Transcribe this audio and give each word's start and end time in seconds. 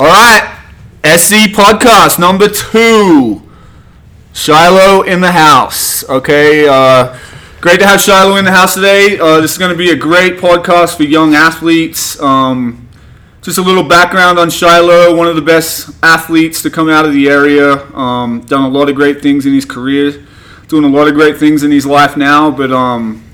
All 0.00 0.06
right, 0.06 0.56
SZ 1.04 1.48
podcast 1.48 2.20
number 2.20 2.48
two. 2.48 3.42
Shilo 4.32 5.04
in 5.04 5.20
the 5.20 5.32
house. 5.32 6.08
Okay, 6.08 6.68
uh, 6.68 7.18
great 7.60 7.80
to 7.80 7.86
have 7.88 7.98
Shilo 7.98 8.38
in 8.38 8.44
the 8.44 8.52
house 8.52 8.74
today. 8.74 9.18
Uh, 9.18 9.40
this 9.40 9.50
is 9.50 9.58
going 9.58 9.72
to 9.72 9.76
be 9.76 9.90
a 9.90 9.96
great 9.96 10.34
podcast 10.34 10.96
for 10.96 11.02
young 11.02 11.34
athletes. 11.34 12.20
Um, 12.22 12.88
just 13.42 13.58
a 13.58 13.60
little 13.60 13.82
background 13.82 14.38
on 14.38 14.50
Shilo, 14.50 15.16
one 15.16 15.26
of 15.26 15.34
the 15.34 15.42
best 15.42 15.90
athletes 16.00 16.62
to 16.62 16.70
come 16.70 16.88
out 16.88 17.04
of 17.04 17.12
the 17.12 17.28
area. 17.28 17.84
Um, 17.92 18.42
done 18.42 18.62
a 18.62 18.68
lot 18.68 18.88
of 18.88 18.94
great 18.94 19.20
things 19.20 19.46
in 19.46 19.52
his 19.52 19.64
career, 19.64 20.24
doing 20.68 20.84
a 20.84 20.96
lot 20.96 21.08
of 21.08 21.14
great 21.14 21.38
things 21.38 21.64
in 21.64 21.72
his 21.72 21.84
life 21.84 22.16
now. 22.16 22.52
But 22.52 22.70
um, 22.70 23.24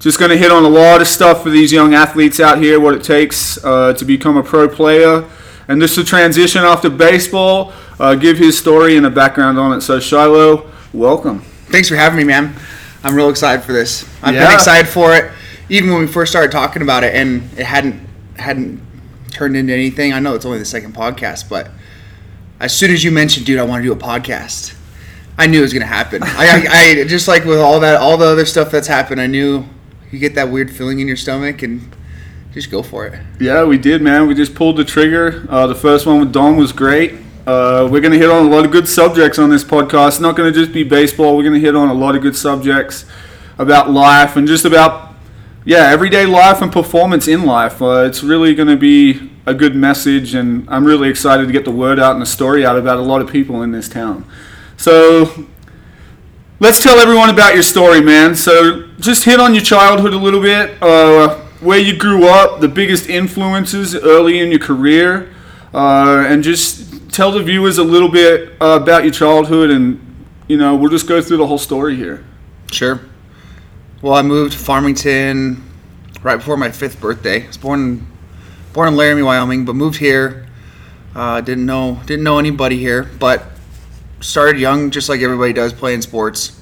just 0.00 0.18
going 0.18 0.32
to 0.32 0.36
hit 0.36 0.50
on 0.50 0.64
a 0.64 0.68
lot 0.68 1.00
of 1.02 1.06
stuff 1.06 1.44
for 1.44 1.50
these 1.50 1.70
young 1.70 1.94
athletes 1.94 2.40
out 2.40 2.58
here, 2.58 2.80
what 2.80 2.94
it 2.94 3.04
takes 3.04 3.64
uh, 3.64 3.92
to 3.92 4.04
become 4.04 4.36
a 4.36 4.42
pro 4.42 4.68
player. 4.68 5.24
And 5.70 5.80
just 5.80 5.94
to 5.94 6.02
transition 6.04 6.64
off 6.64 6.82
to 6.82 6.90
baseball, 6.90 7.72
uh, 8.00 8.16
give 8.16 8.36
his 8.36 8.58
story 8.58 8.96
and 8.96 9.06
a 9.06 9.10
background 9.10 9.56
on 9.56 9.72
it. 9.78 9.82
So, 9.82 9.98
Shilo, 9.98 10.66
welcome. 10.92 11.42
Thanks 11.68 11.88
for 11.88 11.94
having 11.94 12.16
me, 12.16 12.24
man. 12.24 12.56
I'm 13.04 13.14
real 13.14 13.30
excited 13.30 13.64
for 13.64 13.72
this. 13.72 14.04
I've 14.20 14.34
Yeah. 14.34 14.46
been 14.46 14.54
excited 14.54 14.88
for 14.88 15.14
it 15.14 15.30
even 15.68 15.90
when 15.92 16.00
we 16.00 16.06
first 16.08 16.32
started 16.32 16.50
talking 16.50 16.82
about 16.82 17.04
it, 17.04 17.14
and 17.14 17.48
it 17.56 17.64
hadn't 17.66 18.00
hadn't 18.36 18.80
turned 19.30 19.56
into 19.56 19.72
anything. 19.72 20.12
I 20.12 20.18
know 20.18 20.34
it's 20.34 20.44
only 20.44 20.58
the 20.58 20.64
second 20.64 20.92
podcast, 20.92 21.44
but 21.48 21.68
as 22.58 22.74
soon 22.76 22.90
as 22.90 23.04
you 23.04 23.12
mentioned, 23.12 23.46
dude, 23.46 23.60
I 23.60 23.62
want 23.62 23.80
to 23.84 23.86
do 23.86 23.92
a 23.92 23.96
podcast, 23.96 24.72
I 25.38 25.46
knew 25.46 25.60
it 25.60 25.62
was 25.62 25.72
gonna 25.72 25.86
happen. 25.86 26.24
I, 26.24 26.66
I, 26.68 27.00
I 27.00 27.04
just 27.04 27.28
like 27.28 27.44
with 27.44 27.60
all 27.60 27.78
that, 27.78 28.00
all 28.00 28.16
the 28.16 28.26
other 28.26 28.44
stuff 28.44 28.72
that's 28.72 28.88
happened, 28.88 29.20
I 29.20 29.28
knew 29.28 29.64
you 30.10 30.18
get 30.18 30.34
that 30.34 30.50
weird 30.50 30.68
feeling 30.72 30.98
in 30.98 31.06
your 31.06 31.16
stomach 31.16 31.62
and 31.62 31.94
just 32.52 32.70
go 32.70 32.82
for 32.82 33.06
it. 33.06 33.20
Yeah, 33.38 33.64
we 33.64 33.78
did, 33.78 34.02
man. 34.02 34.26
We 34.26 34.34
just 34.34 34.54
pulled 34.54 34.76
the 34.76 34.84
trigger. 34.84 35.46
Uh, 35.48 35.66
the 35.66 35.74
first 35.74 36.06
one 36.06 36.20
with 36.20 36.32
Don 36.32 36.56
was 36.56 36.72
great. 36.72 37.14
Uh, 37.46 37.88
we're 37.90 38.00
going 38.00 38.12
to 38.12 38.18
hit 38.18 38.30
on 38.30 38.46
a 38.46 38.48
lot 38.48 38.64
of 38.64 38.70
good 38.70 38.88
subjects 38.88 39.38
on 39.38 39.50
this 39.50 39.64
podcast. 39.64 40.20
Not 40.20 40.36
going 40.36 40.52
to 40.52 40.58
just 40.58 40.72
be 40.72 40.84
baseball. 40.84 41.36
We're 41.36 41.44
going 41.44 41.54
to 41.54 41.60
hit 41.60 41.74
on 41.74 41.88
a 41.88 41.94
lot 41.94 42.14
of 42.14 42.22
good 42.22 42.36
subjects 42.36 43.06
about 43.58 43.90
life 43.90 44.36
and 44.36 44.46
just 44.46 44.64
about, 44.64 45.14
yeah, 45.64 45.90
everyday 45.90 46.26
life 46.26 46.60
and 46.62 46.72
performance 46.72 47.28
in 47.28 47.44
life. 47.44 47.80
Uh, 47.80 48.04
it's 48.04 48.22
really 48.22 48.54
going 48.54 48.68
to 48.68 48.76
be 48.76 49.30
a 49.46 49.54
good 49.54 49.74
message, 49.74 50.34
and 50.34 50.68
I'm 50.68 50.84
really 50.84 51.08
excited 51.08 51.46
to 51.46 51.52
get 51.52 51.64
the 51.64 51.70
word 51.70 51.98
out 51.98 52.12
and 52.12 52.22
the 52.22 52.26
story 52.26 52.64
out 52.64 52.78
about 52.78 52.98
a 52.98 53.02
lot 53.02 53.20
of 53.20 53.30
people 53.30 53.62
in 53.62 53.72
this 53.72 53.88
town. 53.88 54.24
So 54.76 55.46
let's 56.58 56.82
tell 56.82 56.98
everyone 56.98 57.30
about 57.30 57.54
your 57.54 57.62
story, 57.62 58.00
man. 58.00 58.34
So 58.34 58.88
just 58.98 59.24
hit 59.24 59.40
on 59.40 59.54
your 59.54 59.64
childhood 59.64 60.14
a 60.14 60.18
little 60.18 60.40
bit, 60.42 60.80
uh, 60.82 61.40
where 61.60 61.78
you 61.78 61.96
grew 61.96 62.26
up, 62.26 62.60
the 62.60 62.68
biggest 62.68 63.08
influences 63.08 63.94
early 63.94 64.38
in 64.38 64.50
your 64.50 64.60
career, 64.60 65.34
uh, 65.74 66.24
and 66.26 66.42
just 66.42 67.10
tell 67.10 67.32
the 67.32 67.42
viewers 67.42 67.78
a 67.78 67.84
little 67.84 68.08
bit 68.08 68.52
uh, 68.60 68.78
about 68.80 69.04
your 69.04 69.12
childhood, 69.12 69.70
and 69.70 70.00
you 70.48 70.56
know 70.56 70.76
we'll 70.76 70.90
just 70.90 71.06
go 71.06 71.20
through 71.20 71.36
the 71.36 71.46
whole 71.46 71.58
story 71.58 71.96
here. 71.96 72.24
Sure. 72.70 73.00
Well, 74.02 74.14
I 74.14 74.22
moved 74.22 74.52
to 74.52 74.58
Farmington 74.58 75.62
right 76.22 76.36
before 76.36 76.56
my 76.56 76.70
fifth 76.70 77.00
birthday. 77.00 77.44
I 77.44 77.46
was 77.46 77.58
born 77.58 78.06
born 78.72 78.88
in 78.88 78.96
Laramie, 78.96 79.22
Wyoming, 79.22 79.64
but 79.64 79.74
moved 79.74 79.98
here. 79.98 80.46
Uh, 81.14 81.40
didn't 81.40 81.66
know 81.66 82.00
didn't 82.06 82.24
know 82.24 82.38
anybody 82.38 82.78
here, 82.78 83.10
but 83.18 83.44
started 84.20 84.60
young, 84.60 84.90
just 84.90 85.08
like 85.08 85.20
everybody 85.20 85.52
does, 85.52 85.72
playing 85.72 86.02
sports. 86.02 86.60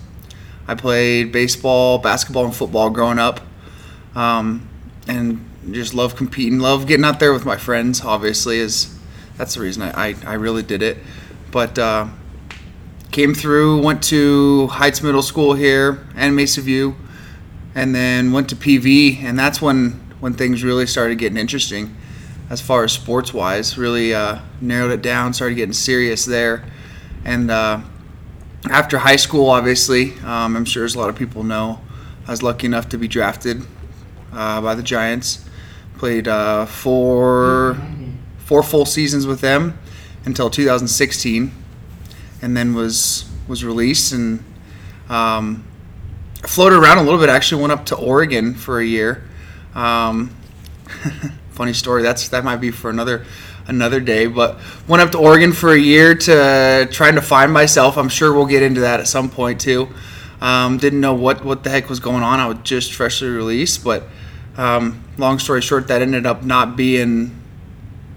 I 0.67 0.75
played 0.75 1.33
baseball, 1.33 1.99
basketball, 1.99 2.45
and 2.45 2.55
football 2.55 2.91
growing 2.91 3.19
up, 3.19 3.41
um, 4.15 4.68
and 5.09 5.45
just 5.71 5.95
love 5.95 6.15
competing. 6.15 6.61
Love 6.61 6.87
getting 6.87 7.05
out 7.05 7.19
there 7.19 7.33
with 7.33 7.45
my 7.45 7.57
friends. 7.57 8.05
Obviously, 8.05 8.59
is 8.59 8.95
that's 9.37 9.55
the 9.55 9.61
reason 9.61 9.83
I, 9.83 10.11
I, 10.11 10.15
I 10.27 10.35
really 10.35 10.63
did 10.63 10.83
it. 10.83 10.99
But 11.51 11.79
uh, 11.79 12.09
came 13.11 13.35
through, 13.35 13.83
went 13.83 14.03
to 14.05 14.67
Heights 14.69 15.03
Middle 15.03 15.23
School 15.23 15.55
here 15.55 16.07
and 16.15 16.37
Mesa 16.37 16.61
View, 16.61 16.95
and 17.75 17.95
then 17.95 18.33
went 18.33 18.51
to 18.51 18.57
PV, 18.57 19.23
and 19.23 19.39
that's 19.39 19.61
when 19.61 20.05
when 20.21 20.35
things 20.35 20.65
really 20.65 20.87
started 20.87 21.17
getting 21.17 21.39
interesting, 21.39 21.97
as 22.51 22.61
far 22.61 22.85
as 22.85 22.93
sports 22.93 23.33
wise. 23.33 23.79
Really 23.79 24.15
uh, 24.15 24.41
narrowed 24.61 24.91
it 24.91 25.03
down, 25.03 25.33
started 25.33 25.55
getting 25.55 25.73
serious 25.73 26.25
there, 26.25 26.65
and 27.25 27.51
uh, 27.51 27.81
after 28.71 28.99
high 28.99 29.17
school, 29.17 29.49
obviously, 29.49 30.13
um, 30.21 30.57
I'm 30.57 30.65
sure 30.65 30.85
as 30.85 30.95
a 30.95 30.99
lot 30.99 31.09
of 31.09 31.17
people 31.17 31.45
know, 31.45 31.81
I 32.27 32.33
was 32.33 32.43
lucky 32.43 32.67
enough 32.67 32.91
to 32.91 32.99
be 32.99 33.09
drafted 33.09 33.65
uh, 34.39 34.61
by 34.61 34.75
the 34.75 34.83
Giants. 34.83 35.45
Played 35.99 36.29
uh, 36.29 36.67
four 36.67 37.77
four 38.39 38.63
full 38.63 38.87
seasons 38.87 39.27
with 39.27 39.41
them 39.41 39.79
until 40.25 40.49
2016 40.49 41.53
and 42.41 42.57
then 42.57 42.75
was 42.75 43.29
was 43.47 43.65
released 43.65 44.13
and 44.13 44.45
um, 45.09 45.65
floated 46.43 46.77
around 46.77 46.99
a 46.99 47.03
little 47.03 47.19
bit. 47.19 47.29
Actually, 47.29 47.63
went 47.63 47.73
up 47.73 47.87
to 47.87 47.97
Oregon 47.97 48.55
for 48.55 48.81
a 48.81 48.85
year. 48.85 49.25
Um, 49.75 50.35
funny 51.51 51.73
story. 51.73 52.03
That's 52.03 52.29
that 52.29 52.45
might 52.45 52.57
be 52.57 52.71
for 52.71 52.91
another 52.91 53.25
another 53.67 54.01
day. 54.01 54.27
But 54.27 54.59
went 54.87 55.03
up 55.03 55.11
to 55.13 55.19
Oregon 55.19 55.53
for 55.53 55.73
a 55.73 55.79
year 55.79 56.15
to 56.15 56.89
trying 56.91 57.15
to 57.17 57.23
find 57.23 57.53
myself. 57.53 57.97
I'm 57.97 58.09
sure 58.09 58.33
we'll 58.33 58.47
get 58.47 58.63
into 58.63 58.83
that 58.83 59.01
at 59.01 59.09
some 59.09 59.31
point 59.31 59.61
too. 59.61 59.89
Um, 60.41 60.79
didn't 60.79 61.01
know 61.01 61.15
what 61.15 61.45
what 61.45 61.65
the 61.65 61.71
heck 61.71 61.89
was 61.89 62.01
going 62.01 62.23
on. 62.23 62.39
I 62.39 62.47
was 62.47 62.59
just 62.63 62.93
freshly 62.95 63.29
released, 63.29 63.83
but 63.83 64.05
um, 64.59 65.05
long 65.17 65.39
story 65.39 65.63
short, 65.63 65.89
that 65.89 66.03
ended 66.03 66.27
up 66.27 66.43
not 66.43 66.77
being 66.77 67.41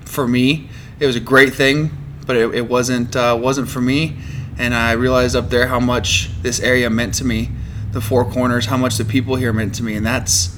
for 0.03 0.27
me. 0.27 0.67
It 0.99 1.05
was 1.05 1.15
a 1.15 1.21
great 1.21 1.53
thing, 1.53 1.91
but 2.25 2.35
it, 2.35 2.53
it 2.53 2.67
wasn't 2.67 3.15
uh, 3.15 3.37
wasn't 3.39 3.69
for 3.69 3.79
me. 3.79 4.17
And 4.57 4.73
I 4.73 4.91
realized 4.93 5.35
up 5.35 5.49
there 5.49 5.67
how 5.67 5.79
much 5.79 6.29
this 6.41 6.59
area 6.59 6.89
meant 6.89 7.13
to 7.15 7.23
me, 7.23 7.49
the 7.91 8.01
Four 8.01 8.25
Corners, 8.25 8.65
how 8.65 8.77
much 8.77 8.97
the 8.97 9.05
people 9.05 9.35
here 9.35 9.53
meant 9.53 9.75
to 9.75 9.83
me, 9.83 9.95
and 9.95 10.05
that's 10.05 10.57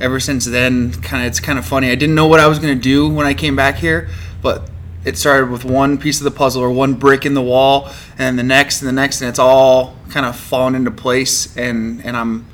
ever 0.00 0.20
since 0.20 0.44
then. 0.44 0.92
Kind 0.92 1.24
of, 1.24 1.28
it's 1.28 1.40
kind 1.40 1.58
of 1.58 1.66
funny. 1.66 1.90
I 1.90 1.96
didn't 1.96 2.14
know 2.14 2.26
what 2.26 2.40
I 2.40 2.46
was 2.46 2.58
gonna 2.58 2.74
do 2.74 3.08
when 3.08 3.26
I 3.26 3.34
came 3.34 3.56
back 3.56 3.76
here, 3.76 4.08
but 4.42 4.70
it 5.04 5.18
started 5.18 5.50
with 5.50 5.64
one 5.64 5.98
piece 5.98 6.18
of 6.20 6.24
the 6.24 6.30
puzzle 6.30 6.62
or 6.62 6.70
one 6.70 6.94
brick 6.94 7.26
in 7.26 7.34
the 7.34 7.42
wall, 7.42 7.90
and 8.16 8.38
the 8.38 8.44
next 8.44 8.80
and 8.80 8.88
the 8.88 8.92
next, 8.92 9.20
and 9.20 9.28
it's 9.28 9.40
all 9.40 9.96
kind 10.10 10.24
of 10.24 10.36
fallen 10.36 10.76
into 10.76 10.92
place. 10.92 11.56
And 11.56 12.00
and 12.04 12.16
I'm 12.16 12.46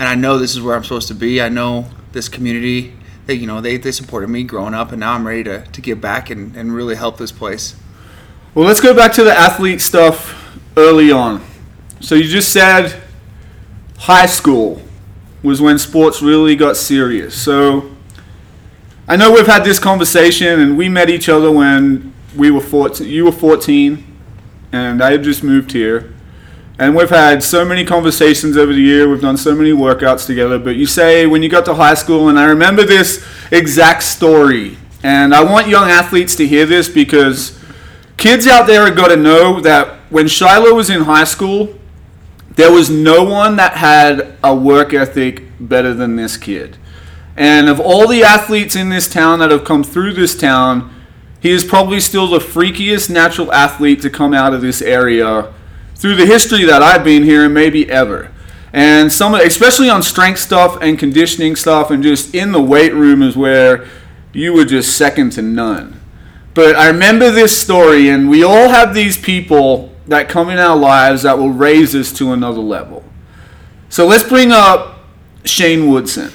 and 0.00 0.08
I 0.08 0.14
know 0.14 0.38
this 0.38 0.52
is 0.52 0.62
where 0.62 0.74
I'm 0.74 0.82
supposed 0.82 1.08
to 1.08 1.14
be. 1.14 1.42
I 1.42 1.50
know 1.50 1.84
this 2.12 2.26
community. 2.26 2.94
They, 3.26 3.34
you 3.34 3.46
know, 3.46 3.60
they, 3.60 3.76
they 3.76 3.92
supported 3.92 4.28
me 4.28 4.44
growing 4.44 4.72
up, 4.72 4.92
and 4.92 5.00
now 5.00 5.12
I'm 5.12 5.26
ready 5.26 5.44
to, 5.44 5.60
to 5.60 5.80
give 5.82 6.00
back 6.00 6.30
and, 6.30 6.56
and 6.56 6.74
really 6.74 6.94
help 6.94 7.18
this 7.18 7.30
place. 7.30 7.76
Well, 8.54 8.64
let's 8.64 8.80
go 8.80 8.94
back 8.94 9.12
to 9.12 9.24
the 9.24 9.38
athlete 9.38 9.82
stuff 9.82 10.58
early 10.74 11.12
on. 11.12 11.44
So 12.00 12.14
you 12.14 12.24
just 12.24 12.50
said 12.50 12.98
high 13.98 14.24
school 14.24 14.80
was 15.42 15.60
when 15.60 15.78
sports 15.78 16.22
really 16.22 16.56
got 16.56 16.78
serious. 16.78 17.34
So 17.34 17.94
I 19.06 19.16
know 19.16 19.30
we've 19.30 19.46
had 19.46 19.64
this 19.64 19.78
conversation, 19.78 20.60
and 20.60 20.78
we 20.78 20.88
met 20.88 21.10
each 21.10 21.28
other 21.28 21.52
when 21.52 22.14
we 22.34 22.50
were 22.50 22.62
14. 22.62 23.06
You 23.06 23.26
were 23.26 23.32
14, 23.32 24.02
and 24.72 25.02
I 25.02 25.12
had 25.12 25.22
just 25.22 25.42
moved 25.42 25.72
here. 25.72 26.14
And 26.80 26.96
we've 26.96 27.10
had 27.10 27.42
so 27.42 27.62
many 27.62 27.84
conversations 27.84 28.56
over 28.56 28.72
the 28.72 28.80
year. 28.80 29.06
We've 29.06 29.20
done 29.20 29.36
so 29.36 29.54
many 29.54 29.70
workouts 29.70 30.24
together. 30.24 30.58
But 30.58 30.76
you 30.76 30.86
say 30.86 31.26
when 31.26 31.42
you 31.42 31.50
got 31.50 31.66
to 31.66 31.74
high 31.74 31.92
school, 31.92 32.30
and 32.30 32.38
I 32.38 32.44
remember 32.46 32.84
this 32.84 33.22
exact 33.50 34.02
story. 34.02 34.78
And 35.02 35.34
I 35.34 35.44
want 35.44 35.68
young 35.68 35.90
athletes 35.90 36.34
to 36.36 36.46
hear 36.46 36.64
this 36.64 36.88
because 36.88 37.58
kids 38.16 38.46
out 38.46 38.66
there 38.66 38.86
have 38.86 38.96
got 38.96 39.08
to 39.08 39.16
know 39.16 39.60
that 39.60 39.98
when 40.08 40.24
Shilo 40.24 40.74
was 40.74 40.88
in 40.88 41.02
high 41.02 41.24
school, 41.24 41.78
there 42.56 42.72
was 42.72 42.88
no 42.88 43.24
one 43.24 43.56
that 43.56 43.74
had 43.74 44.38
a 44.42 44.54
work 44.54 44.94
ethic 44.94 45.42
better 45.60 45.92
than 45.92 46.16
this 46.16 46.38
kid. 46.38 46.78
And 47.36 47.68
of 47.68 47.78
all 47.78 48.08
the 48.08 48.22
athletes 48.22 48.74
in 48.74 48.88
this 48.88 49.06
town 49.06 49.40
that 49.40 49.50
have 49.50 49.66
come 49.66 49.84
through 49.84 50.14
this 50.14 50.34
town, 50.34 50.94
he 51.40 51.50
is 51.50 51.62
probably 51.62 52.00
still 52.00 52.26
the 52.26 52.38
freakiest 52.38 53.10
natural 53.10 53.52
athlete 53.52 54.00
to 54.00 54.08
come 54.08 54.32
out 54.32 54.54
of 54.54 54.62
this 54.62 54.80
area 54.80 55.52
through 56.00 56.16
the 56.16 56.24
history 56.24 56.64
that 56.64 56.82
I've 56.82 57.04
been 57.04 57.22
here 57.22 57.44
and 57.44 57.52
maybe 57.52 57.90
ever. 57.90 58.32
And 58.72 59.12
some, 59.12 59.34
especially 59.34 59.90
on 59.90 60.02
strength 60.02 60.40
stuff 60.40 60.78
and 60.80 60.98
conditioning 60.98 61.56
stuff, 61.56 61.90
and 61.90 62.02
just 62.02 62.34
in 62.34 62.52
the 62.52 62.62
weight 62.62 62.94
room 62.94 63.22
is 63.22 63.36
where 63.36 63.86
you 64.32 64.54
were 64.54 64.64
just 64.64 64.96
second 64.96 65.32
to 65.32 65.42
none. 65.42 66.00
But 66.54 66.74
I 66.74 66.86
remember 66.88 67.30
this 67.30 67.60
story, 67.60 68.08
and 68.08 68.30
we 68.30 68.42
all 68.42 68.70
have 68.70 68.94
these 68.94 69.18
people 69.18 69.92
that 70.06 70.28
come 70.30 70.48
in 70.48 70.58
our 70.58 70.76
lives 70.76 71.22
that 71.22 71.36
will 71.36 71.50
raise 71.50 71.94
us 71.94 72.12
to 72.14 72.32
another 72.32 72.60
level. 72.60 73.04
So 73.90 74.06
let's 74.06 74.24
bring 74.24 74.52
up 74.52 75.00
Shane 75.44 75.90
Woodson. 75.90 76.32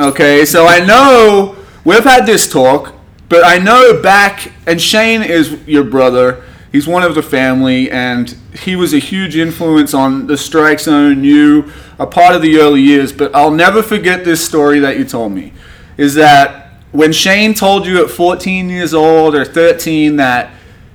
Okay, 0.00 0.44
so 0.44 0.66
I 0.66 0.84
know 0.84 1.56
we've 1.84 2.02
had 2.02 2.26
this 2.26 2.50
talk, 2.50 2.94
but 3.28 3.44
I 3.44 3.58
know 3.58 4.02
back, 4.02 4.52
and 4.66 4.80
Shane 4.80 5.22
is 5.22 5.52
your 5.66 5.84
brother. 5.84 6.42
He's 6.72 6.86
one 6.86 7.02
of 7.02 7.14
the 7.14 7.22
family, 7.22 7.90
and 7.90 8.36
he 8.54 8.76
was 8.76 8.94
a 8.94 8.98
huge 8.98 9.36
influence 9.36 9.92
on 9.92 10.28
the 10.28 10.38
strike 10.38 10.78
zone, 10.78 11.24
you, 11.24 11.72
a 11.98 12.06
part 12.06 12.36
of 12.36 12.42
the 12.42 12.58
early 12.58 12.80
years. 12.80 13.12
But 13.12 13.34
I'll 13.34 13.50
never 13.50 13.82
forget 13.82 14.24
this 14.24 14.44
story 14.44 14.78
that 14.80 14.96
you 14.96 15.04
told 15.04 15.32
me. 15.32 15.52
Is 15.96 16.14
that 16.14 16.70
when 16.92 17.12
Shane 17.12 17.54
told 17.54 17.86
you 17.86 18.02
at 18.04 18.10
14 18.10 18.68
years 18.68 18.94
old 18.94 19.34
or 19.34 19.44
13 19.44 20.16
that 20.16 20.52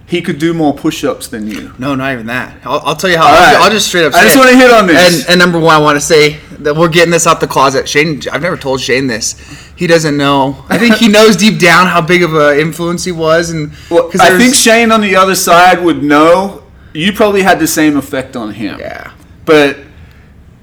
he 0.08 0.22
could 0.22 0.38
do 0.38 0.54
more 0.54 0.74
push-ups 0.74 1.28
than 1.30 1.48
you? 1.48 1.74
No, 1.80 1.96
not 1.96 2.14
even 2.14 2.28
that. 2.28 2.58
I'll, 2.66 2.80
I'll 2.86 2.96
tell 2.96 3.10
you 3.10 3.18
how. 3.18 3.26
I'll, 3.28 3.34
right. 3.34 3.64
I'll 3.64 3.72
just 3.72 3.88
straight 3.88 4.06
up. 4.06 4.14
I 4.14 4.24
just 4.24 4.36
it. 4.36 4.40
want 4.40 4.52
to 4.52 4.58
hit 4.58 4.72
on 4.72 4.88
this. 4.88 5.22
And, 5.22 5.30
and 5.32 5.40
number 5.40 5.60
one, 5.60 5.76
I 5.76 5.80
want 5.80 5.96
to 5.96 6.02
say 6.02 6.40
that 6.60 6.76
we're 6.76 6.90
getting 6.90 7.12
this 7.12 7.26
out 7.26 7.40
the 7.40 7.48
closet. 7.48 7.90
Shane, 7.90 8.22
I've 8.32 8.42
never 8.42 8.58
told 8.58 8.82
Shane 8.82 9.08
this. 9.08 9.34
He 9.76 9.88
doesn't 9.88 10.16
know. 10.16 10.64
I 10.70 10.78
think 10.78 10.96
he 10.96 11.08
knows 11.08 11.36
deep 11.36 11.60
down 11.60 11.88
how 11.88 12.02
big 12.02 12.22
of 12.24 12.36
an 12.36 12.60
influence 12.60 13.04
he 13.04 13.12
was, 13.12 13.50
and 13.50 13.74
Well, 13.90 14.12
I 14.20 14.38
think 14.38 14.54
Shane 14.56 14.92
on 14.92 15.02
the 15.02 15.16
other 15.16 15.36
side 15.36 15.84
would 15.84 16.04
know. 16.04 16.64
You 16.94 17.12
probably 17.12 17.42
had 17.42 17.60
the 17.60 17.68
same 17.68 17.98
effect 17.98 18.36
on 18.36 18.54
him. 18.54 18.80
yeah. 18.80 19.12
But 19.44 19.78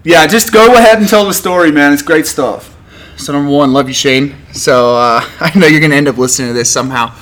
yeah, 0.05 0.27
just 0.27 0.53
go 0.53 0.75
ahead 0.75 0.99
and 0.99 1.09
tell 1.09 1.27
the 1.27 1.35
story, 1.35 1.71
man. 1.71 1.93
It's 1.93 2.03
great 2.03 2.27
stuff. 2.27 2.77
So 3.17 3.33
number 3.33 3.51
one, 3.51 3.73
love 3.73 3.87
you, 3.89 3.95
Shane. 3.95 4.35
So 4.53 4.97
uh, 4.97 5.21
I 5.41 5.57
know 5.59 5.67
you're 5.67 5.81
gonna 5.81 5.95
end 5.95 6.09
up 6.09 6.17
listening 6.17 6.49
to 6.49 6.55
this 6.55 6.71
somehow, 6.71 7.15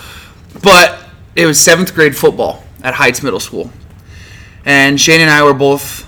but 0.62 0.99
it 1.40 1.46
was 1.46 1.58
seventh 1.58 1.94
grade 1.94 2.14
football 2.14 2.62
at 2.82 2.92
Heights 2.92 3.22
Middle 3.22 3.40
School, 3.40 3.70
and 4.66 5.00
Shane 5.00 5.22
and 5.22 5.30
I 5.30 5.42
were 5.42 5.54
both 5.54 6.06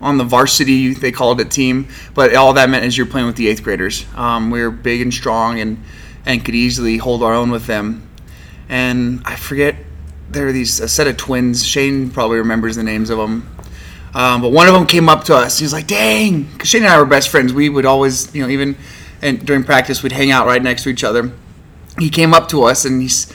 on 0.00 0.16
the 0.16 0.24
varsity. 0.24 0.94
They 0.94 1.12
called 1.12 1.38
it 1.40 1.50
team, 1.50 1.88
but 2.14 2.34
all 2.34 2.54
that 2.54 2.70
meant 2.70 2.86
is 2.86 2.96
you're 2.96 3.06
playing 3.06 3.26
with 3.26 3.36
the 3.36 3.48
eighth 3.48 3.62
graders. 3.62 4.06
Um, 4.16 4.50
we 4.50 4.62
were 4.62 4.70
big 4.70 5.02
and 5.02 5.12
strong 5.12 5.60
and 5.60 5.82
and 6.24 6.42
could 6.42 6.54
easily 6.54 6.96
hold 6.96 7.22
our 7.22 7.34
own 7.34 7.50
with 7.50 7.66
them. 7.66 8.08
And 8.70 9.20
I 9.26 9.36
forget 9.36 9.76
there 10.30 10.46
were 10.46 10.52
these 10.52 10.80
a 10.80 10.88
set 10.88 11.06
of 11.06 11.18
twins. 11.18 11.66
Shane 11.66 12.10
probably 12.10 12.38
remembers 12.38 12.76
the 12.76 12.82
names 12.82 13.10
of 13.10 13.18
them. 13.18 13.50
Um, 14.14 14.40
but 14.40 14.50
one 14.50 14.66
of 14.66 14.72
them 14.72 14.86
came 14.86 15.10
up 15.10 15.24
to 15.24 15.34
us. 15.34 15.58
He 15.58 15.64
was 15.66 15.74
like, 15.74 15.86
"Dang!" 15.86 16.44
Because 16.44 16.70
Shane 16.70 16.84
and 16.84 16.90
I 16.90 16.98
were 16.98 17.04
best 17.04 17.28
friends. 17.28 17.52
We 17.52 17.68
would 17.68 17.84
always, 17.84 18.34
you 18.34 18.42
know, 18.42 18.48
even 18.48 18.76
and 19.20 19.44
during 19.44 19.62
practice, 19.62 20.02
we'd 20.02 20.12
hang 20.12 20.30
out 20.30 20.46
right 20.46 20.62
next 20.62 20.84
to 20.84 20.88
each 20.88 21.04
other. 21.04 21.32
He 21.98 22.08
came 22.08 22.32
up 22.32 22.48
to 22.48 22.62
us 22.64 22.86
and 22.86 23.02
he's 23.02 23.30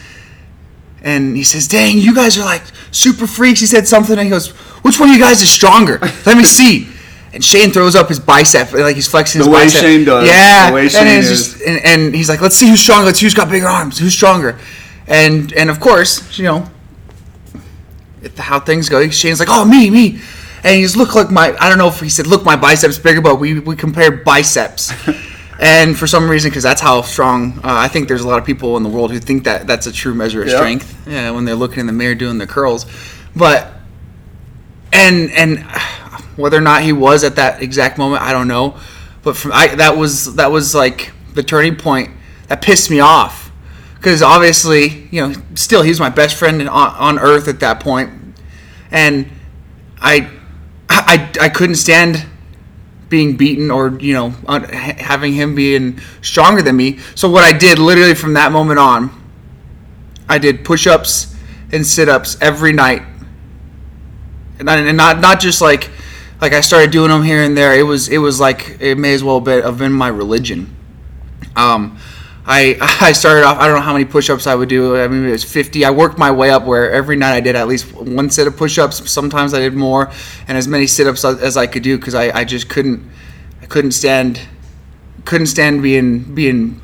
and 1.04 1.36
he 1.36 1.44
says, 1.44 1.68
"Dang, 1.68 1.98
you 1.98 2.14
guys 2.14 2.38
are 2.38 2.46
like 2.46 2.64
super 2.92 3.28
freaks." 3.28 3.60
He 3.60 3.66
said 3.66 3.88
something 3.88 4.18
and 4.18 4.26
he 4.26 4.30
goes, 4.30 4.50
"Which 4.84 5.00
one 5.00 5.10
of 5.10 5.16
you 5.16 5.22
guys 5.22 5.42
is 5.42 5.50
stronger? 5.50 6.00
Let 6.26 6.38
me 6.38 6.44
see." 6.44 6.88
And 7.32 7.44
Shane 7.44 7.70
throws 7.72 7.96
up 7.96 8.10
his 8.10 8.20
bicep, 8.20 8.72
like 8.74 8.96
he's 8.96 9.08
flexing 9.08 9.40
his 9.40 9.46
The 9.48 9.52
way 9.54 9.66
bicep. 9.66 9.82
Shane 9.82 10.04
does. 10.04 10.28
Yeah, 10.28 10.70
The 10.70 10.74
way 10.76 10.82
and, 10.84 10.92
Shane 10.92 11.08
it's 11.08 11.28
is. 11.30 11.54
just, 11.54 11.62
and, 11.62 11.86
and 11.86 12.16
he's 12.16 12.28
like, 12.28 12.42
"Let's 12.42 12.56
see 12.56 12.68
who's 12.68 12.82
stronger. 12.82 13.06
Let's 13.06 13.20
see 13.20 13.26
who's 13.28 13.36
got 13.36 13.50
bigger 13.50 13.68
arms. 13.68 14.00
Who's 14.00 14.14
stronger?" 14.14 14.58
And 15.08 15.54
and 15.54 15.70
of 15.70 15.80
course, 15.80 16.38
you 16.40 16.46
know, 16.46 16.70
if- 18.22 18.38
how 18.38 18.60
things 18.60 18.90
go. 18.90 19.08
Shane's 19.10 19.40
like, 19.40 19.50
"Oh, 19.52 19.64
me, 19.66 19.90
me," 19.90 20.20
and 20.64 20.76
he's 20.76 20.96
look 20.96 21.14
like 21.16 21.30
my. 21.32 21.56
I 21.60 21.70
don't 21.70 21.78
know 21.78 21.88
if 21.88 22.00
he 22.00 22.10
said, 22.10 22.28
"Look, 22.28 22.44
my 22.44 22.56
biceps 22.56 22.98
bigger," 22.98 23.22
but 23.22 23.36
we 23.40 23.60
we 23.60 23.76
compared 23.76 24.24
biceps. 24.24 24.92
and 25.60 25.98
for 25.98 26.08
some 26.08 26.30
reason, 26.30 26.50
because 26.50 26.64
that's 26.64 26.82
how 26.82 27.02
strong, 27.02 27.60
uh, 27.60 27.62
I 27.66 27.88
think 27.90 28.08
there's 28.08 28.22
a 28.22 28.28
lot 28.28 28.40
of 28.40 28.46
people 28.46 28.78
in 28.78 28.84
the 28.84 28.90
world 28.90 29.12
who 29.12 29.20
think 29.20 29.44
that 29.44 29.68
that's 29.68 29.88
a 29.88 29.92
true 29.92 30.14
measure 30.14 30.42
of 30.42 30.48
Yeah. 30.48 30.56
strength. 30.58 30.96
Yeah, 31.08 31.32
when 31.32 31.46
they're 31.46 31.56
looking 31.56 31.80
in 31.82 31.88
the 31.88 31.94
mirror 31.94 32.16
doing 32.16 32.38
their 32.38 32.48
curls, 32.48 32.86
but 33.36 33.74
and 34.94 35.30
and 35.32 35.60
whether 36.38 36.58
or 36.58 36.62
not 36.62 36.82
he 36.84 36.94
was 36.94 37.24
at 37.24 37.36
that 37.36 37.62
exact 37.62 37.98
moment, 37.98 38.22
I 38.24 38.32
don't 38.32 38.48
know. 38.48 38.76
But 39.22 39.36
from 39.36 39.52
I 39.54 39.68
that 39.76 39.98
was 39.98 40.36
that 40.36 40.52
was 40.52 40.74
like 40.74 41.12
the 41.34 41.44
turning 41.44 41.76
point 41.76 42.12
that 42.48 42.62
pissed 42.62 42.90
me 42.90 43.00
off 43.02 43.52
because 43.96 44.22
obviously 44.22 45.08
you 45.12 45.22
know 45.28 45.34
still 45.56 45.82
he's 45.82 46.00
my 46.00 46.10
best 46.10 46.36
friend 46.38 46.62
on, 46.62 46.70
on 46.70 47.20
earth 47.20 47.48
at 47.50 47.60
that 47.60 47.82
point, 47.82 48.12
and 48.92 49.30
I 50.02 50.30
I 50.90 51.30
I 51.42 51.50
couldn't 51.50 51.76
stand 51.76 52.26
being 53.10 53.36
beaten 53.36 53.72
or 53.72 53.98
you 54.00 54.14
know 54.14 54.30
having 54.70 55.34
him 55.34 55.56
being 55.56 56.00
stronger 56.22 56.62
than 56.62 56.76
me. 56.76 57.00
So 57.16 57.30
what 57.30 57.44
I 57.44 57.58
did 57.58 57.80
literally 57.80 58.16
from 58.16 58.34
that 58.34 58.52
moment 58.52 58.80
on, 58.80 59.10
I 60.28 60.38
did 60.38 60.64
push-ups 60.64 61.36
and 61.72 61.86
sit-ups 61.86 62.38
every 62.42 62.74
night 62.74 63.04
and 64.60 64.66
not, 64.66 64.78
and 64.78 64.98
not 64.98 65.20
not 65.20 65.40
just 65.40 65.62
like 65.62 65.90
like 66.42 66.54
I 66.54 66.62
started 66.62 66.92
doing 66.92 67.10
them 67.10 67.24
here 67.24 67.42
and 67.42 67.58
there. 67.58 67.74
It 67.74 67.84
was 67.84 68.10
it 68.10 68.20
was 68.20 68.40
like 68.40 68.78
it 68.80 68.98
may 68.98 69.14
as 69.14 69.24
well 69.24 69.44
have 69.44 69.78
been 69.78 69.92
my 69.92 70.10
religion. 70.10 70.76
Um, 71.56 71.98
I 72.50 72.78
I 73.02 73.12
started 73.14 73.46
off. 73.46 73.60
I 73.60 73.68
don't 73.68 73.76
know 73.76 73.82
how 73.82 73.94
many 73.94 74.06
push-ups 74.06 74.48
I 74.48 74.56
would 74.56 74.68
do. 74.68 74.98
I 74.98 75.08
mean, 75.08 75.26
it 75.26 75.32
was 75.32 75.44
50. 75.44 75.86
I 75.86 75.92
worked 75.92 76.18
my 76.18 76.32
way 76.32 76.50
up 76.50 76.66
where 76.66 76.92
every 76.92 77.16
night 77.16 77.36
I 77.36 77.40
did 77.40 77.56
at 77.56 77.68
least 77.68 77.94
one 77.94 78.30
set 78.30 78.48
of 78.48 78.58
push-ups. 78.58 79.10
Sometimes 79.10 79.54
I 79.54 79.60
did 79.60 79.76
more, 79.76 80.12
and 80.48 80.58
as 80.58 80.68
many 80.68 80.88
sit-ups 80.88 81.24
as 81.24 81.56
I 81.56 81.68
could 81.68 81.84
do 81.84 81.98
because 81.98 82.16
I, 82.16 82.40
I 82.40 82.44
just 82.44 82.68
couldn't 82.68 83.10
I 83.62 83.68
couldn't 83.68 83.92
stand 83.92 84.42
couldn't 85.26 85.48
stand 85.48 85.84
being 85.84 86.24
being 86.34 86.82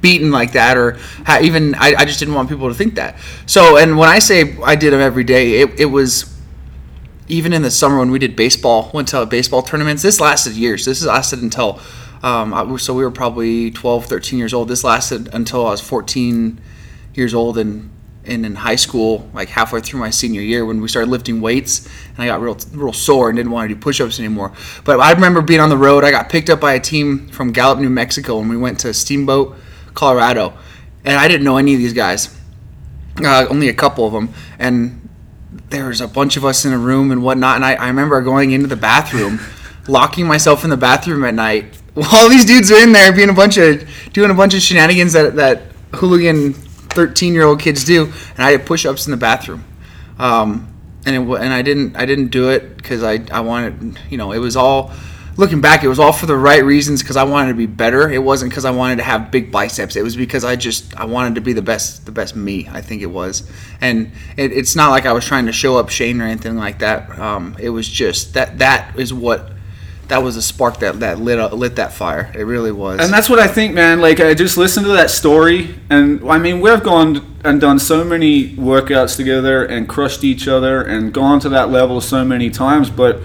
beaten 0.00 0.30
like 0.30 0.52
that 0.52 0.76
or 0.76 0.98
even 1.40 1.74
I, 1.74 1.94
I 1.98 2.04
just 2.04 2.18
didn't 2.18 2.34
want 2.34 2.48
people 2.48 2.68
to 2.68 2.74
think 2.74 2.94
that 2.94 3.18
so 3.46 3.76
and 3.76 3.98
when 3.98 4.08
i 4.08 4.20
say 4.20 4.56
i 4.62 4.76
did 4.76 4.92
them 4.92 5.00
every 5.00 5.24
day 5.24 5.60
it, 5.60 5.80
it 5.80 5.86
was 5.86 6.32
even 7.26 7.52
in 7.52 7.62
the 7.62 7.70
summer 7.70 7.98
when 7.98 8.10
we 8.12 8.18
did 8.20 8.36
baseball 8.36 8.90
went 8.94 9.08
to 9.08 9.26
baseball 9.26 9.62
tournaments 9.62 10.02
this 10.02 10.20
lasted 10.20 10.54
years 10.54 10.84
this 10.84 11.04
lasted 11.04 11.42
until 11.42 11.80
um, 12.22 12.52
I, 12.52 12.76
so 12.76 12.94
we 12.94 13.04
were 13.04 13.10
probably 13.10 13.70
12 13.70 14.06
13 14.06 14.38
years 14.38 14.54
old. 14.54 14.68
This 14.68 14.84
lasted 14.84 15.28
until 15.32 15.66
i 15.66 15.70
was 15.70 15.80
14 15.80 16.60
years 17.14 17.34
old 17.34 17.58
and 17.58 17.90
and 18.24 18.44
in 18.44 18.54
high 18.54 18.76
school 18.76 19.28
like 19.32 19.48
halfway 19.48 19.80
through 19.80 19.98
my 19.98 20.10
senior 20.10 20.42
year 20.42 20.66
when 20.66 20.80
we 20.82 20.88
started 20.88 21.10
lifting 21.10 21.40
weights 21.40 21.86
and 22.08 22.18
i 22.18 22.26
got 22.26 22.40
real 22.40 22.58
real 22.72 22.92
sore 22.92 23.30
and 23.30 23.36
didn't 23.36 23.52
want 23.52 23.68
to 23.68 23.74
do 23.74 23.80
push-ups 23.80 24.18
anymore. 24.18 24.52
But 24.84 25.00
i 25.00 25.12
remember 25.12 25.40
being 25.40 25.60
on 25.60 25.70
the 25.70 25.78
road. 25.78 26.04
I 26.04 26.10
got 26.10 26.28
picked 26.28 26.50
up 26.50 26.60
by 26.60 26.74
a 26.74 26.80
team 26.80 27.28
from 27.28 27.52
gallup 27.52 27.78
new 27.78 27.90
mexico 27.90 28.40
and 28.40 28.50
we 28.50 28.56
went 28.56 28.80
to 28.80 28.92
steamboat 28.92 29.56
colorado. 29.94 30.52
And 31.04 31.18
i 31.18 31.28
didn't 31.28 31.44
know 31.44 31.56
any 31.56 31.74
of 31.74 31.78
these 31.78 31.94
guys 31.94 32.38
uh, 33.24 33.46
only 33.50 33.68
a 33.68 33.74
couple 33.74 34.06
of 34.06 34.12
them. 34.12 34.32
And 34.58 35.08
there 35.70 35.86
was 35.86 36.00
a 36.00 36.08
bunch 36.08 36.36
of 36.36 36.44
us 36.44 36.64
in 36.64 36.72
a 36.72 36.78
room 36.78 37.10
and 37.10 37.22
whatnot. 37.22 37.56
And 37.56 37.64
I, 37.64 37.74
I 37.74 37.88
remember 37.88 38.20
going 38.22 38.52
into 38.52 38.66
the 38.66 38.76
bathroom 38.76 39.40
locking 39.86 40.26
myself 40.26 40.64
in 40.64 40.70
the 40.70 40.76
bathroom 40.76 41.24
at 41.24 41.34
night 41.34 41.80
all 42.12 42.28
these 42.28 42.44
dudes 42.44 42.70
are 42.70 42.82
in 42.82 42.92
there 42.92 43.12
being 43.12 43.28
a 43.28 43.34
bunch 43.34 43.56
of 43.56 43.88
doing 44.12 44.30
a 44.30 44.34
bunch 44.34 44.54
of 44.54 44.62
shenanigans 44.62 45.12
that 45.12 45.34
that 45.36 45.62
hooligan 45.94 46.52
13 46.52 47.34
year 47.34 47.44
old 47.44 47.60
kids 47.60 47.84
do 47.84 48.04
and 48.04 48.38
i 48.38 48.56
did 48.56 48.66
push-ups 48.66 49.06
in 49.06 49.10
the 49.10 49.16
bathroom. 49.16 49.64
Um, 50.18 50.74
and 51.06 51.14
it, 51.14 51.20
and 51.20 51.52
i 51.52 51.62
didn't 51.62 51.96
i 51.96 52.04
didn't 52.04 52.28
do 52.28 52.50
it 52.50 52.76
because 52.76 53.02
I, 53.02 53.20
I 53.32 53.40
wanted 53.40 53.98
you 54.10 54.18
know 54.18 54.32
it 54.32 54.38
was 54.38 54.56
all 54.56 54.92
looking 55.36 55.60
back 55.60 55.84
it 55.84 55.88
was 55.88 56.00
all 56.00 56.12
for 56.12 56.26
the 56.26 56.36
right 56.36 56.64
reasons 56.64 57.02
because 57.02 57.16
i 57.16 57.24
wanted 57.24 57.52
to 57.52 57.56
be 57.56 57.66
better. 57.66 58.10
It 58.10 58.22
wasn't 58.22 58.50
because 58.50 58.64
i 58.64 58.70
wanted 58.70 58.96
to 58.96 59.04
have 59.04 59.30
big 59.30 59.50
biceps. 59.50 59.96
It 59.96 60.02
was 60.02 60.16
because 60.16 60.44
i 60.44 60.54
just 60.56 60.98
i 60.98 61.04
wanted 61.04 61.34
to 61.36 61.40
be 61.40 61.52
the 61.52 61.62
best 61.62 62.06
the 62.06 62.12
best 62.12 62.36
me 62.36 62.68
i 62.70 62.80
think 62.80 63.02
it 63.02 63.06
was. 63.06 63.50
And 63.80 64.12
it, 64.36 64.52
it's 64.52 64.76
not 64.76 64.90
like 64.90 65.06
i 65.06 65.12
was 65.12 65.24
trying 65.24 65.46
to 65.46 65.52
show 65.52 65.78
up 65.78 65.88
shane 65.88 66.20
or 66.20 66.26
anything 66.26 66.56
like 66.56 66.78
that. 66.80 67.18
Um, 67.18 67.56
it 67.58 67.70
was 67.70 67.88
just 67.88 68.34
that 68.34 68.58
that 68.58 68.98
is 68.98 69.12
what 69.12 69.52
that 70.08 70.22
was 70.22 70.36
a 70.36 70.42
spark 70.42 70.78
that, 70.80 71.00
that 71.00 71.20
lit 71.20 71.38
up, 71.38 71.52
lit 71.52 71.76
that 71.76 71.92
fire 71.92 72.32
it 72.34 72.44
really 72.44 72.72
was 72.72 73.00
And 73.00 73.12
that's 73.12 73.28
what 73.28 73.38
I 73.38 73.46
think, 73.46 73.74
man. 73.74 74.00
Like 74.00 74.20
I 74.20 74.34
just 74.34 74.56
listened 74.56 74.86
to 74.86 74.92
that 74.92 75.10
story, 75.10 75.74
and 75.90 76.28
I 76.28 76.38
mean, 76.38 76.60
we've 76.60 76.82
gone 76.82 77.36
and 77.44 77.60
done 77.60 77.78
so 77.78 78.04
many 78.04 78.50
workouts 78.56 79.16
together 79.16 79.64
and 79.64 79.88
crushed 79.88 80.24
each 80.24 80.48
other 80.48 80.82
and 80.82 81.12
gone 81.12 81.40
to 81.40 81.48
that 81.50 81.70
level 81.70 82.00
so 82.00 82.24
many 82.24 82.50
times. 82.50 82.90
But 82.90 83.20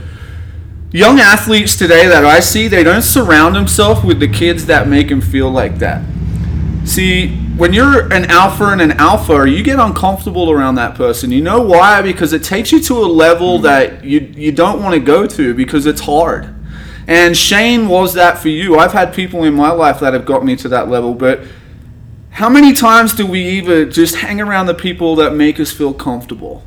young 0.92 1.20
athletes 1.20 1.76
today 1.76 2.08
that 2.08 2.26
I 2.26 2.40
see, 2.40 2.68
they 2.68 2.84
don't 2.84 3.02
surround 3.02 3.56
themselves 3.56 4.04
with 4.04 4.20
the 4.20 4.28
kids 4.28 4.66
that 4.68 4.88
make 4.88 5.10
them 5.10 5.22
feel 5.22 5.50
like 5.50 5.80
that. 5.80 6.04
See, 6.86 7.30
when 7.56 7.72
you're 7.72 8.12
an 8.12 8.26
alpha 8.26 8.66
and 8.66 8.82
an 8.82 8.92
alpha, 8.94 9.50
you 9.50 9.64
get 9.64 9.80
uncomfortable 9.80 10.52
around 10.52 10.76
that 10.76 10.96
person. 10.96 11.32
You 11.32 11.42
know 11.42 11.62
why? 11.62 12.02
Because 12.02 12.34
it 12.34 12.44
takes 12.44 12.72
you 12.72 12.82
to 12.82 12.98
a 12.98 13.08
level 13.08 13.56
mm-hmm. 13.56 13.64
that 13.64 14.04
you 14.04 14.20
you 14.20 14.52
don't 14.52 14.82
want 14.82 14.94
to 14.94 15.00
go 15.00 15.26
to 15.26 15.54
because 15.54 15.86
it's 15.86 16.02
hard. 16.02 16.53
And 17.08 17.36
Shane 17.36 17.88
was 17.88 18.14
that 18.14 18.38
for 18.38 18.50
you. 18.50 18.78
I've 18.78 18.94
had 18.94 19.14
people 19.14 19.44
in 19.44 19.54
my 19.54 19.72
life 19.72 20.00
that 20.00 20.14
have 20.14 20.26
got 20.26 20.46
me 20.46 20.56
to 20.58 20.70
that 20.70 20.90
level, 20.90 21.14
but 21.14 21.42
how 22.32 22.50
many 22.50 22.74
times 22.74 23.14
do 23.14 23.28
we 23.28 23.42
either 23.42 23.86
just 23.86 24.16
hang 24.16 24.42
around 24.42 24.66
the 24.66 24.74
people 24.74 25.16
that 25.18 25.36
make 25.36 25.60
us 25.60 25.72
feel 25.72 25.94
comfortable? 25.94 26.64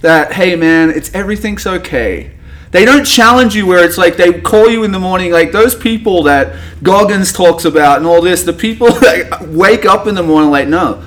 That, 0.00 0.34
hey 0.34 0.56
man, 0.56 0.90
it's 0.90 1.12
everything's 1.14 1.66
okay. 1.66 2.32
They 2.70 2.84
don't 2.84 3.04
challenge 3.04 3.54
you 3.54 3.66
where 3.66 3.84
it's 3.84 3.98
like 3.98 4.16
they 4.16 4.40
call 4.40 4.68
you 4.68 4.84
in 4.84 4.92
the 4.92 4.98
morning, 4.98 5.30
like 5.30 5.52
those 5.52 5.74
people 5.74 6.22
that 6.24 6.56
Goggins 6.82 7.32
talks 7.32 7.64
about 7.64 7.98
and 7.98 8.06
all 8.06 8.22
this, 8.22 8.44
the 8.44 8.52
people 8.52 8.86
that 9.00 9.48
wake 9.48 9.84
up 9.84 10.06
in 10.06 10.14
the 10.14 10.22
morning 10.22 10.50
like, 10.50 10.68
no, 10.68 11.02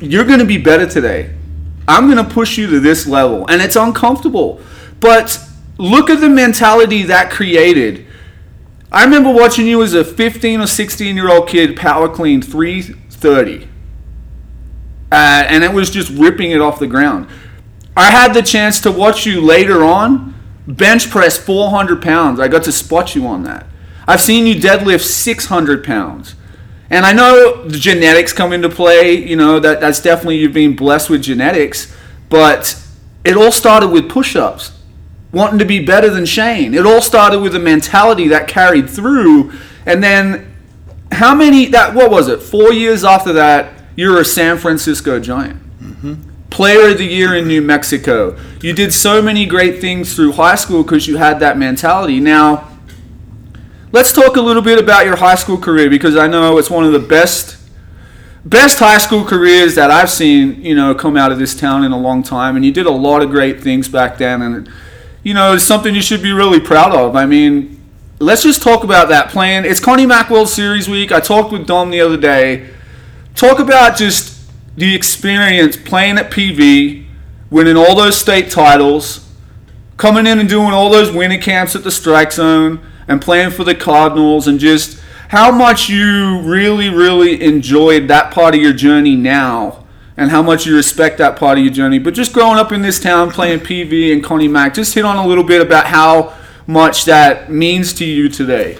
you're 0.00 0.24
going 0.24 0.38
to 0.38 0.46
be 0.46 0.58
better 0.58 0.86
today. 0.86 1.34
I'm 1.86 2.10
going 2.10 2.24
to 2.24 2.34
push 2.34 2.58
you 2.58 2.66
to 2.68 2.80
this 2.80 3.06
level. 3.06 3.46
And 3.48 3.60
it's 3.62 3.76
uncomfortable. 3.76 4.60
But 5.00 5.42
look 5.78 6.10
at 6.10 6.20
the 6.20 6.28
mentality 6.28 7.04
that 7.04 7.30
created. 7.30 8.06
I 8.90 9.04
remember 9.04 9.32
watching 9.32 9.66
you 9.66 9.82
as 9.82 9.94
a 9.94 10.04
15 10.04 10.60
or 10.60 10.66
16 10.66 11.16
year 11.16 11.30
old 11.30 11.48
kid 11.48 11.76
power 11.76 12.08
clean 12.08 12.42
330. 12.42 13.68
Uh, 15.10 15.14
and 15.14 15.64
it 15.64 15.72
was 15.72 15.90
just 15.90 16.10
ripping 16.10 16.50
it 16.50 16.60
off 16.60 16.78
the 16.78 16.86
ground. 16.86 17.28
I 17.96 18.10
had 18.10 18.34
the 18.34 18.42
chance 18.42 18.80
to 18.80 18.92
watch 18.92 19.24
you 19.24 19.40
later 19.40 19.82
on 19.82 20.34
bench 20.68 21.10
press 21.10 21.38
400 21.38 22.02
pounds. 22.02 22.38
I 22.38 22.48
got 22.48 22.62
to 22.64 22.72
spot 22.72 23.14
you 23.14 23.26
on 23.26 23.42
that. 23.44 23.66
I've 24.06 24.20
seen 24.20 24.46
you 24.46 24.54
deadlift 24.54 25.02
600 25.02 25.84
pounds. 25.84 26.34
And 26.90 27.04
I 27.04 27.12
know 27.12 27.64
the 27.64 27.78
genetics 27.78 28.32
come 28.32 28.52
into 28.52 28.68
play. 28.68 29.12
You 29.12 29.36
know 29.36 29.60
that 29.60 29.80
that's 29.80 30.00
definitely 30.00 30.38
you've 30.38 30.54
been 30.54 30.76
blessed 30.76 31.10
with 31.10 31.22
genetics, 31.22 31.94
but 32.30 32.82
it 33.24 33.36
all 33.36 33.52
started 33.52 33.88
with 33.88 34.08
push-ups, 34.08 34.77
wanting 35.32 35.58
to 35.58 35.64
be 35.64 35.84
better 35.84 36.10
than 36.10 36.26
Shane. 36.26 36.74
It 36.74 36.86
all 36.86 37.02
started 37.02 37.40
with 37.40 37.54
a 37.54 37.58
mentality 37.58 38.28
that 38.28 38.48
carried 38.48 38.88
through, 38.88 39.52
and 39.86 40.02
then 40.02 40.54
how 41.12 41.34
many 41.34 41.66
that 41.66 41.94
what 41.94 42.10
was 42.10 42.28
it? 42.28 42.42
Four 42.42 42.72
years 42.72 43.04
after 43.04 43.32
that, 43.34 43.72
you're 43.96 44.20
a 44.20 44.24
San 44.24 44.58
Francisco 44.58 45.18
Giant. 45.20 45.62
Mm-hmm. 45.80 46.14
Player 46.50 46.90
of 46.90 46.98
the 46.98 47.04
Year 47.04 47.34
in 47.34 47.46
New 47.46 47.60
Mexico. 47.60 48.38
You 48.62 48.72
did 48.72 48.92
so 48.92 49.20
many 49.20 49.44
great 49.44 49.80
things 49.80 50.14
through 50.14 50.32
high 50.32 50.54
school 50.54 50.82
because 50.82 51.06
you 51.06 51.16
had 51.16 51.40
that 51.40 51.58
mentality. 51.58 52.20
Now, 52.20 52.68
let's 53.92 54.12
talk 54.12 54.36
a 54.36 54.40
little 54.40 54.62
bit 54.62 54.78
about 54.78 55.04
your 55.04 55.16
high 55.16 55.34
school 55.34 55.58
career 55.58 55.90
because 55.90 56.16
I 56.16 56.26
know 56.26 56.58
it's 56.58 56.70
one 56.70 56.84
of 56.84 56.92
the 56.92 56.98
best 56.98 57.56
best 58.44 58.78
high 58.78 58.98
school 58.98 59.24
careers 59.24 59.74
that 59.74 59.90
I've 59.90 60.08
seen, 60.08 60.62
you 60.64 60.74
know, 60.74 60.94
come 60.94 61.16
out 61.16 61.30
of 61.32 61.38
this 61.38 61.54
town 61.54 61.84
in 61.84 61.92
a 61.92 61.98
long 61.98 62.22
time 62.22 62.56
and 62.56 62.64
you 62.64 62.72
did 62.72 62.86
a 62.86 62.90
lot 62.90 63.20
of 63.20 63.30
great 63.30 63.60
things 63.60 63.88
back 63.88 64.16
then 64.16 64.40
and 64.40 64.70
you 65.22 65.34
know, 65.34 65.54
it's 65.54 65.64
something 65.64 65.94
you 65.94 66.02
should 66.02 66.22
be 66.22 66.32
really 66.32 66.60
proud 66.60 66.94
of. 66.94 67.16
I 67.16 67.26
mean, 67.26 67.80
let's 68.18 68.42
just 68.42 68.62
talk 68.62 68.84
about 68.84 69.08
that 69.08 69.30
plan. 69.30 69.64
It's 69.64 69.80
Connie 69.80 70.06
Mack 70.06 70.28
Series 70.46 70.88
week. 70.88 71.12
I 71.12 71.20
talked 71.20 71.52
with 71.52 71.66
Dom 71.66 71.90
the 71.90 72.00
other 72.00 72.16
day. 72.16 72.70
Talk 73.34 73.58
about 73.58 73.96
just 73.96 74.38
the 74.76 74.94
experience 74.94 75.76
playing 75.76 76.18
at 76.18 76.30
PV, 76.30 77.04
winning 77.50 77.76
all 77.76 77.96
those 77.96 78.20
state 78.20 78.50
titles, 78.50 79.28
coming 79.96 80.26
in 80.26 80.38
and 80.38 80.48
doing 80.48 80.72
all 80.72 80.90
those 80.90 81.10
winter 81.10 81.38
camps 81.38 81.74
at 81.74 81.84
the 81.84 81.90
strike 81.90 82.32
zone, 82.32 82.80
and 83.08 83.20
playing 83.20 83.50
for 83.50 83.64
the 83.64 83.74
Cardinals, 83.74 84.46
and 84.46 84.60
just 84.60 85.00
how 85.28 85.50
much 85.50 85.88
you 85.88 86.40
really, 86.42 86.88
really 86.88 87.42
enjoyed 87.42 88.08
that 88.08 88.32
part 88.32 88.54
of 88.54 88.60
your 88.60 88.72
journey 88.72 89.16
now, 89.16 89.84
and 90.18 90.32
how 90.32 90.42
much 90.42 90.66
you 90.66 90.74
respect 90.74 91.18
that 91.18 91.36
part 91.36 91.58
of 91.58 91.64
your 91.64 91.72
journey. 91.72 92.00
But 92.00 92.12
just 92.12 92.32
growing 92.32 92.58
up 92.58 92.72
in 92.72 92.82
this 92.82 92.98
town, 92.98 93.30
playing 93.30 93.60
PV 93.60 94.12
and 94.12 94.22
Connie 94.22 94.48
Mack, 94.48 94.74
just 94.74 94.92
hit 94.92 95.04
on 95.04 95.16
a 95.16 95.24
little 95.24 95.44
bit 95.44 95.62
about 95.62 95.86
how 95.86 96.34
much 96.66 97.04
that 97.04 97.52
means 97.52 97.92
to 97.94 98.04
you 98.04 98.28
today. 98.28 98.78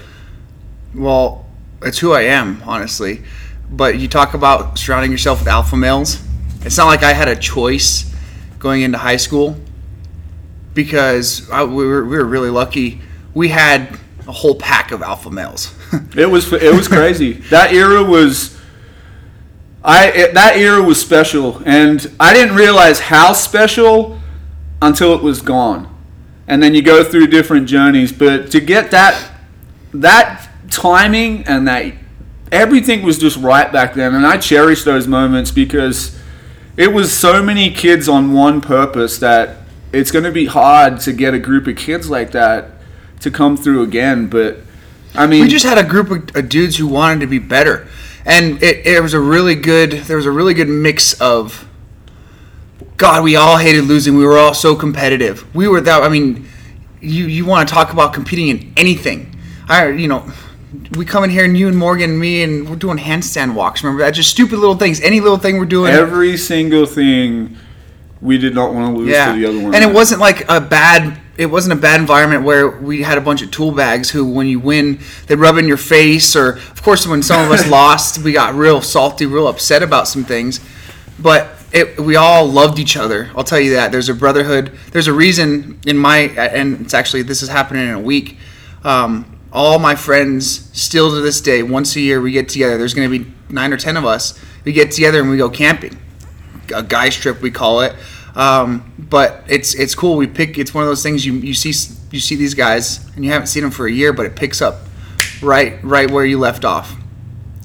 Well, 0.92 1.46
it's 1.80 1.98
who 2.00 2.12
I 2.12 2.22
am, 2.22 2.60
honestly. 2.66 3.22
But 3.70 4.00
you 4.00 4.08
talk 4.08 4.34
about 4.34 4.78
surrounding 4.80 5.12
yourself 5.12 5.38
with 5.38 5.46
alpha 5.46 5.76
males. 5.76 6.20
It's 6.62 6.76
not 6.76 6.86
like 6.86 7.04
I 7.04 7.12
had 7.12 7.28
a 7.28 7.36
choice 7.36 8.12
going 8.58 8.82
into 8.82 8.98
high 8.98 9.16
school 9.16 9.56
because 10.74 11.48
I, 11.50 11.62
we, 11.62 11.86
were, 11.86 12.04
we 12.04 12.16
were 12.16 12.24
really 12.24 12.50
lucky. 12.50 13.00
We 13.32 13.48
had 13.48 13.96
a 14.26 14.32
whole 14.32 14.56
pack 14.56 14.90
of 14.90 15.02
alpha 15.02 15.30
males. 15.30 15.72
It 16.16 16.26
was 16.26 16.52
it 16.52 16.74
was 16.74 16.86
crazy. 16.86 17.32
that 17.48 17.72
era 17.72 18.04
was 18.04 18.57
I 19.84 20.08
it, 20.08 20.34
that 20.34 20.56
era 20.56 20.82
was 20.82 21.00
special 21.00 21.62
and 21.64 22.10
I 22.18 22.34
didn't 22.34 22.56
realize 22.56 23.00
how 23.00 23.32
special 23.32 24.18
until 24.82 25.14
it 25.14 25.22
was 25.22 25.40
gone. 25.40 25.94
And 26.46 26.62
then 26.62 26.74
you 26.74 26.82
go 26.82 27.04
through 27.04 27.26
different 27.28 27.68
journeys, 27.68 28.12
but 28.12 28.50
to 28.52 28.60
get 28.60 28.90
that 28.90 29.30
that 29.92 30.48
timing 30.70 31.44
and 31.44 31.66
that 31.68 31.94
everything 32.52 33.02
was 33.02 33.18
just 33.18 33.36
right 33.36 33.70
back 33.72 33.94
then 33.94 34.14
and 34.14 34.26
I 34.26 34.38
cherish 34.38 34.84
those 34.84 35.06
moments 35.06 35.50
because 35.50 36.18
it 36.76 36.92
was 36.92 37.12
so 37.12 37.42
many 37.42 37.70
kids 37.70 38.08
on 38.08 38.32
one 38.32 38.60
purpose 38.60 39.18
that 39.18 39.56
it's 39.92 40.10
going 40.10 40.24
to 40.24 40.30
be 40.30 40.46
hard 40.46 41.00
to 41.00 41.12
get 41.12 41.34
a 41.34 41.38
group 41.38 41.66
of 41.66 41.76
kids 41.76 42.08
like 42.08 42.30
that 42.32 42.70
to 43.20 43.30
come 43.30 43.56
through 43.56 43.82
again, 43.82 44.28
but 44.28 44.58
I 45.14 45.26
mean, 45.26 45.42
we 45.42 45.48
just 45.48 45.64
had 45.64 45.78
a 45.78 45.84
group 45.84 46.10
of, 46.10 46.36
of 46.36 46.48
dudes 46.48 46.76
who 46.76 46.86
wanted 46.86 47.20
to 47.20 47.26
be 47.26 47.38
better, 47.38 47.88
and 48.28 48.62
it, 48.62 48.86
it 48.86 49.02
was 49.02 49.14
a 49.14 49.20
really 49.20 49.54
good. 49.54 49.90
There 49.90 50.16
was 50.16 50.26
a 50.26 50.30
really 50.30 50.54
good 50.54 50.68
mix 50.68 51.20
of. 51.20 51.66
God, 52.96 53.24
we 53.24 53.36
all 53.36 53.56
hated 53.56 53.84
losing. 53.84 54.16
We 54.16 54.24
were 54.24 54.38
all 54.38 54.54
so 54.54 54.76
competitive. 54.76 55.52
We 55.54 55.66
were 55.66 55.80
that. 55.80 56.02
I 56.02 56.08
mean, 56.08 56.46
you 57.00 57.26
you 57.26 57.46
want 57.46 57.68
to 57.68 57.74
talk 57.74 57.92
about 57.92 58.12
competing 58.12 58.48
in 58.48 58.72
anything? 58.76 59.34
I 59.68 59.88
you 59.88 60.08
know, 60.08 60.30
we 60.96 61.04
come 61.04 61.24
in 61.24 61.30
here 61.30 61.44
and 61.44 61.56
you 61.56 61.68
and 61.68 61.76
Morgan 61.76 62.10
and 62.10 62.20
me 62.20 62.42
and 62.42 62.68
we're 62.68 62.76
doing 62.76 62.98
handstand 62.98 63.54
walks. 63.54 63.82
Remember 63.82 64.04
that? 64.04 64.10
Just 64.10 64.30
stupid 64.30 64.58
little 64.58 64.76
things. 64.76 65.00
Any 65.00 65.20
little 65.20 65.38
thing 65.38 65.58
we're 65.58 65.64
doing. 65.64 65.92
every 65.92 66.36
single 66.36 66.86
thing 66.86 67.56
we 68.20 68.36
did 68.36 68.54
not 68.54 68.74
want 68.74 68.94
to 68.94 69.00
lose 69.00 69.10
yeah, 69.10 69.32
to 69.32 69.38
the 69.38 69.46
other 69.46 69.60
one. 69.60 69.74
and 69.74 69.84
it 69.84 69.94
wasn't 69.94 70.20
like 70.20 70.48
a 70.50 70.60
bad. 70.60 71.18
It 71.38 71.46
wasn't 71.46 71.78
a 71.78 71.80
bad 71.80 72.00
environment 72.00 72.42
where 72.42 72.68
we 72.68 73.02
had 73.02 73.16
a 73.16 73.20
bunch 73.20 73.42
of 73.42 73.50
tool 73.50 73.72
bags 73.72 74.10
who, 74.10 74.28
when 74.28 74.48
you 74.48 74.58
win, 74.58 74.98
they 75.28 75.36
rub 75.36 75.56
in 75.56 75.68
your 75.68 75.76
face. 75.76 76.34
Or, 76.34 76.56
of 76.56 76.82
course, 76.82 77.06
when 77.06 77.22
some 77.22 77.44
of 77.46 77.50
us 77.50 77.66
lost, 77.70 78.18
we 78.18 78.32
got 78.32 78.54
real 78.54 78.82
salty, 78.82 79.24
real 79.24 79.46
upset 79.46 79.82
about 79.82 80.08
some 80.08 80.24
things. 80.24 80.60
But 81.18 81.48
it, 81.72 81.98
we 81.98 82.16
all 82.16 82.46
loved 82.46 82.78
each 82.78 82.96
other. 82.96 83.30
I'll 83.36 83.44
tell 83.44 83.60
you 83.60 83.74
that. 83.74 83.92
There's 83.92 84.08
a 84.08 84.14
brotherhood. 84.14 84.76
There's 84.90 85.06
a 85.06 85.12
reason 85.12 85.80
in 85.86 85.96
my, 85.96 86.18
and 86.18 86.80
it's 86.80 86.92
actually 86.94 87.22
this 87.22 87.42
is 87.42 87.48
happening 87.48 87.86
in 87.86 87.94
a 87.94 88.00
week. 88.00 88.36
Um, 88.82 89.38
all 89.52 89.78
my 89.78 89.94
friends, 89.94 90.70
still 90.78 91.10
to 91.10 91.20
this 91.20 91.40
day, 91.40 91.62
once 91.62 91.94
a 91.96 92.00
year 92.00 92.20
we 92.20 92.32
get 92.32 92.48
together. 92.48 92.76
There's 92.76 92.94
going 92.94 93.10
to 93.10 93.18
be 93.18 93.32
nine 93.48 93.72
or 93.72 93.76
ten 93.76 93.96
of 93.96 94.04
us. 94.04 94.38
We 94.64 94.72
get 94.72 94.90
together 94.90 95.20
and 95.20 95.30
we 95.30 95.36
go 95.36 95.48
camping 95.48 95.98
a 96.74 96.82
guys 96.82 97.16
trip 97.16 97.40
we 97.40 97.50
call 97.50 97.80
it. 97.80 97.94
Um, 98.38 98.94
but 98.96 99.42
it's 99.48 99.74
it's 99.74 99.96
cool. 99.96 100.16
We 100.16 100.28
pick. 100.28 100.58
It's 100.58 100.72
one 100.72 100.84
of 100.84 100.88
those 100.88 101.02
things 101.02 101.26
you 101.26 101.34
you 101.34 101.52
see 101.52 101.74
you 102.12 102.20
see 102.20 102.36
these 102.36 102.54
guys 102.54 103.04
and 103.16 103.24
you 103.24 103.32
haven't 103.32 103.48
seen 103.48 103.64
them 103.64 103.72
for 103.72 103.86
a 103.86 103.92
year, 103.92 104.12
but 104.12 104.24
it 104.24 104.36
picks 104.36 104.62
up 104.62 104.86
right 105.42 105.82
right 105.82 106.08
where 106.08 106.24
you 106.24 106.38
left 106.38 106.64
off. 106.64 106.96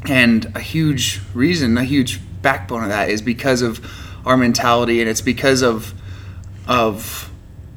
And 0.10 0.51
a 0.56 0.60
huge 0.60 1.22
reason, 1.34 1.77
a 1.77 1.84
huge 1.84 2.20
backbone 2.42 2.84
of 2.84 2.89
that 2.89 3.10
is 3.10 3.22
because 3.22 3.62
of 3.62 3.80
our 4.25 4.36
mentality, 4.36 5.00
and 5.00 5.10
it's 5.10 5.22
because 5.22 5.62
of 5.62 5.94
of 6.68 7.30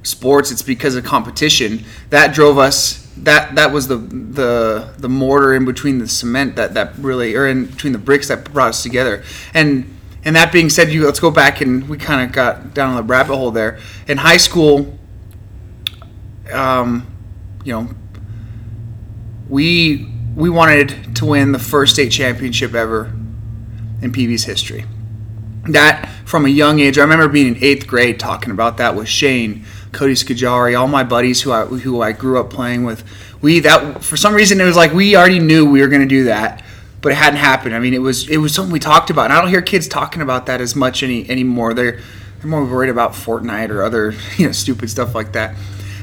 sports. 0.03 0.50
It's 0.50 0.62
because 0.62 0.97
of 0.97 1.05
competition 1.05 1.85
that 2.09 2.35
drove 2.35 2.57
us. 2.57 3.03
That 3.19 3.57
that 3.57 3.73
was 3.73 3.88
the 3.88 3.97
the 3.97 4.95
the 4.97 5.09
mortar 5.09 5.55
in 5.55 5.67
between 5.67 5.99
the 5.99 6.09
cement 6.09 6.57
that 6.57 6.73
that 6.75 6.97
really, 6.97 7.35
or 7.35 7.47
in 7.47 7.67
between 7.67 7.93
the 7.93 7.99
bricks 7.99 8.29
that 8.29 8.50
brought 8.53 8.71
us 8.71 8.83
together. 8.83 9.23
And 9.53 9.96
and 10.26 10.35
that 10.35 10.50
being 10.50 10.68
said, 10.68 10.92
you 10.92 11.06
let's 11.06 11.21
go 11.21 11.30
back 11.30 11.61
and 11.61 11.88
we 11.88 11.97
kind 11.97 12.28
of 12.28 12.35
got 12.35 12.75
down 12.75 12.97
the 12.97 13.02
rabbit 13.04 13.37
hole 13.37 13.52
there. 13.52 13.78
In 14.09 14.18
high 14.18 14.38
school, 14.38 14.99
um, 16.52 17.06
you 17.64 17.73
know, 17.73 17.88
we 19.49 20.12
we 20.35 20.50
wanted 20.50 21.14
to 21.14 21.26
win 21.26 21.52
the 21.52 21.61
first 21.61 21.95
state 21.95 22.11
championship 22.11 22.75
ever 22.75 23.06
in 24.02 24.11
PV's 24.11 24.42
history. 24.42 24.85
That 25.68 26.11
from 26.25 26.45
a 26.45 26.49
young 26.49 26.80
age, 26.80 26.99
I 26.99 27.02
remember 27.02 27.28
being 27.28 27.54
in 27.54 27.64
eighth 27.64 27.87
grade 27.87 28.18
talking 28.18 28.50
about 28.50 28.78
that 28.78 28.97
with 28.97 29.09
Shane, 29.09 29.64
Cody 29.92 30.14
Skajari, 30.14 30.78
all 30.78 30.88
my 30.88 31.04
buddies 31.04 31.42
who 31.42 31.52
I 31.52 31.66
who 31.66 32.02
I 32.02 32.11
grew 32.11 32.40
up 32.40 32.50
playing 32.50 32.83
with. 32.83 33.04
We 33.42 33.61
that 33.61 34.02
for 34.02 34.16
some 34.16 34.35
reason 34.35 34.61
it 34.61 34.64
was 34.64 34.76
like 34.76 34.92
we 34.92 35.14
already 35.14 35.38
knew 35.38 35.71
we 35.71 35.80
were 35.80 35.88
going 35.88 36.02
to 36.02 36.09
do 36.09 36.25
that 36.25 36.64
but 37.03 37.12
it 37.12 37.17
hadn't 37.17 37.38
happened. 37.38 37.75
I 37.75 37.79
mean, 37.79 37.95
it 37.95 38.00
was 38.00 38.29
it 38.29 38.38
was 38.38 38.55
something 38.55 38.73
we 38.73 38.81
talked 38.81 39.11
about, 39.11 39.26
and 39.26 39.33
I 39.33 39.41
don't 39.41 39.50
hear 39.50 39.62
kids 39.62 39.88
talking 39.88 40.23
about 40.23 40.47
that 40.47 40.61
as 40.61 40.75
much 40.75 41.03
any 41.03 41.29
anymore. 41.31 41.75
They're 41.75 42.00
they're 42.38 42.50
more 42.50 42.65
worried 42.65 42.91
about 42.91 43.12
Fortnite 43.12 43.71
or 43.71 43.83
other 43.83 44.15
you 44.37 44.47
know 44.47 44.53
stupid 44.53 44.91
stuff 44.91 45.15
like 45.15 45.33
that. 45.33 45.57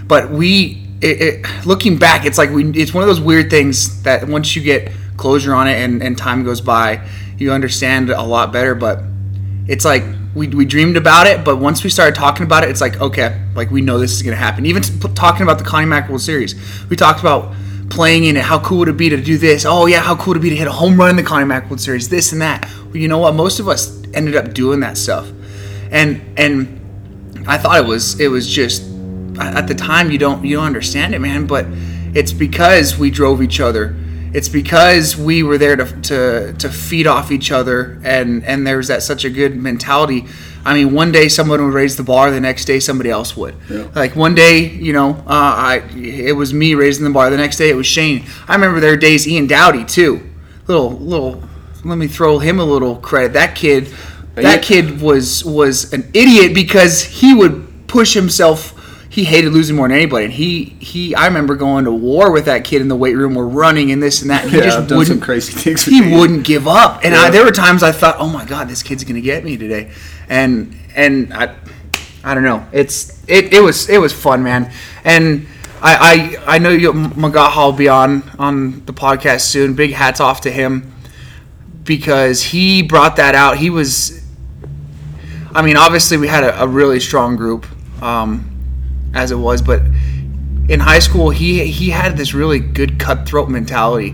But 0.06 0.30
we, 0.32 0.86
it, 1.02 1.22
it, 1.22 1.66
looking 1.66 1.98
back, 1.98 2.26
it's 2.26 2.38
like 2.38 2.50
we 2.50 2.70
it's 2.72 2.94
one 2.94 3.04
of 3.04 3.08
those 3.08 3.22
weird 3.22 3.50
things 3.50 4.04
that 4.04 4.28
once 4.28 4.56
you 4.56 4.62
get 4.62 4.92
closure 5.18 5.54
on 5.54 5.68
it 5.68 5.76
and, 5.76 6.02
and 6.02 6.18
time 6.18 6.44
goes 6.44 6.62
by, 6.62 7.08
you 7.38 7.52
understand 7.52 8.10
a 8.10 8.24
lot 8.24 8.52
better. 8.52 8.76
But 8.76 9.04
it's 9.68 9.86
like 9.86 10.04
we, 10.36 10.48
we 10.48 10.66
dreamed 10.66 10.98
about 10.98 11.28
it, 11.28 11.46
but 11.46 11.58
once 11.58 11.84
we 11.84 11.90
started 11.90 12.16
talking 12.16 12.46
about 12.46 12.64
it, 12.64 12.70
it's 12.70 12.82
like 12.82 13.00
okay, 13.00 13.42
like 13.56 13.72
we 13.72 13.82
know 13.82 14.00
this 14.00 14.12
is 14.12 14.22
gonna 14.22 14.36
happen. 14.36 14.66
Even 14.66 14.84
talking 15.16 15.44
about 15.44 15.58
the 15.58 15.66
Connie 15.66 15.86
Mack 15.86 16.10
World 16.10 16.22
Series, 16.22 16.56
we 16.90 16.96
talked 16.96 17.20
about 17.20 17.54
playing 17.94 18.26
in 18.26 18.36
it. 18.36 18.44
How 18.44 18.60
cool 18.60 18.80
would 18.80 18.90
it 18.90 18.98
be 18.98 19.10
to 19.10 19.18
do 19.18 19.38
this? 19.38 19.66
Oh 19.66 19.86
yeah, 19.86 20.00
how 20.02 20.16
cool 20.16 20.34
would 20.34 20.38
it 20.38 20.42
be 20.42 20.50
to 20.50 20.56
hit 20.56 20.68
a 20.68 20.72
home 20.72 20.98
run 20.98 21.12
in 21.12 21.16
the 21.16 21.24
Connie 21.24 21.46
Mack 21.46 21.70
World 21.70 21.80
Series? 21.80 22.10
This 22.10 22.32
and 22.32 22.42
that. 22.42 22.68
Well, 22.86 22.98
you 22.98 23.08
know 23.08 23.20
what? 23.20 23.36
Most 23.36 23.60
of 23.60 23.68
us 23.68 24.02
ended 24.14 24.36
up 24.36 24.54
doing 24.54 24.80
that 24.82 24.98
stuff, 24.98 25.32
and 25.92 26.22
and 26.38 27.48
I 27.48 27.58
thought 27.58 27.78
it 27.80 27.88
was 27.88 28.20
it 28.20 28.30
was 28.30 28.48
just 28.52 28.84
at 29.40 29.68
the 29.68 29.76
time 29.76 30.12
you 30.12 30.18
don't 30.18 30.44
you 30.44 30.56
don't 30.56 30.66
understand 30.66 31.14
it, 31.14 31.20
man. 31.20 31.46
But 31.46 31.68
it's 32.16 32.34
because 32.34 32.98
we 32.98 33.12
drove 33.12 33.42
each 33.42 33.60
other. 33.60 33.96
It's 34.34 34.50
because 34.50 35.16
we 35.16 35.44
were 35.44 35.60
there 35.60 35.75
to, 35.75 35.86
to, 35.86 36.54
to 36.54 36.70
feed 36.70 37.06
off 37.06 37.32
each 37.32 37.52
other, 37.52 38.02
and 38.04 38.44
and 38.44 38.66
there's 38.66 38.88
that 38.88 39.04
such 39.04 39.25
a 39.25 39.30
good 39.30 39.56
mentality. 39.56 40.25
I 40.66 40.74
mean, 40.74 40.94
one 40.94 41.12
day 41.12 41.28
someone 41.28 41.63
would 41.63 41.74
raise 41.74 41.98
the 41.98 42.04
bar, 42.04 42.32
the 42.32 42.40
next 42.40 42.66
day 42.66 42.80
somebody 42.80 43.10
else 43.10 43.36
would. 43.36 43.56
Yeah. 43.70 43.88
Like 43.94 44.16
one 44.16 44.34
day, 44.34 44.70
you 44.70 44.94
know, 44.94 45.12
uh, 45.28 45.28
I 45.28 45.75
it 45.96 46.36
was 46.36 46.54
me 46.54 46.74
raising 46.74 47.04
the 47.04 47.12
bar. 47.12 47.30
The 47.30 47.38
next 47.38 47.58
day 47.58 47.70
it 47.70 47.75
was 47.75 47.86
Shane. 47.86 48.25
I 48.48 48.56
remember 48.56 48.80
there 48.80 48.92
were 48.92 48.98
days 48.98 49.28
Ian 49.28 49.46
Dowdy 49.48 49.86
too. 49.86 50.28
Little 50.68 50.92
little. 50.92 51.44
Let 51.84 51.98
me 51.98 52.08
throw 52.08 52.40
him 52.40 52.60
a 52.60 52.66
little 52.66 52.96
credit. 52.96 53.34
That 53.34 53.56
kid, 53.56 53.94
that 54.36 54.63
kid 54.63 55.02
was 55.02 55.44
was 55.44 55.92
an 55.94 56.10
idiot 56.13 56.56
because 56.56 57.04
he 57.04 57.34
would 57.34 57.88
push 57.88 58.13
himself. 58.13 58.80
He 59.13 59.24
hated 59.25 59.53
losing 59.53 59.75
more 59.75 59.88
than 59.88 59.96
anybody. 59.96 60.25
And 60.25 60.34
he 60.34 60.75
he 60.79 61.13
I 61.13 61.27
remember 61.27 61.53
going 61.55 61.86
to 61.86 61.91
war 61.91 62.32
with 62.32 62.46
that 62.46 62.63
kid 62.63 62.82
in 62.82 62.88
the 62.88 62.96
weight 62.96 63.15
room. 63.15 63.36
We're 63.36 63.46
running 63.46 63.91
and 63.91 64.01
this 64.01 64.22
and 64.24 64.32
that. 64.32 64.41
And 64.43 64.51
he 64.51 64.58
Yeah, 64.58 64.63
just 64.63 64.77
I've 64.79 64.88
done 64.88 64.98
wouldn't 64.98 65.17
some 65.20 65.24
crazy 65.24 65.53
things. 65.63 65.86
he 65.86 66.01
me. 66.01 66.17
wouldn't 66.17 66.43
give 66.46 66.67
up. 66.67 67.01
And 67.05 67.13
I, 67.13 67.29
there 67.29 67.46
were 67.46 67.51
times 67.51 67.84
I 67.84 67.91
thought, 67.91 68.15
"Oh 68.17 68.27
my 68.27 68.43
god, 68.43 68.67
this 68.67 68.82
kid's 68.82 69.03
gonna 69.03 69.22
get 69.22 69.43
me 69.43 69.55
today," 69.55 69.91
and 70.29 70.75
and 70.96 71.32
I, 71.32 71.53
I 72.24 72.34
don't 72.34 72.43
know. 72.43 72.65
It's 72.72 73.24
it, 73.27 73.53
it 73.53 73.62
was 73.62 73.88
it 73.88 74.00
was 74.00 74.12
fun, 74.12 74.41
man. 74.41 74.72
And 75.03 75.46
I 75.79 76.38
I, 76.48 76.55
I 76.55 76.58
know 76.58 76.70
you 76.72 76.91
Magaha 76.93 77.65
will 77.65 77.72
be 77.74 77.89
on 77.89 78.24
on 78.39 78.84
the 78.86 78.93
podcast 78.93 79.41
soon. 79.41 79.75
Big 79.75 79.91
hats 79.93 80.20
off 80.20 80.41
to 80.41 80.51
him 80.51 80.91
because 81.84 82.41
he 82.41 82.82
brought 82.82 83.17
that 83.17 83.36
out. 83.36 83.58
He 83.58 83.70
was. 83.70 84.22
I 85.55 85.62
mean, 85.62 85.77
obviously 85.77 86.17
we 86.17 86.27
had 86.27 86.43
a, 86.43 86.63
a 86.63 86.67
really 86.67 87.00
strong 87.00 87.36
group 87.36 87.67
um, 88.01 88.50
as 89.13 89.32
it 89.32 89.36
was, 89.36 89.62
but 89.62 89.82
in 90.70 90.79
high 90.79 91.00
school 91.00 91.29
he 91.29 91.65
he 91.65 91.89
had 91.89 92.15
this 92.15 92.34
really 92.34 92.60
good 92.60 92.98
cutthroat 92.98 93.50
mentality 93.50 94.12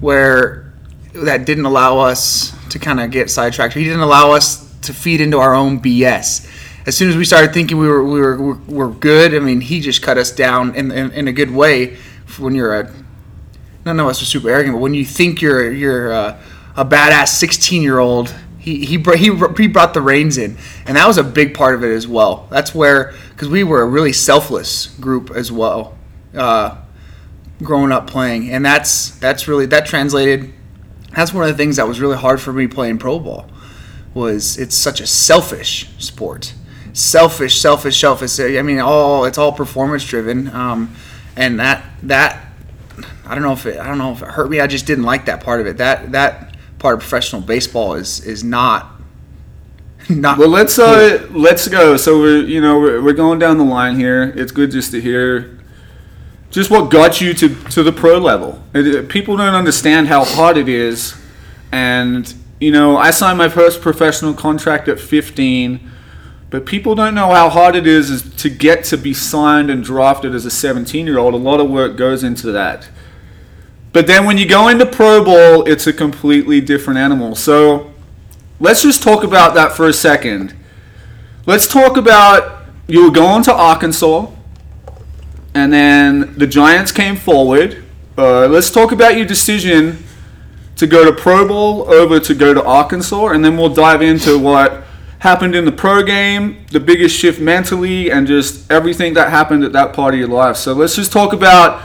where 0.00 0.72
that 1.12 1.44
didn't 1.44 1.64
allow 1.64 1.98
us 1.98 2.54
to 2.70 2.78
kind 2.78 3.00
of 3.00 3.10
get 3.10 3.30
sidetracked. 3.30 3.74
He 3.74 3.84
didn't 3.84 4.00
allow 4.00 4.32
us 4.32 4.68
to 4.82 4.92
feed 4.92 5.20
into 5.20 5.38
our 5.38 5.54
own 5.54 5.80
BS. 5.80 6.48
As 6.86 6.96
soon 6.96 7.08
as 7.08 7.16
we 7.16 7.24
started 7.24 7.52
thinking 7.52 7.78
we 7.78 7.88
were 7.88 8.04
we 8.04 8.20
were 8.20 8.36
we 8.36 8.74
were 8.74 8.90
good, 8.90 9.34
I 9.34 9.40
mean, 9.40 9.60
he 9.60 9.80
just 9.80 10.02
cut 10.02 10.18
us 10.18 10.30
down 10.30 10.74
in 10.74 10.90
in, 10.90 11.10
in 11.12 11.28
a 11.28 11.32
good 11.32 11.50
way. 11.50 11.96
When 12.38 12.54
you're 12.54 12.78
a 12.80 12.94
none 13.84 13.98
of 14.00 14.06
us 14.06 14.22
are 14.22 14.26
super 14.26 14.48
arrogant, 14.48 14.74
but 14.76 14.80
when 14.80 14.94
you 14.94 15.04
think 15.04 15.42
you're 15.42 15.70
you're 15.72 16.12
a, 16.12 16.40
a 16.76 16.84
badass 16.84 17.28
16 17.28 17.82
year 17.82 17.98
old, 17.98 18.34
he 18.58 18.84
he 18.84 19.02
he 19.16 19.36
he 19.56 19.66
brought 19.66 19.94
the 19.94 20.00
reins 20.00 20.38
in, 20.38 20.56
and 20.86 20.96
that 20.96 21.06
was 21.06 21.18
a 21.18 21.24
big 21.24 21.54
part 21.54 21.74
of 21.74 21.84
it 21.84 21.92
as 21.92 22.06
well. 22.06 22.46
That's 22.50 22.74
where 22.74 23.14
because 23.38 23.48
we 23.48 23.62
were 23.62 23.82
a 23.82 23.86
really 23.86 24.12
selfless 24.12 24.88
group 24.96 25.30
as 25.30 25.52
well, 25.52 25.96
uh, 26.34 26.76
growing 27.62 27.92
up 27.92 28.08
playing, 28.08 28.50
and 28.50 28.66
that's 28.66 29.10
that's 29.20 29.46
really 29.46 29.64
that 29.66 29.86
translated. 29.86 30.52
That's 31.14 31.32
one 31.32 31.44
of 31.44 31.48
the 31.48 31.56
things 31.56 31.76
that 31.76 31.86
was 31.86 32.00
really 32.00 32.16
hard 32.16 32.40
for 32.40 32.52
me 32.52 32.66
playing 32.66 32.98
pro 32.98 33.20
ball. 33.20 33.48
Was 34.12 34.58
it's 34.58 34.74
such 34.74 35.00
a 35.00 35.06
selfish 35.06 35.88
sport, 35.98 36.52
selfish, 36.92 37.60
selfish, 37.60 38.00
selfish. 38.00 38.40
I 38.40 38.60
mean, 38.62 38.80
all 38.80 39.24
it's 39.24 39.38
all 39.38 39.52
performance 39.52 40.04
driven, 40.04 40.48
um, 40.48 40.96
and 41.36 41.60
that 41.60 41.84
that 42.02 42.44
I 43.24 43.36
don't 43.36 43.44
know 43.44 43.52
if 43.52 43.66
it 43.66 43.78
I 43.78 43.86
don't 43.86 43.98
know 43.98 44.10
if 44.10 44.20
it 44.20 44.30
hurt 44.30 44.50
me. 44.50 44.58
I 44.58 44.66
just 44.66 44.84
didn't 44.84 45.04
like 45.04 45.26
that 45.26 45.44
part 45.44 45.60
of 45.60 45.68
it. 45.68 45.76
That 45.76 46.10
that 46.10 46.56
part 46.80 46.94
of 46.94 47.00
professional 47.02 47.40
baseball 47.40 47.94
is 47.94 48.18
is 48.18 48.42
not 48.42 48.97
not 50.16 50.38
Well, 50.38 50.48
let's 50.48 50.78
uh, 50.78 51.26
let's 51.30 51.68
go. 51.68 51.96
So 51.96 52.18
we're 52.18 52.42
you 52.44 52.60
know 52.60 52.78
we're, 52.78 53.02
we're 53.02 53.12
going 53.12 53.38
down 53.38 53.58
the 53.58 53.64
line 53.64 53.96
here. 53.96 54.32
It's 54.36 54.52
good 54.52 54.70
just 54.70 54.90
to 54.92 55.00
hear 55.00 55.58
just 56.50 56.70
what 56.70 56.90
got 56.90 57.20
you 57.20 57.34
to 57.34 57.48
to 57.70 57.82
the 57.82 57.92
pro 57.92 58.18
level. 58.18 58.62
It, 58.74 58.86
it- 58.86 59.08
people 59.08 59.36
don't 59.36 59.54
understand 59.54 60.08
how 60.08 60.24
hard 60.24 60.56
it 60.56 60.68
is, 60.68 61.14
and 61.72 62.32
you 62.60 62.70
know 62.72 62.96
I 62.96 63.10
signed 63.10 63.38
my 63.38 63.48
first 63.48 63.80
professional 63.80 64.34
contract 64.34 64.88
at 64.88 64.98
15. 65.00 65.92
But 66.50 66.64
people 66.64 66.94
don't 66.94 67.14
know 67.14 67.28
how 67.34 67.50
hard 67.50 67.76
it 67.76 67.86
is, 67.86 68.08
is 68.08 68.34
to 68.36 68.48
get 68.48 68.82
to 68.84 68.96
be 68.96 69.12
signed 69.12 69.68
and 69.68 69.84
drafted 69.84 70.34
as 70.34 70.46
a 70.46 70.50
17 70.50 71.04
year 71.06 71.18
old. 71.18 71.34
A 71.34 71.36
lot 71.36 71.60
of 71.60 71.68
work 71.68 71.98
goes 71.98 72.24
into 72.24 72.50
that. 72.52 72.88
But 73.92 74.06
then 74.06 74.24
when 74.24 74.38
you 74.38 74.48
go 74.48 74.68
into 74.68 74.86
pro 74.86 75.22
ball, 75.22 75.68
it's 75.68 75.86
a 75.86 75.92
completely 75.92 76.62
different 76.62 76.98
animal. 76.98 77.34
So 77.34 77.92
let's 78.60 78.82
just 78.82 79.02
talk 79.02 79.24
about 79.24 79.54
that 79.54 79.72
for 79.72 79.88
a 79.88 79.92
second. 79.92 80.54
Let's 81.46 81.66
talk 81.66 81.96
about 81.96 82.64
you 82.86 83.04
were 83.04 83.10
going 83.10 83.42
to 83.44 83.54
Arkansas, 83.54 84.30
and 85.54 85.72
then 85.72 86.34
the 86.36 86.46
Giants 86.46 86.92
came 86.92 87.16
forward. 87.16 87.84
Uh, 88.16 88.46
let's 88.48 88.70
talk 88.70 88.92
about 88.92 89.16
your 89.16 89.26
decision 89.26 90.04
to 90.76 90.86
go 90.86 91.04
to 91.04 91.12
pro 91.12 91.46
ball 91.46 91.92
over 91.92 92.20
to 92.20 92.34
go 92.34 92.54
to 92.54 92.62
Arkansas, 92.62 93.28
and 93.28 93.44
then 93.44 93.56
we'll 93.56 93.72
dive 93.72 94.02
into 94.02 94.38
what 94.38 94.84
happened 95.20 95.54
in 95.54 95.64
the 95.64 95.72
pro 95.72 96.02
game, 96.02 96.64
the 96.70 96.80
biggest 96.80 97.16
shift 97.16 97.40
mentally, 97.40 98.10
and 98.10 98.26
just 98.26 98.70
everything 98.70 99.14
that 99.14 99.30
happened 99.30 99.64
at 99.64 99.72
that 99.72 99.92
part 99.92 100.14
of 100.14 100.20
your 100.20 100.28
life. 100.28 100.56
So 100.56 100.72
let's 100.72 100.94
just 100.96 101.12
talk 101.12 101.32
about 101.32 101.82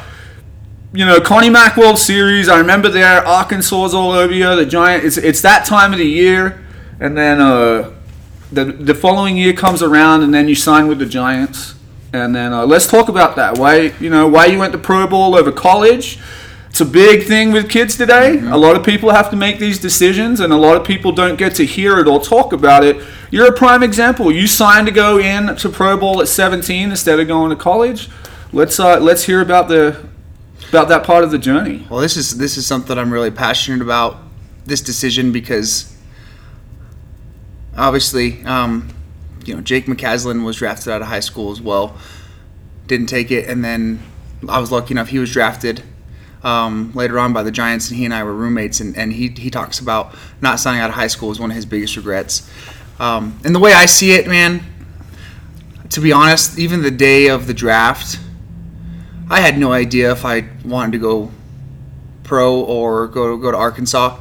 you 0.93 1.05
know, 1.07 1.19
Connie 1.19 1.49
Mack 1.49 1.75
World 1.75 1.97
Series. 1.97 2.47
I 2.47 2.59
remember 2.59 2.87
there, 2.87 3.25
Arkansas's 3.25 3.95
all 3.95 4.11
over 4.11 4.31
you. 4.31 4.55
The 4.55 4.65
Giant. 4.65 5.03
It's 5.03 5.17
it's 5.17 5.41
that 5.41 5.65
time 5.65 5.91
of 5.91 5.97
the 5.97 6.07
year, 6.07 6.62
and 7.03 7.17
then 7.17 7.41
uh, 7.41 7.91
the 8.49 8.63
the 8.63 8.95
following 8.95 9.35
year 9.35 9.51
comes 9.51 9.83
around, 9.83 10.23
and 10.23 10.33
then 10.33 10.47
you 10.47 10.55
sign 10.55 10.87
with 10.87 10.99
the 10.99 11.05
Giants. 11.05 11.75
And 12.13 12.33
then 12.33 12.53
uh, 12.53 12.65
let's 12.65 12.87
talk 12.87 13.09
about 13.09 13.35
that. 13.35 13.57
Why 13.57 13.93
you 13.99 14.09
know 14.09 14.25
why 14.27 14.45
you 14.45 14.57
went 14.57 14.71
to 14.71 14.79
pro 14.79 15.05
ball 15.05 15.35
over 15.35 15.51
college? 15.51 16.17
It's 16.69 16.81
a 16.81 16.85
big 16.85 17.27
thing 17.27 17.51
with 17.51 17.69
kids 17.69 17.97
today. 17.97 18.39
A 18.39 18.57
lot 18.57 18.75
of 18.75 18.83
people 18.83 19.11
have 19.11 19.29
to 19.29 19.35
make 19.35 19.59
these 19.59 19.79
decisions, 19.79 20.39
and 20.39 20.53
a 20.53 20.55
lot 20.55 20.77
of 20.77 20.87
people 20.87 21.11
don't 21.11 21.37
get 21.37 21.53
to 21.55 21.65
hear 21.65 21.99
it 21.99 22.07
or 22.07 22.19
talk 22.19 22.53
about 22.53 22.83
it. 22.83 23.03
You're 23.29 23.47
a 23.47 23.51
prime 23.51 23.83
example. 23.83 24.31
You 24.31 24.47
signed 24.47 24.87
to 24.87 24.93
go 24.93 25.19
in 25.19 25.55
to 25.57 25.69
pro 25.69 25.97
ball 25.97 26.21
at 26.21 26.29
17 26.29 26.89
instead 26.89 27.19
of 27.19 27.27
going 27.27 27.49
to 27.49 27.55
college. 27.55 28.09
Let's 28.53 28.79
uh, 28.79 28.99
let's 28.99 29.25
hear 29.25 29.41
about 29.41 29.67
the 29.67 30.07
about 30.69 30.87
that 30.87 31.03
part 31.03 31.25
of 31.25 31.31
the 31.31 31.37
journey. 31.37 31.85
Well, 31.89 31.99
this 31.99 32.15
is 32.15 32.37
this 32.37 32.55
is 32.55 32.65
something 32.65 32.97
I'm 32.97 33.11
really 33.11 33.31
passionate 33.31 33.81
about. 33.81 34.19
This 34.65 34.79
decision 34.79 35.33
because 35.33 35.92
obviously, 37.77 38.43
um, 38.45 38.89
you 39.45 39.55
know, 39.55 39.61
Jake 39.61 39.85
McCaslin 39.85 40.43
was 40.43 40.57
drafted 40.57 40.89
out 40.89 41.01
of 41.01 41.07
high 41.07 41.19
school 41.19 41.51
as 41.51 41.61
well. 41.61 41.97
Didn't 42.87 43.07
take 43.07 43.31
it, 43.31 43.49
and 43.49 43.63
then 43.63 44.01
I 44.47 44.59
was 44.59 44.71
lucky 44.71 44.93
enough 44.93 45.09
he 45.09 45.19
was 45.19 45.31
drafted 45.31 45.83
um, 46.43 46.91
later 46.93 47.19
on 47.19 47.33
by 47.33 47.43
the 47.43 47.51
Giants, 47.51 47.89
and 47.89 47.97
he 47.97 48.05
and 48.05 48.13
I 48.13 48.23
were 48.23 48.33
roommates. 48.33 48.79
And, 48.79 48.97
and 48.97 49.13
he 49.13 49.29
he 49.29 49.49
talks 49.49 49.79
about 49.79 50.15
not 50.41 50.59
signing 50.59 50.81
out 50.81 50.89
of 50.89 50.95
high 50.95 51.07
school 51.07 51.29
was 51.29 51.39
one 51.39 51.49
of 51.49 51.55
his 51.55 51.65
biggest 51.65 51.95
regrets. 51.95 52.49
Um, 52.99 53.39
and 53.43 53.55
the 53.55 53.59
way 53.59 53.73
I 53.73 53.85
see 53.85 54.13
it, 54.13 54.27
man, 54.27 54.61
to 55.89 56.01
be 56.01 56.11
honest, 56.11 56.59
even 56.59 56.81
the 56.81 56.91
day 56.91 57.27
of 57.27 57.47
the 57.47 57.53
draft. 57.53 58.19
I 59.29 59.39
had 59.39 59.57
no 59.57 59.71
idea 59.71 60.11
if 60.11 60.25
I 60.25 60.49
wanted 60.65 60.91
to 60.91 60.97
go 60.97 61.31
pro 62.23 62.59
or 62.59 63.07
go 63.07 63.37
go 63.37 63.51
to 63.51 63.57
Arkansas. 63.57 64.19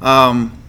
Um, 0.00 0.61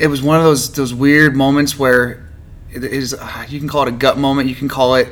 it 0.00 0.08
was 0.08 0.22
one 0.22 0.38
of 0.38 0.44
those 0.44 0.72
those 0.72 0.94
weird 0.94 1.36
moments 1.36 1.78
where 1.78 2.26
it 2.72 2.82
is 2.84 3.14
uh, 3.14 3.46
you 3.48 3.58
can 3.58 3.68
call 3.68 3.82
it 3.82 3.88
a 3.88 3.92
gut 3.92 4.18
moment, 4.18 4.48
you 4.48 4.54
can 4.54 4.68
call 4.68 4.94
it. 4.96 5.08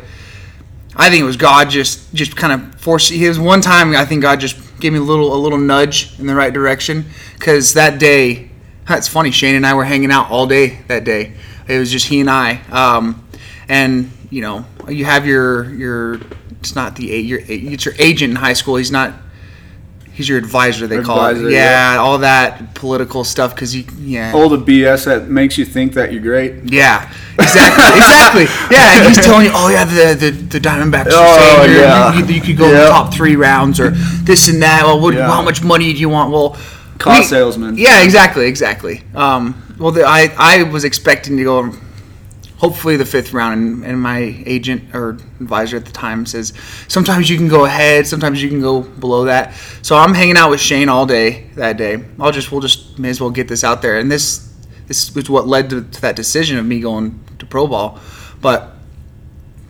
I 0.97 1.11
think 1.11 1.21
it 1.23 1.27
was 1.27 1.37
God 1.37 1.71
just 1.71 2.13
just 2.15 2.37
kind 2.37 2.53
of 2.53 2.81
forced. 2.81 3.11
He 3.11 3.29
was 3.29 3.39
one 3.39 3.61
time 3.61 3.95
I 3.95 4.05
think 4.05 4.23
God 4.23 4.41
just 4.41 4.57
gave 4.81 4.93
me 4.93 4.99
a 4.99 5.03
little 5.03 5.35
a 5.35 5.37
little 5.39 5.59
nudge 5.59 6.19
in 6.19 6.27
the 6.27 6.35
right 6.35 6.53
direction 6.53 7.05
because 7.35 7.75
that 7.75 7.99
day. 7.99 8.47
It's 8.91 9.07
funny. 9.07 9.31
Shane 9.31 9.55
and 9.55 9.67
I 9.67 9.75
were 9.75 9.85
hanging 9.85 10.11
out 10.11 10.31
all 10.31 10.47
day 10.47 10.81
that 10.89 11.05
day. 11.05 11.35
It 11.69 11.79
was 11.79 11.93
just 11.93 12.07
he 12.07 12.21
and 12.21 12.31
I. 12.31 12.63
Um, 12.71 13.29
and 13.69 14.11
you 14.31 14.41
know, 14.41 14.65
you 14.89 15.05
have 15.05 15.27
your 15.27 15.69
your 15.75 16.21
it's 16.61 16.75
not 16.75 16.97
the 16.97 17.13
a- 17.13 17.21
your 17.21 17.41
it's 17.47 17.85
your 17.85 17.95
agent 17.99 18.31
in 18.31 18.37
high 18.37 18.55
school. 18.55 18.77
He's 18.77 18.91
not. 18.91 19.13
He's 20.19 20.29
your 20.29 20.37
advisor. 20.39 20.89
They 20.89 21.01
call 21.01 21.27
it. 21.27 21.37
Yeah, 21.53 21.95
yeah. 21.95 21.99
all 22.01 22.19
that 22.19 22.75
political 22.75 23.23
stuff. 23.23 23.55
Because 23.55 23.73
you, 23.77 23.85
yeah, 24.01 24.33
All 24.35 24.49
the 24.49 24.59
BS 24.59 25.05
that 25.05 25.29
makes 25.29 25.57
you 25.57 25.65
think 25.65 25.93
that 25.93 26.13
you're 26.13 26.21
great. 26.21 26.55
yeah, 26.65 27.09
exactly, 27.39 27.85
exactly. 28.03 28.45
Yeah, 28.69 28.99
and 28.99 29.07
he's 29.15 29.25
telling 29.25 29.47
you, 29.47 29.53
oh 29.55 29.69
yeah, 29.69 29.85
the 29.85 30.15
the, 30.19 30.31
the 30.33 30.59
Diamondbacks 30.59 31.11
Oh, 31.13 31.61
are 31.63 31.69
yeah. 31.69 32.19
you, 32.19 32.25
you 32.35 32.41
could 32.41 32.57
go 32.59 32.69
Yeah. 32.69 32.89
top 32.89 33.15
three 33.15 33.37
rounds 33.37 33.79
or 33.79 33.91
this 34.25 34.49
and 34.49 34.61
that. 34.61 34.83
Well, 34.83 34.99
what, 35.01 35.15
Yeah. 35.15 35.29
how 35.29 35.41
much 35.43 35.63
money 35.63 35.93
do 35.93 36.01
you 36.01 36.09
want? 36.09 36.33
Well, 36.33 36.57
Car 36.99 37.23
salesman. 37.23 37.79
Yeah, 37.79 38.03
exactly, 38.03 38.47
exactly. 38.49 39.05
Um, 39.15 39.55
well, 39.79 39.93
the, 39.93 40.03
I 40.05 40.33
I 40.37 40.65
was 40.65 40.83
expecting 40.83 41.37
to 41.37 41.45
go, 41.45 41.73
hopefully 42.59 42.97
the 42.97 43.05
fifth 43.05 43.33
round, 43.33 43.55
and, 43.55 43.85
and 43.85 44.01
my 44.01 44.43
agent 44.45 44.95
or 44.95 45.11
advisor 45.41 45.77
at 45.77 45.87
the 45.87 45.93
time 45.93 46.27
says 46.27 46.53
sometimes 46.89 47.31
you 47.31 47.37
can 47.37 47.49
go 47.49 47.65
ahead, 47.65 48.07
sometimes 48.07 48.43
you 48.43 48.49
can 48.49 48.61
go 48.61 48.83
below 48.83 49.25
that. 49.25 49.55
So 49.83 49.97
I'm 49.97 50.13
hanging 50.13 50.37
out 50.37 50.51
with 50.51 50.61
Shane 50.61 50.89
all 50.89 51.07
day 51.07 51.49
that 51.55 51.77
day. 51.77 52.05
I'll 52.21 52.33
just 52.33 52.53
we'll 52.53 52.61
just 52.61 52.99
may 52.99 53.09
as 53.09 53.21
well 53.21 53.31
get 53.31 53.49
this 53.49 53.65
out 53.65 53.81
there, 53.81 53.99
and 53.99 54.11
this 54.11 54.53
this 54.87 55.17
is 55.17 55.31
what 55.31 55.47
led 55.47 55.71
to, 55.71 55.83
to 55.83 56.01
that 56.03 56.17
decision 56.17 56.59
of 56.59 56.67
me 56.67 56.81
going 56.81 57.19
to 57.39 57.47
pro 57.47 57.67
ball, 57.67 57.99
but. 58.43 58.75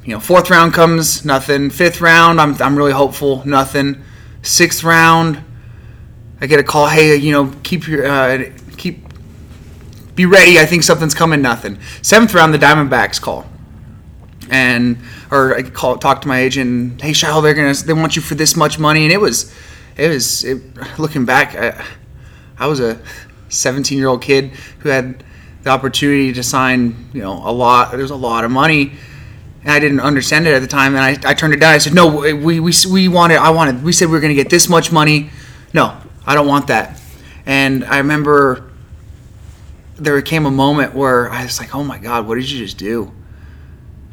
You 0.05 0.14
know, 0.14 0.20
fourth 0.20 0.48
round 0.48 0.72
comes, 0.72 1.27
nothing. 1.27 1.68
Fifth 1.68 2.01
round, 2.01 2.40
I'm, 2.40 2.55
I'm 2.62 2.77
really 2.79 2.92
hopeful, 2.92 3.42
nothing. 3.44 4.03
Sixth 4.40 4.83
round, 4.83 5.44
I 6.40 6.46
get 6.46 6.59
a 6.59 6.62
call. 6.62 6.87
Hey, 6.87 7.14
you 7.16 7.31
know, 7.31 7.53
keep 7.62 7.87
your 7.87 8.07
uh, 8.07 8.51
be 10.19 10.27
ready. 10.27 10.59
I 10.59 10.67
think 10.67 10.83
something's 10.83 11.15
coming. 11.15 11.41
Nothing. 11.41 11.79
Seventh 12.03 12.35
round, 12.35 12.53
the 12.53 12.59
Diamondbacks 12.59 13.21
call, 13.21 13.47
and 14.51 14.99
or 15.31 15.57
I 15.57 15.63
call 15.63 15.97
talk 15.97 16.23
to 16.23 16.29
my 16.29 16.41
agent. 16.41 17.01
Hey, 17.01 17.13
Shilo, 17.13 17.41
they're 17.41 17.55
gonna 17.55 17.73
they 17.73 17.93
want 17.93 18.17
you 18.17 18.23
for 18.23 18.35
this 18.35 18.57
much 18.57 18.81
money, 18.81 19.05
and 19.05 19.13
it 19.13 19.21
was 19.21 19.55
it 19.97 20.09
was 20.09 20.43
it, 20.43 20.61
looking 20.99 21.25
back. 21.25 21.55
I, 21.55 21.85
I 22.59 22.67
was 22.67 22.81
a 22.81 23.01
17 23.49 23.97
year 23.97 24.09
old 24.09 24.21
kid 24.21 24.51
who 24.81 24.89
had 24.89 25.23
the 25.63 25.71
opportunity 25.71 26.33
to 26.33 26.43
sign 26.43 27.09
you 27.13 27.23
know 27.23 27.35
a 27.35 27.53
lot. 27.53 27.93
There's 27.93 28.11
a 28.11 28.17
lot 28.17 28.45
of 28.45 28.51
money. 28.51 28.95
and 29.63 29.71
I 29.71 29.79
didn't 29.79 30.01
understand 30.01 30.49
it 30.49 30.55
at 30.55 30.63
the 30.63 30.67
time. 30.67 30.97
And 30.97 31.05
I, 31.05 31.31
I 31.31 31.35
turned 31.35 31.55
it 31.55 31.61
down. 31.61 31.75
I 31.75 31.79
said, 31.79 31.95
no, 31.95 32.09
we, 32.09 32.59
we, 32.59 32.73
we 32.91 33.09
wanted, 33.09 33.37
I 33.39 33.51
wanted, 33.51 33.85
we 33.85 33.93
said 33.93 34.07
we 34.07 34.13
were 34.13 34.21
going 34.21 34.37
to 34.37 34.43
get 34.43 34.51
this 34.51 34.69
much 34.69 34.91
money. 34.93 35.31
No, 35.73 35.97
I 36.27 36.35
don't 36.35 36.47
want 36.47 36.67
that. 36.69 37.01
And 37.45 37.85
I 37.85 37.99
remember 37.99 38.68
there 39.99 40.21
came 40.23 40.47
a 40.47 40.51
moment 40.51 40.95
where 40.95 41.31
I 41.31 41.45
was 41.45 41.59
like, 41.59 41.75
oh 41.75 41.85
my 41.85 41.99
God, 41.99 42.27
what 42.27 42.37
did 42.37 42.51
you 42.51 42.59
just 42.59 42.79
do? 42.79 43.13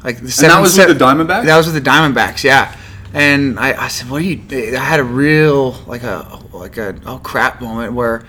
Like 0.04 0.16
the 0.16 0.22
And 0.22 0.50
that 0.50 0.60
was 0.60 0.74
se- 0.74 0.86
with 0.86 0.98
the 0.98 1.04
Diamondbacks? 1.04 1.46
That 1.46 1.56
was 1.56 1.72
with 1.72 1.82
the 1.82 1.90
Diamondbacks, 1.90 2.44
yeah. 2.44 2.76
And 3.14 3.58
I, 3.58 3.84
I 3.84 3.88
said, 3.88 4.10
what 4.10 4.20
are 4.20 4.24
you, 4.24 4.42
I 4.76 4.80
had 4.80 5.00
a 5.00 5.04
real, 5.04 5.72
like 5.86 6.02
a, 6.02 6.40
like 6.52 6.76
a, 6.76 7.00
oh 7.06 7.18
crap 7.18 7.62
moment 7.62 7.94
where 7.94 8.26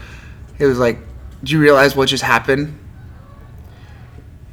it 0.59 0.65
was 0.65 0.79
like, 0.79 0.99
do 1.43 1.53
you 1.53 1.59
realize 1.59 1.95
what 1.95 2.09
just 2.09 2.23
happened? 2.23 2.77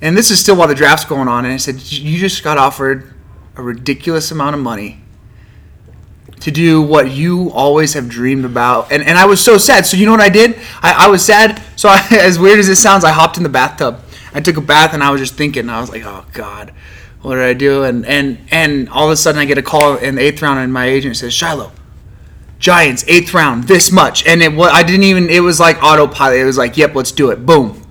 And 0.01 0.17
this 0.17 0.31
is 0.31 0.41
still 0.41 0.57
while 0.57 0.69
the 0.69 0.75
draft's 0.75 1.05
going 1.05 1.29
on. 1.29 1.45
And 1.45 1.55
I 1.55 1.57
said, 1.57 1.81
you 1.93 2.19
just 2.19 2.43
got 2.43 2.59
offered 2.59 3.15
a 3.57 3.63
ridiculous 3.63 4.31
amount 4.31 4.57
of 4.57 4.63
money 4.63 5.04
to 6.45 6.51
do 6.51 6.83
what 6.83 7.11
you 7.11 7.51
always 7.53 7.95
have 7.95 8.07
dreamed 8.07 8.45
about. 8.45 8.93
And, 8.93 9.03
and 9.03 9.17
I 9.17 9.25
was 9.25 9.43
so 9.43 9.57
sad. 9.57 9.87
So 9.87 9.97
you 9.97 10.05
know 10.05 10.13
what 10.13 10.21
I 10.21 10.29
did? 10.29 10.59
I, 10.83 11.07
I 11.07 11.09
was 11.09 11.25
sad. 11.25 11.63
So 11.75 11.89
I, 11.89 12.07
as 12.11 12.39
weird 12.39 12.59
as 12.59 12.69
it 12.69 12.77
sounds, 12.77 13.03
I 13.03 13.13
hopped 13.13 13.39
in 13.39 13.43
the 13.43 13.49
bathtub. 13.49 13.99
I 14.35 14.41
took 14.41 14.59
a 14.59 14.61
bath 14.61 14.93
and 14.93 15.03
I 15.03 15.11
was 15.11 15.23
just 15.23 15.37
thinking. 15.37 15.71
I 15.71 15.81
was 15.81 15.89
like, 15.89 16.05
oh 16.05 16.27
God, 16.35 16.75
what 17.23 17.37
did 17.37 17.45
I 17.45 17.55
do? 17.55 17.85
And 17.85 18.05
and 18.05 18.39
and 18.51 18.91
all 18.91 19.07
of 19.07 19.13
a 19.13 19.17
sudden 19.17 19.41
I 19.41 19.47
get 19.47 19.57
a 19.57 19.63
call 19.63 19.97
in 19.97 20.17
the 20.17 20.21
eighth 20.21 20.43
round, 20.43 20.59
and 20.59 20.71
my 20.71 20.85
agent 20.85 21.17
says, 21.17 21.33
Shilo, 21.33 21.71
Giants 22.59 23.07
eighth 23.09 23.33
round, 23.33 23.65
this 23.65 23.91
much. 23.91 24.27
And 24.27 24.43
it 24.43 24.53
was 24.53 24.71
I 24.71 24.83
didn't 24.83 25.05
even. 25.05 25.31
It 25.31 25.41
was 25.41 25.59
like 25.59 25.83
autopilot. 25.83 26.39
It 26.39 26.45
was 26.45 26.59
like, 26.59 26.77
yep, 26.77 26.95
let's 26.95 27.13
do 27.13 27.31
it. 27.31 27.47
Boom. 27.47 27.84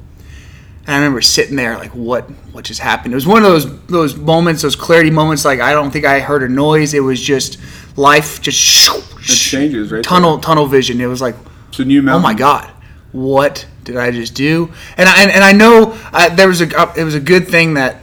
And 0.86 0.96
I 0.96 0.98
remember 0.98 1.22
sitting 1.22 1.56
there 1.56 1.78
like, 1.78 1.92
what 1.92 2.30
what 2.52 2.66
just 2.66 2.82
happened? 2.82 3.14
It 3.14 3.16
was 3.16 3.28
one 3.28 3.38
of 3.38 3.44
those 3.44 3.86
those 3.88 4.16
moments, 4.18 4.62
those 4.62 4.76
clarity 4.76 5.12
moments. 5.12 5.46
Like 5.46 5.62
I 5.62 5.72
don't 5.72 5.92
think 5.92 6.06
I 6.06 6.20
heard 6.20 6.44
a 6.44 6.50
noise. 6.50 6.94
It 6.94 7.00
was 7.00 7.22
just 7.22 7.58
life, 7.98 8.42
just 8.42 8.58
shoo, 8.58 9.02
It 9.20 9.36
changes, 9.36 9.92
right? 9.92 10.04
tunnel 10.04 10.40
tunnel 10.40 10.66
vision. 10.66 11.00
It 11.00 11.06
was 11.06 11.22
like, 11.22 11.36
It's 11.70 11.80
a 11.80 11.86
new 11.86 12.08
oh 12.10 12.20
my 12.20 12.34
god, 12.34 12.70
what 13.14 13.66
did 13.86 13.96
I 13.96 14.12
just 14.12 14.36
do? 14.36 14.74
And 14.98 15.08
I 15.08 15.22
and, 15.22 15.32
and 15.32 15.44
I 15.44 15.54
know 15.54 15.98
uh, 16.12 16.36
there 16.36 16.50
was 16.50 16.60
a 16.62 16.78
uh, 16.78 16.94
it 16.98 17.06
was 17.06 17.16
a 17.16 17.22
good 17.22 17.48
thing 17.48 17.76
that 17.76 18.02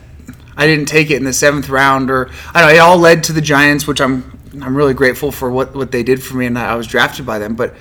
I 0.57 0.67
didn't 0.67 0.87
take 0.87 1.11
it 1.11 1.17
in 1.17 1.25
the 1.25 1.33
seventh 1.35 1.69
round, 1.69 2.11
or 2.11 2.31
I 2.55 2.61
don't 2.61 2.71
know. 2.71 2.75
It 2.77 2.79
all 2.79 2.99
led 2.99 3.25
to 3.25 3.33
the 3.35 3.43
Giants, 3.43 3.87
which 3.87 4.01
I'm 4.01 4.39
I'm 4.63 4.75
really 4.75 4.95
grateful 4.95 5.33
for 5.33 5.51
what 5.51 5.75
what 5.75 5.93
they 5.93 6.03
did 6.03 6.23
for 6.23 6.37
me, 6.39 6.47
and 6.47 6.59
I 6.59 6.77
was 6.77 6.87
drafted 6.87 7.27
by 7.27 7.39
them. 7.39 7.57
But 7.57 7.75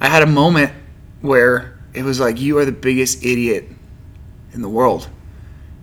I 0.00 0.08
had 0.08 0.22
a 0.22 0.26
moment 0.26 0.72
where 1.22 1.78
it 1.94 2.02
was 2.02 2.20
like, 2.20 2.38
you 2.38 2.58
are 2.58 2.66
the 2.66 2.72
biggest 2.72 3.24
idiot 3.24 3.64
in 4.56 4.62
the 4.62 4.68
world. 4.68 5.08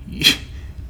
You 0.09 0.25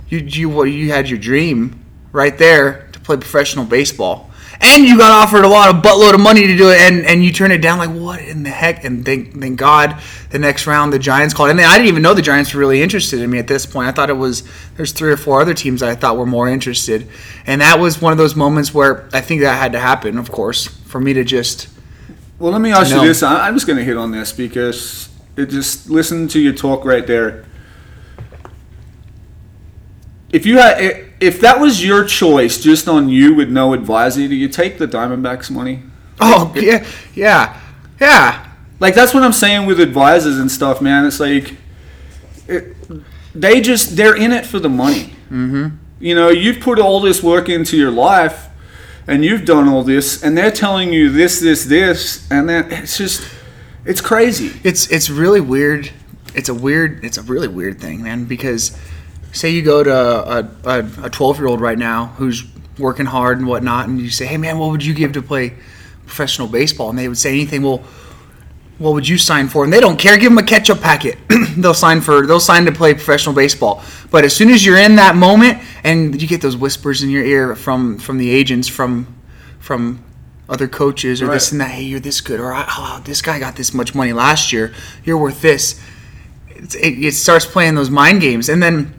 you 0.09 0.19
you, 0.19 0.63
you 0.65 0.91
had 0.91 1.07
your 1.07 1.19
dream 1.19 1.85
right 2.11 2.35
there 2.35 2.89
to 2.93 2.99
play 2.99 3.17
professional 3.17 3.65
baseball. 3.65 4.31
And 4.61 4.85
you 4.85 4.97
got 4.97 5.11
offered 5.11 5.43
a 5.43 5.47
lot 5.47 5.75
of 5.75 5.81
buttload 5.81 6.13
of 6.13 6.21
money 6.21 6.47
to 6.47 6.55
do 6.55 6.69
it, 6.69 6.79
and, 6.79 7.05
and 7.05 7.25
you 7.25 7.33
turned 7.33 7.51
it 7.51 7.61
down. 7.61 7.79
Like 7.79 7.89
what 7.89 8.21
in 8.21 8.43
the 8.43 8.49
heck? 8.49 8.85
And 8.85 9.03
thank 9.03 9.37
thank 9.37 9.59
God, 9.59 9.99
the 10.29 10.39
next 10.39 10.65
round 10.67 10.93
the 10.93 10.99
Giants 10.99 11.33
called, 11.33 11.49
and 11.49 11.59
I 11.59 11.73
didn't 11.75 11.89
even 11.89 12.01
know 12.01 12.13
the 12.13 12.21
Giants 12.21 12.53
were 12.53 12.61
really 12.61 12.81
interested 12.81 13.19
in 13.19 13.29
me 13.29 13.39
at 13.39 13.47
this 13.47 13.65
point. 13.65 13.89
I 13.89 13.91
thought 13.91 14.09
it 14.09 14.13
was 14.13 14.43
there's 14.77 14.93
three 14.93 15.11
or 15.11 15.17
four 15.17 15.41
other 15.41 15.53
teams 15.53 15.83
I 15.83 15.95
thought 15.95 16.17
were 16.17 16.25
more 16.25 16.47
interested, 16.47 17.09
and 17.45 17.59
that 17.61 17.77
was 17.79 18.01
one 18.01 18.13
of 18.13 18.17
those 18.17 18.35
moments 18.35 18.73
where 18.73 19.09
I 19.11 19.19
think 19.19 19.41
that 19.41 19.57
had 19.57 19.73
to 19.73 19.79
happen, 19.79 20.17
of 20.17 20.31
course, 20.31 20.67
for 20.67 21.01
me 21.01 21.11
to 21.13 21.25
just 21.25 21.67
Well, 22.39 22.51
let 22.53 22.61
me 22.61 22.71
ask 22.71 22.95
you 22.95 23.01
this. 23.05 23.21
I'm 23.21 23.55
just 23.55 23.67
going 23.67 23.79
to 23.79 23.83
hit 23.83 23.97
on 23.97 24.11
this 24.11 24.31
because 24.31 25.09
it 25.35 25.47
just 25.47 25.89
listen 25.89 26.27
to 26.29 26.39
your 26.39 26.53
talk 26.53 26.85
right 26.85 27.05
there. 27.05 27.45
If 30.33 30.45
you 30.45 30.57
had, 30.57 31.05
if 31.21 31.39
that 31.41 31.61
was 31.61 31.85
your 31.85 32.03
choice, 32.03 32.59
just 32.59 32.89
on 32.89 33.07
you 33.07 33.33
with 33.35 33.49
no 33.49 33.73
advisor, 33.73 34.27
do 34.27 34.35
you 34.35 34.49
take 34.49 34.79
the 34.79 34.87
Diamondbacks 34.87 35.49
money? 35.49 35.83
oh 36.19 36.53
yeah 36.55 36.85
yeah 37.15 37.59
yeah 37.99 38.51
Like 38.79 38.93
that's 38.95 39.13
what 39.13 39.23
I'm 39.23 39.33
saying 39.33 39.65
with 39.65 39.79
advisors 39.79 40.37
and 40.37 40.51
stuff, 40.51 40.81
man. 40.81 41.05
It's 41.05 41.19
like 41.19 41.55
it, 42.47 42.75
they 43.33 43.61
just 43.61 43.95
they're 43.95 44.15
in 44.15 44.31
it 44.31 44.45
for 44.45 44.59
the 44.59 44.69
money. 44.69 45.13
Mm-hmm. 45.31 45.77
You 45.99 46.15
know, 46.15 46.29
you've 46.29 46.59
put 46.59 46.79
all 46.79 46.99
this 46.99 47.23
work 47.23 47.47
into 47.47 47.77
your 47.77 47.91
life, 47.91 48.49
and 49.07 49.23
you've 49.23 49.45
done 49.45 49.69
all 49.69 49.83
this, 49.83 50.23
and 50.23 50.37
they're 50.37 50.51
telling 50.51 50.91
you 50.91 51.09
this, 51.09 51.39
this, 51.39 51.65
this, 51.65 52.29
and 52.29 52.49
then 52.49 52.71
it's 52.71 52.97
just 52.97 53.25
it's 53.85 54.01
crazy. 54.01 54.59
It's 54.63 54.87
it's 54.91 55.09
really 55.09 55.41
weird. 55.41 55.91
It's 56.35 56.49
a 56.49 56.53
weird. 56.53 57.03
It's 57.05 57.17
a 57.17 57.23
really 57.23 57.47
weird 57.47 57.79
thing, 57.79 58.03
man. 58.03 58.25
Because 58.25 58.77
say 59.33 59.49
you 59.49 59.61
go 59.61 59.83
to 59.83 59.93
a 59.93 60.79
a 61.03 61.09
twelve 61.09 61.37
year 61.37 61.47
old 61.47 61.59
right 61.59 61.77
now 61.77 62.07
who's 62.17 62.43
working 62.77 63.05
hard 63.05 63.37
and 63.39 63.47
whatnot, 63.47 63.87
and 63.87 63.99
you 63.99 64.09
say, 64.09 64.25
"Hey, 64.25 64.37
man, 64.37 64.57
what 64.57 64.71
would 64.71 64.85
you 64.85 64.93
give 64.93 65.13
to 65.13 65.21
play 65.21 65.53
professional 66.05 66.47
baseball?" 66.47 66.89
And 66.89 66.97
they 66.97 67.07
would 67.07 67.17
say 67.17 67.31
anything. 67.31 67.61
Well, 67.63 67.83
what 68.77 68.93
would 68.93 69.07
you 69.07 69.17
sign 69.17 69.47
for? 69.47 69.63
And 69.63 69.71
they 69.71 69.79
don't 69.79 69.97
care. 69.97 70.17
Give 70.17 70.31
them 70.31 70.37
a 70.37 70.43
ketchup 70.43 70.81
packet. 70.81 71.17
they'll 71.57 71.73
sign 71.73 72.01
for. 72.01 72.25
They'll 72.25 72.39
sign 72.39 72.65
to 72.65 72.71
play 72.71 72.93
professional 72.93 73.35
baseball. 73.35 73.83
But 74.11 74.23
as 74.23 74.35
soon 74.35 74.49
as 74.49 74.65
you're 74.65 74.77
in 74.77 74.95
that 74.95 75.15
moment, 75.15 75.61
and 75.83 76.19
you 76.21 76.27
get 76.27 76.41
those 76.41 76.57
whispers 76.57 77.03
in 77.03 77.09
your 77.09 77.23
ear 77.23 77.55
from 77.55 77.97
from 77.97 78.17
the 78.17 78.29
agents, 78.29 78.67
from 78.67 79.13
from 79.59 80.03
other 80.49 80.67
coaches 80.67 81.21
or 81.21 81.27
this 81.27 81.51
and 81.51 81.61
that. 81.61 81.71
Hey, 81.71 81.83
you're 81.83 81.99
this 81.99 82.21
good, 82.21 82.39
or 82.39 82.53
oh, 82.55 83.01
this 83.05 83.21
guy 83.21 83.39
got 83.39 83.55
this 83.55 83.73
much 83.73 83.95
money 83.95 84.13
last 84.13 84.51
year. 84.51 84.73
You're 85.03 85.17
worth 85.17 85.41
this. 85.41 85.79
It's, 86.49 86.75
it, 86.75 87.05
it 87.05 87.13
starts 87.13 87.45
playing 87.45 87.75
those 87.75 87.89
mind 87.89 88.21
games, 88.21 88.49
and 88.49 88.61
then 88.61 88.93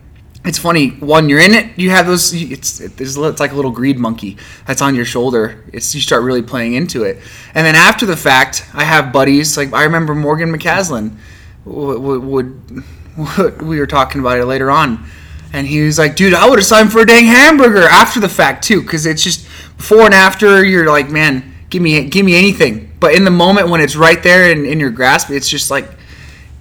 it's 0.45 0.59
funny. 0.59 0.91
One, 0.91 1.29
you're 1.29 1.41
in 1.41 1.55
it. 1.55 1.79
You 1.79 1.91
have 1.91 2.07
those. 2.07 2.35
It's 2.35 2.81
it's, 2.81 3.01
it's 3.01 3.41
like 3.41 3.53
a 3.53 3.55
little 3.55 3.71
greed 3.71 3.99
monkey 3.99 4.37
that's 4.67 4.83
on 4.83 4.95
your 4.95 5.07
shoulder. 5.07 5.65
It's 5.73 5.95
you 5.95 6.01
start 6.01 6.23
really 6.23 6.43
playing 6.43 6.75
into 6.75 7.05
it, 7.05 7.19
and 7.55 7.67
then 7.67 7.75
after 7.75 8.05
the 8.05 8.17
fact, 8.17 8.69
I 8.75 8.85
have 8.85 9.13
buddies 9.13 9.57
like 9.57 9.73
I 9.73 9.85
remember 9.85 10.15
Morgan 10.15 10.55
McCaslin 10.55 11.17
would, 11.65 11.99
would, 11.99 12.85
would 13.17 13.63
we 13.63 13.79
were 13.79 13.87
talking 13.87 14.21
about 14.21 14.39
it 14.39 14.45
later 14.45 14.71
on. 14.71 15.05
And 15.53 15.67
he 15.69 15.83
was 15.83 15.99
like, 15.99 16.17
dude, 16.17 16.35
I 16.35 16.49
would 16.49 16.59
have 16.59 16.67
signed 16.67 16.91
for 16.91 17.01
a 17.01 17.07
dang 17.07 17.27
hamburger 17.27 17.85
after 17.85 18.19
the 18.19 18.29
fact 18.29 18.65
too, 18.65 18.83
because 18.83 19.07
it's 19.07 19.23
just 19.23 19.47
before 19.77 20.05
and 20.05 20.13
after. 20.13 20.65
You're 20.65 20.91
like, 20.91 21.11
man, 21.11 21.55
give 21.71 21.81
me 21.81 22.05
give 22.09 22.27
me 22.27 22.37
anything. 22.37 22.93
But 23.01 23.15
in 23.15 23.25
the 23.25 23.31
moment 23.31 23.69
when 23.69 23.81
it's 23.81 23.97
right 23.97 24.23
there 24.23 24.51
in, 24.51 24.67
in 24.67 24.81
your 24.81 24.91
grasp, 24.91 25.31
it's 25.31 25.49
just 25.49 25.71
like 25.71 25.85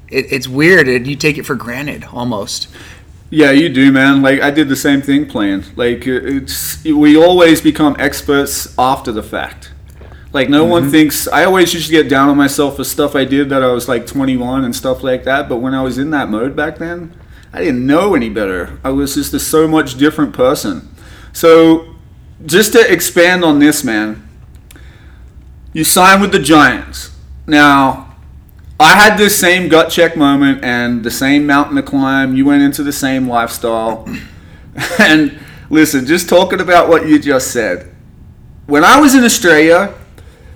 it, 0.09 0.31
it's 0.31 0.47
weird. 0.47 0.87
And 0.87 1.05
you 1.07 1.15
take 1.15 1.37
it 1.37 1.43
for 1.43 1.55
granted 1.55 2.05
almost. 2.05 2.69
Yeah, 3.33 3.49
you 3.49 3.67
do, 3.69 3.91
man. 3.91 4.21
Like 4.21 4.41
I 4.41 4.51
did 4.51 4.69
the 4.69 4.75
same 4.75 5.01
thing 5.01 5.25
playing. 5.25 5.63
Like 5.75 6.07
uh, 6.07 6.21
it's 6.23 6.83
we 6.83 7.17
always 7.17 7.61
become 7.61 7.95
experts 7.97 8.75
after 8.77 9.11
the 9.11 9.23
fact. 9.23 9.71
Like 10.33 10.49
no 10.49 10.65
one 10.65 10.83
mm-hmm. 10.83 10.91
thinks. 10.91 11.27
I 11.27 11.45
always 11.45 11.73
used 11.73 11.87
to 11.87 11.91
get 11.91 12.07
down 12.07 12.29
on 12.29 12.37
myself 12.37 12.75
for 12.75 12.83
stuff 12.83 13.15
I 13.15 13.25
did 13.25 13.49
that 13.49 13.63
I 13.63 13.71
was 13.71 13.89
like 13.89 14.05
21 14.05 14.63
and 14.63 14.75
stuff 14.75 15.01
like 15.01 15.23
that. 15.23 15.49
But 15.49 15.57
when 15.57 15.73
I 15.73 15.81
was 15.81 15.97
in 15.97 16.11
that 16.11 16.29
mode 16.29 16.55
back 16.55 16.77
then, 16.77 17.11
I 17.51 17.57
didn't 17.57 17.87
know 17.87 18.13
any 18.13 18.29
better. 18.29 18.79
I 18.83 18.91
was 18.91 19.15
just 19.15 19.33
a 19.33 19.39
so 19.39 19.67
much 19.67 19.97
different 19.97 20.35
person. 20.35 20.93
So 21.31 21.95
just 22.45 22.71
to 22.73 22.93
expand 22.93 23.43
on 23.43 23.57
this, 23.57 23.83
man, 23.83 24.29
you 25.71 25.83
signed 25.83 26.21
with 26.21 26.31
the 26.31 26.39
Giants. 26.39 27.17
Now, 27.47 28.12
I 28.79 28.95
had 28.95 29.17
this 29.17 29.39
same 29.39 29.69
gut 29.69 29.91
check 29.91 30.17
moment 30.17 30.63
and 30.63 31.03
the 31.03 31.11
same 31.11 31.45
mountain 31.45 31.75
to 31.75 31.83
climb. 31.83 32.35
You 32.35 32.45
went 32.45 32.63
into 32.63 32.83
the 32.83 32.91
same 32.91 33.27
lifestyle. 33.27 34.07
and 34.99 35.37
listen, 35.69 36.05
just 36.05 36.27
talking 36.27 36.59
about 36.59 36.89
what 36.89 37.07
you 37.07 37.19
just 37.19 37.51
said. 37.51 37.93
When 38.65 38.83
I 38.83 38.99
was 38.99 39.13
in 39.13 39.23
Australia, 39.23 39.93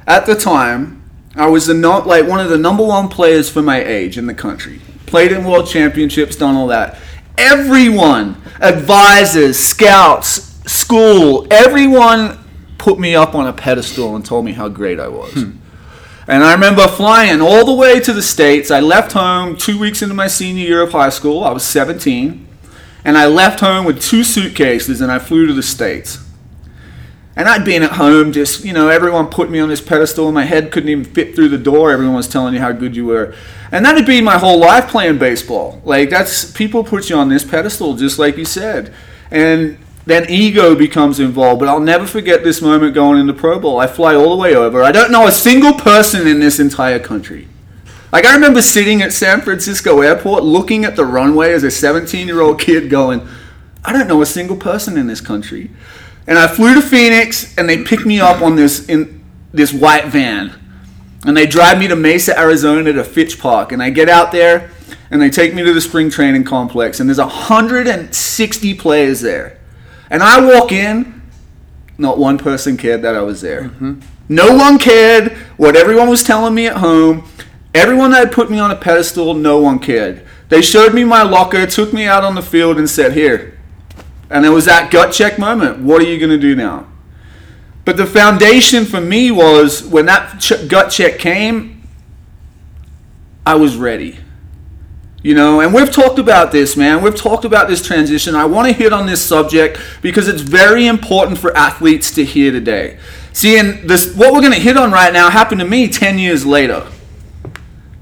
at 0.07 0.25
the 0.25 0.35
time, 0.35 1.03
I 1.35 1.47
was 1.47 1.67
the 1.67 1.73
like 1.73 2.25
one 2.25 2.39
of 2.39 2.49
the 2.49 2.57
number 2.57 2.83
one 2.83 3.09
players 3.09 3.49
for 3.49 3.61
my 3.61 3.83
age 3.83 4.17
in 4.17 4.25
the 4.25 4.33
country. 4.33 4.81
Played 5.05 5.31
in 5.31 5.45
world 5.45 5.67
championships, 5.67 6.35
done 6.35 6.55
all 6.55 6.67
that. 6.67 6.97
Everyone, 7.37 8.41
advisors, 8.59 9.59
scouts, 9.59 10.59
school, 10.69 11.45
everyone 11.51 12.39
put 12.77 12.99
me 12.99 13.15
up 13.15 13.35
on 13.35 13.47
a 13.47 13.53
pedestal 13.53 14.15
and 14.15 14.25
told 14.25 14.45
me 14.45 14.53
how 14.53 14.67
great 14.67 14.99
I 14.99 15.07
was. 15.07 15.33
Hmm. 15.33 15.51
And 16.27 16.43
I 16.43 16.53
remember 16.53 16.87
flying 16.87 17.39
all 17.39 17.65
the 17.65 17.73
way 17.73 18.01
to 18.01 18.11
the 18.11 18.21
States. 18.21 18.69
I 18.69 18.81
left 18.81 19.13
home 19.13 19.55
two 19.55 19.79
weeks 19.79 20.01
into 20.01 20.13
my 20.13 20.27
senior 20.27 20.65
year 20.65 20.81
of 20.81 20.91
high 20.91 21.09
school. 21.09 21.43
I 21.43 21.51
was 21.51 21.63
17. 21.63 22.45
And 23.05 23.17
I 23.17 23.27
left 23.27 23.61
home 23.61 23.85
with 23.85 24.01
two 24.01 24.25
suitcases 24.25 24.99
and 24.99 25.09
I 25.09 25.19
flew 25.19 25.47
to 25.47 25.53
the 25.53 25.63
States. 25.63 26.19
And 27.37 27.47
I'd 27.47 27.63
been 27.63 27.83
at 27.83 27.93
home 27.93 28.33
just, 28.33 28.65
you 28.65 28.73
know, 28.73 28.89
everyone 28.89 29.27
put 29.27 29.49
me 29.49 29.59
on 29.59 29.69
this 29.69 29.79
pedestal 29.79 30.29
my 30.31 30.43
head 30.43 30.71
couldn't 30.71 30.89
even 30.89 31.05
fit 31.05 31.33
through 31.33 31.49
the 31.49 31.57
door. 31.57 31.91
Everyone 31.91 32.15
was 32.15 32.27
telling 32.27 32.53
you 32.53 32.59
how 32.59 32.73
good 32.73 32.95
you 32.95 33.05
were. 33.05 33.33
And 33.71 33.85
that 33.85 33.95
had 33.95 34.05
been 34.05 34.25
my 34.25 34.37
whole 34.37 34.59
life 34.59 34.89
playing 34.89 35.19
baseball. 35.19 35.81
Like, 35.85 36.09
that's, 36.09 36.51
people 36.51 36.83
put 36.83 37.09
you 37.09 37.15
on 37.15 37.29
this 37.29 37.45
pedestal, 37.45 37.95
just 37.95 38.17
like 38.17 38.37
you 38.37 38.45
said. 38.45 38.93
And 39.29 39.77
then 40.07 40.25
ego 40.29 40.73
becomes 40.73 41.19
involved. 41.19 41.59
But 41.59 41.69
I'll 41.69 41.79
never 41.79 42.07
forget 42.07 42.43
this 42.43 42.61
moment 42.61 42.95
going 42.95 43.19
into 43.19 43.33
pro 43.33 43.59
ball. 43.59 43.79
I 43.79 43.87
fly 43.87 44.15
all 44.15 44.31
the 44.31 44.41
way 44.41 44.55
over. 44.55 44.81
I 44.81 44.91
don't 44.91 45.11
know 45.11 45.27
a 45.27 45.31
single 45.31 45.73
person 45.73 46.25
in 46.25 46.39
this 46.39 46.59
entire 46.59 46.99
country. 46.99 47.47
Like, 48.11 48.25
I 48.25 48.33
remember 48.33 48.61
sitting 48.61 49.01
at 49.01 49.11
San 49.11 49.41
Francisco 49.41 50.01
airport 50.01 50.43
looking 50.43 50.85
at 50.85 50.95
the 50.95 51.05
runway 51.05 51.51
as 51.51 51.63
a 51.63 51.69
17 51.69 52.25
year 52.25 52.41
old 52.41 52.59
kid 52.59 52.89
going, 52.89 53.27
I 53.83 53.91
don't 53.91 54.07
know 54.07 54.21
a 54.21 54.25
single 54.25 54.57
person 54.57 54.97
in 54.97 55.07
this 55.07 55.21
country. 55.21 55.69
And 56.25 56.37
I 56.37 56.47
flew 56.47 56.73
to 56.73 56.81
Phoenix, 56.81 57.57
and 57.57 57.69
they 57.69 57.83
picked 57.83 58.05
me 58.05 58.19
up 58.19 58.41
on 58.41 58.55
this 58.55 58.85
in 58.87 59.23
this 59.53 59.73
white 59.73 60.05
van, 60.05 60.53
and 61.25 61.35
they 61.35 61.45
drive 61.45 61.79
me 61.79 61.87
to 61.87 61.95
Mesa, 61.95 62.37
Arizona, 62.37 62.93
to 62.93 63.03
Fitch 63.03 63.39
Park, 63.39 63.71
and 63.71 63.81
I 63.81 63.89
get 63.89 64.09
out 64.09 64.31
there, 64.31 64.71
and 65.09 65.21
they 65.21 65.29
take 65.29 65.53
me 65.53 65.63
to 65.63 65.73
the 65.73 65.81
spring 65.81 66.09
training 66.09 66.43
complex, 66.43 66.99
and 66.99 67.09
there's 67.09 67.17
160 67.17 68.73
players 68.75 69.21
there, 69.21 69.56
and 70.09 70.23
I 70.23 70.43
walk 70.45 70.71
in, 70.71 71.21
not 71.97 72.17
one 72.17 72.37
person 72.37 72.77
cared 72.77 73.01
that 73.01 73.15
I 73.15 73.21
was 73.21 73.41
there. 73.41 73.63
Mm-hmm. 73.63 74.01
No 74.29 74.55
one 74.55 74.77
cared 74.77 75.33
what 75.57 75.75
everyone 75.75 76.09
was 76.09 76.23
telling 76.23 76.53
me 76.53 76.67
at 76.67 76.77
home. 76.77 77.27
Everyone 77.73 78.11
that 78.11 78.19
had 78.19 78.31
put 78.31 78.51
me 78.51 78.59
on 78.59 78.71
a 78.71 78.75
pedestal, 78.75 79.33
no 79.33 79.59
one 79.59 79.79
cared. 79.79 80.25
They 80.49 80.61
showed 80.61 80.93
me 80.93 81.03
my 81.03 81.23
locker, 81.23 81.65
took 81.65 81.93
me 81.93 82.05
out 82.05 82.23
on 82.23 82.35
the 82.35 82.41
field, 82.41 82.77
and 82.77 82.89
said, 82.89 83.13
Here. 83.13 83.57
And 84.29 84.45
it 84.45 84.49
was 84.49 84.65
that 84.65 84.91
gut 84.91 85.13
check 85.13 85.39
moment. 85.39 85.79
What 85.79 86.01
are 86.01 86.05
you 86.05 86.17
going 86.17 86.31
to 86.31 86.37
do 86.37 86.55
now? 86.55 86.87
But 87.85 87.95
the 87.95 88.05
foundation 88.05 88.83
for 88.83 88.99
me 88.99 89.31
was 89.31 89.83
when 89.83 90.07
that 90.07 90.39
ch- 90.41 90.67
gut 90.67 90.91
check 90.91 91.19
came, 91.19 91.87
I 93.45 93.55
was 93.55 93.77
ready. 93.77 94.19
You 95.27 95.33
know, 95.33 95.59
and 95.59 95.73
we've 95.73 95.91
talked 95.91 96.19
about 96.19 96.53
this, 96.53 96.77
man. 96.77 97.01
We've 97.01 97.13
talked 97.13 97.43
about 97.43 97.67
this 97.67 97.85
transition. 97.85 98.33
I 98.33 98.45
want 98.45 98.69
to 98.69 98.73
hit 98.73 98.93
on 98.93 99.07
this 99.07 99.21
subject 99.21 99.77
because 100.01 100.29
it's 100.29 100.39
very 100.39 100.87
important 100.87 101.37
for 101.37 101.53
athletes 101.53 102.11
to 102.11 102.23
hear 102.23 102.49
today. 102.49 102.97
See, 103.33 103.59
and 103.59 103.89
this 103.89 104.15
what 104.15 104.31
we're 104.31 104.39
going 104.39 104.53
to 104.53 104.59
hit 104.59 104.77
on 104.77 104.89
right 104.93 105.11
now 105.11 105.29
happened 105.29 105.59
to 105.59 105.67
me 105.67 105.89
10 105.89 106.17
years 106.17 106.45
later. 106.45 106.87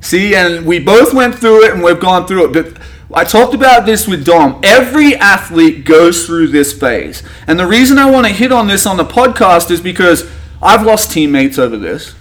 See, 0.02 0.36
and 0.36 0.68
we 0.68 0.78
both 0.78 1.16
went 1.16 1.34
through 1.34 1.66
it 1.66 1.74
and 1.74 1.82
we've 1.82 2.00
gone 2.00 2.28
through 2.28 2.46
it. 2.46 2.54
But 2.54 2.80
I 3.12 3.24
talked 3.24 3.56
about 3.56 3.88
this 3.88 4.08
with 4.08 4.24
Dom. 4.24 4.62
Every 4.64 5.16
athlete 5.16 5.84
goes 5.84 6.28
through 6.28 6.50
this 6.50 6.80
phase. 6.80 7.24
And 7.48 7.60
the 7.60 7.66
reason 7.66 7.98
I 7.98 8.08
want 8.08 8.28
to 8.28 8.34
hit 8.34 8.52
on 8.52 8.68
this 8.68 8.86
on 8.86 8.98
the 8.98 9.04
podcast 9.04 9.72
is 9.72 9.82
because 9.82 10.30
I've 10.62 10.86
lost 10.86 11.10
teammates 11.12 11.58
over 11.58 11.76
this 11.76 12.14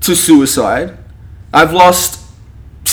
to 0.00 0.16
suicide. 0.16 0.96
I've 1.52 1.74
lost 1.74 2.25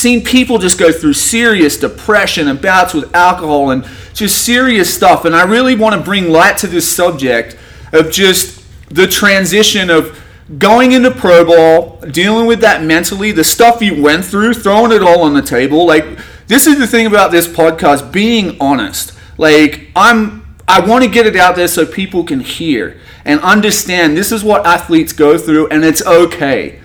seen 0.03 0.23
people 0.23 0.59
just 0.59 0.77
go 0.77 0.91
through 0.91 1.13
serious 1.13 1.77
depression 1.77 2.47
and 2.47 2.61
bouts 2.61 2.93
with 2.93 3.15
alcohol 3.15 3.71
and 3.71 3.83
just 4.13 4.45
serious 4.45 4.93
stuff. 4.93 5.25
And 5.25 5.35
I 5.35 5.43
really 5.43 5.75
want 5.75 5.95
to 5.95 6.01
bring 6.01 6.29
light 6.29 6.57
to 6.59 6.67
this 6.67 6.89
subject 6.93 7.57
of 7.91 8.11
just 8.11 8.63
the 8.89 9.07
transition 9.07 9.89
of 9.89 10.19
going 10.57 10.91
into 10.91 11.09
pro 11.09 11.45
ball, 11.45 11.99
dealing 12.11 12.45
with 12.45 12.59
that 12.61 12.83
mentally, 12.83 13.31
the 13.31 13.43
stuff 13.43 13.81
you 13.81 14.01
went 14.01 14.25
through, 14.25 14.53
throwing 14.53 14.91
it 14.91 15.01
all 15.01 15.21
on 15.21 15.33
the 15.33 15.41
table. 15.41 15.87
Like 15.87 16.05
this 16.47 16.67
is 16.67 16.77
the 16.77 16.85
thing 16.85 17.07
about 17.07 17.31
this 17.31 17.47
podcast, 17.47 18.11
being 18.11 18.57
honest. 18.59 19.17
Like 19.37 19.89
I'm 19.95 20.43
I 20.67 20.85
want 20.85 21.03
to 21.03 21.09
get 21.09 21.25
it 21.25 21.35
out 21.35 21.55
there 21.55 21.67
so 21.67 21.85
people 21.85 22.23
can 22.23 22.39
hear 22.39 22.99
and 23.25 23.39
understand 23.41 24.15
this 24.15 24.31
is 24.31 24.43
what 24.43 24.65
athletes 24.65 25.13
go 25.13 25.37
through 25.37 25.67
and 25.69 25.83
it's 25.83 26.05
okay. 26.05 26.79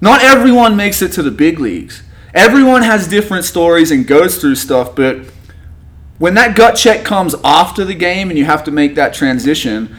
Not 0.00 0.22
everyone 0.22 0.76
makes 0.76 1.02
it 1.02 1.12
to 1.12 1.22
the 1.22 1.30
big 1.30 1.58
leagues. 1.58 2.02
Everyone 2.34 2.82
has 2.82 3.06
different 3.06 3.44
stories 3.44 3.92
and 3.92 4.04
goes 4.04 4.38
through 4.38 4.56
stuff, 4.56 4.96
but 4.96 5.18
when 6.18 6.34
that 6.34 6.56
gut 6.56 6.74
check 6.74 7.04
comes 7.04 7.36
after 7.44 7.84
the 7.84 7.94
game 7.94 8.28
and 8.28 8.36
you 8.36 8.44
have 8.44 8.64
to 8.64 8.72
make 8.72 8.96
that 8.96 9.14
transition, 9.14 9.96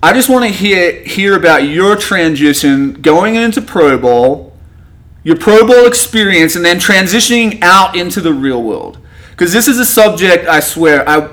I 0.00 0.12
just 0.12 0.28
want 0.28 0.44
to 0.44 0.50
hear 0.50 1.02
hear 1.02 1.36
about 1.36 1.64
your 1.64 1.96
transition 1.96 2.94
going 3.02 3.34
into 3.34 3.60
pro 3.60 3.98
ball, 3.98 4.56
your 5.24 5.36
pro 5.36 5.66
ball 5.66 5.86
experience, 5.86 6.54
and 6.54 6.64
then 6.64 6.78
transitioning 6.78 7.60
out 7.60 7.96
into 7.96 8.20
the 8.20 8.32
real 8.32 8.62
world. 8.62 8.98
Because 9.30 9.52
this 9.52 9.66
is 9.66 9.80
a 9.80 9.86
subject 9.86 10.46
I 10.46 10.60
swear 10.60 11.08
I 11.08 11.28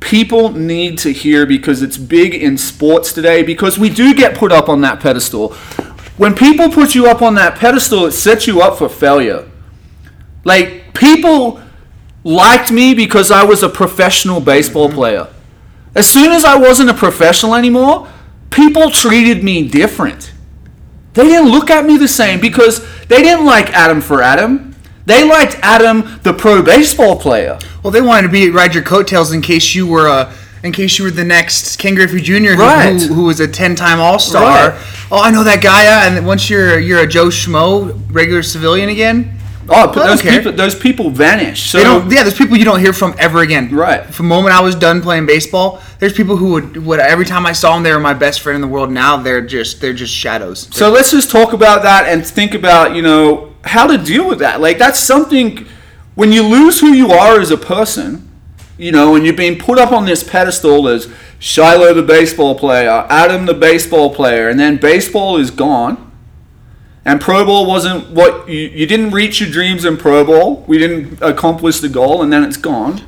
people 0.00 0.50
need 0.50 0.98
to 0.98 1.12
hear 1.12 1.46
because 1.46 1.82
it's 1.82 1.96
big 1.96 2.34
in 2.34 2.58
sports 2.58 3.12
today. 3.12 3.44
Because 3.44 3.78
we 3.78 3.88
do 3.88 4.12
get 4.12 4.36
put 4.36 4.50
up 4.50 4.68
on 4.68 4.80
that 4.80 4.98
pedestal. 4.98 5.52
When 6.16 6.34
people 6.34 6.68
put 6.68 6.96
you 6.96 7.06
up 7.06 7.22
on 7.22 7.36
that 7.36 7.56
pedestal, 7.56 8.06
it 8.06 8.12
sets 8.12 8.48
you 8.48 8.60
up 8.60 8.78
for 8.78 8.88
failure. 8.88 9.48
Like 10.44 10.94
people 10.94 11.60
liked 12.24 12.70
me 12.70 12.94
because 12.94 13.30
I 13.30 13.44
was 13.44 13.62
a 13.62 13.68
professional 13.68 14.40
baseball 14.40 14.90
player. 14.90 15.28
As 15.94 16.08
soon 16.08 16.32
as 16.32 16.44
I 16.44 16.56
wasn't 16.56 16.90
a 16.90 16.94
professional 16.94 17.54
anymore, 17.54 18.08
people 18.50 18.90
treated 18.90 19.44
me 19.44 19.68
different. 19.68 20.32
They 21.14 21.24
didn't 21.24 21.50
look 21.50 21.68
at 21.70 21.84
me 21.84 21.98
the 21.98 22.08
same 22.08 22.40
because 22.40 22.80
they 23.06 23.22
didn't 23.22 23.44
like 23.44 23.70
Adam 23.70 24.00
for 24.00 24.22
Adam. 24.22 24.74
They 25.04 25.24
liked 25.28 25.56
Adam, 25.62 26.18
the 26.22 26.32
pro 26.32 26.62
baseball 26.62 27.16
player. 27.18 27.58
Well, 27.82 27.90
they 27.90 28.00
wanted 28.00 28.28
to 28.28 28.32
be 28.32 28.48
ride 28.50 28.72
your 28.74 28.84
coattails 28.84 29.32
in 29.32 29.42
case 29.42 29.74
you 29.74 29.86
were 29.86 30.06
a. 30.06 30.32
In 30.62 30.70
case 30.70 30.96
you 30.96 31.04
were 31.04 31.10
the 31.10 31.24
next 31.24 31.76
Ken 31.80 31.96
Griffey 31.96 32.20
Jr. 32.20 32.52
who, 32.54 32.62
Right. 32.62 32.92
who, 33.02 33.14
who 33.14 33.24
was 33.24 33.40
a 33.40 33.48
ten-time 33.48 33.98
All-Star. 33.98 34.70
Right. 34.70 34.80
Oh, 35.10 35.20
I 35.20 35.32
know 35.32 35.42
that 35.42 35.60
guy. 35.60 35.86
uh, 35.88 36.08
And 36.16 36.24
once 36.24 36.48
you're 36.48 36.78
you're 36.78 37.00
a 37.00 37.06
Joe 37.06 37.26
Schmo, 37.26 38.00
regular 38.12 38.44
civilian 38.44 38.88
again, 38.88 39.36
Oh, 39.68 39.92
but 39.92 40.06
those 40.06 40.22
care. 40.22 40.38
people, 40.38 40.52
those 40.52 40.74
people 40.74 41.10
vanish. 41.10 41.70
So 41.70 41.78
they 41.78 41.84
don't. 41.84 42.10
Yeah, 42.10 42.22
there's 42.22 42.36
people 42.36 42.56
you 42.56 42.64
don't 42.64 42.80
hear 42.80 42.92
from 42.92 43.14
ever 43.18 43.40
again. 43.40 43.72
Right. 43.74 44.04
From 44.04 44.26
the 44.26 44.34
moment 44.34 44.54
I 44.54 44.60
was 44.60 44.74
done 44.74 45.02
playing 45.02 45.26
baseball, 45.26 45.80
there's 45.98 46.12
people 46.12 46.36
who 46.36 46.52
would, 46.52 46.76
would 46.84 47.00
every 47.00 47.24
time 47.24 47.46
I 47.46 47.52
saw 47.52 47.74
them, 47.74 47.82
they 47.82 47.92
were 47.92 48.00
my 48.00 48.14
best 48.14 48.40
friend 48.40 48.56
in 48.56 48.60
the 48.60 48.68
world. 48.68 48.90
Now 48.90 49.16
they're 49.16 49.40
just 49.40 49.80
they're 49.80 49.92
just 49.92 50.12
shadows. 50.12 50.68
So 50.72 50.90
let's 50.90 51.10
just 51.10 51.30
talk 51.30 51.52
about 51.52 51.82
that 51.82 52.06
and 52.06 52.26
think 52.26 52.54
about, 52.54 52.96
you 52.96 53.02
know, 53.02 53.52
how 53.64 53.86
to 53.86 53.98
deal 53.98 54.28
with 54.28 54.40
that. 54.40 54.60
Like 54.60 54.78
that's 54.78 54.98
something 54.98 55.66
when 56.14 56.32
you 56.32 56.42
lose 56.42 56.80
who 56.80 56.88
you 56.88 57.10
are 57.12 57.40
as 57.40 57.50
a 57.50 57.56
person, 57.56 58.28
you 58.78 58.92
know, 58.92 59.14
and 59.14 59.24
you're 59.24 59.36
being 59.36 59.58
put 59.58 59.78
up 59.78 59.92
on 59.92 60.04
this 60.04 60.24
pedestal 60.24 60.88
as 60.88 61.06
Shilo 61.40 61.94
the 61.94 62.02
baseball 62.02 62.58
player, 62.58 63.06
Adam 63.08 63.46
the 63.46 63.54
baseball 63.54 64.14
player, 64.14 64.48
and 64.48 64.58
then 64.58 64.76
baseball 64.76 65.36
is 65.36 65.50
gone. 65.50 66.11
And 67.04 67.20
pro 67.20 67.44
ball 67.44 67.66
wasn't 67.66 68.10
what 68.10 68.48
you, 68.48 68.60
you 68.60 68.86
didn't 68.86 69.10
reach 69.10 69.40
your 69.40 69.50
dreams 69.50 69.84
in 69.84 69.96
pro 69.96 70.24
ball. 70.24 70.64
We 70.68 70.78
didn't 70.78 71.20
accomplish 71.20 71.80
the 71.80 71.88
goal, 71.88 72.22
and 72.22 72.32
then 72.32 72.44
it's 72.44 72.56
gone. 72.56 73.02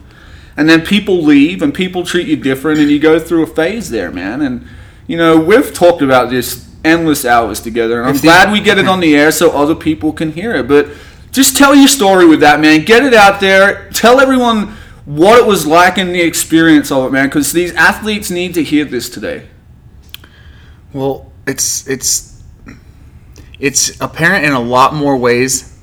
And 0.56 0.68
then 0.68 0.84
people 0.84 1.22
leave, 1.22 1.62
and 1.62 1.72
people 1.72 2.04
treat 2.04 2.26
you 2.26 2.36
different, 2.36 2.80
and 2.80 2.90
you 2.90 2.98
go 2.98 3.18
through 3.18 3.44
a 3.44 3.46
phase 3.46 3.90
there, 3.90 4.10
man. 4.10 4.42
And 4.42 4.66
you 5.06 5.16
know, 5.16 5.38
we've 5.38 5.72
talked 5.72 6.02
about 6.02 6.30
this 6.30 6.68
endless 6.84 7.24
hours 7.24 7.60
together, 7.60 8.00
and 8.00 8.08
I'm 8.08 8.20
glad 8.20 8.52
we 8.52 8.60
get 8.60 8.78
it 8.78 8.88
on 8.88 9.00
the 9.00 9.16
air 9.16 9.30
so 9.30 9.50
other 9.50 9.74
people 9.74 10.12
can 10.12 10.32
hear 10.32 10.54
it. 10.54 10.68
But 10.68 10.88
just 11.30 11.56
tell 11.56 11.74
your 11.74 11.88
story 11.88 12.26
with 12.26 12.40
that, 12.40 12.60
man. 12.60 12.84
Get 12.84 13.04
it 13.04 13.14
out 13.14 13.40
there. 13.40 13.90
Tell 13.90 14.20
everyone 14.20 14.76
what 15.04 15.38
it 15.38 15.46
was 15.46 15.66
like 15.66 15.98
and 15.98 16.10
the 16.10 16.22
experience 16.22 16.90
of 16.90 17.06
it, 17.06 17.12
man. 17.12 17.26
Because 17.26 17.52
these 17.52 17.74
athletes 17.74 18.30
need 18.30 18.54
to 18.54 18.62
hear 18.62 18.84
this 18.84 19.08
today. 19.08 19.48
Well, 20.92 21.32
it's 21.46 21.86
it's 21.88 22.33
it's 23.64 23.98
apparent 24.02 24.44
in 24.44 24.52
a 24.52 24.60
lot 24.60 24.92
more 24.92 25.16
ways 25.16 25.74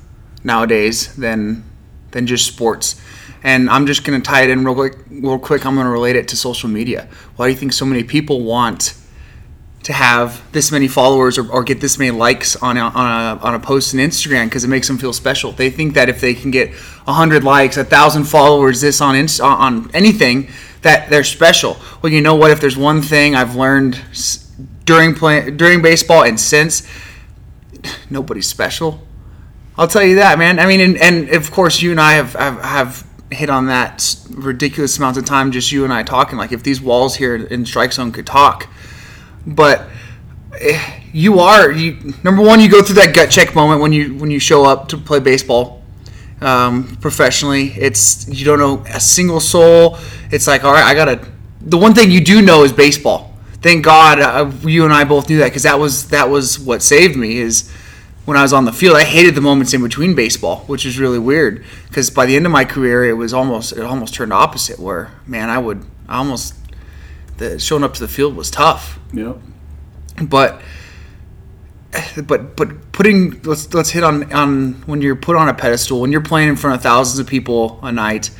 nowadays 0.44 1.16
than 1.16 1.64
than 2.12 2.28
just 2.28 2.46
sports. 2.46 3.00
And 3.42 3.68
I'm 3.68 3.88
just 3.88 4.04
gonna 4.04 4.20
tie 4.20 4.42
it 4.42 4.50
in 4.50 4.64
real 4.64 4.76
quick. 4.76 4.94
Real 5.10 5.38
quick, 5.40 5.66
I'm 5.66 5.74
gonna 5.74 5.90
relate 5.90 6.14
it 6.14 6.28
to 6.28 6.36
social 6.36 6.68
media. 6.68 7.08
Why 7.34 7.46
do 7.46 7.50
you 7.50 7.58
think 7.58 7.72
so 7.72 7.84
many 7.84 8.04
people 8.04 8.44
want 8.44 8.94
to 9.82 9.92
have 9.92 10.40
this 10.52 10.70
many 10.70 10.86
followers 10.86 11.38
or, 11.38 11.50
or 11.50 11.64
get 11.64 11.80
this 11.80 11.98
many 11.98 12.12
likes 12.12 12.54
on 12.54 12.76
a, 12.76 12.82
on 12.82 13.38
a, 13.38 13.40
on 13.42 13.54
a 13.56 13.58
post 13.58 13.92
on 13.94 13.98
Instagram 13.98 14.44
because 14.44 14.62
it 14.62 14.68
makes 14.68 14.86
them 14.86 14.96
feel 14.96 15.12
special. 15.12 15.50
They 15.50 15.70
think 15.70 15.94
that 15.94 16.08
if 16.08 16.20
they 16.20 16.34
can 16.34 16.52
get 16.52 16.70
100 16.70 17.42
likes, 17.42 17.76
1,000 17.76 18.22
followers, 18.22 18.80
this 18.80 19.00
on, 19.00 19.16
Inst- 19.16 19.40
on 19.40 19.90
anything, 19.92 20.48
that 20.82 21.10
they're 21.10 21.24
special. 21.24 21.78
Well, 22.00 22.12
you 22.12 22.20
know 22.20 22.36
what? 22.36 22.52
If 22.52 22.60
there's 22.60 22.76
one 22.76 23.02
thing 23.02 23.34
I've 23.34 23.56
learned 23.56 24.00
during 24.84 25.16
play, 25.16 25.50
during 25.50 25.82
baseball 25.82 26.22
and 26.22 26.38
since, 26.38 26.86
nobody's 28.10 28.46
special. 28.46 29.00
I'll 29.76 29.88
tell 29.88 30.02
you 30.02 30.16
that, 30.16 30.38
man. 30.38 30.58
I 30.58 30.66
mean, 30.66 30.80
and, 30.80 30.96
and 30.98 31.30
of 31.30 31.50
course, 31.50 31.80
you 31.80 31.90
and 31.90 32.00
I 32.00 32.12
have, 32.12 32.34
have, 32.34 32.60
have 32.60 33.06
hit 33.30 33.48
on 33.48 33.66
that 33.66 34.16
ridiculous 34.30 34.98
amount 34.98 35.16
of 35.16 35.24
time, 35.24 35.50
just 35.52 35.72
you 35.72 35.84
and 35.84 35.92
I 35.92 36.02
talking. 36.02 36.38
Like, 36.38 36.52
if 36.52 36.62
these 36.62 36.80
walls 36.80 37.16
here 37.16 37.36
in 37.36 37.64
Strike 37.64 37.92
Zone 37.92 38.12
could 38.12 38.26
talk, 38.26 38.68
but 39.46 39.88
eh, 40.60 41.00
you 41.12 41.40
are 41.40 41.70
you 41.70 42.14
number 42.22 42.42
one. 42.42 42.60
You 42.60 42.70
go 42.70 42.82
through 42.82 42.96
that 42.96 43.14
gut 43.14 43.30
check 43.30 43.54
moment 43.54 43.80
when 43.80 43.92
you 43.92 44.14
when 44.14 44.30
you 44.30 44.38
show 44.38 44.64
up 44.64 44.88
to 44.88 44.96
play 44.96 45.20
baseball 45.20 45.82
um, 46.40 46.96
professionally. 47.00 47.72
It's 47.72 48.28
you 48.28 48.44
don't 48.44 48.58
know 48.58 48.84
a 48.88 49.00
single 49.00 49.40
soul. 49.40 49.98
It's 50.30 50.46
like, 50.46 50.64
all 50.64 50.72
right, 50.72 50.84
I 50.84 50.94
gotta. 50.94 51.26
The 51.60 51.78
one 51.78 51.94
thing 51.94 52.10
you 52.10 52.22
do 52.22 52.42
know 52.42 52.64
is 52.64 52.72
baseball. 52.72 53.31
Thank 53.62 53.84
God 53.84 54.20
uh, 54.20 54.50
you 54.66 54.84
and 54.84 54.92
I 54.92 55.04
both 55.04 55.28
knew 55.28 55.38
that 55.38 55.46
because 55.46 55.62
that 55.62 55.78
was 55.78 56.08
that 56.08 56.28
was 56.28 56.58
what 56.58 56.82
saved 56.82 57.16
me. 57.16 57.38
Is 57.38 57.70
when 58.24 58.36
I 58.36 58.42
was 58.42 58.52
on 58.52 58.64
the 58.64 58.72
field, 58.72 58.96
I 58.96 59.04
hated 59.04 59.34
the 59.34 59.40
moments 59.40 59.72
in 59.72 59.82
between 59.82 60.14
baseball, 60.14 60.60
which 60.66 60.84
is 60.84 60.98
really 60.98 61.18
weird. 61.18 61.64
Because 61.88 62.10
by 62.10 62.26
the 62.26 62.36
end 62.36 62.46
of 62.46 62.52
my 62.52 62.64
career, 62.64 63.04
it 63.04 63.14
was 63.14 63.32
almost 63.32 63.72
it 63.72 63.82
almost 63.82 64.14
turned 64.14 64.32
opposite. 64.32 64.78
Where 64.78 65.12
man, 65.26 65.48
I 65.48 65.58
would 65.58 65.84
I 66.08 66.18
almost 66.18 66.54
the 67.38 67.58
showing 67.58 67.84
up 67.84 67.94
to 67.94 68.00
the 68.00 68.08
field 68.08 68.36
was 68.36 68.50
tough 68.50 68.98
Yep. 69.12 69.38
but 70.24 70.60
but 72.26 72.56
but 72.56 72.92
putting 72.92 73.40
let's 73.42 73.72
let's 73.74 73.90
hit 73.90 74.04
on 74.04 74.32
on 74.32 74.74
when 74.86 75.00
you're 75.02 75.16
put 75.16 75.36
on 75.36 75.48
a 75.48 75.54
pedestal 75.54 76.00
when 76.00 76.12
you're 76.12 76.20
playing 76.22 76.48
in 76.48 76.56
front 76.56 76.76
of 76.76 76.82
thousands 76.82 77.18
of 77.18 77.26
people 77.26 77.78
a 77.82 77.92
night 77.92 78.30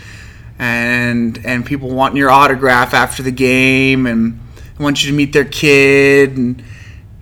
and 0.59 1.45
and 1.45 1.67
people 1.67 1.91
wanting 1.91 2.17
your 2.17 2.31
autograph 2.31 2.95
after 2.95 3.23
the 3.23 3.31
game 3.31 4.07
and 4.07 4.39
want 4.83 5.05
you 5.05 5.11
to 5.11 5.17
meet 5.17 5.33
their 5.33 5.45
kid 5.45 6.37
and 6.37 6.63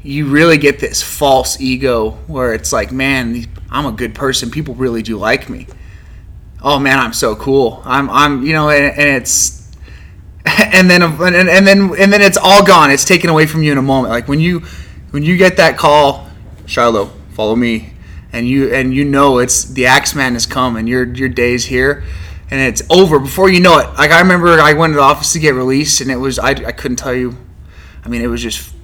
you 0.02 0.26
really 0.28 0.58
get 0.58 0.78
this 0.78 1.02
false 1.02 1.60
ego 1.60 2.12
where 2.26 2.54
it's 2.54 2.72
like, 2.72 2.90
man, 2.90 3.46
I'm 3.70 3.86
a 3.86 3.92
good 3.92 4.14
person. 4.14 4.50
People 4.50 4.74
really 4.74 5.02
do 5.02 5.18
like 5.18 5.48
me. 5.48 5.66
Oh 6.62 6.78
man, 6.78 6.98
I'm 6.98 7.12
so 7.12 7.36
cool. 7.36 7.82
I'm 7.84 8.10
I'm 8.10 8.44
you 8.44 8.52
know, 8.52 8.70
and, 8.70 8.98
and 8.98 9.08
it's 9.22 9.70
and 10.44 10.90
then 10.90 11.02
and, 11.02 11.34
and 11.34 11.66
then 11.66 11.94
and 11.98 12.12
then 12.12 12.20
it's 12.20 12.36
all 12.36 12.64
gone. 12.64 12.90
It's 12.90 13.04
taken 13.04 13.30
away 13.30 13.46
from 13.46 13.62
you 13.62 13.72
in 13.72 13.78
a 13.78 13.82
moment. 13.82 14.10
Like 14.10 14.28
when 14.28 14.40
you 14.40 14.60
when 15.10 15.22
you 15.22 15.36
get 15.36 15.56
that 15.56 15.76
call, 15.76 16.28
Shilo, 16.66 17.10
follow 17.30 17.56
me, 17.56 17.92
and 18.32 18.46
you 18.46 18.72
and 18.72 18.94
you 18.94 19.04
know 19.04 19.38
it's 19.38 19.64
the 19.64 19.86
Axeman 19.86 20.34
has 20.34 20.46
come 20.46 20.76
and 20.76 20.88
your 20.88 21.04
your 21.04 21.28
day's 21.28 21.64
here. 21.64 22.04
And 22.52 22.60
it's 22.60 22.82
over 22.90 23.20
before 23.20 23.48
you 23.48 23.60
know 23.60 23.78
it. 23.78 23.86
Like 23.96 24.10
I 24.10 24.20
remember, 24.20 24.48
I 24.48 24.72
went 24.72 24.92
to 24.94 24.96
the 24.96 25.02
office 25.02 25.32
to 25.34 25.38
get 25.38 25.54
released, 25.54 26.00
and 26.00 26.10
it 26.10 26.16
was 26.16 26.36
I, 26.36 26.50
I 26.50 26.72
couldn't 26.72 26.96
tell 26.96 27.14
you. 27.14 27.36
I 28.04 28.08
mean, 28.08 28.22
it 28.22 28.28
was 28.28 28.42
just 28.42 28.74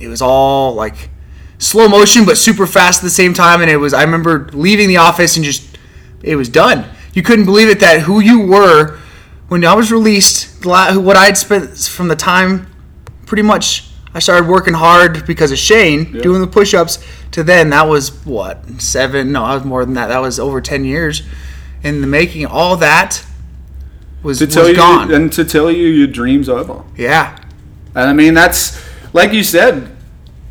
it 0.00 0.08
was 0.08 0.22
all 0.22 0.74
like 0.74 1.10
slow 1.58 1.88
motion 1.88 2.24
but 2.24 2.38
super 2.38 2.66
fast 2.66 3.00
at 3.00 3.04
the 3.04 3.10
same 3.10 3.34
time 3.34 3.60
and 3.60 3.70
it 3.70 3.76
was 3.76 3.92
i 3.92 4.02
remember 4.02 4.48
leaving 4.54 4.88
the 4.88 4.96
office 4.96 5.36
and 5.36 5.44
just 5.44 5.78
it 6.22 6.36
was 6.36 6.48
done. 6.50 6.86
You 7.14 7.22
couldn't 7.22 7.46
believe 7.46 7.68
it 7.68 7.80
that 7.80 8.00
who 8.00 8.20
you 8.20 8.40
were 8.46 8.98
when 9.48 9.64
i 9.64 9.74
was 9.74 9.92
released 9.92 10.64
what 10.64 11.16
i'd 11.16 11.36
spent 11.36 11.76
from 11.76 12.08
the 12.08 12.16
time 12.16 12.66
pretty 13.26 13.42
much 13.42 13.90
i 14.14 14.18
started 14.18 14.48
working 14.48 14.74
hard 14.74 15.26
because 15.26 15.52
of 15.52 15.58
shane 15.58 16.12
doing 16.12 16.40
the 16.40 16.46
push-ups 16.46 16.98
to 17.32 17.42
then 17.42 17.70
that 17.70 17.86
was 17.86 18.24
what 18.24 18.64
seven 18.80 19.32
no 19.32 19.44
i 19.44 19.54
was 19.54 19.64
more 19.64 19.84
than 19.84 19.94
that 19.94 20.06
that 20.08 20.20
was 20.20 20.38
over 20.40 20.60
10 20.60 20.84
years 20.84 21.22
in 21.82 22.00
the 22.00 22.06
making. 22.06 22.44
All 22.44 22.76
that 22.76 23.24
was, 24.22 24.38
to 24.38 24.46
tell 24.46 24.64
was 24.64 24.72
you, 24.72 24.76
gone. 24.76 25.12
and 25.12 25.32
to 25.32 25.44
tell 25.46 25.70
you 25.70 25.86
your 25.86 26.06
dreams 26.06 26.48
over. 26.48 26.84
Yeah 26.94 27.39
and 27.94 28.08
i 28.08 28.12
mean 28.12 28.34
that's 28.34 28.80
like 29.12 29.32
you 29.32 29.42
said, 29.42 29.96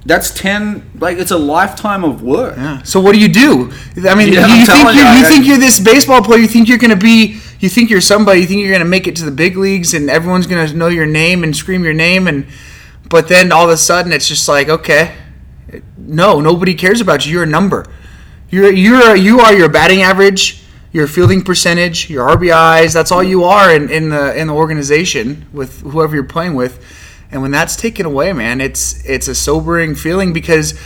that's 0.06 0.32
ten. 0.32 0.90
Like 1.00 1.18
it's 1.18 1.32
a 1.32 1.38
lifetime 1.38 2.04
of 2.04 2.22
work. 2.22 2.58
Yeah. 2.58 2.82
So 2.84 3.00
what 3.00 3.14
do 3.14 3.20
you 3.22 3.30
do? 3.30 3.72
I 4.06 4.16
mean, 4.16 4.34
Yeah, 4.34 4.48
you, 4.48 4.56
you 4.62 4.66
think 4.66 4.84
you're, 4.84 4.94
you, 4.94 5.00
you 5.00 5.26
I- 5.26 5.30
think 5.30 5.46
you're 5.48 5.58
this 5.58 5.80
baseball 5.80 6.22
player. 6.22 6.40
You 6.40 6.48
think 6.48 6.68
you're 6.68 6.78
going 6.78 6.90
to 6.92 6.98
be. 6.98 7.40
You 7.62 7.70
think 7.70 7.90
you're 7.90 8.02
somebody. 8.02 8.42
You 8.42 8.48
think 8.48 8.60
you're 8.60 8.70
going 8.72 8.82
to 8.82 8.88
make 8.88 9.08
it 9.08 9.16
to 9.18 9.24
the 9.24 9.32
big 9.32 9.56
leagues, 9.56 9.94
and 9.94 10.10
everyone's 10.10 10.46
going 10.48 10.68
to 10.68 10.74
know 10.76 10.90
your 10.90 11.06
name 11.06 11.44
and 11.46 11.56
scream 11.56 11.86
your 11.86 11.94
name. 11.94 12.28
And 12.28 12.48
but 13.10 13.30
then 13.30 13.52
all 13.54 13.64
of 13.66 13.70
a 13.70 13.78
sudden, 13.78 14.12
it's 14.12 14.28
just 14.28 14.48
like, 14.50 14.68
okay, 14.68 15.16
no, 15.98 16.42
nobody 16.42 16.74
cares 16.74 17.00
about 17.00 17.26
you. 17.26 17.32
You're 17.32 17.44
a 17.44 17.48
number. 17.48 17.86
You're 18.50 18.74
you're 18.74 19.16
you 19.16 19.40
are 19.40 19.54
your 19.54 19.70
batting 19.70 20.02
average, 20.02 20.64
your 20.92 21.08
fielding 21.08 21.44
percentage, 21.44 22.10
your 22.10 22.28
RBIs. 22.28 22.94
That's 22.94 23.12
all 23.14 23.24
you 23.24 23.46
are 23.46 23.74
in, 23.74 23.90
in 23.90 24.10
the 24.10 24.38
in 24.38 24.48
the 24.48 24.54
organization 24.54 25.46
with 25.54 25.82
whoever 25.82 26.16
you're 26.16 26.24
playing 26.26 26.56
with. 26.56 26.84
And 27.32 27.42
when 27.42 27.52
that's 27.52 27.76
taken 27.76 28.06
away, 28.06 28.34
man, 28.34 28.60
it's 28.60 29.04
it's 29.06 29.28
a 29.28 29.36
sobering 29.36 29.96
feeling 29.96 30.34
because 30.34 30.80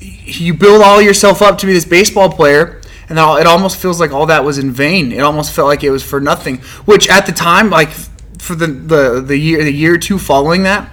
you 0.00 0.54
build 0.54 0.82
all 0.82 1.00
yourself 1.00 1.42
up 1.42 1.58
to 1.58 1.66
be 1.66 1.72
this 1.72 1.84
baseball 1.84 2.30
player 2.30 2.80
and 3.08 3.18
it 3.18 3.46
almost 3.46 3.76
feels 3.78 3.98
like 3.98 4.12
all 4.12 4.26
that 4.26 4.44
was 4.44 4.58
in 4.58 4.70
vain 4.70 5.12
it 5.12 5.20
almost 5.20 5.52
felt 5.52 5.66
like 5.66 5.82
it 5.82 5.90
was 5.90 6.04
for 6.04 6.20
nothing 6.20 6.58
which 6.84 7.08
at 7.08 7.26
the 7.26 7.32
time 7.32 7.70
like 7.70 7.90
for 8.38 8.54
the 8.54 8.66
the, 8.66 9.20
the 9.20 9.36
year 9.36 9.64
the 9.64 9.72
year 9.72 9.94
or 9.94 9.98
two 9.98 10.18
following 10.18 10.62
that 10.62 10.88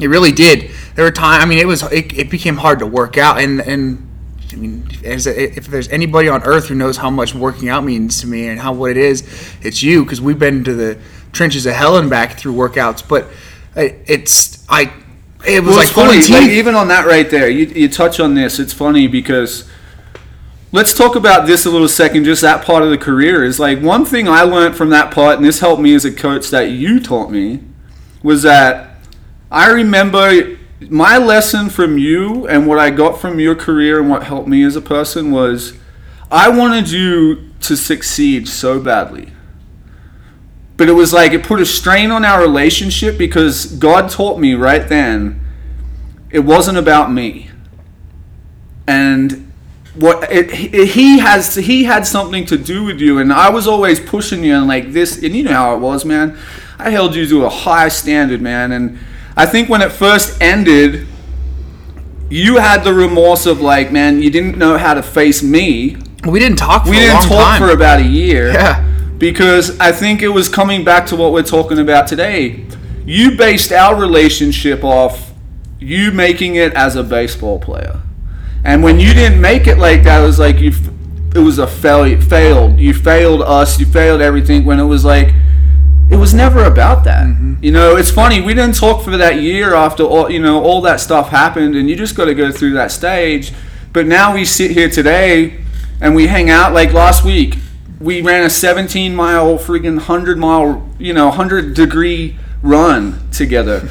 it 0.00 0.08
really 0.08 0.32
did 0.32 0.70
there 0.94 1.04
were 1.04 1.10
times 1.10 1.42
i 1.42 1.46
mean 1.46 1.58
it 1.58 1.66
was 1.66 1.82
it, 1.84 2.12
it 2.18 2.28
became 2.28 2.56
hard 2.56 2.78
to 2.78 2.86
work 2.86 3.16
out 3.16 3.38
and 3.38 3.60
and 3.62 4.10
I 4.52 4.56
mean, 4.56 4.86
if 5.02 5.66
there's 5.66 5.88
anybody 5.88 6.28
on 6.28 6.44
earth 6.44 6.68
who 6.68 6.76
knows 6.76 6.96
how 6.96 7.10
much 7.10 7.34
working 7.34 7.68
out 7.68 7.82
means 7.82 8.20
to 8.20 8.28
me 8.28 8.46
and 8.46 8.60
how 8.60 8.72
what 8.72 8.92
it 8.92 8.96
is, 8.96 9.22
it's 9.62 9.82
you 9.82 10.04
because 10.04 10.20
we've 10.20 10.38
been 10.38 10.62
to 10.62 10.74
the 10.74 10.96
trenches 11.32 11.66
of 11.66 11.74
hell 11.74 11.96
and 11.96 12.08
back 12.08 12.38
through 12.38 12.52
workouts. 12.52 13.06
But 13.06 13.26
it, 13.76 14.04
it's 14.06 14.64
I 14.68 14.92
it 15.46 15.62
was 15.62 15.68
Well, 15.68 15.76
like 15.76 15.88
funny. 15.88 16.32
Like, 16.32 16.50
even 16.50 16.74
on 16.74 16.88
that 16.88 17.06
right 17.06 17.28
there, 17.28 17.48
you, 17.48 17.66
you 17.66 17.88
touch 17.88 18.18
on 18.20 18.34
this. 18.34 18.58
It's 18.58 18.72
funny 18.72 19.06
because 19.06 19.68
let's 20.72 20.94
talk 20.94 21.16
about 21.16 21.46
this 21.46 21.66
a 21.66 21.70
little 21.70 21.88
second. 21.88 22.24
Just 22.24 22.42
that 22.42 22.64
part 22.64 22.82
of 22.82 22.90
the 22.90 22.98
career 22.98 23.44
is 23.44 23.60
like 23.60 23.80
one 23.80 24.04
thing 24.04 24.28
I 24.28 24.42
learned 24.42 24.76
from 24.76 24.90
that 24.90 25.12
part, 25.12 25.36
and 25.36 25.44
this 25.44 25.60
helped 25.60 25.82
me 25.82 25.94
as 25.94 26.04
a 26.04 26.12
coach 26.12 26.50
that 26.50 26.70
you 26.70 27.00
taught 27.00 27.30
me, 27.30 27.62
was 28.22 28.42
that 28.42 28.96
I 29.50 29.70
remember 29.70 30.58
my 30.80 31.18
lesson 31.18 31.68
from 31.68 31.98
you 31.98 32.46
and 32.48 32.66
what 32.66 32.78
I 32.78 32.90
got 32.90 33.20
from 33.20 33.38
your 33.38 33.54
career 33.54 34.00
and 34.00 34.10
what 34.10 34.24
helped 34.24 34.48
me 34.48 34.64
as 34.64 34.76
a 34.76 34.80
person 34.82 35.30
was 35.30 35.74
I 36.30 36.48
wanted 36.48 36.90
you 36.90 37.50
to 37.60 37.76
succeed 37.76 38.48
so 38.48 38.80
badly. 38.80 39.33
But 40.76 40.88
it 40.88 40.92
was 40.92 41.12
like 41.12 41.32
it 41.32 41.44
put 41.44 41.60
a 41.60 41.66
strain 41.66 42.10
on 42.10 42.24
our 42.24 42.40
relationship 42.40 43.16
because 43.16 43.66
God 43.66 44.10
taught 44.10 44.38
me 44.38 44.54
right 44.54 44.88
then 44.88 45.40
it 46.34 46.40
wasn't 46.40 46.76
about 46.76 47.12
me. 47.12 47.48
And 48.88 49.52
what 49.94 50.30
it, 50.32 50.50
it, 50.74 50.88
he 50.88 51.20
has 51.20 51.54
he 51.54 51.84
had 51.84 52.04
something 52.04 52.44
to 52.46 52.58
do 52.58 52.82
with 52.82 53.00
you 53.00 53.18
and 53.18 53.32
I 53.32 53.50
was 53.50 53.68
always 53.68 54.00
pushing 54.00 54.42
you 54.42 54.56
and 54.56 54.66
like 54.66 54.92
this 54.92 55.22
and 55.22 55.34
you 55.36 55.44
know 55.44 55.52
how 55.52 55.76
it 55.76 55.78
was, 55.78 56.04
man. 56.04 56.36
I 56.76 56.90
held 56.90 57.14
you 57.14 57.24
to 57.28 57.44
a 57.44 57.48
high 57.48 57.88
standard, 57.88 58.42
man, 58.42 58.72
and 58.72 58.98
I 59.36 59.46
think 59.46 59.68
when 59.68 59.80
it 59.80 59.92
first 59.92 60.42
ended 60.42 61.06
you 62.30 62.56
had 62.56 62.82
the 62.82 62.92
remorse 62.92 63.46
of 63.46 63.60
like, 63.60 63.92
man, 63.92 64.20
you 64.20 64.30
didn't 64.30 64.58
know 64.58 64.76
how 64.76 64.94
to 64.94 65.02
face 65.02 65.40
me. 65.40 65.96
we 66.26 66.40
didn't 66.40 66.58
talk 66.58 66.84
for 66.84 66.90
We 66.90 66.96
didn't 66.96 67.22
talk 67.22 67.58
time. 67.58 67.60
for 67.60 67.70
about 67.70 68.00
a 68.00 68.04
year 68.04 68.52
yeah. 68.52 68.93
Because 69.18 69.78
I 69.78 69.92
think 69.92 70.22
it 70.22 70.28
was 70.28 70.48
coming 70.48 70.84
back 70.84 71.06
to 71.06 71.16
what 71.16 71.32
we're 71.32 71.42
talking 71.42 71.78
about 71.78 72.06
today. 72.06 72.66
You 73.06 73.36
based 73.36 73.72
our 73.72 73.94
relationship 74.00 74.82
off 74.82 75.32
you 75.78 76.12
making 76.12 76.54
it 76.54 76.72
as 76.74 76.96
a 76.96 77.02
baseball 77.02 77.58
player, 77.58 78.00
and 78.64 78.82
when 78.82 78.98
you 78.98 79.12
didn't 79.12 79.40
make 79.40 79.66
it 79.66 79.78
like 79.78 80.02
that, 80.04 80.22
it 80.22 80.26
was 80.26 80.38
like 80.38 80.58
you. 80.58 80.72
It 81.34 81.40
was 81.40 81.58
a 81.58 81.66
failure. 81.66 82.20
Failed. 82.20 82.78
You 82.78 82.94
failed 82.94 83.42
us. 83.42 83.78
You 83.78 83.86
failed 83.86 84.20
everything. 84.20 84.64
When 84.64 84.78
it 84.78 84.84
was 84.84 85.04
like, 85.04 85.34
it 86.08 86.16
was 86.16 86.32
never 86.32 86.64
about 86.64 87.04
that. 87.04 87.26
Mm-hmm. 87.26 87.62
You 87.62 87.72
know, 87.72 87.96
it's 87.96 88.10
funny. 88.10 88.40
We 88.40 88.54
didn't 88.54 88.76
talk 88.76 89.02
for 89.02 89.16
that 89.16 89.42
year 89.42 89.74
after 89.74 90.04
all. 90.04 90.30
You 90.30 90.40
know, 90.40 90.62
all 90.62 90.80
that 90.82 91.00
stuff 91.00 91.28
happened, 91.30 91.74
and 91.74 91.90
you 91.90 91.96
just 91.96 92.16
got 92.16 92.26
to 92.26 92.34
go 92.34 92.52
through 92.52 92.74
that 92.74 92.92
stage. 92.92 93.52
But 93.92 94.06
now 94.06 94.32
we 94.32 94.44
sit 94.44 94.70
here 94.70 94.88
today, 94.88 95.60
and 96.00 96.14
we 96.14 96.28
hang 96.28 96.50
out 96.50 96.72
like 96.72 96.92
last 96.92 97.24
week 97.24 97.56
we 98.00 98.20
ran 98.20 98.44
a 98.44 98.50
17 98.50 99.14
mile 99.14 99.58
freaking 99.58 99.96
100 99.96 100.38
mile 100.38 100.88
you 100.98 101.12
know 101.12 101.28
100 101.28 101.74
degree 101.74 102.36
run 102.62 103.28
together 103.30 103.88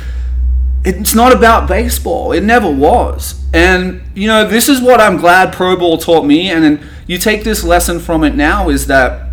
it's 0.83 1.15
not 1.15 1.31
about 1.31 1.67
baseball 1.67 2.31
it 2.31 2.41
never 2.41 2.69
was 2.69 3.45
and 3.53 4.01
you 4.13 4.27
know 4.27 4.47
this 4.47 4.67
is 4.67 4.81
what 4.81 4.99
i'm 4.99 5.17
glad 5.17 5.53
pro 5.53 5.75
ball 5.75 5.97
taught 5.97 6.25
me 6.25 6.49
and 6.49 6.63
then 6.63 6.89
you 7.07 7.17
take 7.17 7.43
this 7.43 7.63
lesson 7.63 7.99
from 7.99 8.23
it 8.23 8.35
now 8.35 8.69
is 8.69 8.87
that 8.87 9.29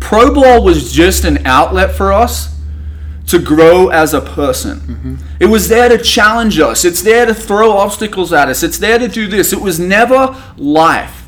pro 0.00 0.32
ball 0.32 0.64
was 0.64 0.92
just 0.92 1.24
an 1.24 1.44
outlet 1.46 1.94
for 1.94 2.12
us 2.12 2.50
to 3.30 3.38
grow 3.38 3.88
as 3.88 4.12
a 4.12 4.20
person. 4.20 4.80
Mm-hmm. 4.80 5.14
It 5.38 5.46
was 5.46 5.68
there 5.68 5.88
to 5.88 5.98
challenge 5.98 6.58
us. 6.58 6.84
It's 6.84 7.00
there 7.00 7.26
to 7.26 7.32
throw 7.32 7.70
obstacles 7.70 8.32
at 8.32 8.48
us. 8.48 8.64
It's 8.64 8.78
there 8.78 8.98
to 8.98 9.06
do 9.06 9.28
this. 9.28 9.52
It 9.52 9.60
was 9.60 9.78
never 9.78 10.36
life. 10.56 11.19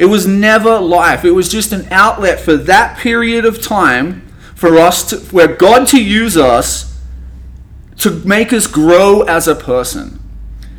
It 0.00 0.06
was 0.06 0.26
never 0.26 0.78
life. 0.78 1.26
It 1.26 1.32
was 1.32 1.50
just 1.50 1.74
an 1.74 1.86
outlet 1.90 2.40
for 2.40 2.56
that 2.56 2.96
period 2.96 3.44
of 3.44 3.60
time 3.60 4.22
for 4.54 4.78
us 4.78 5.10
to, 5.10 5.18
where 5.26 5.46
God 5.46 5.86
to 5.88 6.02
use 6.02 6.38
us 6.38 6.98
to 7.98 8.10
make 8.24 8.50
us 8.50 8.66
grow 8.66 9.20
as 9.24 9.46
a 9.46 9.54
person. 9.54 10.18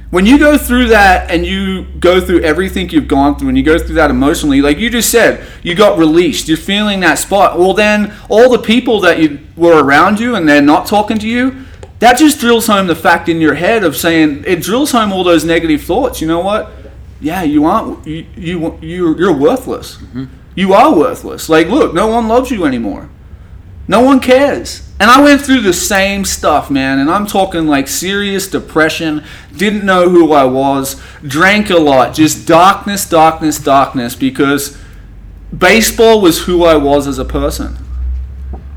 When 0.10 0.25
you 0.25 0.39
go 0.39 0.57
through 0.57 0.88
that 0.88 1.29
and 1.29 1.45
you 1.45 1.86
go 1.99 2.19
through 2.19 2.41
everything 2.41 2.89
you've 2.89 3.07
gone 3.07 3.38
through 3.38 3.49
and 3.49 3.57
you 3.60 3.63
go 3.63 3.77
through 3.77 3.93
that 3.93 4.10
emotionally, 4.10 4.60
like 4.60 4.79
you 4.79 4.89
just 4.89 5.12
said, 5.12 5.45
you 5.62 5.75
got 5.75 5.99
released, 5.99 6.47
you're 6.47 6.57
feeling 6.57 7.01
that 7.01 7.19
spot. 7.19 7.60
Well, 7.60 7.75
then 7.75 8.12
all 8.27 8.49
the 8.49 8.57
people 8.57 9.01
that 9.01 9.19
you 9.19 9.39
were 9.55 9.84
around 9.84 10.19
you 10.19 10.34
and 10.34 10.49
they're 10.49 10.63
not 10.63 10.88
talking 10.88 11.19
to 11.19 11.29
you, 11.29 11.65
that 11.99 12.17
just 12.17 12.39
drills 12.39 12.65
home 12.65 12.88
the 12.88 12.95
fact 12.95 13.29
in 13.29 13.39
your 13.39 13.53
head 13.53 13.84
of 13.84 13.95
saying 13.95 14.45
it 14.47 14.63
drills 14.63 14.91
home 14.91 15.13
all 15.13 15.23
those 15.23 15.45
negative 15.45 15.84
thoughts. 15.84 16.21
You 16.21 16.27
know 16.27 16.39
what? 16.39 16.71
Yeah, 17.22 17.44
you 17.44 17.65
aren't. 17.65 18.06
You 18.06 18.26
you 18.36 18.78
you 18.82 19.17
you're 19.17 19.38
worthless. 19.38 19.98
Mm-hmm. 19.98 20.26
You 20.56 20.74
are 20.74 20.94
worthless. 20.94 21.48
Like, 21.48 21.67
look, 21.67 21.94
no 21.94 22.08
one 22.08 22.28
loves 22.28 22.52
you 22.52 22.65
anymore. 22.65 23.10
No 23.88 24.02
one 24.02 24.19
cares. 24.19 24.90
And 25.00 25.10
I 25.10 25.22
went 25.22 25.42
through 25.42 25.62
the 25.62 25.74
same 25.74 26.26
stuff, 26.26 26.69
man. 26.69 27.00
And 27.00 27.10
I'm 27.10 27.26
talking 27.26 27.67
like 27.67 27.88
serious 27.88 28.48
depression, 28.48 29.24
didn't 29.56 29.86
know 29.86 30.10
who 30.10 30.32
I 30.34 30.46
was, 30.46 31.02
drank 31.24 31.69
a 31.69 31.78
lot, 31.78 32.13
just 32.13 32.48
darkness, 32.48 33.10
darkness, 33.10 33.58
darkness, 33.58 34.15
because 34.15 34.78
baseball 35.58 36.22
was 36.22 36.44
who 36.44 36.63
I 36.63 36.76
was 36.76 37.08
as 37.08 37.17
a 37.17 37.26
person. 37.26 37.78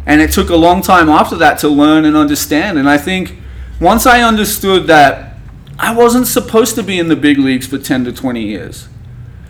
And 0.07 0.21
it 0.21 0.33
took 0.33 0.51
a 0.51 0.57
long 0.57 0.83
time 0.83 1.09
after 1.09 1.37
that 1.37 1.59
to 1.59 1.69
learn 1.69 2.05
and 2.05 2.17
understand. 2.17 2.79
And 2.79 2.89
I 2.89 2.99
think 2.99 3.37
once 3.81 4.07
I 4.07 4.23
understood 4.23 4.87
that 4.87 5.34
I 5.79 5.95
wasn't 5.95 6.27
supposed 6.27 6.75
to 6.77 6.83
be 6.83 6.99
in 6.99 7.09
the 7.09 7.16
big 7.16 7.39
leagues 7.39 7.66
for 7.66 7.79
10 7.79 8.05
to 8.05 8.12
20 8.12 8.43
years, 8.43 8.89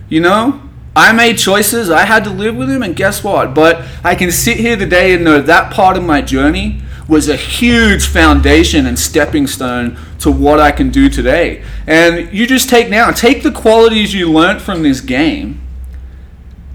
you 0.08 0.20
know? 0.20 0.62
I 0.96 1.12
made 1.12 1.38
choices, 1.38 1.90
I 1.90 2.04
had 2.04 2.22
to 2.24 2.30
live 2.30 2.56
with 2.56 2.68
them, 2.68 2.82
and 2.82 2.94
guess 2.94 3.24
what? 3.24 3.52
But 3.52 3.82
I 4.04 4.14
can 4.14 4.30
sit 4.30 4.58
here 4.58 4.76
today 4.76 5.12
and 5.12 5.24
know 5.24 5.42
that 5.42 5.72
part 5.72 5.96
of 5.96 6.04
my 6.04 6.22
journey 6.22 6.82
was 7.08 7.28
a 7.28 7.36
huge 7.36 8.06
foundation 8.06 8.86
and 8.86 8.98
stepping 8.98 9.46
stone 9.46 9.98
to 10.20 10.30
what 10.30 10.60
I 10.60 10.70
can 10.70 10.90
do 10.90 11.08
today. 11.08 11.64
And 11.86 12.32
you 12.32 12.46
just 12.46 12.68
take 12.70 12.88
now, 12.88 13.10
take 13.10 13.42
the 13.42 13.50
qualities 13.50 14.14
you 14.14 14.30
learned 14.30 14.62
from 14.62 14.82
this 14.82 15.00
game, 15.00 15.60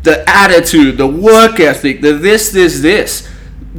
the 0.03 0.23
attitude, 0.29 0.97
the 0.97 1.07
work 1.07 1.59
ethic, 1.59 2.01
the 2.01 2.13
this, 2.13 2.51
this, 2.51 2.81
this. 2.81 3.27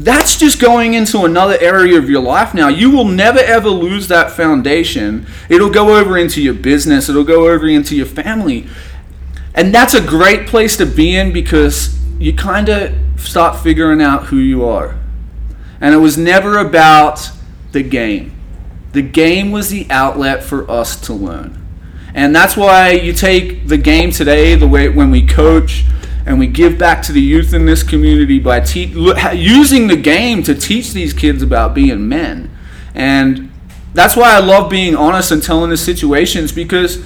That's 0.01 0.39
just 0.39 0.63
going 0.63 0.95
into 0.95 1.25
another 1.27 1.59
area 1.61 1.99
of 1.99 2.09
your 2.09 2.23
life 2.23 2.55
now. 2.55 2.69
You 2.69 2.91
will 2.91 3.05
never 3.05 3.39
ever 3.39 3.69
lose 3.69 4.09
that 4.09 4.31
foundation. 4.31 5.27
It'll 5.51 5.69
go 5.69 5.99
over 5.99 6.17
into 6.17 6.41
your 6.41 6.55
business, 6.55 7.11
it'll 7.11 7.23
go 7.23 7.51
over 7.51 7.69
into 7.69 7.95
your 7.95 8.07
family. 8.07 8.67
And 9.55 9.75
that's 9.75 9.93
a 9.93 10.01
great 10.01 10.47
place 10.47 10.79
to 10.79 10.87
be 10.87 11.15
in 11.15 11.35
because 11.35 11.99
you 12.19 12.33
kind 12.33 12.71
of 12.71 12.95
start 13.21 13.59
figuring 13.63 14.01
out 14.01 14.29
who 14.29 14.39
you 14.39 14.65
are. 14.65 14.99
And 15.83 15.95
it 15.95 15.99
was 15.99 16.17
never 16.17 16.57
about 16.57 17.31
the 17.73 17.83
game. 17.83 18.33
The 18.93 19.03
game 19.03 19.51
was 19.51 19.69
the 19.69 19.87
outlet 19.91 20.43
for 20.43 20.69
us 20.71 20.99
to 21.03 21.13
learn. 21.13 21.63
And 22.15 22.35
that's 22.35 22.57
why 22.57 22.93
you 22.93 23.13
take 23.13 23.69
the 23.69 23.77
game 23.77 24.13
today, 24.13 24.55
the 24.55 24.67
way 24.67 24.89
when 24.89 25.11
we 25.11 25.27
coach 25.27 25.85
and 26.31 26.39
we 26.39 26.47
give 26.47 26.79
back 26.79 27.03
to 27.03 27.11
the 27.11 27.21
youth 27.21 27.53
in 27.53 27.67
this 27.67 27.83
community 27.83 28.39
by 28.39 28.61
te- 28.61 28.85
using 29.35 29.89
the 29.89 29.97
game 29.97 30.45
to 30.45 30.55
teach 30.55 30.93
these 30.93 31.13
kids 31.13 31.43
about 31.43 31.75
being 31.75 32.09
men. 32.09 32.57
And 32.95 33.51
that's 33.95 34.15
why 34.15 34.37
I 34.37 34.39
love 34.39 34.71
being 34.71 34.95
honest 34.95 35.33
and 35.33 35.43
telling 35.43 35.71
the 35.71 35.77
situations 35.77 36.53
because 36.53 37.05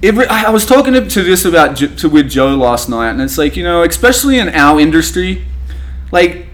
it, 0.00 0.16
I 0.30 0.48
was 0.48 0.64
talking 0.64 0.94
to, 0.94 1.22
this 1.22 1.44
about 1.44 1.76
to 1.76 2.08
with 2.08 2.30
Joe 2.30 2.56
last 2.56 2.88
night, 2.88 3.10
and 3.10 3.20
it's 3.20 3.36
like 3.36 3.54
you 3.54 3.62
know, 3.62 3.82
especially 3.82 4.38
in 4.38 4.48
our 4.48 4.80
industry, 4.80 5.44
like 6.10 6.46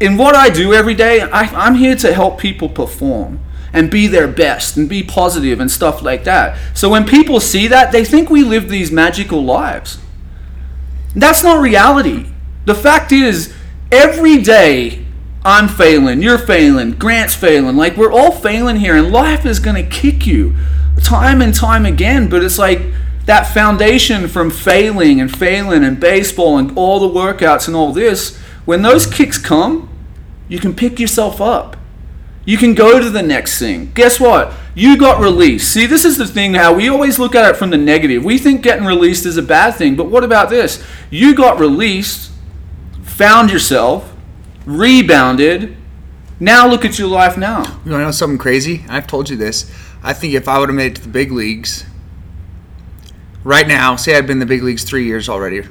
in 0.00 0.16
what 0.16 0.34
I 0.34 0.50
do 0.50 0.74
every 0.74 0.94
day, 0.94 1.20
I, 1.20 1.42
I'm 1.42 1.76
here 1.76 1.94
to 1.94 2.12
help 2.12 2.40
people 2.40 2.68
perform 2.68 3.38
and 3.72 3.88
be 3.88 4.08
their 4.08 4.26
best 4.26 4.76
and 4.76 4.88
be 4.88 5.04
positive 5.04 5.60
and 5.60 5.70
stuff 5.70 6.02
like 6.02 6.24
that. 6.24 6.58
So 6.76 6.90
when 6.90 7.06
people 7.06 7.38
see 7.38 7.68
that, 7.68 7.92
they 7.92 8.04
think 8.04 8.30
we 8.30 8.42
live 8.42 8.68
these 8.68 8.90
magical 8.90 9.44
lives. 9.44 9.98
That's 11.14 11.42
not 11.42 11.60
reality. 11.60 12.26
The 12.64 12.74
fact 12.74 13.12
is, 13.12 13.52
every 13.90 14.38
day 14.42 15.04
I'm 15.44 15.68
failing, 15.68 16.22
you're 16.22 16.38
failing, 16.38 16.92
Grant's 16.92 17.34
failing. 17.34 17.76
Like 17.76 17.96
we're 17.96 18.12
all 18.12 18.32
failing 18.32 18.76
here, 18.76 18.96
and 18.96 19.10
life 19.10 19.44
is 19.44 19.58
going 19.58 19.76
to 19.76 19.88
kick 19.88 20.26
you 20.26 20.54
time 21.02 21.42
and 21.42 21.54
time 21.54 21.84
again. 21.84 22.28
But 22.28 22.44
it's 22.44 22.58
like 22.58 22.80
that 23.26 23.52
foundation 23.52 24.28
from 24.28 24.50
failing 24.50 25.20
and 25.20 25.34
failing 25.34 25.84
and 25.84 25.98
baseball 26.00 26.58
and 26.58 26.76
all 26.76 27.00
the 27.00 27.20
workouts 27.20 27.66
and 27.66 27.76
all 27.76 27.92
this. 27.92 28.36
When 28.64 28.82
those 28.82 29.06
kicks 29.06 29.38
come, 29.38 29.88
you 30.48 30.58
can 30.58 30.74
pick 30.74 31.00
yourself 31.00 31.40
up. 31.40 31.76
You 32.44 32.58
can 32.58 32.74
go 32.74 32.98
to 32.98 33.08
the 33.08 33.22
next 33.22 33.58
thing. 33.58 33.92
Guess 33.94 34.18
what? 34.18 34.52
You 34.74 34.96
got 34.96 35.20
released. 35.20 35.72
See, 35.72 35.86
this 35.86 36.04
is 36.04 36.18
the 36.18 36.26
thing 36.26 36.54
how 36.54 36.74
we 36.74 36.88
always 36.88 37.18
look 37.18 37.34
at 37.34 37.48
it 37.48 37.56
from 37.56 37.70
the 37.70 37.76
negative. 37.76 38.24
We 38.24 38.38
think 38.38 38.62
getting 38.62 38.84
released 38.84 39.26
is 39.26 39.36
a 39.36 39.42
bad 39.42 39.74
thing, 39.74 39.94
but 39.94 40.04
what 40.04 40.24
about 40.24 40.50
this? 40.50 40.84
You 41.10 41.34
got 41.34 41.60
released, 41.60 42.32
found 43.02 43.52
yourself, 43.52 44.12
rebounded. 44.66 45.76
Now 46.40 46.66
look 46.66 46.84
at 46.84 46.98
your 46.98 47.08
life 47.08 47.36
now. 47.36 47.80
You 47.84 47.92
know 47.92 48.10
something 48.10 48.38
crazy? 48.38 48.84
I've 48.88 49.06
told 49.06 49.30
you 49.30 49.36
this. 49.36 49.70
I 50.02 50.12
think 50.12 50.34
if 50.34 50.48
I 50.48 50.58
would 50.58 50.68
have 50.68 50.76
made 50.76 50.92
it 50.92 50.96
to 50.96 51.02
the 51.02 51.08
big 51.08 51.30
leagues 51.30 51.84
right 53.44 53.68
now, 53.68 53.94
say 53.94 54.16
I'd 54.16 54.26
been 54.26 54.36
in 54.36 54.40
the 54.40 54.46
big 54.46 54.64
leagues 54.64 54.82
three 54.82 55.04
years 55.04 55.28
already, 55.28 55.62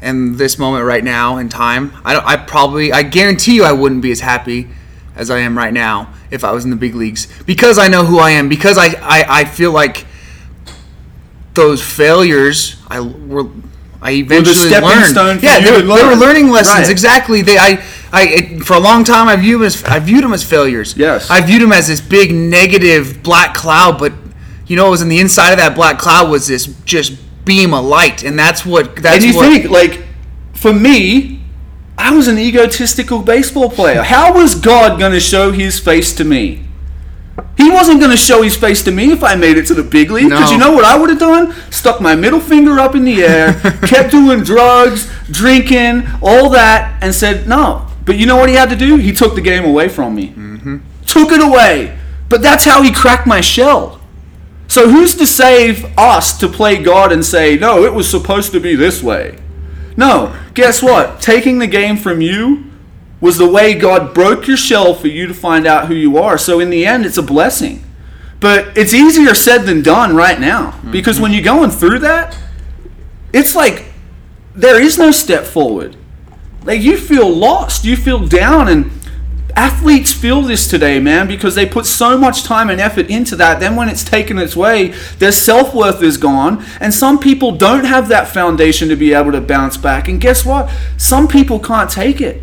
and 0.00 0.36
this 0.36 0.58
moment 0.58 0.84
right 0.84 1.04
now 1.04 1.36
in 1.36 1.48
time, 1.48 1.92
I. 2.04 2.16
I 2.18 2.36
probably, 2.36 2.92
I 2.92 3.02
guarantee 3.04 3.54
you, 3.54 3.64
I 3.64 3.72
wouldn't 3.72 4.02
be 4.02 4.10
as 4.10 4.20
happy 4.20 4.68
as 5.18 5.30
I 5.30 5.40
am 5.40 5.58
right 5.58 5.72
now 5.72 6.14
if 6.30 6.44
I 6.44 6.52
was 6.52 6.64
in 6.64 6.70
the 6.70 6.76
big 6.76 6.94
leagues 6.94 7.26
because 7.44 7.78
I 7.78 7.88
know 7.88 8.04
who 8.04 8.18
I 8.18 8.30
am. 8.30 8.48
Because 8.48 8.78
I, 8.78 8.86
I, 8.86 9.40
I 9.40 9.44
feel 9.44 9.72
like 9.72 10.06
those 11.54 11.82
failures, 11.82 12.76
I 12.88 13.00
were. 13.00 13.48
I 14.00 14.12
eventually 14.12 14.70
well, 14.70 15.16
learned. 15.16 15.42
yeah, 15.42 15.58
they, 15.58 15.82
they, 15.82 15.82
were 15.82 16.14
learning 16.14 16.50
lessons. 16.50 16.82
Right. 16.82 16.88
Exactly. 16.88 17.42
They, 17.42 17.58
I, 17.58 17.84
I, 18.12 18.28
it, 18.28 18.62
for 18.62 18.74
a 18.74 18.78
long 18.78 19.02
time, 19.02 19.26
I 19.26 19.34
viewed 19.34 19.60
them 19.60 19.66
as 19.66 19.82
I 19.82 19.98
viewed 19.98 20.22
them 20.22 20.32
as 20.32 20.44
failures. 20.44 20.96
Yes. 20.96 21.28
I 21.28 21.40
viewed 21.40 21.62
them 21.62 21.72
as 21.72 21.88
this 21.88 22.00
big 22.00 22.32
negative 22.32 23.24
black 23.24 23.54
cloud, 23.54 23.98
but 23.98 24.12
you 24.68 24.76
know, 24.76 24.86
it 24.86 24.90
was 24.90 25.02
in 25.02 25.08
the 25.08 25.18
inside 25.18 25.50
of 25.50 25.58
that 25.58 25.74
black 25.74 25.98
cloud 25.98 26.30
was 26.30 26.46
this 26.46 26.66
just 26.84 27.18
beam 27.44 27.74
of 27.74 27.84
light, 27.84 28.22
and 28.22 28.38
that's 28.38 28.64
what. 28.64 28.94
That's 28.94 29.16
and 29.16 29.24
you 29.24 29.34
what, 29.34 29.50
think 29.50 29.68
like, 29.68 30.04
for 30.52 30.72
me, 30.72 31.37
I 31.98 32.14
was 32.14 32.28
an 32.28 32.38
egotistical 32.38 33.22
baseball 33.22 33.68
player. 33.70 34.02
How 34.02 34.32
was 34.32 34.54
God 34.54 34.98
going 34.98 35.12
to 35.12 35.20
show 35.20 35.50
His 35.52 35.78
face 35.78 36.14
to 36.14 36.24
me? 36.24 36.68
He 37.56 37.70
wasn't 37.70 37.98
going 37.98 38.12
to 38.12 38.16
show 38.16 38.42
his 38.42 38.56
face 38.56 38.82
to 38.84 38.92
me 38.92 39.10
if 39.10 39.22
I 39.22 39.34
made 39.34 39.56
it 39.56 39.66
to 39.66 39.74
the 39.74 39.82
big 39.82 40.10
league. 40.10 40.28
Because 40.28 40.50
no. 40.50 40.52
you 40.52 40.58
know 40.58 40.72
what 40.72 40.84
I 40.84 40.96
would 40.96 41.10
have 41.10 41.18
done? 41.18 41.52
Stuck 41.70 42.00
my 42.00 42.14
middle 42.14 42.40
finger 42.40 42.78
up 42.78 42.94
in 42.94 43.04
the 43.04 43.22
air, 43.22 43.54
kept 43.82 44.12
doing 44.12 44.42
drugs, 44.42 45.10
drinking, 45.30 46.04
all 46.22 46.50
that, 46.50 47.02
and 47.02 47.14
said, 47.14 47.48
no. 47.48 47.86
But 48.04 48.16
you 48.16 48.26
know 48.26 48.36
what 48.36 48.48
he 48.48 48.54
had 48.54 48.70
to 48.70 48.76
do? 48.76 48.96
He 48.96 49.12
took 49.12 49.34
the 49.34 49.40
game 49.40 49.64
away 49.64 49.88
from 49.88 50.14
me. 50.14 50.28
Mm-hmm. 50.28 50.78
Took 51.06 51.32
it 51.32 51.42
away. 51.42 51.98
But 52.28 52.42
that's 52.42 52.64
how 52.64 52.82
he 52.82 52.92
cracked 52.92 53.26
my 53.26 53.40
shell. 53.40 54.00
So 54.68 54.88
who's 54.88 55.14
to 55.16 55.26
save 55.26 55.84
us 55.98 56.38
to 56.38 56.48
play 56.48 56.82
God 56.82 57.10
and 57.10 57.24
say, 57.24 57.56
no, 57.56 57.84
it 57.84 57.92
was 57.92 58.08
supposed 58.08 58.52
to 58.52 58.60
be 58.60 58.74
this 58.76 59.02
way? 59.02 59.38
No. 59.98 60.34
Guess 60.54 60.80
what? 60.80 61.20
Taking 61.20 61.58
the 61.58 61.66
game 61.66 61.96
from 61.96 62.20
you 62.20 62.70
was 63.20 63.36
the 63.36 63.48
way 63.48 63.74
God 63.74 64.14
broke 64.14 64.46
your 64.46 64.56
shell 64.56 64.94
for 64.94 65.08
you 65.08 65.26
to 65.26 65.34
find 65.34 65.66
out 65.66 65.88
who 65.88 65.94
you 65.94 66.18
are. 66.18 66.38
So 66.38 66.60
in 66.60 66.70
the 66.70 66.86
end, 66.86 67.04
it's 67.04 67.18
a 67.18 67.22
blessing. 67.22 67.84
But 68.38 68.78
it's 68.78 68.94
easier 68.94 69.34
said 69.34 69.66
than 69.66 69.82
done 69.82 70.14
right 70.14 70.38
now. 70.38 70.70
Mm-hmm. 70.70 70.92
Because 70.92 71.18
when 71.18 71.32
you're 71.32 71.42
going 71.42 71.70
through 71.70 71.98
that, 71.98 72.38
it's 73.32 73.56
like 73.56 73.86
there 74.54 74.80
is 74.80 74.98
no 74.98 75.10
step 75.10 75.44
forward. 75.44 75.96
Like 76.62 76.80
you 76.80 76.96
feel 76.96 77.28
lost, 77.28 77.84
you 77.84 77.96
feel 77.96 78.24
down, 78.24 78.68
and 78.68 78.92
athletes 79.58 80.12
feel 80.12 80.42
this 80.42 80.68
today, 80.68 81.00
man, 81.00 81.26
because 81.26 81.56
they 81.56 81.66
put 81.66 81.84
so 81.84 82.16
much 82.16 82.44
time 82.44 82.70
and 82.70 82.80
effort 82.80 83.10
into 83.10 83.34
that. 83.34 83.58
Then 83.58 83.74
when 83.74 83.88
it's 83.88 84.04
taken 84.04 84.38
its 84.38 84.54
way, 84.54 84.94
their 85.18 85.32
self 85.32 85.74
worth 85.74 86.00
is 86.00 86.16
gone. 86.16 86.64
And 86.80 86.94
some 86.94 87.18
people 87.18 87.52
don't 87.52 87.84
have 87.84 88.06
that 88.08 88.28
foundation 88.28 88.88
to 88.88 88.96
be 88.96 89.12
able 89.12 89.32
to 89.32 89.40
bounce 89.40 89.76
back. 89.76 90.06
And 90.06 90.20
guess 90.20 90.46
what? 90.46 90.70
Some 90.96 91.26
people 91.26 91.58
can't 91.58 91.90
take 91.90 92.20
it. 92.20 92.42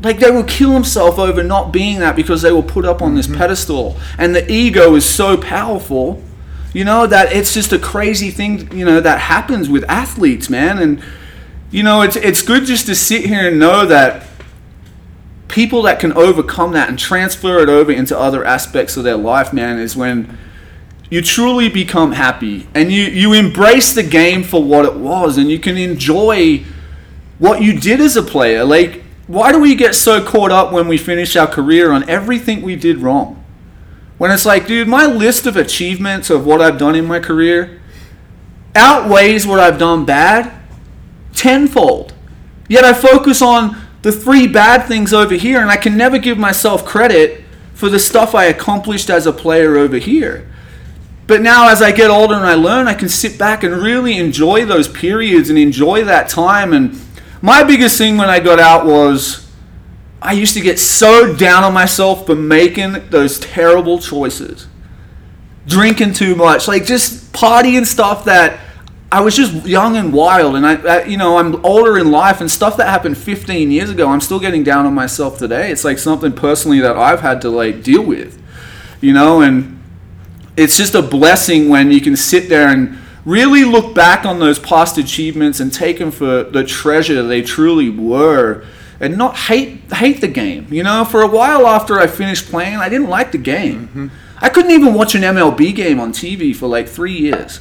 Like 0.00 0.20
they 0.20 0.30
will 0.30 0.44
kill 0.44 0.72
themselves 0.72 1.18
over 1.18 1.42
not 1.42 1.72
being 1.72 1.98
that 1.98 2.14
because 2.14 2.42
they 2.42 2.52
were 2.52 2.62
put 2.62 2.84
up 2.84 3.02
on 3.02 3.16
this 3.16 3.26
mm-hmm. 3.26 3.38
pedestal. 3.38 3.98
And 4.16 4.34
the 4.34 4.50
ego 4.50 4.94
is 4.94 5.04
so 5.04 5.36
powerful, 5.36 6.22
you 6.72 6.84
know, 6.84 7.06
that 7.08 7.32
it's 7.32 7.52
just 7.52 7.72
a 7.72 7.78
crazy 7.80 8.30
thing, 8.30 8.70
you 8.76 8.84
know, 8.84 9.00
that 9.00 9.18
happens 9.18 9.68
with 9.68 9.84
athletes, 9.88 10.48
man. 10.48 10.78
And, 10.78 11.02
you 11.72 11.82
know, 11.82 12.02
it's, 12.02 12.14
it's 12.14 12.42
good 12.42 12.64
just 12.64 12.86
to 12.86 12.94
sit 12.94 13.26
here 13.26 13.48
and 13.48 13.58
know 13.58 13.86
that 13.86 14.26
people 15.52 15.82
that 15.82 16.00
can 16.00 16.12
overcome 16.14 16.72
that 16.72 16.88
and 16.88 16.98
transfer 16.98 17.58
it 17.58 17.68
over 17.68 17.92
into 17.92 18.18
other 18.18 18.42
aspects 18.42 18.96
of 18.96 19.04
their 19.04 19.16
life, 19.16 19.52
man, 19.52 19.78
is 19.78 19.94
when 19.94 20.38
you 21.10 21.20
truly 21.20 21.68
become 21.68 22.12
happy 22.12 22.66
and 22.74 22.90
you, 22.90 23.02
you 23.04 23.34
embrace 23.34 23.94
the 23.94 24.02
game 24.02 24.42
for 24.42 24.64
what 24.64 24.86
it 24.86 24.94
was 24.94 25.36
and 25.36 25.50
you 25.50 25.58
can 25.58 25.76
enjoy 25.76 26.64
what 27.38 27.60
you 27.60 27.78
did 27.78 28.00
as 28.00 28.16
a 28.16 28.22
player. 28.22 28.64
Like, 28.64 29.04
why 29.26 29.52
do 29.52 29.60
we 29.60 29.74
get 29.74 29.94
so 29.94 30.24
caught 30.24 30.50
up 30.50 30.72
when 30.72 30.88
we 30.88 30.96
finish 30.96 31.36
our 31.36 31.46
career 31.46 31.92
on 31.92 32.08
everything 32.08 32.62
we 32.62 32.74
did 32.74 32.98
wrong? 32.98 33.44
When 34.16 34.30
it's 34.30 34.46
like, 34.46 34.66
dude, 34.66 34.88
my 34.88 35.04
list 35.04 35.46
of 35.46 35.56
achievements 35.58 36.30
of 36.30 36.46
what 36.46 36.62
I've 36.62 36.78
done 36.78 36.94
in 36.94 37.04
my 37.04 37.20
career 37.20 37.78
outweighs 38.74 39.46
what 39.46 39.60
I've 39.60 39.78
done 39.78 40.06
bad 40.06 40.50
tenfold. 41.34 42.14
Yet 42.68 42.84
I 42.84 42.94
focus 42.94 43.42
on 43.42 43.76
the 44.02 44.12
three 44.12 44.46
bad 44.46 44.86
things 44.86 45.12
over 45.12 45.34
here, 45.34 45.60
and 45.60 45.70
I 45.70 45.76
can 45.76 45.96
never 45.96 46.18
give 46.18 46.38
myself 46.38 46.84
credit 46.84 47.44
for 47.74 47.88
the 47.88 47.98
stuff 47.98 48.34
I 48.34 48.44
accomplished 48.44 49.08
as 49.08 49.26
a 49.26 49.32
player 49.32 49.76
over 49.76 49.96
here. 49.96 50.48
But 51.26 51.40
now, 51.40 51.68
as 51.68 51.80
I 51.80 51.92
get 51.92 52.10
older 52.10 52.34
and 52.34 52.44
I 52.44 52.54
learn, 52.54 52.88
I 52.88 52.94
can 52.94 53.08
sit 53.08 53.38
back 53.38 53.62
and 53.62 53.74
really 53.74 54.18
enjoy 54.18 54.64
those 54.64 54.88
periods 54.88 55.50
and 55.50 55.58
enjoy 55.58 56.04
that 56.04 56.28
time. 56.28 56.72
And 56.72 57.00
my 57.40 57.62
biggest 57.62 57.96
thing 57.96 58.16
when 58.16 58.28
I 58.28 58.40
got 58.40 58.58
out 58.58 58.86
was 58.86 59.48
I 60.20 60.32
used 60.32 60.54
to 60.54 60.60
get 60.60 60.78
so 60.78 61.34
down 61.34 61.64
on 61.64 61.72
myself 61.72 62.26
for 62.26 62.34
making 62.34 63.08
those 63.10 63.38
terrible 63.38 63.98
choices, 63.98 64.66
drinking 65.66 66.12
too 66.12 66.34
much, 66.34 66.68
like 66.68 66.86
just 66.86 67.32
partying 67.32 67.86
stuff 67.86 68.24
that 68.26 68.60
I 69.12 69.20
was 69.20 69.36
just 69.36 69.66
young 69.66 69.98
and 69.98 70.10
wild, 70.10 70.56
and 70.56 70.66
I, 70.66 70.76
I, 70.76 71.04
you 71.04 71.18
know, 71.18 71.36
I'm 71.36 71.62
older 71.66 71.98
in 71.98 72.10
life, 72.10 72.40
and 72.40 72.50
stuff 72.50 72.78
that 72.78 72.88
happened 72.88 73.18
15 73.18 73.70
years 73.70 73.90
ago, 73.90 74.08
I'm 74.08 74.22
still 74.22 74.40
getting 74.40 74.64
down 74.64 74.86
on 74.86 74.94
myself 74.94 75.38
today. 75.38 75.70
It's 75.70 75.84
like 75.84 75.98
something 75.98 76.32
personally 76.32 76.80
that 76.80 76.96
I've 76.96 77.20
had 77.20 77.42
to 77.42 77.50
like 77.50 77.82
deal 77.82 78.02
with, 78.02 78.42
you 79.02 79.12
know, 79.12 79.42
and 79.42 79.82
it's 80.56 80.78
just 80.78 80.94
a 80.94 81.02
blessing 81.02 81.68
when 81.68 81.90
you 81.90 82.00
can 82.00 82.16
sit 82.16 82.48
there 82.48 82.68
and 82.68 82.98
really 83.26 83.64
look 83.64 83.94
back 83.94 84.24
on 84.24 84.38
those 84.38 84.58
past 84.58 84.96
achievements 84.96 85.60
and 85.60 85.70
take 85.70 85.98
them 85.98 86.10
for 86.10 86.44
the 86.44 86.64
treasure 86.64 87.22
they 87.22 87.42
truly 87.42 87.90
were 87.90 88.64
and 88.98 89.18
not 89.18 89.36
hate 89.36 89.92
hate 89.92 90.22
the 90.22 90.28
game. 90.28 90.66
You 90.70 90.84
know, 90.84 91.04
for 91.04 91.20
a 91.20 91.28
while 91.28 91.66
after 91.66 91.98
I 91.98 92.06
finished 92.06 92.46
playing, 92.46 92.76
I 92.76 92.88
didn't 92.88 93.10
like 93.10 93.32
the 93.32 93.38
game. 93.38 93.88
Mm-hmm. 93.88 94.08
I 94.38 94.48
couldn't 94.48 94.70
even 94.70 94.94
watch 94.94 95.14
an 95.14 95.20
MLB 95.20 95.74
game 95.74 96.00
on 96.00 96.14
TV 96.14 96.56
for 96.56 96.66
like 96.66 96.88
3 96.88 97.12
years 97.12 97.60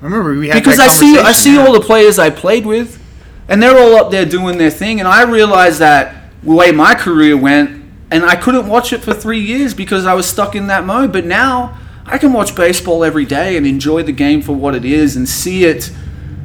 remember 0.00 0.38
we 0.38 0.48
had 0.48 0.62
because 0.62 0.78
I 0.78 0.88
see 0.88 1.18
I 1.18 1.32
see 1.32 1.58
all 1.58 1.72
the 1.72 1.80
players 1.80 2.18
I 2.18 2.30
played 2.30 2.66
with, 2.66 3.02
and 3.48 3.62
they're 3.62 3.78
all 3.78 3.96
up 3.96 4.10
there 4.10 4.24
doing 4.24 4.58
their 4.58 4.70
thing, 4.70 5.00
and 5.00 5.08
I 5.08 5.22
realized 5.22 5.78
that 5.80 6.14
the 6.42 6.52
way 6.52 6.72
my 6.72 6.94
career 6.94 7.36
went, 7.36 7.82
and 8.10 8.24
I 8.24 8.36
couldn't 8.36 8.68
watch 8.68 8.92
it 8.92 9.02
for 9.02 9.12
three 9.14 9.40
years 9.40 9.74
because 9.74 10.06
I 10.06 10.14
was 10.14 10.28
stuck 10.28 10.54
in 10.54 10.66
that 10.68 10.84
mode. 10.84 11.12
But 11.12 11.24
now 11.24 11.78
I 12.04 12.18
can 12.18 12.32
watch 12.32 12.54
baseball 12.54 13.04
every 13.04 13.24
day 13.24 13.56
and 13.56 13.66
enjoy 13.66 14.02
the 14.02 14.12
game 14.12 14.42
for 14.42 14.52
what 14.52 14.74
it 14.74 14.84
is 14.84 15.16
and 15.16 15.28
see 15.28 15.64
it 15.64 15.90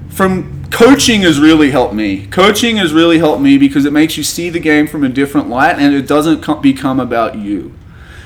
from 0.09 0.65
coaching 0.71 1.21
has 1.21 1.39
really 1.39 1.71
helped 1.71 1.93
me. 1.93 2.25
Coaching 2.27 2.77
has 2.77 2.93
really 2.93 3.19
helped 3.19 3.41
me 3.41 3.57
because 3.57 3.85
it 3.85 3.93
makes 3.93 4.17
you 4.17 4.23
see 4.23 4.49
the 4.49 4.59
game 4.59 4.87
from 4.87 5.03
a 5.03 5.09
different 5.09 5.49
light 5.49 5.77
and 5.77 5.93
it 5.93 6.07
doesn't 6.07 6.61
become 6.61 6.99
about 6.99 7.35
you. 7.35 7.73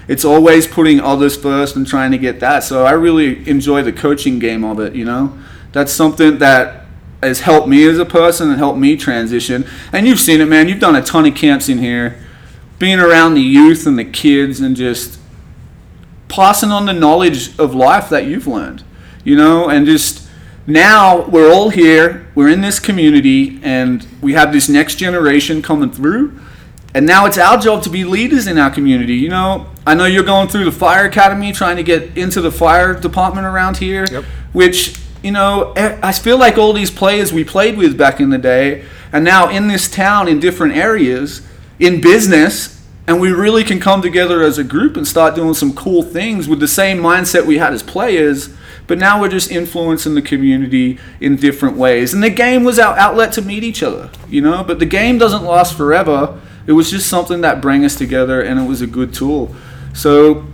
It's 0.08 0.24
always 0.24 0.68
putting 0.68 1.00
others 1.00 1.36
first 1.36 1.76
and 1.76 1.88
trying 1.88 2.12
to 2.12 2.18
get 2.18 2.40
that. 2.40 2.64
So 2.64 2.86
I 2.86 2.92
really 2.92 3.48
enjoy 3.50 3.82
the 3.82 3.94
coaching 3.94 4.40
game 4.40 4.64
of 4.64 4.80
it, 4.80 4.94
you 4.96 5.06
know? 5.06 5.38
That's 5.72 5.92
something 5.92 6.38
that 6.38 6.86
has 7.24 7.42
helped 7.42 7.68
me 7.68 7.88
as 7.88 7.98
a 7.98 8.06
person 8.06 8.50
and 8.50 8.58
helped 8.58 8.78
me 8.78 8.96
transition. 8.96 9.66
And 9.92 10.08
you've 10.08 10.20
seen 10.20 10.42
it, 10.42 10.46
man. 10.46 10.70
You've 10.70 10.80
done 10.80 10.96
a 10.96 11.02
ton 11.02 11.26
of 11.26 11.36
camps 11.36 11.70
in 11.70 11.80
here, 11.80 12.24
being 12.78 13.00
around 13.00 13.34
the 13.34 13.42
youth 13.42 13.88
and 13.88 13.98
the 13.98 14.06
kids 14.06 14.60
and 14.60 14.76
just 14.76 15.20
passing 16.28 16.72
on 16.72 16.86
the 16.86 16.94
knowledge 16.94 17.58
of 17.58 17.74
life 17.74 18.10
that 18.10 18.26
you've 18.26 18.48
learned, 18.48 18.84
you 19.24 19.36
know, 19.36 19.70
and 19.70 19.86
just 19.86 20.28
now 20.68 21.28
we're 21.28 21.52
all 21.52 21.70
here, 21.70 22.28
we're 22.36 22.50
in 22.50 22.62
this 22.62 22.80
community, 22.80 23.60
and 23.64 24.06
we 24.22 24.34
have 24.34 24.52
this 24.52 24.68
next 24.68 24.96
generation 24.96 25.62
coming 25.62 25.92
through. 25.92 26.40
And 26.96 27.06
now 27.06 27.26
it's 27.26 27.38
our 27.38 27.58
job 27.58 27.84
to 27.84 27.90
be 27.90 28.06
leaders 28.06 28.48
in 28.48 28.58
our 28.58 28.72
community. 28.72 29.16
You 29.16 29.28
know, 29.28 29.68
I 29.86 29.96
know 29.96 30.06
you're 30.06 30.24
going 30.24 30.48
through 30.48 30.64
the 30.64 30.72
fire 30.72 31.06
academy, 31.06 31.52
trying 31.52 31.76
to 31.76 31.84
get 31.84 32.18
into 32.18 32.40
the 32.40 32.52
fire 32.52 32.94
department 32.94 33.46
around 33.46 33.78
here, 33.78 34.06
Yep. 34.10 34.24
which, 34.54 34.98
you 35.22 35.34
know, 35.34 35.74
I 35.76 36.14
feel 36.14 36.38
like 36.38 36.58
all 36.58 36.72
these 36.72 36.90
players 36.90 37.34
we 37.34 37.44
played 37.44 37.78
with 37.78 37.98
back 37.98 38.22
in 38.22 38.30
the 38.30 38.38
day 38.38 38.86
and 39.12 39.26
now 39.26 39.50
in 39.50 39.68
this 39.68 39.92
town 39.92 40.30
in 40.30 40.40
different 40.40 40.78
areas, 40.78 41.42
in 41.80 42.00
business, 42.00 42.82
and 43.08 43.20
we 43.20 43.30
really 43.30 43.66
can 43.66 43.82
come 43.82 44.02
together 44.02 44.42
as 44.42 44.58
a 44.58 44.64
group 44.64 44.96
and 44.96 45.06
start 45.06 45.36
doing 45.36 45.54
some 45.54 45.74
cool 45.74 46.02
things 46.02 46.48
with 46.48 46.62
the 46.62 46.68
same 46.68 47.00
mindset 47.00 47.46
we 47.46 47.58
had 47.58 47.74
as 47.74 47.84
players. 47.84 48.50
But 48.88 49.00
now 49.00 49.20
we're 49.20 49.30
just 49.30 49.52
influencing 49.52 50.16
the 50.16 50.22
community 50.22 50.98
in 51.20 51.36
different 51.36 51.76
ways. 51.76 52.14
And 52.14 52.24
the 52.24 52.30
game 52.30 52.64
was 52.64 52.80
our 52.80 52.96
outlet 52.98 53.34
to 53.34 53.42
meet 53.42 53.64
each 53.64 53.84
other, 53.84 54.10
you 54.30 54.42
know? 54.42 54.64
But 54.64 54.80
the 54.80 54.86
game 54.86 55.18
doesn't 55.18 55.44
last 55.44 55.76
forever. 55.76 56.40
It 56.68 56.74
was 56.74 56.90
just 56.90 57.08
something 57.08 57.42
that 57.42 57.62
brought 57.62 57.82
us 57.82 57.96
together 57.96 58.42
and 58.42 58.60
it 58.60 58.68
was 58.68 58.82
a 58.82 58.88
good 58.88 59.14
tool. 59.14 59.56
So, 59.94 60.46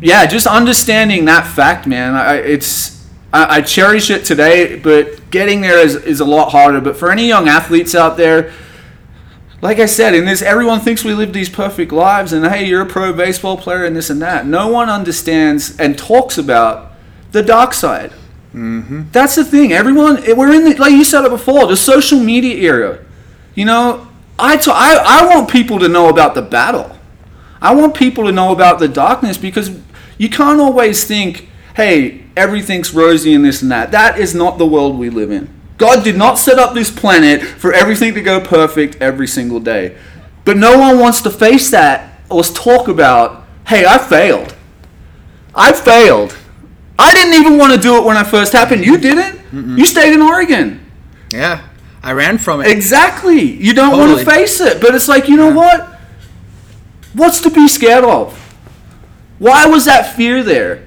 yeah, 0.00 0.26
just 0.26 0.46
understanding 0.46 1.26
that 1.26 1.46
fact, 1.46 1.86
man, 1.86 2.14
I, 2.14 2.36
it's. 2.36 2.98
I, 3.32 3.58
I 3.58 3.62
cherish 3.62 4.10
it 4.10 4.24
today, 4.24 4.76
but 4.76 5.30
getting 5.30 5.60
there 5.60 5.78
is, 5.78 5.94
is 5.94 6.18
a 6.18 6.24
lot 6.24 6.50
harder. 6.50 6.80
But 6.80 6.96
for 6.96 7.12
any 7.12 7.28
young 7.28 7.48
athletes 7.48 7.94
out 7.94 8.16
there, 8.16 8.52
like 9.62 9.78
I 9.78 9.86
said, 9.86 10.14
in 10.14 10.24
this, 10.24 10.42
everyone 10.42 10.80
thinks 10.80 11.04
we 11.04 11.14
live 11.14 11.32
these 11.32 11.48
perfect 11.48 11.92
lives, 11.92 12.32
and 12.32 12.44
hey, 12.46 12.66
you're 12.66 12.82
a 12.82 12.86
pro 12.86 13.12
baseball 13.12 13.56
player 13.56 13.84
and 13.84 13.94
this 13.94 14.10
and 14.10 14.20
that. 14.22 14.46
No 14.46 14.68
one 14.68 14.88
understands 14.88 15.78
and 15.78 15.96
talks 15.96 16.38
about 16.38 16.92
the 17.32 17.42
dark 17.42 17.74
side. 17.74 18.12
Mm-hmm. 18.54 19.10
That's 19.12 19.36
the 19.36 19.44
thing. 19.44 19.72
Everyone, 19.72 20.16
we're 20.36 20.52
in 20.52 20.64
the, 20.64 20.74
like 20.76 20.92
you 20.92 21.04
said 21.04 21.24
it 21.24 21.30
before, 21.30 21.66
the 21.66 21.76
social 21.76 22.18
media 22.18 22.56
era. 22.56 23.04
You 23.54 23.66
know, 23.66 24.08
I, 24.40 24.56
t- 24.56 24.70
I, 24.72 25.22
I 25.22 25.26
want 25.34 25.50
people 25.50 25.78
to 25.80 25.88
know 25.88 26.08
about 26.08 26.34
the 26.34 26.42
battle. 26.42 26.96
I 27.60 27.74
want 27.74 27.94
people 27.94 28.24
to 28.24 28.32
know 28.32 28.52
about 28.52 28.78
the 28.78 28.88
darkness 28.88 29.36
because 29.36 29.70
you 30.18 30.28
can't 30.28 30.60
always 30.60 31.04
think, 31.04 31.48
hey, 31.76 32.24
everything's 32.36 32.94
rosy 32.94 33.34
and 33.34 33.44
this 33.44 33.62
and 33.62 33.70
that. 33.70 33.90
That 33.90 34.18
is 34.18 34.34
not 34.34 34.58
the 34.58 34.66
world 34.66 34.98
we 34.98 35.10
live 35.10 35.30
in. 35.30 35.48
God 35.76 36.04
did 36.04 36.16
not 36.16 36.38
set 36.38 36.58
up 36.58 36.74
this 36.74 36.90
planet 36.90 37.42
for 37.42 37.72
everything 37.72 38.14
to 38.14 38.20
go 38.20 38.40
perfect 38.40 38.96
every 39.00 39.26
single 39.26 39.60
day. 39.60 39.96
But 40.44 40.56
no 40.56 40.78
one 40.78 40.98
wants 40.98 41.20
to 41.22 41.30
face 41.30 41.70
that 41.70 42.20
or 42.30 42.42
talk 42.42 42.88
about, 42.88 43.44
hey, 43.66 43.84
I 43.86 43.98
failed. 43.98 44.54
I 45.54 45.72
failed. 45.72 46.36
I 46.98 47.14
didn't 47.14 47.34
even 47.40 47.56
want 47.56 47.72
to 47.74 47.80
do 47.80 47.96
it 47.96 48.04
when 48.04 48.16
I 48.16 48.24
first 48.24 48.52
happened. 48.52 48.84
You 48.84 48.98
didn't. 48.98 49.40
You 49.78 49.86
stayed 49.86 50.12
in 50.12 50.20
Oregon. 50.22 50.84
Yeah, 51.32 51.66
I 52.02 52.12
ran 52.12 52.38
from 52.38 52.60
it. 52.62 52.68
Exactly. 52.68 53.40
You 53.40 53.74
don't 53.74 53.98
want 53.98 54.18
to 54.18 54.24
face 54.24 54.60
it. 54.60 54.80
But 54.80 54.94
it's 54.94 55.08
like, 55.08 55.28
you 55.28 55.36
know 55.36 55.48
Yeah. 55.50 55.54
what? 55.54 56.00
What's 57.12 57.40
to 57.40 57.50
be 57.50 57.68
scared 57.68 58.04
of? 58.04 58.36
Why 59.38 59.66
was 59.66 59.84
that 59.86 60.14
fear 60.16 60.42
there? 60.42 60.86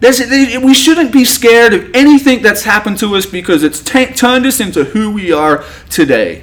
There's, 0.00 0.20
we 0.20 0.74
shouldn't 0.74 1.12
be 1.12 1.24
scared 1.24 1.72
of 1.72 1.90
anything 1.94 2.42
that's 2.42 2.64
happened 2.64 2.98
to 2.98 3.16
us 3.16 3.24
because 3.26 3.62
it's 3.62 3.80
ta 3.80 4.04
turned 4.04 4.44
us 4.44 4.60
into 4.60 4.84
who 4.84 5.10
we 5.10 5.32
are 5.32 5.64
today. 5.88 6.42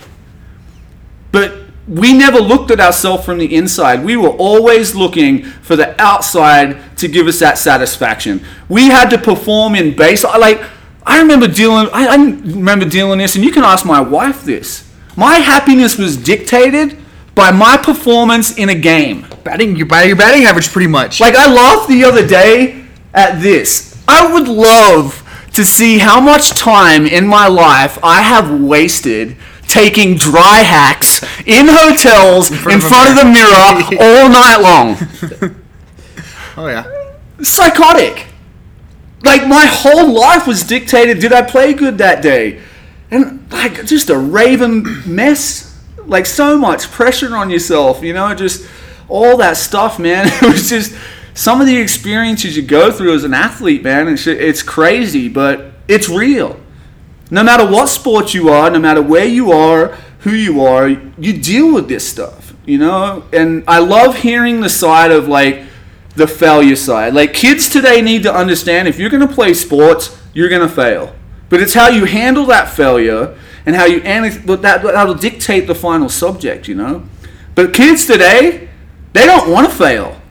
But 1.32 1.60
we 1.88 2.14
never 2.14 2.40
looked 2.40 2.72
at 2.72 2.80
ourselves 2.80 3.24
from 3.26 3.38
the 3.38 3.54
inside. 3.54 4.04
We 4.04 4.16
were 4.18 4.30
always 4.30 4.96
looking 4.96 5.44
for 5.44 5.76
the 5.76 6.00
outside 6.02 6.98
to 6.98 7.08
give 7.08 7.28
us 7.28 7.40
that 7.40 7.58
satisfaction. 7.58 8.44
We 8.68 8.88
had 8.90 9.10
to 9.12 9.18
perform 9.18 9.76
in 9.76 9.96
base. 9.96 10.24
Like 10.24 10.62
I 11.04 11.20
remember 11.20 11.48
dealing. 11.48 11.90
I, 11.94 12.08
I 12.08 12.16
remember 12.16 12.88
dealing 12.88 13.20
this, 13.20 13.36
and 13.36 13.44
you 13.44 13.52
can 13.52 13.64
ask 13.64 13.86
my 13.86 14.00
wife 14.02 14.44
this. 14.44 14.90
My 15.18 15.36
happiness 15.38 15.98
was 15.98 16.16
dictated 16.18 16.98
by 17.36 17.52
my 17.52 17.78
performance 17.78 18.58
in 18.58 18.70
a 18.70 18.76
game. 18.76 19.26
batting, 19.44 19.76
your 19.76 19.88
batting, 19.88 20.10
your 20.10 20.18
batting 20.18 20.46
average, 20.46 20.70
pretty 20.70 20.88
much. 20.88 21.20
Like 21.20 21.36
I 21.36 21.52
laughed 21.52 21.90
the 21.90 22.04
other 22.04 22.26
day 22.26 22.86
at 23.14 23.42
this. 23.42 24.02
I 24.08 24.32
would 24.32 24.48
love 24.48 25.18
to 25.54 25.66
see 25.66 25.98
how 25.98 26.22
much 26.22 26.52
time 26.52 27.06
in 27.06 27.26
my 27.28 27.48
life 27.48 27.98
I 28.04 28.22
have 28.22 28.62
wasted 28.62 29.38
taking 29.68 30.16
dry 30.16 30.60
hacks 30.60 31.24
in 31.46 31.68
hotels 31.70 32.52
in 32.52 32.58
front, 32.58 32.84
front 32.84 33.10
of 33.12 33.18
of, 33.18 33.24
the 33.24 33.32
mirror 33.32 34.02
all 34.02 34.30
night 34.30 34.58
long. 34.58 35.56
oh 36.58 36.68
yeah. 36.68 36.84
Psychotic. 37.42 38.28
Like 39.24 39.48
my 39.48 39.66
whole 39.66 40.12
life 40.12 40.48
was 40.48 40.64
dictated. 40.64 41.20
Did 41.20 41.34
I 41.34 41.42
play 41.44 41.74
good 41.74 41.98
that 42.00 42.22
day? 42.22 42.62
And 43.10 43.52
like 43.52 43.86
just 43.86 44.10
a 44.10 44.18
raven 44.18 45.04
mess. 45.06 45.68
Like 46.06 46.26
so 46.26 46.58
much 46.58 46.90
pressure 46.92 47.36
on 47.36 47.50
yourself. 47.50 48.02
You 48.04 48.14
know, 48.14 48.34
just 48.34 48.68
all 49.08 49.38
that 49.38 49.58
stuff, 49.58 50.00
man. 50.00 50.28
It 50.42 50.54
was 50.54 50.70
just 50.70 50.96
some 51.34 51.62
of 51.62 51.68
the 51.68 51.78
experiences 51.78 52.58
you 52.58 52.64
go 52.64 52.92
through 52.92 53.14
as 53.14 53.24
an 53.24 53.34
athlete, 53.34 53.84
man. 53.84 54.08
It's 54.08 54.26
it's 54.28 54.64
crazy, 54.64 55.30
but 55.30 55.74
it's 55.88 56.10
real. 56.10 56.60
No 57.30 57.44
matter 57.44 57.66
what 57.66 57.88
sport 57.88 58.34
you 58.34 58.50
are, 58.50 58.70
no 58.70 58.80
matter 58.80 59.02
where 59.02 59.26
you 59.26 59.52
are, 59.52 59.98
who 60.20 60.32
you 60.32 60.64
are, 60.66 60.90
you 60.90 61.34
deal 61.42 61.74
with 61.74 61.88
this 61.88 62.08
stuff, 62.08 62.54
you 62.66 62.78
know? 62.78 63.24
And 63.32 63.64
I 63.68 63.80
love 63.80 64.18
hearing 64.18 64.62
the 64.62 64.70
side 64.70 65.12
of 65.12 65.28
like 65.28 65.64
the 66.16 66.28
failure 66.28 66.76
side. 66.76 67.14
Like 67.14 67.34
kids 67.34 67.70
today 67.70 68.02
need 68.02 68.24
to 68.24 68.34
understand 68.34 68.88
if 68.88 69.00
you're 69.00 69.10
going 69.10 69.28
to 69.28 69.34
play 69.34 69.54
sports, 69.54 70.18
you're 70.34 70.50
going 70.50 70.68
to 70.68 70.74
fail. 70.74 71.16
But 71.50 71.62
it's 71.62 71.74
how 71.74 71.90
you 71.90 72.06
handle 72.06 72.46
that 72.46 72.70
failure 72.70 73.38
and 73.66 73.76
how 73.76 73.86
you 73.86 74.02
but 74.46 74.62
that 74.62 74.84
that'll 74.84 75.16
dictate 75.16 75.68
the 75.68 75.76
final 75.76 76.10
subject, 76.10 76.68
you 76.68 76.76
know? 76.76 77.04
But 77.56 77.74
kids 77.74 78.06
today, 78.06 78.70
they 79.14 79.26
don't 79.26 79.52
want 79.52 79.70
to 79.70 79.76
fail. 79.76 80.22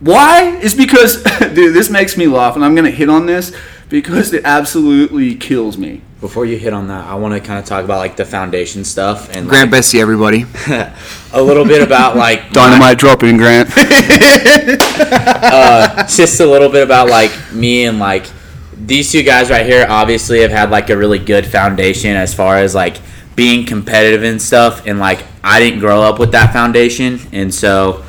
Why? 0.00 0.56
Is 0.56 0.74
because 0.74 1.22
dude, 1.40 1.74
this 1.74 1.90
makes 1.90 2.16
me 2.16 2.26
laugh 2.26 2.56
and 2.56 2.64
I'm 2.64 2.74
going 2.74 2.84
to 2.84 2.90
hit 2.90 3.08
on 3.08 3.26
this 3.26 3.54
because 3.88 4.32
it 4.32 4.44
absolutely 4.44 5.34
kills 5.36 5.78
me. 5.78 6.02
Before 6.20 6.46
you 6.46 6.56
hit 6.56 6.72
on 6.72 6.88
that, 6.88 7.04
I 7.04 7.14
want 7.16 7.34
to 7.34 7.40
kind 7.40 7.58
of 7.58 7.66
talk 7.66 7.84
about 7.84 7.98
like 7.98 8.16
the 8.16 8.24
foundation 8.24 8.84
stuff 8.84 9.34
and 9.36 9.46
Grant 9.46 9.70
Bessie, 9.70 10.00
everybody. 10.00 10.46
a 11.32 11.42
little 11.42 11.64
bit 11.66 11.82
about 11.82 12.16
like 12.16 12.50
dynamite 12.52 12.80
my, 12.80 12.94
dropping, 12.94 13.36
Grant. 13.36 13.70
Uh, 14.98 16.06
just 16.06 16.40
a 16.40 16.46
little 16.46 16.68
bit 16.68 16.82
about 16.82 17.08
like 17.08 17.30
me 17.52 17.84
and 17.84 17.98
like 17.98 18.26
these 18.76 19.10
two 19.12 19.22
guys 19.22 19.50
right 19.50 19.64
here 19.66 19.86
obviously 19.88 20.40
have 20.40 20.50
had 20.50 20.70
like 20.70 20.90
a 20.90 20.96
really 20.96 21.18
good 21.18 21.46
foundation 21.46 22.16
as 22.16 22.34
far 22.34 22.56
as 22.56 22.74
like 22.74 22.96
being 23.36 23.64
competitive 23.64 24.22
and 24.22 24.40
stuff 24.40 24.86
and 24.86 24.98
like 24.98 25.22
I 25.44 25.60
didn't 25.60 25.80
grow 25.80 26.02
up 26.02 26.18
with 26.18 26.32
that 26.32 26.52
foundation 26.52 27.20
and 27.32 27.54
so 27.54 28.04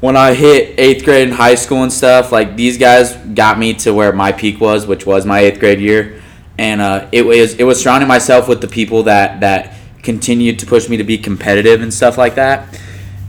when 0.00 0.16
I 0.16 0.34
hit 0.34 0.78
eighth 0.78 1.04
grade 1.04 1.28
in 1.28 1.34
high 1.34 1.54
school 1.54 1.82
and 1.82 1.92
stuff 1.92 2.32
like 2.32 2.56
these 2.56 2.78
guys 2.78 3.14
got 3.16 3.58
me 3.58 3.74
to 3.74 3.92
where 3.92 4.12
my 4.12 4.32
peak 4.32 4.60
was 4.60 4.86
which 4.86 5.06
was 5.06 5.26
my 5.26 5.40
eighth 5.40 5.58
grade 5.58 5.80
year 5.80 6.22
and 6.58 6.80
uh, 6.80 7.08
it 7.12 7.22
was 7.22 7.54
it 7.54 7.64
was 7.64 7.82
surrounding 7.82 8.08
myself 8.08 8.48
with 8.48 8.60
the 8.60 8.68
people 8.68 9.04
that 9.04 9.40
that 9.40 9.74
continued 10.02 10.58
to 10.60 10.66
push 10.66 10.88
me 10.88 10.96
to 10.96 11.04
be 11.04 11.18
competitive 11.18 11.82
and 11.82 11.92
stuff 11.92 12.16
like 12.16 12.36
that 12.36 12.80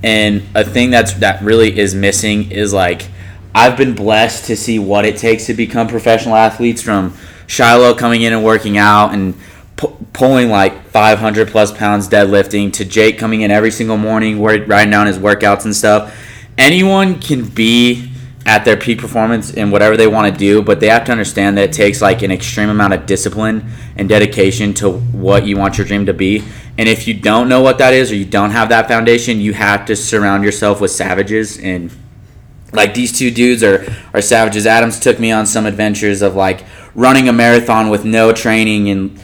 and 0.03 0.43
a 0.53 0.63
thing 0.63 0.91
that's 0.91 1.13
that 1.13 1.41
really 1.41 1.77
is 1.77 1.95
missing 1.95 2.51
is 2.51 2.71
like 2.71 3.09
I've 3.55 3.75
been 3.75 3.95
blessed 3.95 4.45
to 4.45 4.55
see 4.55 4.77
what 4.77 5.05
it 5.05 5.17
takes 5.17 5.47
to 5.47 5.53
become 5.53 5.87
professional 5.87 6.35
athletes 6.35 6.81
from 6.81 7.11
Shilo 7.47 7.97
coming 7.97 8.21
in 8.21 8.33
and 8.33 8.43
working 8.43 8.77
out 8.77 9.13
and 9.13 9.33
pu- 9.77 9.95
pulling 10.13 10.49
like 10.49 10.89
500 10.89 11.47
plus 11.47 11.71
pounds 11.71 12.07
deadlifting 12.07 12.71
to 12.73 12.85
Jake 12.85 13.17
coming 13.17 13.41
in 13.41 13.49
every 13.49 13.71
single 13.71 13.97
morning, 13.97 14.41
writing 14.41 14.91
down 14.91 15.07
his 15.07 15.17
workouts 15.17 15.65
and 15.65 15.75
stuff. 15.75 16.15
Anyone 16.57 17.19
can 17.19 17.45
be 17.45 18.11
at 18.47 18.63
their 18.63 18.77
peak 18.77 18.97
performance 18.97 19.51
in 19.51 19.69
whatever 19.69 19.97
they 19.97 20.07
want 20.07 20.33
to 20.33 20.39
do, 20.39 20.61
but 20.61 20.79
they 20.79 20.87
have 20.87 21.03
to 21.03 21.11
understand 21.11 21.57
that 21.57 21.65
it 21.65 21.73
takes 21.73 22.01
like 22.01 22.21
an 22.21 22.31
extreme 22.31 22.69
amount 22.69 22.93
of 22.93 23.05
discipline 23.05 23.69
and 23.97 24.07
dedication 24.07 24.73
to 24.73 24.89
what 24.89 25.45
you 25.45 25.57
want 25.57 25.77
your 25.77 25.85
dream 25.85 26.05
to 26.05 26.13
be. 26.13 26.41
And 26.77 26.87
if 26.87 27.09
you 27.09 27.13
don't 27.13 27.49
know 27.49 27.61
what 27.61 27.77
that 27.79 27.93
is 27.93 28.09
or 28.09 28.15
you 28.15 28.23
don't 28.23 28.51
have 28.51 28.69
that 28.69 28.87
foundation, 28.87 29.41
you 29.41 29.51
have 29.51 29.85
to 29.87 29.97
surround 29.97 30.45
yourself 30.45 30.79
with 30.79 30.91
savages 30.91 31.59
and 31.59 31.91
like 32.71 32.93
these 32.93 33.17
two 33.17 33.31
dudes 33.31 33.63
are 33.63 33.85
are 34.13 34.21
savages. 34.21 34.65
Adams 34.65 34.97
took 34.99 35.19
me 35.19 35.29
on 35.29 35.45
some 35.45 35.65
adventures 35.65 36.21
of 36.21 36.35
like 36.35 36.63
running 36.95 37.27
a 37.27 37.33
marathon 37.33 37.89
with 37.89 38.05
no 38.05 38.31
training 38.31 38.89
and 38.89 39.19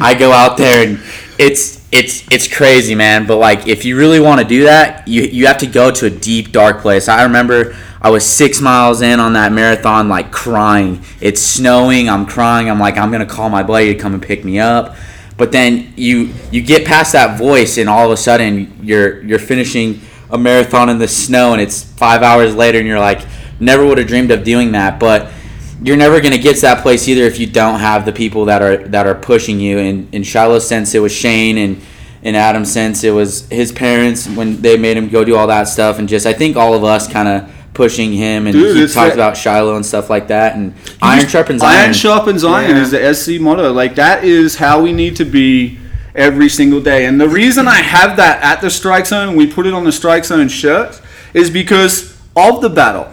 I 0.00 0.14
go 0.14 0.32
out 0.32 0.58
there 0.58 0.86
and 0.86 1.00
it's 1.38 1.86
it's 1.92 2.26
it's 2.30 2.54
crazy, 2.54 2.94
man. 2.94 3.26
But 3.26 3.36
like 3.36 3.66
if 3.68 3.86
you 3.86 3.96
really 3.96 4.20
want 4.20 4.40
to 4.42 4.46
do 4.46 4.64
that, 4.64 5.08
you 5.08 5.22
you 5.22 5.46
have 5.46 5.58
to 5.58 5.66
go 5.66 5.90
to 5.90 6.06
a 6.06 6.10
deep 6.10 6.52
dark 6.52 6.82
place. 6.82 7.08
I 7.08 7.22
remember 7.22 7.74
I 8.06 8.08
was 8.08 8.24
six 8.24 8.60
miles 8.60 9.02
in 9.02 9.18
on 9.18 9.32
that 9.32 9.50
marathon, 9.50 10.08
like 10.08 10.30
crying. 10.30 11.02
It's 11.20 11.42
snowing. 11.42 12.08
I'm 12.08 12.24
crying. 12.24 12.70
I'm 12.70 12.78
like 12.78 12.96
I'm 12.96 13.10
gonna 13.10 13.26
call 13.26 13.48
my 13.48 13.64
buddy 13.64 13.92
to 13.92 13.98
come 13.98 14.14
and 14.14 14.22
pick 14.22 14.44
me 14.44 14.60
up. 14.60 14.94
But 15.36 15.50
then 15.50 15.92
you 15.96 16.32
you 16.52 16.62
get 16.62 16.86
past 16.86 17.14
that 17.14 17.36
voice, 17.36 17.78
and 17.78 17.88
all 17.88 18.06
of 18.06 18.12
a 18.12 18.16
sudden 18.16 18.78
you're 18.80 19.24
you're 19.24 19.40
finishing 19.40 20.02
a 20.30 20.38
marathon 20.38 20.88
in 20.88 21.00
the 21.00 21.08
snow, 21.08 21.52
and 21.52 21.60
it's 21.60 21.82
five 21.82 22.22
hours 22.22 22.54
later, 22.54 22.78
and 22.78 22.86
you're 22.86 23.00
like, 23.00 23.26
never 23.58 23.84
would 23.84 23.98
have 23.98 24.06
dreamed 24.06 24.30
of 24.30 24.44
doing 24.44 24.70
that. 24.70 25.00
But 25.00 25.32
you're 25.82 25.96
never 25.96 26.20
gonna 26.20 26.38
get 26.38 26.54
to 26.54 26.62
that 26.62 26.82
place 26.82 27.08
either 27.08 27.22
if 27.22 27.40
you 27.40 27.48
don't 27.48 27.80
have 27.80 28.04
the 28.04 28.12
people 28.12 28.44
that 28.44 28.62
are 28.62 28.76
that 28.86 29.08
are 29.08 29.16
pushing 29.16 29.58
you. 29.58 29.80
And 29.80 30.14
in 30.14 30.22
Shilo's 30.22 30.68
sense, 30.68 30.94
it 30.94 31.00
was 31.00 31.10
Shane, 31.10 31.58
and 31.58 31.82
in 32.22 32.36
Adam's 32.36 32.70
sense, 32.70 33.02
it 33.02 33.10
was 33.10 33.48
his 33.48 33.72
parents 33.72 34.28
when 34.28 34.62
they 34.62 34.76
made 34.76 34.96
him 34.96 35.08
go 35.08 35.24
do 35.24 35.34
all 35.34 35.48
that 35.48 35.64
stuff, 35.64 35.98
and 35.98 36.08
just 36.08 36.24
I 36.24 36.34
think 36.34 36.56
all 36.56 36.72
of 36.72 36.84
us 36.84 37.08
kind 37.08 37.26
of 37.26 37.55
pushing 37.76 38.12
him, 38.12 38.46
and 38.46 38.54
Dude, 38.54 38.76
he 38.76 38.92
talked 38.92 39.14
about 39.14 39.34
Shilo 39.34 39.76
and 39.76 39.84
stuff 39.84 40.08
like 40.10 40.28
that, 40.28 40.56
and 40.56 40.74
iron 41.02 41.28
sharpens 41.28 41.62
iron. 41.62 41.76
Iron 41.80 41.92
sharpens 41.92 42.42
iron 42.44 42.70
Yeah. 42.76 42.82
is 42.82 42.90
the 42.90 43.00
SZ 43.14 43.38
motto. 43.38 43.72
Like 43.72 43.94
that 43.96 44.24
is 44.24 44.56
how 44.56 44.80
we 44.82 44.92
need 44.92 45.14
to 45.16 45.24
be 45.24 45.78
every 46.14 46.48
single 46.48 46.80
day. 46.80 47.04
And 47.04 47.20
the 47.20 47.28
reason 47.28 47.68
I 47.68 47.76
have 47.76 48.16
that 48.16 48.42
at 48.42 48.60
the 48.62 48.70
strike 48.70 49.06
zone, 49.06 49.36
we 49.36 49.46
put 49.46 49.66
it 49.66 49.74
on 49.74 49.84
the 49.84 49.92
strike 49.92 50.24
zone 50.24 50.48
shirt, 50.48 51.00
is 51.34 51.50
because 51.50 52.16
of 52.34 52.62
the 52.62 52.70
battle. 52.70 53.06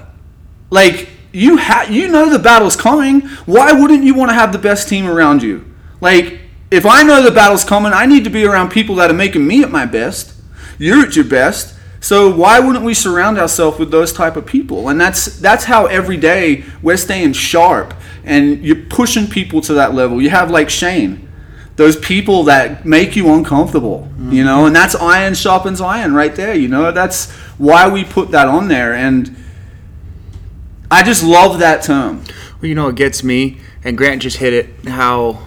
Like 0.70 1.10
you 1.34 1.58
ha- 1.58 1.88
you 1.90 2.08
know 2.08 2.30
the 2.30 2.40
battle's 2.40 2.76
coming. 2.78 3.22
Why 3.46 3.74
wouldn't 3.74 4.04
you 4.04 4.14
want 4.16 4.30
to 4.32 4.36
have 4.36 4.52
the 4.54 4.60
best 4.60 4.88
team 4.88 5.06
around 5.08 5.44
you? 5.44 5.66
Like 6.00 6.40
if 6.72 6.86
I 6.86 7.04
know 7.04 7.22
the 7.22 7.32
battle's 7.32 7.64
coming, 7.66 7.92
I 7.94 8.06
need 8.06 8.24
to 8.24 8.30
be 8.30 8.46
around 8.46 8.70
people 8.70 8.96
that 8.96 9.12
are 9.12 9.14
making 9.14 9.46
me 9.46 9.62
at 9.62 9.72
my 9.72 9.86
best. 9.86 10.34
You're 10.80 11.02
at 11.06 11.16
your 11.16 11.26
best. 11.26 11.76
So 12.04 12.36
why 12.36 12.60
wouldn't 12.60 12.84
we 12.84 12.94
surround 12.94 13.40
ourselves 13.40 13.80
with 13.80 13.90
those 13.90 14.12
type 14.12 14.36
of 14.36 14.46
people? 14.46 14.90
And 14.90 15.00
that's 15.00 15.40
that's 15.40 15.64
how 15.64 15.86
every 15.86 16.18
day 16.18 16.66
we're 16.82 16.98
staying 16.98 17.32
sharp 17.32 17.94
and 18.26 18.62
you're 18.62 18.76
pushing 18.76 19.26
people 19.26 19.62
to 19.62 19.74
that 19.76 19.94
level. 19.94 20.22
You 20.22 20.30
have 20.30 20.52
like 20.52 20.70
Shane, 20.70 21.30
those 21.78 21.96
people 21.96 22.44
that 22.44 22.86
make 22.86 23.16
you 23.16 23.34
uncomfortable, 23.34 24.10
you 24.18 24.24
mm-hmm. 24.24 24.46
know, 24.46 24.66
and 24.66 24.76
that's 24.76 24.96
iron 24.96 25.34
sharpens 25.34 25.80
iron 25.80 26.14
right 26.14 26.36
there. 26.36 26.54
You 26.54 26.68
know, 26.68 26.92
that's 26.92 27.32
why 27.58 27.88
we 27.88 28.04
put 28.04 28.32
that 28.32 28.50
on 28.50 28.68
there. 28.68 28.94
And 28.94 29.38
I 30.92 31.04
just 31.04 31.24
love 31.24 31.60
that 31.60 31.84
term. 31.84 32.26
Well, 32.62 32.68
you 32.68 32.76
know 32.76 32.90
it 32.90 32.96
gets 32.96 33.24
me, 33.24 33.62
and 33.82 33.98
Grant 33.98 34.24
just 34.24 34.38
hit 34.38 34.52
it. 34.52 34.90
How 34.90 35.40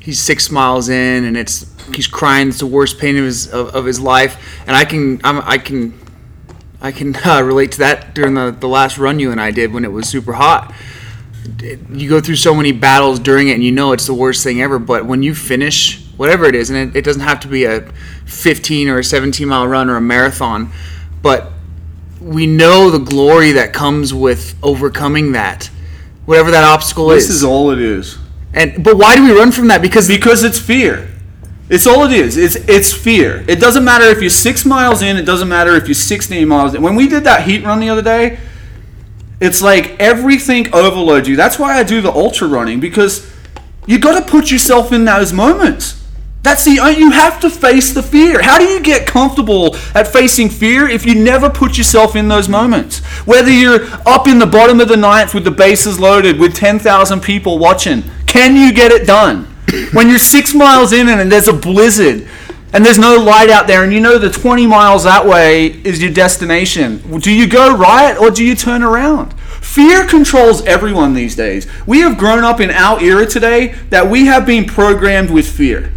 he's 0.00 0.20
six 0.20 0.50
miles 0.50 0.88
in, 0.88 1.24
and 1.24 1.36
it's 1.36 1.71
he's 1.94 2.06
crying. 2.06 2.48
It's 2.48 2.58
the 2.58 2.66
worst 2.66 2.98
pain 2.98 3.16
of 3.16 3.24
his 3.24 3.48
of, 3.48 3.74
of 3.74 3.84
his 3.84 4.00
life, 4.00 4.60
and 4.66 4.76
I 4.76 4.84
can 4.84 5.20
I'm, 5.24 5.40
I 5.44 5.58
can 5.58 5.98
I 6.80 6.92
can 6.92 7.14
uh, 7.24 7.42
relate 7.42 7.72
to 7.72 7.78
that 7.78 8.14
during 8.14 8.34
the 8.34 8.50
the 8.50 8.68
last 8.68 8.98
run 8.98 9.18
you 9.18 9.30
and 9.30 9.40
I 9.40 9.50
did 9.50 9.72
when 9.72 9.84
it 9.84 9.92
was 9.92 10.08
super 10.08 10.32
hot. 10.34 10.74
You 11.90 12.08
go 12.08 12.20
through 12.20 12.36
so 12.36 12.54
many 12.54 12.70
battles 12.72 13.18
during 13.18 13.48
it, 13.48 13.54
and 13.54 13.64
you 13.64 13.72
know 13.72 13.92
it's 13.92 14.06
the 14.06 14.14
worst 14.14 14.44
thing 14.44 14.60
ever. 14.62 14.78
But 14.78 15.06
when 15.06 15.22
you 15.22 15.34
finish 15.34 16.04
whatever 16.16 16.44
it 16.44 16.54
is, 16.54 16.70
and 16.70 16.78
it, 16.90 16.96
it 16.96 17.04
doesn't 17.04 17.22
have 17.22 17.40
to 17.40 17.48
be 17.48 17.64
a 17.64 17.80
15 18.26 18.88
or 18.88 18.98
a 19.00 19.04
17 19.04 19.48
mile 19.48 19.66
run 19.66 19.90
or 19.90 19.96
a 19.96 20.00
marathon, 20.00 20.70
but 21.20 21.52
we 22.20 22.46
know 22.46 22.90
the 22.90 22.98
glory 22.98 23.52
that 23.52 23.72
comes 23.72 24.14
with 24.14 24.54
overcoming 24.62 25.32
that, 25.32 25.66
whatever 26.26 26.52
that 26.52 26.62
obstacle 26.62 27.08
This 27.08 27.24
is. 27.24 27.28
This 27.30 27.36
is 27.38 27.44
all 27.44 27.70
it 27.70 27.80
is. 27.80 28.18
and 28.52 28.84
but 28.84 28.96
why 28.96 29.16
do 29.16 29.24
we 29.24 29.32
run 29.36 29.50
from 29.50 29.66
that? 29.68 29.82
Because 29.82 30.06
Because 30.06 30.44
it's 30.44 30.60
fear. 30.60 31.08
It's 31.72 31.86
all 31.86 32.04
it 32.04 32.12
is. 32.12 32.36
It's 32.36 32.56
it's 32.68 32.92
fear. 32.92 33.46
It 33.48 33.58
doesn't 33.58 33.82
matter 33.82 34.04
if 34.04 34.20
you're 34.20 34.28
six 34.28 34.66
miles 34.66 35.00
in. 35.00 35.16
It 35.16 35.24
doesn't 35.24 35.48
matter 35.48 35.74
if 35.74 35.88
you're 35.88 35.94
16 35.94 36.46
miles 36.46 36.74
in. 36.74 36.82
When 36.82 36.94
we 36.94 37.08
did 37.08 37.24
that 37.24 37.44
heat 37.44 37.64
run 37.64 37.80
the 37.80 37.88
other 37.88 38.02
day, 38.02 38.38
it's 39.40 39.62
like 39.62 39.98
everything 39.98 40.72
overloads 40.74 41.26
you. 41.26 41.34
That's 41.34 41.58
why 41.58 41.78
I 41.78 41.82
do 41.82 42.02
the 42.02 42.12
ultra 42.12 42.46
running 42.46 42.78
because 42.78 43.26
you 43.86 43.98
got 43.98 44.22
to 44.22 44.30
put 44.30 44.50
yourself 44.50 44.92
in 44.92 45.06
those 45.06 45.32
moments. 45.32 45.98
That's 46.42 46.62
the 46.66 46.72
you 46.72 47.10
have 47.12 47.40
to 47.40 47.48
face 47.48 47.94
the 47.94 48.02
fear. 48.02 48.42
How 48.42 48.58
do 48.58 48.64
you 48.64 48.80
get 48.80 49.06
comfortable 49.06 49.74
at 49.94 50.08
facing 50.08 50.50
fear 50.50 50.86
if 50.86 51.06
you 51.06 51.14
never 51.14 51.48
put 51.48 51.78
yourself 51.78 52.16
in 52.16 52.28
those 52.28 52.50
moments? 52.50 52.98
Whether 53.24 53.50
you're 53.50 53.86
up 54.04 54.28
in 54.28 54.38
the 54.38 54.46
bottom 54.46 54.78
of 54.78 54.88
the 54.88 54.96
ninth 54.98 55.32
with 55.32 55.44
the 55.44 55.50
bases 55.50 55.98
loaded 55.98 56.38
with 56.38 56.54
10,000 56.54 57.20
people 57.22 57.58
watching, 57.58 58.04
can 58.26 58.56
you 58.56 58.74
get 58.74 58.92
it 58.92 59.06
done? 59.06 59.51
When 59.92 60.08
you're 60.08 60.18
six 60.18 60.54
miles 60.54 60.92
in 60.92 61.08
and 61.08 61.30
there's 61.30 61.48
a 61.48 61.52
blizzard 61.52 62.28
and 62.72 62.84
there's 62.84 62.98
no 62.98 63.16
light 63.16 63.50
out 63.50 63.66
there 63.66 63.84
and 63.84 63.92
you 63.92 64.00
know 64.00 64.18
the 64.18 64.30
20 64.30 64.66
miles 64.66 65.04
that 65.04 65.26
way 65.26 65.66
is 65.66 66.02
your 66.02 66.12
destination, 66.12 66.98
do 67.20 67.30
you 67.30 67.46
go 67.46 67.76
right 67.76 68.16
or 68.16 68.30
do 68.30 68.44
you 68.44 68.54
turn 68.54 68.82
around? 68.82 69.32
Fear 69.60 70.06
controls 70.06 70.62
everyone 70.66 71.14
these 71.14 71.36
days. 71.36 71.66
We 71.86 72.00
have 72.00 72.18
grown 72.18 72.44
up 72.44 72.60
in 72.60 72.70
our 72.70 73.00
era 73.00 73.26
today 73.26 73.74
that 73.90 74.10
we 74.10 74.26
have 74.26 74.44
been 74.44 74.64
programmed 74.64 75.30
with 75.30 75.48
fear. 75.48 75.92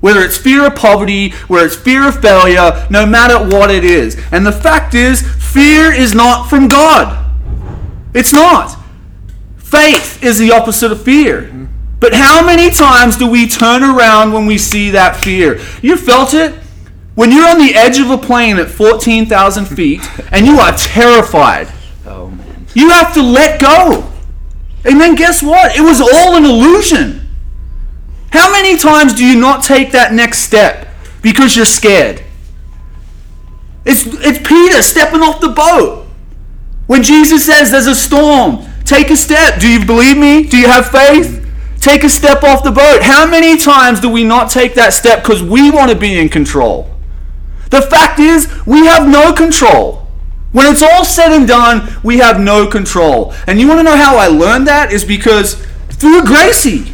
Whether 0.00 0.20
it's 0.20 0.36
fear 0.36 0.66
of 0.66 0.76
poverty, 0.76 1.30
whether 1.48 1.66
it's 1.66 1.76
fear 1.76 2.06
of 2.06 2.20
failure, 2.20 2.86
no 2.90 3.04
matter 3.04 3.38
what 3.38 3.70
it 3.70 3.84
is. 3.84 4.16
And 4.30 4.46
the 4.46 4.52
fact 4.52 4.94
is, 4.94 5.22
fear 5.22 5.92
is 5.92 6.14
not 6.14 6.48
from 6.48 6.68
God. 6.68 7.24
It's 8.14 8.32
not. 8.32 8.78
Faith 9.56 10.22
is 10.22 10.38
the 10.38 10.52
opposite 10.52 10.92
of 10.92 11.02
fear. 11.02 11.65
But 11.98 12.12
how 12.12 12.44
many 12.44 12.70
times 12.70 13.16
do 13.16 13.28
we 13.28 13.48
turn 13.48 13.82
around 13.82 14.32
when 14.32 14.46
we 14.46 14.58
see 14.58 14.90
that 14.90 15.16
fear? 15.16 15.60
You 15.82 15.96
felt 15.96 16.34
it? 16.34 16.54
When 17.14 17.32
you're 17.32 17.48
on 17.48 17.58
the 17.58 17.74
edge 17.74 17.98
of 17.98 18.10
a 18.10 18.18
plane 18.18 18.58
at 18.58 18.68
14,000 18.68 19.64
feet 19.64 20.02
and 20.30 20.46
you 20.46 20.58
are 20.58 20.76
terrified, 20.76 21.72
oh 22.04 22.28
man. 22.28 22.66
you 22.74 22.90
have 22.90 23.14
to 23.14 23.22
let 23.22 23.60
go. 23.60 24.12
And 24.84 25.00
then 25.00 25.14
guess 25.14 25.42
what? 25.42 25.74
It 25.74 25.80
was 25.80 26.00
all 26.00 26.36
an 26.36 26.44
illusion. 26.44 27.26
How 28.30 28.52
many 28.52 28.76
times 28.76 29.14
do 29.14 29.24
you 29.24 29.40
not 29.40 29.62
take 29.62 29.92
that 29.92 30.12
next 30.12 30.40
step 30.40 30.88
because 31.22 31.56
you're 31.56 31.64
scared? 31.64 32.22
It's, 33.86 34.04
it's 34.06 34.46
Peter 34.46 34.82
stepping 34.82 35.22
off 35.22 35.40
the 35.40 35.48
boat. 35.48 36.06
When 36.86 37.02
Jesus 37.02 37.46
says 37.46 37.70
there's 37.70 37.86
a 37.86 37.94
storm, 37.94 38.66
take 38.84 39.10
a 39.10 39.16
step. 39.16 39.58
Do 39.58 39.68
you 39.68 39.84
believe 39.84 40.18
me? 40.18 40.42
Do 40.44 40.58
you 40.58 40.66
have 40.66 40.90
faith? 40.90 41.45
Take 41.86 42.02
a 42.02 42.08
step 42.08 42.42
off 42.42 42.64
the 42.64 42.72
boat. 42.72 43.02
How 43.02 43.30
many 43.30 43.56
times 43.56 44.00
do 44.00 44.08
we 44.08 44.24
not 44.24 44.50
take 44.50 44.74
that 44.74 44.92
step 44.92 45.22
because 45.22 45.40
we 45.40 45.70
want 45.70 45.88
to 45.92 45.96
be 45.96 46.18
in 46.18 46.28
control? 46.28 46.90
The 47.70 47.80
fact 47.80 48.18
is, 48.18 48.52
we 48.66 48.86
have 48.86 49.08
no 49.08 49.32
control. 49.32 50.08
When 50.50 50.66
it's 50.66 50.82
all 50.82 51.04
said 51.04 51.30
and 51.30 51.46
done, 51.46 51.96
we 52.02 52.18
have 52.18 52.40
no 52.40 52.66
control. 52.66 53.34
And 53.46 53.60
you 53.60 53.68
want 53.68 53.78
to 53.78 53.84
know 53.84 53.94
how 53.94 54.16
I 54.16 54.26
learned 54.26 54.66
that? 54.66 54.90
Is 54.90 55.04
because 55.04 55.64
through 55.90 56.24
Gracie. 56.24 56.92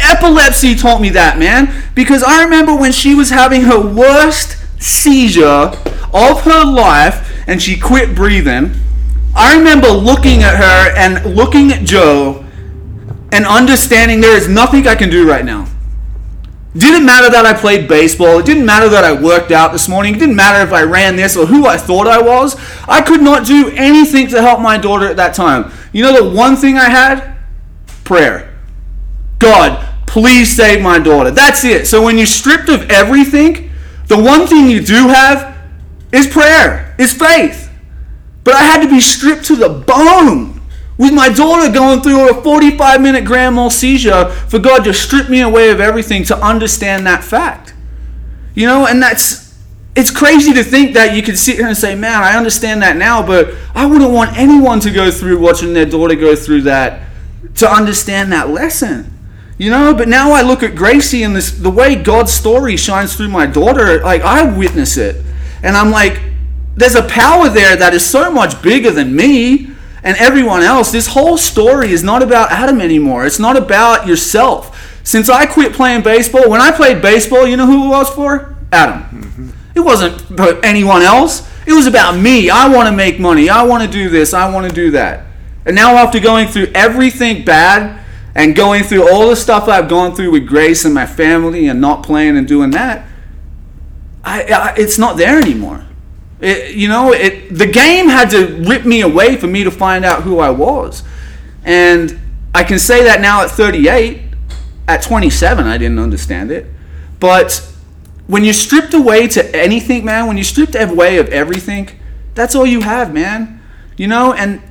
Epilepsy 0.00 0.76
taught 0.76 1.02
me 1.02 1.10
that, 1.10 1.38
man. 1.38 1.84
Because 1.94 2.22
I 2.22 2.42
remember 2.42 2.74
when 2.74 2.90
she 2.90 3.14
was 3.14 3.28
having 3.28 3.64
her 3.64 3.78
worst 3.78 4.56
seizure 4.82 5.74
of 6.14 6.40
her 6.44 6.64
life 6.64 7.30
and 7.46 7.60
she 7.60 7.78
quit 7.78 8.14
breathing. 8.14 8.76
I 9.36 9.58
remember 9.58 9.88
looking 9.88 10.42
at 10.42 10.56
her 10.56 10.96
and 10.96 11.36
looking 11.36 11.70
at 11.70 11.84
Joe 11.84 12.43
and 13.34 13.44
understanding 13.46 14.20
there 14.20 14.36
is 14.36 14.48
nothing 14.48 14.86
I 14.86 14.94
can 14.94 15.10
do 15.10 15.28
right 15.28 15.44
now. 15.44 15.66
Didn't 16.76 17.04
matter 17.04 17.28
that 17.30 17.44
I 17.44 17.52
played 17.52 17.88
baseball. 17.88 18.38
It 18.38 18.46
didn't 18.46 18.64
matter 18.64 18.88
that 18.88 19.02
I 19.02 19.12
worked 19.20 19.50
out 19.50 19.72
this 19.72 19.88
morning. 19.88 20.14
It 20.14 20.18
didn't 20.20 20.36
matter 20.36 20.64
if 20.64 20.72
I 20.72 20.82
ran 20.82 21.16
this 21.16 21.36
or 21.36 21.44
who 21.44 21.66
I 21.66 21.76
thought 21.76 22.06
I 22.06 22.22
was. 22.22 22.56
I 22.88 23.02
could 23.02 23.22
not 23.22 23.44
do 23.44 23.70
anything 23.74 24.28
to 24.28 24.40
help 24.40 24.60
my 24.60 24.78
daughter 24.78 25.06
at 25.06 25.16
that 25.16 25.34
time. 25.34 25.72
You 25.92 26.04
know 26.04 26.30
the 26.30 26.36
one 26.36 26.54
thing 26.54 26.78
I 26.78 26.88
had? 26.88 27.36
Prayer. 28.04 28.56
God, 29.40 29.84
please 30.06 30.54
save 30.54 30.80
my 30.80 31.00
daughter. 31.00 31.32
That's 31.32 31.64
it. 31.64 31.88
So 31.88 32.04
when 32.04 32.16
you're 32.16 32.26
stripped 32.26 32.68
of 32.68 32.88
everything, 32.88 33.70
the 34.06 34.18
one 34.18 34.46
thing 34.46 34.70
you 34.70 34.80
do 34.80 35.08
have 35.08 35.56
is 36.12 36.28
prayer, 36.28 36.94
is 37.00 37.12
faith. 37.12 37.68
But 38.44 38.54
I 38.54 38.62
had 38.62 38.82
to 38.82 38.88
be 38.88 39.00
stripped 39.00 39.44
to 39.46 39.56
the 39.56 39.68
bone 39.68 40.53
With 40.96 41.12
my 41.12 41.28
daughter 41.28 41.72
going 41.72 42.00
through 42.00 42.30
a 42.30 42.42
45 42.42 43.00
minute 43.00 43.24
grand 43.24 43.56
mal 43.56 43.70
seizure 43.70 44.30
for 44.30 44.58
God 44.58 44.84
to 44.84 44.94
strip 44.94 45.28
me 45.28 45.40
away 45.40 45.70
of 45.70 45.80
everything 45.80 46.24
to 46.24 46.36
understand 46.36 47.06
that 47.06 47.24
fact. 47.24 47.74
You 48.54 48.66
know, 48.66 48.86
and 48.86 49.02
that's, 49.02 49.58
it's 49.96 50.12
crazy 50.12 50.52
to 50.54 50.62
think 50.62 50.94
that 50.94 51.16
you 51.16 51.22
could 51.22 51.36
sit 51.36 51.56
here 51.56 51.66
and 51.66 51.76
say, 51.76 51.96
man, 51.96 52.22
I 52.22 52.36
understand 52.36 52.82
that 52.82 52.96
now, 52.96 53.26
but 53.26 53.54
I 53.74 53.86
wouldn't 53.86 54.12
want 54.12 54.36
anyone 54.36 54.78
to 54.80 54.90
go 54.90 55.10
through 55.10 55.38
watching 55.40 55.72
their 55.72 55.86
daughter 55.86 56.14
go 56.14 56.36
through 56.36 56.62
that 56.62 57.08
to 57.56 57.68
understand 57.68 58.30
that 58.32 58.50
lesson. 58.50 59.10
You 59.58 59.70
know, 59.70 59.94
but 59.94 60.08
now 60.08 60.32
I 60.32 60.42
look 60.42 60.62
at 60.62 60.74
Gracie 60.74 61.22
and 61.22 61.34
this 61.34 61.52
the 61.52 61.70
way 61.70 61.94
God's 61.94 62.32
story 62.32 62.76
shines 62.76 63.16
through 63.16 63.28
my 63.28 63.46
daughter, 63.46 64.00
like 64.00 64.22
I 64.22 64.42
witness 64.42 64.96
it. 64.96 65.24
And 65.62 65.76
I'm 65.76 65.90
like, 65.90 66.20
there's 66.74 66.96
a 66.96 67.04
power 67.04 67.48
there 67.48 67.76
that 67.76 67.94
is 67.94 68.04
so 68.04 68.32
much 68.32 68.60
bigger 68.62 68.90
than 68.90 69.14
me 69.14 69.73
and 70.04 70.16
everyone 70.18 70.62
else. 70.62 70.92
This 70.92 71.08
whole 71.08 71.36
story 71.36 71.90
is 71.90 72.04
not 72.04 72.22
about 72.22 72.52
Adam 72.52 72.80
anymore. 72.80 73.26
It's 73.26 73.40
not 73.40 73.56
about 73.56 74.06
yourself. 74.06 75.00
Since 75.02 75.28
I 75.28 75.46
quit 75.46 75.72
playing 75.72 76.02
baseball, 76.02 76.48
when 76.48 76.60
I 76.60 76.70
played 76.70 77.02
baseball, 77.02 77.46
you 77.46 77.56
know 77.56 77.66
who 77.66 77.86
it 77.86 77.88
was 77.88 78.10
for? 78.10 78.54
Adam. 78.70 79.00
Mm-hmm. 79.02 79.50
It 79.74 79.80
wasn't 79.80 80.20
for 80.20 80.64
anyone 80.64 81.02
else. 81.02 81.50
It 81.66 81.72
was 81.72 81.86
about 81.86 82.18
me. 82.18 82.50
I 82.50 82.68
want 82.68 82.88
to 82.88 82.94
make 82.94 83.18
money. 83.18 83.48
I 83.48 83.64
want 83.64 83.82
to 83.82 83.90
do 83.90 84.08
this. 84.08 84.34
I 84.34 84.52
want 84.52 84.68
to 84.68 84.74
do 84.74 84.90
that. 84.92 85.26
And 85.66 85.74
now 85.74 85.96
after 85.96 86.20
going 86.20 86.48
through 86.48 86.66
everything 86.74 87.44
bad 87.44 88.04
and 88.34 88.54
going 88.54 88.84
through 88.84 89.08
all 89.10 89.28
the 89.30 89.36
stuff 89.36 89.68
I've 89.68 89.88
gone 89.88 90.14
through 90.14 90.30
with 90.32 90.46
Grace 90.46 90.84
and 90.84 90.92
my 90.92 91.06
family 91.06 91.66
and 91.66 91.80
not 91.80 92.02
playing 92.02 92.36
and 92.36 92.46
doing 92.46 92.70
that, 92.72 93.06
I, 94.22 94.42
I, 94.42 94.74
it's 94.76 94.98
not 94.98 95.16
there 95.16 95.38
anymore. 95.38 95.86
It, 96.40 96.74
you 96.74 96.88
know, 96.88 97.12
it 97.12 97.54
the 97.54 97.66
game 97.66 98.08
had 98.08 98.30
to 98.30 98.62
rip 98.68 98.84
me 98.84 99.00
away 99.00 99.36
for 99.36 99.46
me 99.46 99.64
to 99.64 99.70
find 99.70 100.04
out 100.04 100.22
who 100.22 100.38
I 100.38 100.50
was, 100.50 101.02
and 101.64 102.18
I 102.54 102.64
can 102.64 102.78
say 102.78 103.04
that 103.04 103.20
now 103.20 103.42
at 103.42 103.50
38. 103.50 104.22
At 104.86 105.00
27, 105.00 105.66
I 105.66 105.78
didn't 105.78 105.98
understand 105.98 106.50
it, 106.50 106.66
but 107.18 107.66
when 108.26 108.44
you're 108.44 108.54
stripped 108.54 108.94
away 108.94 109.28
to 109.28 109.56
anything, 109.56 110.04
man, 110.04 110.26
when 110.26 110.36
you're 110.36 110.44
stripped 110.44 110.74
away 110.74 111.18
of 111.18 111.28
everything, 111.28 111.88
that's 112.34 112.54
all 112.54 112.66
you 112.66 112.80
have, 112.80 113.12
man. 113.12 113.60
You 113.96 114.08
know, 114.08 114.32
and 114.32 114.62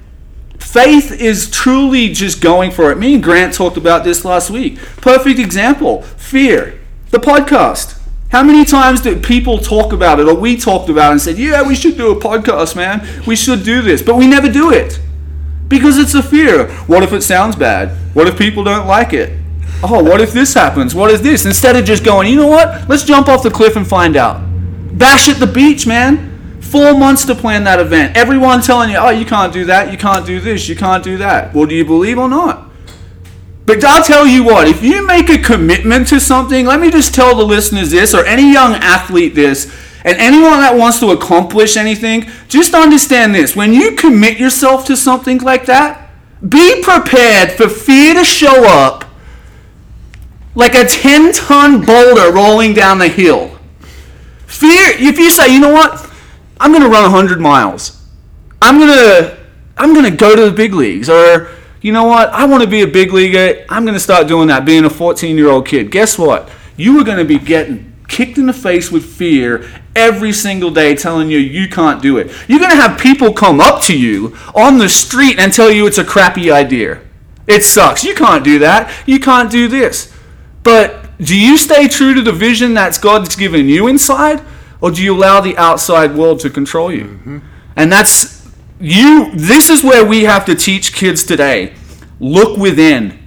faith 0.59 1.11
is 1.11 1.49
truly 1.49 2.09
just 2.09 2.41
going 2.41 2.71
for 2.71 2.91
it. 2.91 2.97
Me 2.97 3.15
and 3.15 3.23
Grant 3.23 3.53
talked 3.53 3.77
about 3.77 4.03
this 4.03 4.25
last 4.25 4.49
week. 4.49 4.77
Perfect 4.97 5.39
example 5.39 6.01
fear. 6.01 6.79
The 7.11 7.19
podcast. 7.19 7.92
How 8.33 8.41
many 8.41 8.65
times 8.65 9.01
did 9.01 9.23
people 9.23 9.59
talk 9.59 9.93
about 9.93 10.19
it, 10.19 10.27
or 10.27 10.33
we 10.33 10.57
talked 10.57 10.89
about 10.89 11.09
it 11.09 11.11
and 11.11 11.21
said, 11.21 11.37
Yeah, 11.37 11.61
we 11.61 11.75
should 11.75 11.95
do 11.95 12.09
a 12.09 12.19
podcast, 12.19 12.75
man. 12.75 13.07
We 13.27 13.35
should 13.35 13.63
do 13.63 13.83
this. 13.83 14.01
But 14.01 14.15
we 14.15 14.25
never 14.25 14.49
do 14.49 14.71
it. 14.71 14.99
Because 15.67 15.99
it's 15.99 16.15
a 16.15 16.23
fear. 16.23 16.67
What 16.87 17.03
if 17.03 17.13
it 17.13 17.21
sounds 17.21 17.55
bad? 17.55 17.95
What 18.15 18.27
if 18.27 18.35
people 18.35 18.63
don't 18.63 18.87
like 18.87 19.13
it? 19.13 19.37
Oh, 19.83 20.03
what 20.03 20.19
if 20.19 20.33
this 20.33 20.55
happens? 20.55 20.95
What 20.95 21.11
is 21.11 21.21
this? 21.21 21.45
Instead 21.45 21.75
of 21.75 21.85
just 21.85 22.03
going, 22.03 22.27
you 22.27 22.35
know 22.35 22.47
what? 22.47 22.89
Let's 22.89 23.03
jump 23.03 23.27
off 23.27 23.43
the 23.43 23.51
cliff 23.51 23.75
and 23.75 23.87
find 23.87 24.15
out. 24.15 24.41
Bash 24.97 25.29
at 25.29 25.37
the 25.37 25.45
beach, 25.45 25.85
man. 25.85 26.59
Four 26.59 26.97
months 26.97 27.25
to 27.25 27.35
plan 27.35 27.65
that 27.65 27.79
event. 27.79 28.17
Everyone 28.17 28.63
telling 28.63 28.89
you, 28.89 28.97
oh, 28.97 29.11
you 29.11 29.25
can't 29.25 29.53
do 29.53 29.65
that, 29.65 29.91
you 29.91 29.97
can't 29.99 30.25
do 30.25 30.39
this, 30.39 30.67
you 30.67 30.75
can't 30.75 31.03
do 31.03 31.17
that. 31.17 31.53
Well, 31.53 31.67
do 31.67 31.75
you 31.75 31.85
believe 31.85 32.17
or 32.17 32.29
not? 32.29 32.72
But 33.65 33.83
I'll 33.83 34.03
tell 34.03 34.27
you 34.27 34.43
what, 34.43 34.67
if 34.67 34.83
you 34.83 35.05
make 35.05 35.29
a 35.29 35.37
commitment 35.37 36.09
to 36.09 36.19
something, 36.19 36.65
let 36.65 36.81
me 36.81 36.91
just 36.91 37.15
tell 37.15 37.35
the 37.35 37.45
listeners 37.45 37.91
this, 37.91 38.13
or 38.13 38.25
any 38.25 38.51
young 38.51 38.73
athlete 38.75 39.35
this, 39.35 39.73
and 40.03 40.17
anyone 40.17 40.59
that 40.59 40.75
wants 40.75 40.99
to 40.99 41.11
accomplish 41.11 41.77
anything, 41.77 42.29
just 42.49 42.73
understand 42.73 43.33
this. 43.33 43.55
When 43.55 43.73
you 43.73 43.95
commit 43.95 44.37
yourself 44.37 44.85
to 44.87 44.97
something 44.97 45.37
like 45.39 45.65
that, 45.67 46.09
be 46.47 46.81
prepared 46.81 47.51
for 47.51 47.69
fear 47.69 48.13
to 48.15 48.25
show 48.25 48.65
up 48.67 49.05
like 50.55 50.75
a 50.75 50.85
10 50.85 51.31
ton 51.31 51.85
boulder 51.85 52.33
rolling 52.33 52.73
down 52.73 52.99
the 52.99 53.07
hill. 53.07 53.57
Fear, 54.45 54.91
if 54.99 55.17
you 55.17 55.31
say, 55.31 55.53
you 55.53 55.61
know 55.61 55.71
what, 55.71 56.11
I'm 56.59 56.71
going 56.71 56.83
to 56.83 56.89
run 56.89 57.03
100 57.03 57.39
miles, 57.39 58.05
I'm 58.61 58.77
going 58.77 58.89
to. 58.89 59.43
I'm 59.75 59.95
going 59.95 60.05
to 60.05 60.15
go 60.15 60.35
to 60.35 60.51
the 60.51 60.51
big 60.51 60.75
leagues, 60.75 61.09
or 61.09 61.49
you 61.83 61.91
know 61.91 62.05
what? 62.05 62.29
I 62.29 62.45
want 62.45 62.63
to 62.63 62.69
be 62.69 62.81
a 62.81 62.87
big 62.87 63.11
leaguer. 63.11 63.65
I'm 63.69 63.83
going 63.83 63.93
to 63.93 63.99
start 63.99 64.27
doing 64.27 64.47
that, 64.47 64.65
being 64.65 64.85
a 64.85 64.89
14 64.89 65.37
year 65.37 65.49
old 65.49 65.67
kid. 65.67 65.91
Guess 65.91 66.17
what? 66.17 66.49
You 66.77 66.99
are 66.99 67.03
going 67.03 67.19
to 67.19 67.25
be 67.25 67.37
getting 67.37 67.93
kicked 68.07 68.37
in 68.37 68.45
the 68.45 68.53
face 68.53 68.89
with 68.89 69.03
fear 69.03 69.69
every 69.95 70.31
single 70.31 70.71
day 70.71 70.95
telling 70.95 71.29
you 71.29 71.37
you 71.37 71.67
can't 71.67 72.01
do 72.01 72.17
it. 72.17 72.31
You're 72.47 72.59
going 72.59 72.71
to 72.71 72.77
have 72.77 72.99
people 72.99 73.33
come 73.33 73.59
up 73.59 73.81
to 73.83 73.97
you 73.97 74.35
on 74.55 74.77
the 74.77 74.87
street 74.87 75.37
and 75.37 75.51
tell 75.51 75.69
you 75.69 75.85
it's 75.85 75.97
a 75.97 76.05
crappy 76.05 76.49
idea. 76.49 77.01
It 77.47 77.63
sucks. 77.63 78.03
You 78.03 78.15
can't 78.15 78.45
do 78.45 78.59
that. 78.59 78.91
You 79.05 79.19
can't 79.19 79.51
do 79.51 79.67
this. 79.67 80.13
But 80.63 81.17
do 81.17 81.37
you 81.37 81.57
stay 81.57 81.89
true 81.89 82.13
to 82.13 82.21
the 82.21 82.31
vision 82.31 82.73
that's 82.73 82.97
God's 82.97 83.35
given 83.35 83.67
you 83.67 83.87
inside? 83.87 84.41
Or 84.79 84.89
do 84.89 85.03
you 85.03 85.15
allow 85.15 85.41
the 85.41 85.57
outside 85.57 86.15
world 86.15 86.39
to 86.41 86.49
control 86.49 86.93
you? 86.93 87.03
Mm-hmm. 87.03 87.39
And 87.75 87.91
that's 87.91 88.42
you 88.79 89.31
this 89.33 89.69
is 89.69 89.83
where 89.83 90.05
we 90.05 90.23
have 90.23 90.45
to 90.45 90.55
teach 90.55 90.93
kids 90.93 91.23
today. 91.23 91.73
Look 92.19 92.57
within. 92.57 93.19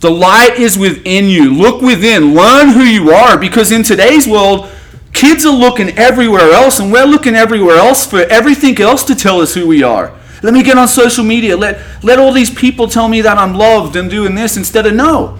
The 0.00 0.10
light 0.10 0.58
is 0.58 0.78
within 0.78 1.26
you. 1.26 1.52
Look 1.52 1.82
within. 1.82 2.34
Learn 2.34 2.68
who 2.68 2.82
you 2.82 3.10
are 3.10 3.36
because 3.36 3.72
in 3.72 3.82
today's 3.82 4.28
world, 4.28 4.70
kids 5.12 5.44
are 5.44 5.52
looking 5.54 5.90
everywhere 5.98 6.52
else 6.52 6.78
and 6.78 6.92
we're 6.92 7.04
looking 7.04 7.34
everywhere 7.34 7.76
else 7.76 8.06
for 8.06 8.20
everything 8.20 8.80
else 8.80 9.02
to 9.04 9.14
tell 9.14 9.40
us 9.40 9.54
who 9.54 9.66
we 9.66 9.82
are. 9.82 10.16
Let 10.42 10.54
me 10.54 10.62
get 10.62 10.78
on 10.78 10.86
social 10.86 11.24
media. 11.24 11.56
Let 11.56 12.04
let 12.04 12.18
all 12.18 12.32
these 12.32 12.54
people 12.54 12.86
tell 12.86 13.08
me 13.08 13.20
that 13.22 13.38
I'm 13.38 13.54
loved 13.54 13.96
and 13.96 14.08
doing 14.08 14.34
this 14.36 14.56
instead 14.56 14.86
of 14.86 14.94
no. 14.94 15.38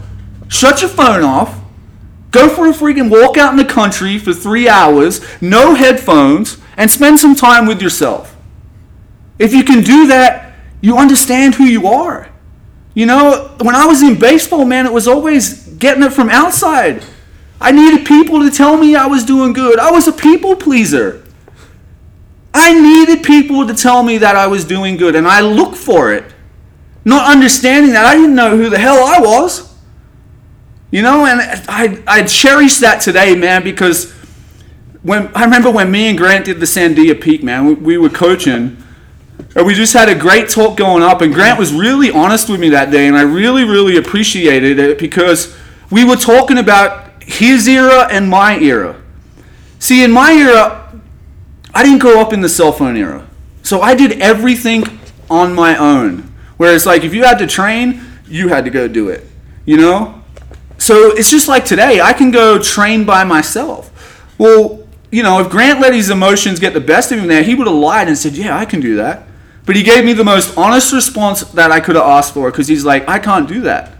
Shut 0.49 0.81
your 0.81 0.91
phone 0.91 1.23
off. 1.23 1.61
Go 2.31 2.49
for 2.49 2.67
a 2.67 2.73
freaking 2.73 3.11
walk 3.11 3.39
out 3.39 3.53
in 3.53 3.57
the 3.57 3.65
country 3.65 4.19
for 4.19 4.35
3 4.35 4.69
hours, 4.69 5.21
no 5.41 5.75
headphones, 5.75 6.59
and 6.77 6.91
spend 6.91 7.19
some 7.21 7.35
time 7.35 7.67
with 7.67 7.81
yourself. 7.81 8.37
If 9.39 9.53
you 9.53 9.64
can 9.64 9.82
do 9.82 10.09
that, 10.09 10.55
you 10.80 10.97
understand 10.97 11.55
who 11.55 11.64
you 11.64 11.86
are. 11.86 12.30
You 12.95 13.07
know, 13.07 13.55
when 13.61 13.74
I 13.74 13.86
was 13.86 14.03
in 14.03 14.18
baseball, 14.18 14.64
man, 14.64 14.86
it 14.86 14.93
was 14.93 15.07
always 15.07 15.66
getting 15.74 16.03
it 16.03 16.12
from 16.12 16.28
outside. 16.28 17.05
I 17.61 17.72
needed 17.72 18.07
people 18.07 18.41
to 18.41 18.51
tell 18.51 18.76
me 18.76 18.95
I 18.95 19.07
was 19.07 19.24
doing 19.24 19.53
good. 19.53 19.78
I 19.78 19.91
was 19.91 20.09
a 20.09 20.12
people 20.12 20.57
pleaser. 20.57 21.24
I 22.55 22.72
needed 22.72 23.24
people 23.24 23.66
to 23.66 23.74
tell 23.74 24.03
me 24.03 24.18
that 24.18 24.34
I 24.34 24.47
was 24.47 24.64
doing 24.64 24.97
good, 24.97 25.14
and 25.14 25.26
I 25.26 25.41
looked 25.41 25.76
for 25.76 26.12
it. 26.12 26.24
Not 27.05 27.30
understanding 27.30 27.93
that 27.93 28.05
I 28.05 28.16
didn't 28.16 28.34
know 28.34 28.57
who 28.57 28.68
the 28.68 28.78
hell 28.78 29.05
I 29.05 29.20
was. 29.20 29.72
You 30.91 31.03
know, 31.03 31.26
and 31.26 31.41
I, 31.68 32.03
I 32.07 32.22
cherish 32.24 32.78
that 32.78 33.01
today, 33.01 33.36
man, 33.36 33.62
because 33.62 34.11
when 35.03 35.28
I 35.34 35.45
remember 35.45 35.70
when 35.70 35.91
me 35.91 36.09
and 36.09 36.18
Grant 36.18 36.47
did 36.47 36.61
the 36.61 36.66
Sandia 36.66 37.20
Peak, 37.20 37.43
man, 37.43 37.66
we, 37.66 37.74
we 37.74 37.99
were 37.99 38.09
coaching 38.09 38.82
and 39.55 39.66
we 39.66 39.74
just 39.74 39.93
had 39.93 40.09
a 40.09 40.14
great 40.14 40.49
talk 40.49 40.76
going 40.76 41.03
up, 41.03 41.20
and 41.20 41.32
Grant 41.32 41.59
was 41.59 41.72
really 41.72 42.11
honest 42.11 42.49
with 42.49 42.61
me 42.61 42.68
that 42.70 42.91
day, 42.91 43.07
and 43.07 43.16
I 43.16 43.22
really, 43.22 43.64
really 43.64 43.97
appreciated 43.97 44.78
it 44.78 44.99
because 44.99 45.57
we 45.91 46.05
were 46.05 46.16
talking 46.16 46.59
about 46.59 47.22
his 47.22 47.66
era 47.68 48.09
and 48.11 48.28
my 48.28 48.59
era. 48.59 49.01
See, 49.78 50.03
in 50.03 50.11
my 50.11 50.32
era, 50.32 51.01
I 51.74 51.82
didn't 51.82 51.99
grow 51.99 52.20
up 52.20 52.32
in 52.32 52.41
the 52.41 52.49
cell 52.49 52.72
phone 52.72 52.97
era. 52.97 53.26
So 53.62 53.80
I 53.80 53.95
did 53.95 54.20
everything 54.20 54.84
on 55.30 55.55
my 55.55 55.76
own. 55.76 56.32
Whereas, 56.57 56.86
like, 56.86 57.05
if 57.05 57.14
you 57.14 57.24
had 57.24 57.39
to 57.39 57.47
train, 57.47 58.01
you 58.26 58.49
had 58.49 58.64
to 58.64 58.70
go 58.70 58.89
do 58.89 59.09
it. 59.09 59.26
You 59.64 59.76
know? 59.76 60.22
So 60.78 61.12
it's 61.12 61.30
just 61.30 61.49
like 61.49 61.64
today, 61.64 62.01
I 62.01 62.12
can 62.12 62.30
go 62.30 62.59
train 62.59 63.05
by 63.05 63.24
myself. 63.24 63.93
Well, 64.39 64.86
you 65.11 65.22
know, 65.22 65.41
if 65.41 65.51
Grant 65.51 65.80
let 65.80 65.95
his 65.95 66.11
emotions 66.11 66.59
get 66.59 66.74
the 66.74 66.80
best 66.80 67.12
of 67.12 67.18
him 67.18 67.28
there, 67.28 67.43
he 67.43 67.55
would 67.55 67.66
have 67.66 67.76
lied 67.76 68.09
and 68.09 68.16
said, 68.16 68.32
Yeah, 68.34 68.57
I 68.57 68.64
can 68.64 68.80
do 68.80 68.97
that. 68.97 69.28
But 69.69 69.77
he 69.77 69.83
gave 69.83 70.03
me 70.03 70.14
the 70.14 70.25
most 70.25 70.57
honest 70.57 70.95
response 70.95 71.43
that 71.43 71.71
I 71.71 71.79
could 71.79 71.95
have 71.95 72.07
asked 72.07 72.33
for 72.33 72.51
because 72.51 72.69
he's 72.69 72.87
like, 72.87 73.07
I 73.07 73.19
can't 73.19 73.47
do 73.47 73.61
that. 73.61 73.93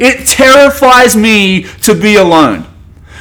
It 0.00 0.26
terrifies 0.26 1.14
me 1.14 1.62
to 1.82 1.94
be 1.94 2.16
alone. 2.16 2.66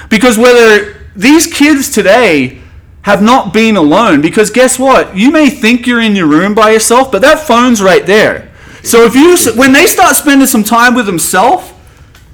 Because 0.09 0.35
whether 0.35 1.05
these 1.15 1.45
kids 1.45 1.91
today 1.91 2.59
have 3.03 3.21
not 3.21 3.53
been 3.53 3.75
alone, 3.75 4.19
because 4.19 4.49
guess 4.49 4.79
what? 4.79 5.15
You 5.15 5.29
may 5.29 5.51
think 5.51 5.85
you're 5.85 6.01
in 6.01 6.15
your 6.15 6.25
room 6.25 6.55
by 6.55 6.71
yourself, 6.71 7.11
but 7.11 7.21
that 7.21 7.37
phone's 7.37 7.83
right 7.83 8.03
there. 8.03 8.51
So 8.81 9.03
if 9.03 9.13
you, 9.13 9.37
when 9.53 9.71
they 9.71 9.85
start 9.85 10.15
spending 10.15 10.47
some 10.47 10.63
time 10.63 10.95
with 10.95 11.05
themselves, 11.05 11.71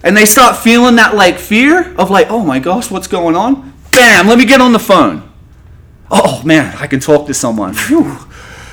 and 0.02 0.16
they 0.16 0.26
start 0.26 0.56
feeling 0.56 0.96
that 0.96 1.14
like 1.14 1.38
fear 1.38 1.94
of 1.96 2.10
like, 2.10 2.28
oh 2.30 2.46
my 2.46 2.60
gosh, 2.60 2.90
what's 2.90 3.08
going 3.08 3.36
on? 3.36 3.74
Bam, 3.92 4.28
let 4.30 4.38
me 4.38 4.46
get 4.46 4.62
on 4.62 4.72
the 4.72 4.80
phone. 4.80 5.30
Oh 6.10 6.42
man, 6.46 6.74
I 6.78 6.88
can 6.88 7.02
talk 7.02 7.28
to 7.28 7.34
someone. 7.34 7.76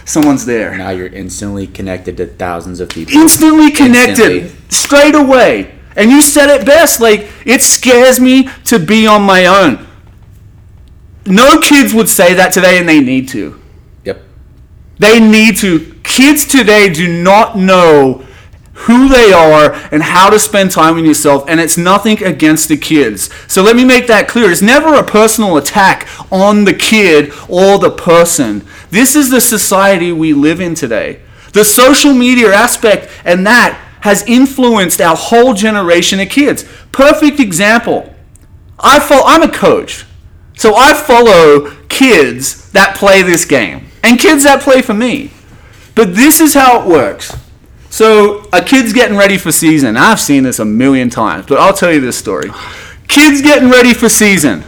Someone's 0.09 0.45
there. 0.45 0.77
Now 0.77 0.91
you're 0.91 1.07
instantly 1.07 1.67
connected 1.67 2.17
to 2.17 2.27
thousands 2.27 2.81
of 2.81 2.89
people. 2.89 3.15
Instantly 3.15 3.71
connected, 3.71 4.43
instantly. 4.43 4.71
straight 4.71 5.15
away. 5.15 5.75
And 5.97 6.11
you 6.11 6.23
said 6.23 6.49
it 6.49 6.65
best. 6.67 7.01
Like 7.01 7.29
it 7.45 7.63
scares 7.63 8.21
me 8.21 8.49
to 8.65 8.79
be 8.79 9.07
on 9.07 9.23
my 9.23 9.47
own. 9.47 9.87
No 11.27 11.61
kids 11.61 11.93
would 11.93 12.09
say 12.09 12.35
that 12.35 12.53
today, 12.53 12.79
and 12.79 12.89
they 12.89 13.01
need 13.01 13.29
to. 13.29 13.61
Yep. 14.05 14.23
They 14.99 15.21
need 15.21 15.57
to 15.59 15.99
Kids 16.09 16.47
today 16.47 16.89
do 16.89 17.23
not 17.23 17.57
know 17.57 18.25
who 18.89 19.07
they 19.07 19.33
are 19.33 19.75
and 19.93 20.03
how 20.03 20.31
to 20.31 20.39
spend 20.39 20.71
time 20.71 20.97
with 20.97 21.05
yourself, 21.05 21.45
and 21.47 21.61
it's 21.61 21.77
nothing 21.77 22.23
against 22.25 22.69
the 22.71 22.77
kids. 22.77 23.29
So 23.47 23.63
let 23.63 23.77
me 23.77 23.85
make 23.85 24.07
that 24.07 24.29
clear. 24.29 24.51
It's 24.51 24.63
never 24.63 24.95
a 24.95 25.05
personal 25.05 25.59
attack 25.59 26.09
on 26.33 26.65
the 26.65 26.73
kid 26.73 27.31
or 27.51 27.79
the 27.79 27.91
person. 27.91 28.67
This 28.89 29.15
is 29.15 29.29
the 29.29 29.43
society 29.43 30.11
we 30.11 30.33
live 30.33 30.63
in 30.63 30.75
today. 30.75 31.21
The 31.53 31.67
social 31.67 32.15
media 32.15 32.55
aspect 32.55 33.11
and 33.27 33.47
that 33.47 33.79
has 34.01 34.23
influenced 34.27 35.03
our 35.03 35.17
whole 35.17 35.53
generation 35.53 36.19
of 36.19 36.31
kids. 36.31 36.65
Perfect 36.91 37.41
example. 37.41 38.15
I 38.79 39.01
follow, 39.01 39.25
I'm 39.27 39.43
a 39.43 39.53
coach. 39.53 40.07
So 40.57 40.75
I 40.75 40.95
follow 40.95 41.77
kids 41.89 42.71
that 42.73 42.97
play 42.97 43.21
this 43.21 43.45
game 43.45 43.89
and 44.03 44.19
kids 44.19 44.45
that 44.45 44.63
play 44.63 44.81
for 44.81 44.95
me. 44.95 45.31
But 45.95 46.15
this 46.15 46.41
is 46.41 46.55
how 46.55 46.81
it 46.81 46.89
works. 46.89 47.37
So 47.91 48.47
a 48.53 48.63
kid's 48.63 48.93
getting 48.93 49.17
ready 49.17 49.39
for 49.39 49.51
season. 49.51 49.97
I've 49.97 50.21
seen 50.21 50.43
this 50.43 50.59
a 50.59 50.65
million 50.65 51.11
times, 51.11 51.47
but 51.47 51.59
I'll 51.59 51.73
tell 51.73 51.93
you 51.93 52.01
this 52.01 52.19
story. 52.19 52.51
Kid's 53.09 53.41
getting 53.41 53.71
ready 53.71 53.95
for 53.95 54.09
season. 54.09 54.65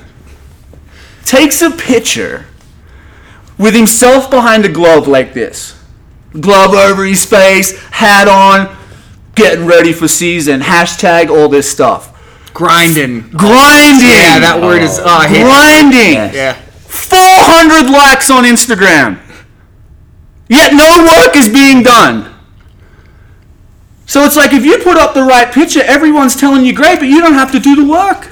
Takes 1.25 1.63
a 1.63 1.71
picture 1.71 2.47
with 3.59 3.75
himself 3.75 4.31
behind 4.31 4.65
a 4.65 4.69
glove 4.69 5.07
like 5.07 5.35
this. 5.35 5.79
Glove 6.39 6.75
over 6.75 7.05
his 7.05 7.25
face, 7.25 7.79
hat 7.91 8.27
on, 8.27 8.75
getting 9.35 9.67
ready 9.67 9.93
for 9.93 10.09
season. 10.09 10.61
Hashtag 10.61 11.29
all 11.29 11.49
this 11.49 11.71
stuff. 11.71 12.17
Grinding. 12.55 13.21
Grinding. 13.31 14.09
Yeah, 14.09 14.41
that 14.41 14.59
word 14.61 14.83
is. 14.83 14.99
Oh, 15.01 15.27
grinding. 15.29 16.35
Yeah. 16.35 16.55
400 16.89 17.91
likes 17.93 18.31
on 18.31 18.45
Instagram. 18.45 19.21
Yet 20.49 20.73
no 20.73 21.05
work 21.05 21.37
is 21.37 21.49
being 21.49 21.83
done. 21.83 22.35
So 24.11 24.25
it's 24.25 24.35
like 24.35 24.53
if 24.53 24.65
you 24.65 24.77
put 24.79 24.97
up 24.97 25.15
the 25.15 25.23
right 25.23 25.55
picture, 25.55 25.85
everyone's 25.85 26.35
telling 26.35 26.65
you 26.65 26.75
great, 26.75 26.99
but 26.99 27.07
you 27.07 27.21
don't 27.21 27.35
have 27.35 27.53
to 27.53 27.61
do 27.61 27.77
the 27.77 27.89
work. 27.89 28.29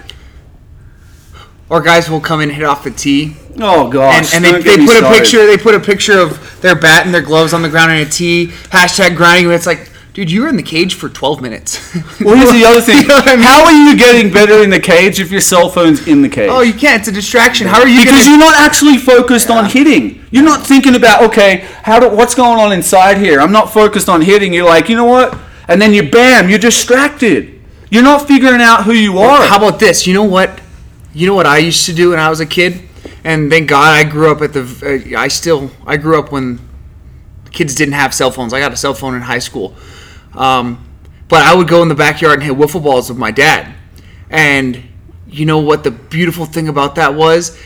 Or 1.70 1.80
guys 1.80 2.10
will 2.10 2.18
come 2.20 2.40
in 2.40 2.48
and 2.48 2.58
hit 2.58 2.64
off 2.64 2.82
the 2.82 2.90
tee, 2.90 3.36
Oh 3.60 3.84
and, 3.84 3.92
gosh. 3.92 4.34
and 4.34 4.44
they, 4.44 4.50
they 4.50 4.62
get 4.62 4.80
me 4.80 4.86
put 4.86 4.96
a 5.04 5.08
picture. 5.08 5.46
They 5.46 5.56
put 5.56 5.76
a 5.76 5.80
picture 5.80 6.18
of 6.18 6.60
their 6.62 6.74
bat 6.74 7.06
and 7.06 7.14
their 7.14 7.22
gloves 7.22 7.52
on 7.52 7.62
the 7.62 7.68
ground 7.68 7.92
and 7.92 8.08
a 8.08 8.10
tee. 8.10 8.48
Hashtag 8.70 9.14
grinding. 9.14 9.52
It's 9.52 9.66
like, 9.66 9.88
dude, 10.14 10.32
you 10.32 10.42
were 10.42 10.48
in 10.48 10.56
the 10.56 10.64
cage 10.64 10.94
for 10.94 11.08
12 11.08 11.40
minutes. 11.40 11.78
Well, 12.20 12.34
here's 12.34 12.50
the 12.50 12.64
other 12.64 12.80
thing. 12.80 12.96
You 13.02 13.06
know 13.06 13.18
I 13.18 13.36
mean? 13.36 13.44
How 13.44 13.64
are 13.64 13.70
you 13.70 13.96
getting 13.96 14.32
better 14.32 14.64
in 14.64 14.70
the 14.70 14.80
cage 14.80 15.20
if 15.20 15.30
your 15.30 15.40
cell 15.40 15.68
phone's 15.68 16.08
in 16.08 16.22
the 16.22 16.28
cage? 16.28 16.50
oh, 16.50 16.62
you 16.62 16.72
can't. 16.72 17.02
It's 17.02 17.08
a 17.08 17.12
distraction. 17.12 17.68
How 17.68 17.82
are 17.82 17.86
you? 17.86 18.00
because 18.00 18.24
gonna, 18.24 18.30
you're 18.30 18.44
not 18.50 18.58
actually 18.58 18.96
focused 18.96 19.48
on 19.48 19.66
hitting. 19.66 20.24
You're 20.32 20.42
not 20.42 20.66
thinking 20.66 20.96
about 20.96 21.22
okay, 21.30 21.68
how 21.84 22.00
do, 22.00 22.08
what's 22.08 22.34
going 22.34 22.58
on 22.58 22.72
inside 22.72 23.18
here. 23.18 23.40
I'm 23.40 23.52
not 23.52 23.72
focused 23.72 24.08
on 24.08 24.22
hitting. 24.22 24.52
You're 24.52 24.66
like, 24.66 24.88
you 24.88 24.96
know 24.96 25.04
what? 25.04 25.38
And 25.68 25.80
then 25.80 25.92
you 25.92 26.10
bam, 26.10 26.48
you're 26.48 26.58
distracted. 26.58 27.60
You're 27.90 28.02
not 28.02 28.26
figuring 28.26 28.60
out 28.60 28.84
who 28.84 28.92
you 28.92 29.18
are. 29.18 29.46
How 29.46 29.56
about 29.56 29.78
this? 29.78 30.06
You 30.06 30.14
know 30.14 30.24
what? 30.24 30.60
You 31.14 31.26
know 31.26 31.34
what 31.34 31.46
I 31.46 31.58
used 31.58 31.86
to 31.86 31.94
do 31.94 32.10
when 32.10 32.18
I 32.18 32.28
was 32.28 32.40
a 32.40 32.46
kid, 32.46 32.82
and 33.24 33.50
thank 33.50 33.68
God 33.68 33.94
I 33.94 34.08
grew 34.08 34.30
up 34.30 34.42
at 34.42 34.52
the. 34.52 34.62
Uh, 35.14 35.18
I 35.18 35.28
still 35.28 35.70
I 35.86 35.96
grew 35.96 36.18
up 36.18 36.30
when 36.32 36.60
kids 37.50 37.74
didn't 37.74 37.94
have 37.94 38.12
cell 38.12 38.30
phones. 38.30 38.52
I 38.52 38.60
got 38.60 38.72
a 38.72 38.76
cell 38.76 38.94
phone 38.94 39.14
in 39.14 39.22
high 39.22 39.38
school, 39.38 39.74
um, 40.34 40.86
but 41.28 41.42
I 41.42 41.54
would 41.54 41.68
go 41.68 41.82
in 41.82 41.88
the 41.88 41.94
backyard 41.94 42.40
and 42.40 42.42
hit 42.42 42.56
wiffle 42.56 42.82
balls 42.82 43.08
with 43.08 43.18
my 43.18 43.30
dad. 43.30 43.74
And 44.30 44.82
you 45.26 45.46
know 45.46 45.58
what? 45.58 45.82
The 45.82 45.90
beautiful 45.90 46.44
thing 46.44 46.68
about 46.68 46.94
that 46.96 47.14
was, 47.14 47.58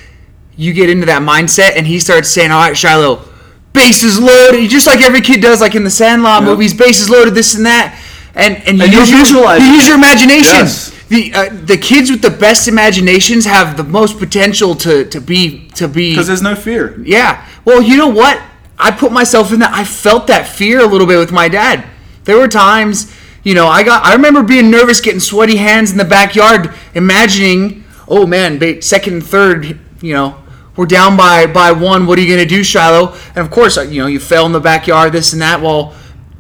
you 0.57 0.73
get 0.73 0.89
into 0.89 1.07
that 1.07 1.23
mindset, 1.23 1.73
and 1.77 1.87
he 1.87 1.99
starts 1.99 2.31
saying, 2.31 2.53
"All 2.53 2.61
right, 2.61 2.75
Shilo, 2.75 3.27
bases 3.73 4.19
loaded," 4.21 4.69
just 4.71 4.87
like 4.87 5.01
every 5.03 5.21
kid 5.21 5.41
does, 5.41 5.61
like 5.61 5.75
in 5.75 5.85
the 5.85 5.91
Sandlot 5.91 6.43
Yeah. 6.43 6.49
movies, 6.49 6.75
bases 6.75 7.09
loaded, 7.11 7.35
this 7.35 7.55
and 7.55 7.67
that. 7.67 7.95
And 8.35 8.57
and 8.67 8.79
you 8.79 8.85
And 8.85 8.93
you 8.93 8.99
use 9.19 9.31
your, 9.31 9.57
you 9.59 9.73
use 9.75 9.87
your 9.87 9.97
imagination 9.97 10.57
Yes. 10.65 10.91
the 11.11 11.35
uh, 11.35 11.49
the 11.67 11.77
kids 11.77 12.11
with 12.11 12.23
the 12.23 12.31
best 12.31 12.67
imaginations 12.67 13.45
have 13.45 13.77
the 13.77 13.85
most 13.85 14.19
potential 14.19 14.75
to 14.77 15.05
to 15.05 15.21
be 15.21 15.69
to 15.75 15.87
be 15.87 16.13
Because 16.13 16.29
there's 16.29 16.41
no 16.43 16.55
fear. 16.55 16.99
yeah 17.05 17.45
well 17.67 17.83
you 17.83 17.99
know 17.99 18.09
what 18.09 18.41
i 18.79 18.91
put 18.91 19.13
myself 19.13 19.53
in 19.53 19.59
that 19.61 19.73
i 19.75 19.85
felt 19.85 20.27
that 20.29 20.49
fear 20.49 20.81
a 20.81 20.87
little 20.87 21.07
bit 21.07 21.19
with 21.19 21.31
my 21.31 21.47
dad 21.47 21.85
there 22.25 22.39
were 22.39 22.49
times 22.49 23.13
you 23.43 23.53
know 23.55 23.67
i 23.67 23.83
got 23.83 24.03
i 24.03 24.15
remember 24.15 24.43
being 24.43 24.71
nervous 24.71 25.03
getting 25.03 25.21
sweaty 25.21 25.57
hands 25.57 25.93
in 25.93 25.99
the 25.99 26.05
backyard 26.19 26.73
imagining 26.95 27.85
oh 28.09 28.27
man 28.27 28.59
second 28.81 29.13
and 29.13 29.27
third 29.27 29.79
you 30.01 30.15
know 30.15 30.37
we're 30.77 30.87
down 30.87 31.17
by 31.17 31.47
by 31.47 31.71
one 31.73 32.07
what 32.07 32.19
are 32.19 32.23
you 32.23 32.29
going 32.35 32.47
to 32.49 32.55
do 32.55 32.61
shilo 32.63 33.15
and 33.31 33.39
of 33.39 33.51
course 33.51 33.77
uh, 33.77 33.83
you 33.83 34.01
know 34.01 34.07
you 34.07 34.19
fell 34.21 34.47
in 34.47 34.53
the 34.53 34.61
backyard 34.61 35.13
this 35.13 35.33
and 35.33 35.43
that 35.43 35.61
well 35.61 35.95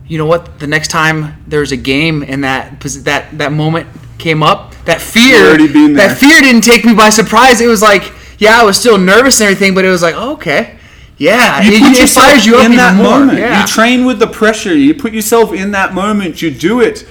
you 0.08 0.18
know 0.18 0.26
what? 0.26 0.58
The 0.58 0.66
next 0.66 0.88
time 0.88 1.42
there's 1.46 1.72
a 1.72 1.76
game 1.76 2.22
and 2.26 2.44
that 2.44 2.80
that 2.80 3.38
that 3.38 3.52
moment 3.52 3.86
came 4.18 4.42
up, 4.42 4.74
that 4.84 5.00
fear, 5.00 5.38
You'd 5.38 5.46
already 5.48 5.72
been 5.72 5.94
there. 5.94 6.08
that 6.08 6.18
fear 6.18 6.42
didn't 6.42 6.64
take 6.64 6.84
me 6.84 6.92
by 6.92 7.08
surprise. 7.08 7.62
It 7.62 7.66
was 7.66 7.80
like, 7.80 8.12
yeah, 8.38 8.60
I 8.60 8.64
was 8.64 8.76
still 8.76 8.98
nervous 8.98 9.40
and 9.40 9.48
everything, 9.48 9.74
but 9.74 9.86
it 9.86 9.88
was 9.88 10.02
like, 10.02 10.14
oh, 10.14 10.32
okay, 10.34 10.76
yeah, 11.16 11.62
You 11.62 11.72
it, 11.72 11.98
it 11.98 12.08
fires 12.10 12.44
you 12.44 12.56
up 12.56 12.66
in 12.66 12.76
that 12.76 12.94
more. 12.96 13.20
moment. 13.20 13.38
Yeah. 13.38 13.60
You 13.62 13.66
train 13.66 14.04
with 14.04 14.18
the 14.18 14.26
pressure. 14.26 14.76
You 14.76 14.92
put 14.92 15.14
yourself 15.14 15.52
in 15.54 15.70
that 15.70 15.94
moment. 15.94 16.42
You 16.42 16.50
do 16.50 16.80
it. 16.80 17.06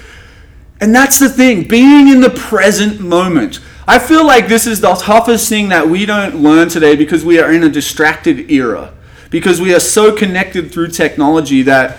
And 0.80 0.94
that's 0.94 1.18
the 1.18 1.30
thing, 1.30 1.68
being 1.68 2.08
in 2.08 2.22
the 2.22 2.30
present 2.30 3.00
moment. 3.00 3.62
I 3.88 4.00
feel 4.00 4.26
like 4.26 4.48
this 4.48 4.68
is 4.68 4.82
the 4.82 4.94
toughest 4.96 5.50
thing 5.50 5.70
that 5.70 5.88
we 5.88 6.06
don't 6.06 6.36
learn 6.36 6.70
today 6.70 6.96
because 6.96 7.26
we 7.26 7.40
are 7.40 7.52
in 7.52 7.64
a 7.64 7.70
distracted 7.70 8.52
era. 8.52 8.94
Because 9.30 9.62
we 9.62 9.74
are 9.74 9.80
so 9.80 10.16
connected 10.16 10.72
through 10.72 10.90
technology 10.90 11.62
that 11.64 11.98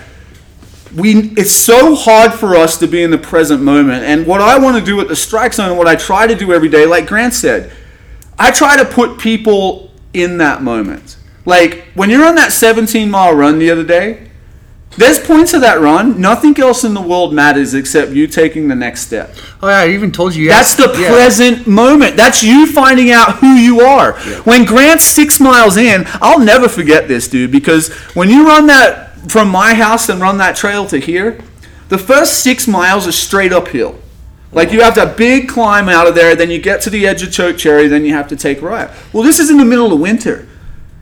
we 0.95 1.31
it's 1.35 1.51
so 1.51 1.95
hard 1.95 2.33
for 2.33 2.55
us 2.55 2.77
to 2.77 2.87
be 2.87 3.01
in 3.01 3.11
the 3.11 3.17
present 3.17 3.61
moment. 3.61 4.03
And 4.03 4.27
what 4.27 4.41
I 4.41 4.57
want 4.59 4.77
to 4.77 4.85
do 4.85 5.01
at 5.01 5.07
the 5.07 5.15
strike 5.15 5.53
zone 5.53 5.77
what 5.77 5.87
I 5.87 5.95
try 5.95 6.27
to 6.27 6.35
do 6.35 6.53
every 6.53 6.69
day, 6.69 6.85
like 6.85 7.07
Grant 7.07 7.33
said, 7.33 7.71
I 8.37 8.51
try 8.51 8.77
to 8.77 8.85
put 8.85 9.17
people 9.19 9.91
in 10.13 10.37
that 10.37 10.61
moment. 10.61 11.17
Like 11.45 11.85
when 11.95 12.09
you're 12.09 12.25
on 12.25 12.35
that 12.35 12.51
17 12.51 13.09
mile 13.09 13.33
run 13.33 13.59
the 13.59 13.71
other 13.71 13.83
day, 13.83 14.29
there's 14.97 15.19
points 15.19 15.53
of 15.53 15.61
that 15.61 15.79
run, 15.79 16.21
nothing 16.21 16.57
else 16.59 16.83
in 16.83 16.93
the 16.93 17.01
world 17.01 17.33
matters 17.33 17.73
except 17.73 18.11
you 18.11 18.27
taking 18.27 18.67
the 18.67 18.75
next 18.75 19.01
step. 19.01 19.35
oh 19.61 19.67
yeah, 19.67 19.79
I 19.79 19.89
even 19.89 20.11
told 20.11 20.35
you. 20.35 20.47
That's 20.47 20.75
the 20.75 20.93
yeah. 20.97 21.09
present 21.09 21.67
moment. 21.67 22.15
That's 22.15 22.43
you 22.43 22.71
finding 22.71 23.11
out 23.11 23.37
who 23.37 23.53
you 23.53 23.81
are. 23.81 24.13
When 24.43 24.65
Grant's 24.65 25.03
six 25.03 25.39
miles 25.39 25.77
in, 25.77 26.03
I'll 26.21 26.39
never 26.39 26.69
forget 26.69 27.07
this, 27.07 27.27
dude, 27.27 27.51
because 27.51 27.91
when 28.13 28.29
you 28.29 28.45
run 28.45 28.67
that 28.67 29.31
from 29.31 29.49
my 29.49 29.73
house 29.73 30.09
and 30.09 30.21
run 30.21 30.37
that 30.37 30.55
trail 30.55 30.85
to 30.87 30.99
here, 30.99 31.39
the 31.89 31.97
first 31.97 32.43
six 32.43 32.67
miles 32.67 33.07
are 33.07 33.11
straight 33.11 33.53
uphill. 33.53 33.99
Like 34.51 34.71
you 34.71 34.81
have 34.81 34.95
that 34.95 35.17
big 35.17 35.49
climb 35.49 35.89
out 35.89 36.07
of 36.07 36.13
there, 36.13 36.35
then 36.35 36.51
you 36.51 36.61
get 36.61 36.81
to 36.81 36.89
the 36.89 37.07
edge 37.07 37.23
of 37.23 37.31
Choke 37.31 37.57
Cherry, 37.57 37.87
then 37.87 38.05
you 38.05 38.13
have 38.13 38.27
to 38.27 38.35
take 38.35 38.61
a 38.61 38.65
right. 38.65 38.89
Well, 39.11 39.23
this 39.23 39.39
is 39.39 39.49
in 39.49 39.57
the 39.57 39.65
middle 39.65 39.91
of 39.91 39.99
winter. 39.99 40.47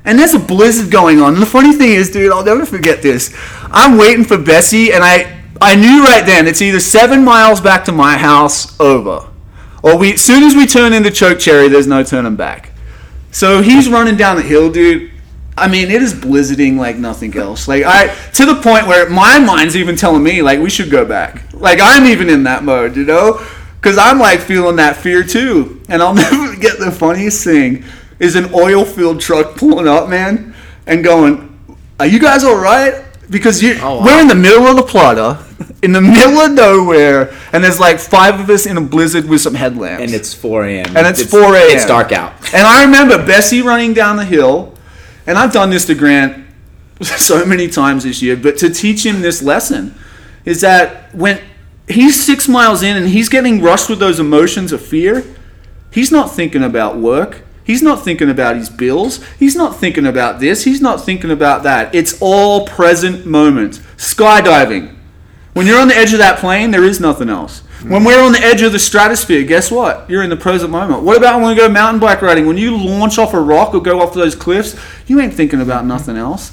And 0.03 0.17
there's 0.17 0.33
a 0.33 0.39
blizzard 0.39 0.91
going 0.91 1.21
on. 1.21 1.33
And 1.33 1.41
the 1.41 1.47
funny 1.47 1.73
thing 1.73 1.91
is, 1.91 2.09
dude, 2.09 2.31
I'll 2.31 2.43
never 2.43 2.65
forget 2.65 3.01
this. 3.01 3.35
I'm 3.63 3.97
waiting 3.97 4.25
for 4.25 4.37
Bessie, 4.37 4.91
and 4.91 5.03
I 5.03 5.41
I 5.61 5.75
knew 5.75 6.03
right 6.03 6.25
then 6.25 6.47
it's 6.47 6.61
either 6.61 6.79
seven 6.79 7.23
miles 7.23 7.61
back 7.61 7.85
to 7.85 7.91
my 7.91 8.17
house, 8.17 8.79
over, 8.79 9.29
or 9.83 9.97
we. 9.97 10.13
As 10.13 10.21
soon 10.21 10.43
as 10.43 10.55
we 10.55 10.65
turn 10.65 10.91
into 10.93 11.11
Choke 11.11 11.39
Cherry, 11.39 11.67
there's 11.67 11.87
no 11.87 12.03
turning 12.03 12.35
back. 12.35 12.71
So 13.31 13.61
he's 13.61 13.87
running 13.87 14.17
down 14.17 14.37
the 14.37 14.41
hill, 14.41 14.71
dude. 14.71 15.11
I 15.55 15.67
mean, 15.67 15.91
it 15.91 16.01
is 16.01 16.13
blizzarding 16.13 16.77
like 16.77 16.97
nothing 16.97 17.37
else. 17.37 17.67
Like 17.67 17.83
I, 17.85 18.07
to 18.33 18.45
the 18.45 18.55
point 18.55 18.87
where 18.87 19.07
my 19.09 19.37
mind's 19.37 19.75
even 19.75 19.95
telling 19.95 20.23
me 20.23 20.41
like 20.41 20.59
we 20.59 20.69
should 20.69 20.89
go 20.89 21.05
back. 21.05 21.53
Like 21.53 21.79
I'm 21.81 22.05
even 22.05 22.29
in 22.29 22.43
that 22.43 22.63
mode, 22.63 22.95
you 22.95 23.05
know, 23.05 23.45
because 23.75 23.97
I'm 23.97 24.17
like 24.17 24.39
feeling 24.39 24.77
that 24.77 24.95
fear 24.97 25.23
too. 25.23 25.81
And 25.89 26.01
I'll 26.01 26.13
never 26.15 26.53
forget 26.53 26.79
the 26.79 26.91
funniest 26.91 27.43
thing 27.43 27.83
is 28.21 28.35
an 28.35 28.53
oil 28.53 28.85
filled 28.85 29.19
truck 29.19 29.55
pulling 29.57 29.87
up, 29.87 30.07
man, 30.07 30.53
and 30.87 31.03
going, 31.03 31.33
"Are 31.99 32.05
you 32.05 32.19
guys 32.19 32.43
all 32.45 32.57
right?" 32.57 33.03
Because 33.29 33.61
you, 33.63 33.77
Oh, 33.81 33.97
wow. 33.99 34.05
we're 34.05 34.21
in 34.21 34.27
the 34.27 34.35
middle 34.35 34.67
of 34.67 34.75
the 34.75 34.83
plata, 34.83 35.39
in 35.81 35.91
the 35.93 36.01
middle 36.01 36.37
of 36.39 36.51
nowhere, 36.51 37.33
and 37.53 37.63
there's 37.63 37.79
like 37.79 37.97
five 37.99 38.39
of 38.39 38.49
us 38.49 38.65
in 38.65 38.75
a 38.77 38.81
blizzard 38.81 39.25
with 39.27 39.39
some 39.41 39.53
headlamps. 39.55 40.03
and 40.03 40.13
it's 40.13 40.33
4 40.33 40.65
a.m. 40.65 40.97
And 40.97 41.07
it's 41.07 41.23
4 41.23 41.39
a.m. 41.55 41.69
It's 41.71 41.85
dark 41.85 42.11
out. 42.11 42.33
And 42.53 42.67
I 42.67 42.83
remember 42.83 43.17
Bessie 43.25 43.61
running 43.61 43.93
down 43.93 44.17
the 44.17 44.25
hill, 44.25 44.73
and 45.25 45.37
I've 45.37 45.53
done 45.53 45.69
this 45.69 45.85
to 45.85 45.95
Grant 45.95 46.45
so 47.01 47.45
many 47.45 47.67
times 47.69 48.03
this 48.03 48.21
year, 48.21 48.35
but 48.35 48.57
to 48.57 48.69
teach 48.69 49.05
him 49.05 49.21
this 49.21 49.41
lesson 49.41 49.95
is 50.43 50.59
that 50.61 51.13
when 51.15 51.39
he's 51.87 52.21
six 52.21 52.47
miles 52.49 52.83
in 52.83 52.97
and 52.97 53.07
he's 53.07 53.29
getting 53.29 53.61
rushed 53.61 53.89
with 53.89 53.99
those 53.99 54.19
emotions 54.19 54.71
of 54.73 54.81
fear, 54.81 55.23
he's 55.91 56.11
not 56.11 56.31
thinking 56.35 56.63
about 56.63 56.97
work. 56.97 57.43
He's 57.71 57.81
not 57.81 58.03
thinking 58.03 58.29
about 58.29 58.57
his 58.57 58.69
bills. 58.69 59.23
He's 59.39 59.55
not 59.55 59.77
thinking 59.77 60.05
about 60.05 60.41
this. 60.41 60.65
He's 60.65 60.81
not 60.81 61.05
thinking 61.05 61.31
about 61.31 61.63
that. 61.63 61.95
It's 61.95 62.21
all 62.21 62.67
present 62.67 63.25
moment. 63.25 63.79
Skydiving. 63.95 64.93
When 65.53 65.65
you're 65.65 65.79
on 65.79 65.87
the 65.87 65.95
edge 65.95 66.11
of 66.11 66.19
that 66.19 66.39
plane, 66.39 66.71
there 66.71 66.83
is 66.83 66.99
nothing 66.99 67.29
else. 67.29 67.59
When 67.87 68.03
we're 68.03 68.21
on 68.21 68.33
the 68.33 68.41
edge 68.41 68.61
of 68.61 68.73
the 68.73 68.77
stratosphere, 68.77 69.43
guess 69.43 69.71
what? 69.71 70.09
You're 70.09 70.21
in 70.21 70.29
the 70.29 70.35
present 70.35 70.69
moment. 70.69 71.03
What 71.03 71.15
about 71.15 71.39
when 71.39 71.47
we 71.47 71.55
go 71.55 71.69
mountain 71.69 72.01
bike 72.01 72.21
riding? 72.21 72.45
When 72.45 72.57
you 72.57 72.75
launch 72.75 73.17
off 73.17 73.33
a 73.33 73.39
rock 73.39 73.73
or 73.73 73.81
go 73.81 74.01
off 74.01 74.13
those 74.13 74.35
cliffs, 74.35 74.77
you 75.07 75.21
ain't 75.21 75.33
thinking 75.33 75.61
about 75.61 75.85
nothing 75.85 76.17
else. 76.17 76.51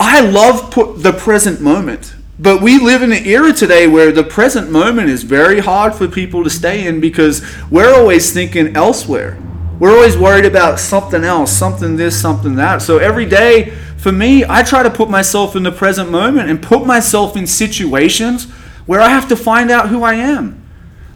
I 0.00 0.20
love 0.20 0.74
the 1.02 1.12
present 1.12 1.60
moment. 1.60 2.14
But 2.38 2.62
we 2.62 2.78
live 2.78 3.02
in 3.02 3.12
an 3.12 3.26
era 3.26 3.52
today 3.52 3.86
where 3.86 4.10
the 4.12 4.24
present 4.24 4.70
moment 4.70 5.10
is 5.10 5.24
very 5.24 5.60
hard 5.60 5.94
for 5.94 6.08
people 6.08 6.42
to 6.42 6.48
stay 6.48 6.86
in 6.86 7.02
because 7.02 7.42
we're 7.70 7.94
always 7.94 8.32
thinking 8.32 8.74
elsewhere. 8.74 9.36
We're 9.82 9.96
always 9.96 10.16
worried 10.16 10.44
about 10.44 10.78
something 10.78 11.24
else, 11.24 11.50
something 11.50 11.96
this, 11.96 12.20
something 12.22 12.54
that. 12.54 12.82
So 12.82 12.98
every 12.98 13.26
day, 13.26 13.70
for 13.96 14.12
me, 14.12 14.44
I 14.48 14.62
try 14.62 14.84
to 14.84 14.90
put 14.90 15.10
myself 15.10 15.56
in 15.56 15.64
the 15.64 15.72
present 15.72 16.08
moment 16.08 16.48
and 16.48 16.62
put 16.62 16.86
myself 16.86 17.36
in 17.36 17.48
situations 17.48 18.48
where 18.86 19.00
I 19.00 19.08
have 19.08 19.26
to 19.26 19.34
find 19.34 19.72
out 19.72 19.88
who 19.88 20.04
I 20.04 20.14
am. 20.14 20.64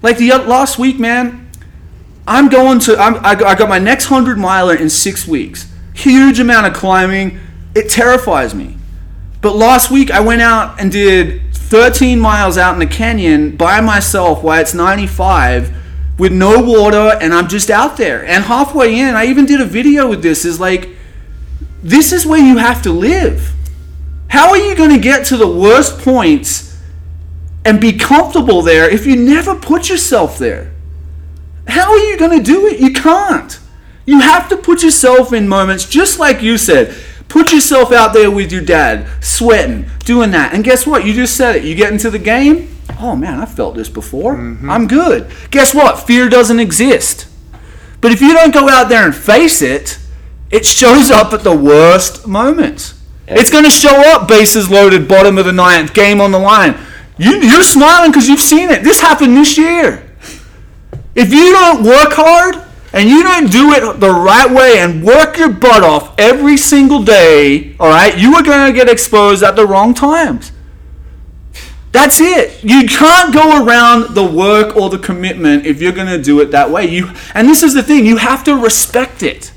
Like 0.03 0.19
the 0.19 0.33
last 0.33 0.81
week, 0.81 0.99
man, 0.99 1.49
I'm 2.27 2.49
going 2.49 2.81
to, 2.81 2.97
I'm, 2.99 3.25
I 3.25 3.55
got 3.55 3.69
my 3.69 3.79
next 3.79 4.11
100 4.11 4.37
miler 4.37 4.75
in 4.75 4.91
six 4.91 5.29
weeks. 5.29 5.73
Huge 5.95 6.41
amount 6.41 6.67
of 6.67 6.75
climbing. 6.75 7.39
It 7.77 7.89
terrifies 7.89 8.53
me. 8.53 8.79
But 9.43 9.55
last 9.55 9.93
week 9.93 10.11
I 10.11 10.19
went 10.19 10.43
out 10.43 10.81
and 10.81 10.91
did 10.91 11.55
13 11.55 12.19
miles 12.19 12.59
out 12.59 12.73
in 12.73 12.81
the 12.81 12.93
canyon 12.93 13.57
by 13.57 13.81
myself 13.81 14.43
while 14.43 14.61
it's 14.61 14.75
95 14.75 15.86
with 16.19 16.33
no 16.33 16.61
water 16.63 17.19
and 17.21 17.35
I'm 17.35 17.49
just 17.49 17.71
out 17.71 17.97
there. 17.97 18.25
And 18.25 18.45
halfway 18.45 18.99
in, 18.99 19.15
I 19.15 19.27
even 19.27 19.47
did 19.47 19.61
a 19.61 19.65
video 19.65 20.09
with 20.09 20.23
this 20.23 20.45
is 20.45 20.59
like 20.61 20.91
this 21.83 22.13
is 22.13 22.27
where 22.27 22.41
you 22.41 22.59
have 22.59 22.83
to 22.83 22.93
live. 22.93 23.53
How 24.29 24.51
are 24.51 24.59
you 24.59 24.75
going 24.75 24.91
to 24.91 24.99
get 24.99 25.27
to 25.27 25.37
the 25.37 25.47
worst 25.47 25.99
points 25.99 26.77
and 27.65 27.81
be 27.81 27.93
comfortable 27.93 28.63
there 28.63 28.89
if 28.89 29.07
you 29.07 29.17
never 29.17 29.55
put 29.55 29.89
yourself 29.89 30.39
there? 30.39 30.73
How 31.69 31.91
are 31.91 31.99
you 31.99 32.17
going 32.17 32.39
to 32.39 32.45
do 32.45 32.67
it? 32.67 32.81
You 32.81 32.93
can't. 32.93 33.59
You 34.05 34.21
have 34.21 34.49
to 34.49 34.57
put 34.57 34.83
yourself 34.83 35.33
in 35.33 35.49
moments 35.49 35.85
just 35.85 36.19
like 36.19 36.43
you 36.43 36.59
said 36.59 36.97
Put 37.29 37.53
yourself 37.53 37.93
out 37.93 38.13
there 38.13 38.31
with 38.31 38.53
your 38.53 38.63
dad, 38.63 39.09
sweating, 39.23 39.87
doing 40.05 40.31
that. 40.31 40.55
And 40.55 40.63
guess 40.63 40.87
what? 40.87 41.05
You 41.05 41.13
just 41.13 41.37
said 41.37 41.57
it. 41.57 41.65
You 41.65 41.75
get 41.75 41.93
into 41.93 42.11
the 42.11 42.19
game. 42.19 42.76
Oh 42.99 43.17
man, 43.17 43.41
I 43.41 43.47
felt 43.47 43.75
this 43.75 43.89
before. 43.89 44.37
Mm-hmm. 44.37 44.71
I'm 44.71 44.87
good. 44.87 45.31
Guess 45.51 45.75
what? 45.75 46.07
Fear 46.07 46.29
doesn't 46.29 46.61
exist. 46.61 47.29
But 48.01 48.13
if 48.13 48.21
you 48.21 48.33
don't 48.33 48.55
go 48.55 48.69
out 48.69 48.89
there 48.89 49.05
and 49.05 49.15
face 49.15 49.63
it, 49.63 49.99
it 50.51 50.65
shows 50.65 51.11
up 51.11 51.33
at 51.33 51.43
the 51.43 51.57
worst 51.57 52.27
moments. 52.27 52.95
It's 53.29 53.51
going 53.51 53.65
to 53.65 53.71
show 53.71 54.13
up 54.13 54.29
bases 54.29 54.71
loaded, 54.71 55.09
bottom 55.09 55.37
of 55.37 55.47
the 55.47 55.53
ninth, 55.53 55.93
game 55.93 56.21
on 56.21 56.31
the 56.31 56.39
line. 56.39 56.79
You, 57.19 57.41
you're 57.41 57.65
smiling 57.65 58.13
because 58.13 58.29
you've 58.29 58.41
seen 58.41 58.71
it. 58.71 58.85
This 58.85 59.01
happened 59.01 59.37
this 59.37 59.59
year. 59.59 60.09
If 61.15 61.33
you 61.33 61.51
don't 61.51 61.83
work 61.83 62.13
hard, 62.13 62.63
and 62.93 63.11
you 63.11 63.23
don't 63.23 63.53
do 63.53 63.73
it 63.73 64.01
the 64.01 64.11
right 64.11 64.51
way 64.51 64.79
and 64.79 65.05
work 65.05 65.37
your 65.37 65.53
butt 65.53 65.83
off 65.83 66.15
every 66.19 66.57
single 66.57 67.03
day, 67.03 67.77
all 67.79 67.91
right, 67.91 68.17
you 68.17 68.35
are 68.35 68.43
going 68.43 68.73
to 68.73 68.73
get 68.73 68.89
exposed 68.89 69.43
at 69.43 69.55
the 69.55 69.67
wrong 69.67 69.93
times. 69.93 70.51
That's 71.97 72.21
it. 72.21 72.63
You 72.63 72.87
can't 72.87 73.33
go 73.33 73.65
around 73.65 74.15
the 74.15 74.23
work 74.23 74.77
or 74.77 74.91
the 74.91 74.99
commitment 74.99 75.65
if 75.65 75.81
you're 75.81 75.93
going 75.93 76.09
to 76.09 76.23
do 76.23 76.39
it 76.41 76.51
that 76.51 76.71
way. 76.71 76.85
You 76.85 77.11
and 77.33 77.49
this 77.49 77.63
is 77.63 77.73
the 77.73 77.83
thing, 77.83 78.05
you 78.05 78.19
have 78.19 78.45
to 78.45 78.55
respect 78.55 79.23
it. 79.23 79.51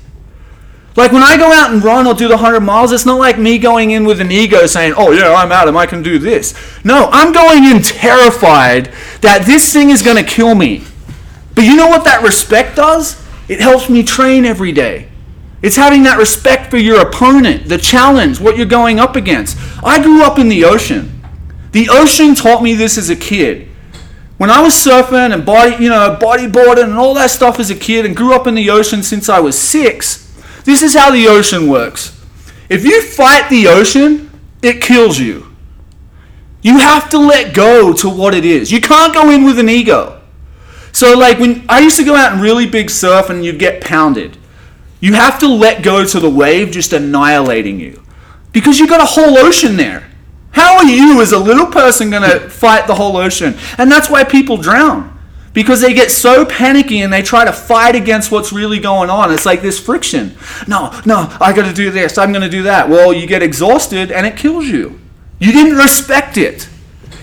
Like 0.96 1.12
when 1.12 1.22
I 1.22 1.36
go 1.36 1.52
out 1.52 1.70
and 1.70 1.84
run 1.84 2.06
or 2.06 2.14
do 2.14 2.28
the 2.28 2.36
100 2.36 2.60
miles, 2.60 2.92
it's 2.92 3.04
not 3.04 3.18
like 3.18 3.38
me 3.38 3.58
going 3.58 3.90
in 3.90 4.06
with 4.06 4.22
an 4.22 4.32
ego 4.32 4.64
saying, 4.64 4.94
"Oh 4.96 5.12
yeah, 5.12 5.34
I'm 5.34 5.52
Adam, 5.52 5.76
I 5.76 5.84
can 5.84 6.02
do 6.02 6.18
this." 6.18 6.54
No, 6.82 7.10
I'm 7.12 7.34
going 7.34 7.64
in 7.64 7.82
terrified 7.82 8.86
that 9.20 9.44
this 9.44 9.70
thing 9.70 9.90
is 9.90 10.00
going 10.00 10.16
to 10.16 10.24
kill 10.24 10.54
me. 10.54 10.84
But 11.54 11.64
you 11.64 11.76
know 11.76 11.88
what 11.88 12.04
that 12.04 12.22
respect 12.22 12.74
does? 12.74 13.22
It 13.50 13.60
helps 13.60 13.90
me 13.90 14.02
train 14.02 14.46
every 14.46 14.72
day. 14.72 15.10
It's 15.60 15.76
having 15.76 16.04
that 16.04 16.16
respect 16.16 16.70
for 16.70 16.78
your 16.78 17.02
opponent, 17.02 17.68
the 17.68 17.76
challenge, 17.76 18.40
what 18.40 18.56
you're 18.56 18.64
going 18.64 18.98
up 18.98 19.14
against. 19.14 19.58
I 19.84 20.02
grew 20.02 20.22
up 20.22 20.38
in 20.38 20.48
the 20.48 20.64
ocean. 20.64 21.19
The 21.72 21.88
ocean 21.90 22.34
taught 22.34 22.62
me 22.62 22.74
this 22.74 22.98
as 22.98 23.10
a 23.10 23.16
kid. 23.16 23.68
When 24.38 24.50
I 24.50 24.62
was 24.62 24.72
surfing 24.72 25.34
and 25.34 25.44
body, 25.44 25.82
you 25.82 25.90
know, 25.90 26.16
bodyboarding 26.20 26.84
and 26.84 26.94
all 26.94 27.14
that 27.14 27.30
stuff 27.30 27.60
as 27.60 27.70
a 27.70 27.74
kid 27.74 28.06
and 28.06 28.16
grew 28.16 28.34
up 28.34 28.46
in 28.46 28.54
the 28.54 28.70
ocean 28.70 29.02
since 29.02 29.28
I 29.28 29.38
was 29.38 29.58
6, 29.58 30.62
this 30.64 30.82
is 30.82 30.94
how 30.94 31.10
the 31.10 31.28
ocean 31.28 31.68
works. 31.68 32.18
If 32.68 32.84
you 32.84 33.02
fight 33.02 33.50
the 33.50 33.68
ocean, 33.68 34.30
it 34.62 34.80
kills 34.80 35.18
you. 35.18 35.46
You 36.62 36.78
have 36.78 37.08
to 37.10 37.18
let 37.18 37.54
go 37.54 37.92
to 37.92 38.08
what 38.08 38.34
it 38.34 38.44
is. 38.44 38.70
You 38.72 38.80
can't 38.80 39.14
go 39.14 39.30
in 39.30 39.44
with 39.44 39.58
an 39.58 39.68
ego. 39.68 40.20
So 40.92 41.16
like 41.16 41.38
when 41.38 41.64
I 41.68 41.80
used 41.80 41.96
to 41.96 42.04
go 42.04 42.16
out 42.16 42.32
and 42.32 42.42
really 42.42 42.66
big 42.66 42.90
surf 42.90 43.30
and 43.30 43.44
you'd 43.44 43.58
get 43.58 43.82
pounded. 43.82 44.36
You 45.00 45.14
have 45.14 45.38
to 45.38 45.48
let 45.48 45.82
go 45.82 46.04
to 46.04 46.20
the 46.20 46.28
wave 46.28 46.70
just 46.70 46.92
annihilating 46.92 47.80
you. 47.80 48.02
Because 48.52 48.78
you've 48.78 48.90
got 48.90 49.00
a 49.00 49.06
whole 49.06 49.38
ocean 49.38 49.76
there. 49.76 50.09
How 50.52 50.78
are 50.78 50.84
you 50.84 51.20
as 51.20 51.32
a 51.32 51.38
little 51.38 51.66
person 51.66 52.10
going 52.10 52.28
to 52.28 52.48
fight 52.48 52.86
the 52.86 52.94
whole 52.94 53.16
ocean? 53.16 53.54
And 53.78 53.90
that's 53.90 54.10
why 54.10 54.24
people 54.24 54.56
drown. 54.56 55.18
Because 55.52 55.80
they 55.80 55.92
get 55.92 56.10
so 56.10 56.44
panicky 56.44 57.00
and 57.00 57.12
they 57.12 57.22
try 57.22 57.44
to 57.44 57.52
fight 57.52 57.96
against 57.96 58.30
what's 58.30 58.52
really 58.52 58.78
going 58.78 59.10
on. 59.10 59.32
It's 59.32 59.46
like 59.46 59.62
this 59.62 59.80
friction. 59.80 60.36
No, 60.68 61.00
no, 61.04 61.36
I 61.40 61.52
got 61.52 61.66
to 61.66 61.72
do 61.72 61.90
this. 61.90 62.18
I'm 62.18 62.30
going 62.30 62.42
to 62.42 62.48
do 62.48 62.62
that. 62.64 62.88
Well, 62.88 63.12
you 63.12 63.26
get 63.26 63.42
exhausted 63.42 64.12
and 64.12 64.26
it 64.26 64.36
kills 64.36 64.66
you. 64.66 65.00
You 65.40 65.52
didn't 65.52 65.76
respect 65.76 66.36
it. 66.36 66.68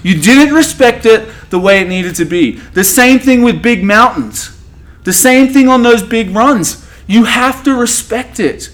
You 0.04 0.22
didn't 0.22 0.54
respect 0.54 1.06
it 1.06 1.30
the 1.50 1.60
way 1.60 1.82
it 1.82 1.88
needed 1.88 2.16
to 2.16 2.26
be. 2.26 2.52
The 2.74 2.84
same 2.84 3.20
thing 3.20 3.44
with 3.44 3.62
big 3.62 3.84
mountains. 3.84 4.58
The 5.04 5.14
same 5.14 5.48
thing 5.48 5.70
on 5.70 5.84
those 5.84 6.04
big 6.04 6.32
runs. 6.32 6.86
You 7.08 7.24
have 7.24 7.64
to 7.64 7.74
respect 7.74 8.40
it. 8.40 8.70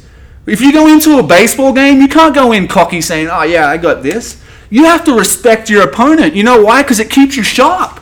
If 0.46 0.62
you 0.62 0.74
go 0.74 0.88
into 0.88 1.20
a 1.20 1.24
baseball 1.24 1.74
game, 1.74 2.02
you 2.02 2.08
can't 2.08 2.34
go 2.34 2.52
in 2.52 2.68
cocky 2.68 3.02
saying, 3.02 3.30
oh, 3.32 3.44
yeah, 3.44 3.68
I 3.68 3.78
got 3.78 4.04
this. 4.04 4.43
You 4.74 4.86
have 4.86 5.04
to 5.04 5.14
respect 5.14 5.70
your 5.70 5.84
opponent. 5.84 6.34
You 6.34 6.42
know 6.42 6.64
why? 6.64 6.82
Because 6.82 7.00
it 7.00 7.12
keeps 7.12 7.38
you 7.38 7.44
sharp. 7.44 8.00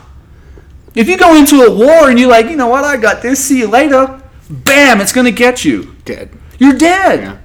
If 0.94 1.06
you 1.06 1.18
go 1.18 1.36
into 1.36 1.56
a 1.64 1.70
war 1.70 2.08
and 2.08 2.18
you're 2.18 2.30
like, 2.30 2.46
you 2.46 2.56
know 2.56 2.66
what, 2.66 2.82
I 2.82 2.96
got 2.96 3.20
this, 3.20 3.44
see 3.44 3.58
you 3.58 3.66
later, 3.66 4.22
bam, 4.48 5.02
it's 5.02 5.12
going 5.12 5.26
to 5.26 5.32
get 5.32 5.66
you. 5.66 5.94
Dead. 6.06 6.30
You're 6.58 6.72
dead. 6.72 7.20
Yeah. 7.20 7.38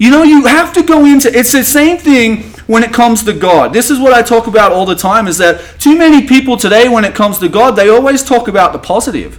You 0.00 0.10
know, 0.10 0.24
you 0.24 0.46
have 0.46 0.72
to 0.72 0.82
go 0.82 1.04
into 1.04 1.28
it's 1.32 1.52
the 1.52 1.62
same 1.62 1.98
thing 1.98 2.42
when 2.66 2.82
it 2.82 2.92
comes 2.92 3.22
to 3.26 3.32
God. 3.32 3.72
This 3.72 3.90
is 3.90 4.00
what 4.00 4.12
I 4.12 4.22
talk 4.22 4.48
about 4.48 4.72
all 4.72 4.86
the 4.86 4.96
time 4.96 5.28
is 5.28 5.38
that 5.38 5.78
too 5.78 5.96
many 5.96 6.26
people 6.26 6.56
today 6.56 6.88
when 6.88 7.04
it 7.04 7.14
comes 7.14 7.38
to 7.38 7.48
God, 7.48 7.76
they 7.76 7.88
always 7.88 8.24
talk 8.24 8.48
about 8.48 8.72
the 8.72 8.80
positive. 8.80 9.38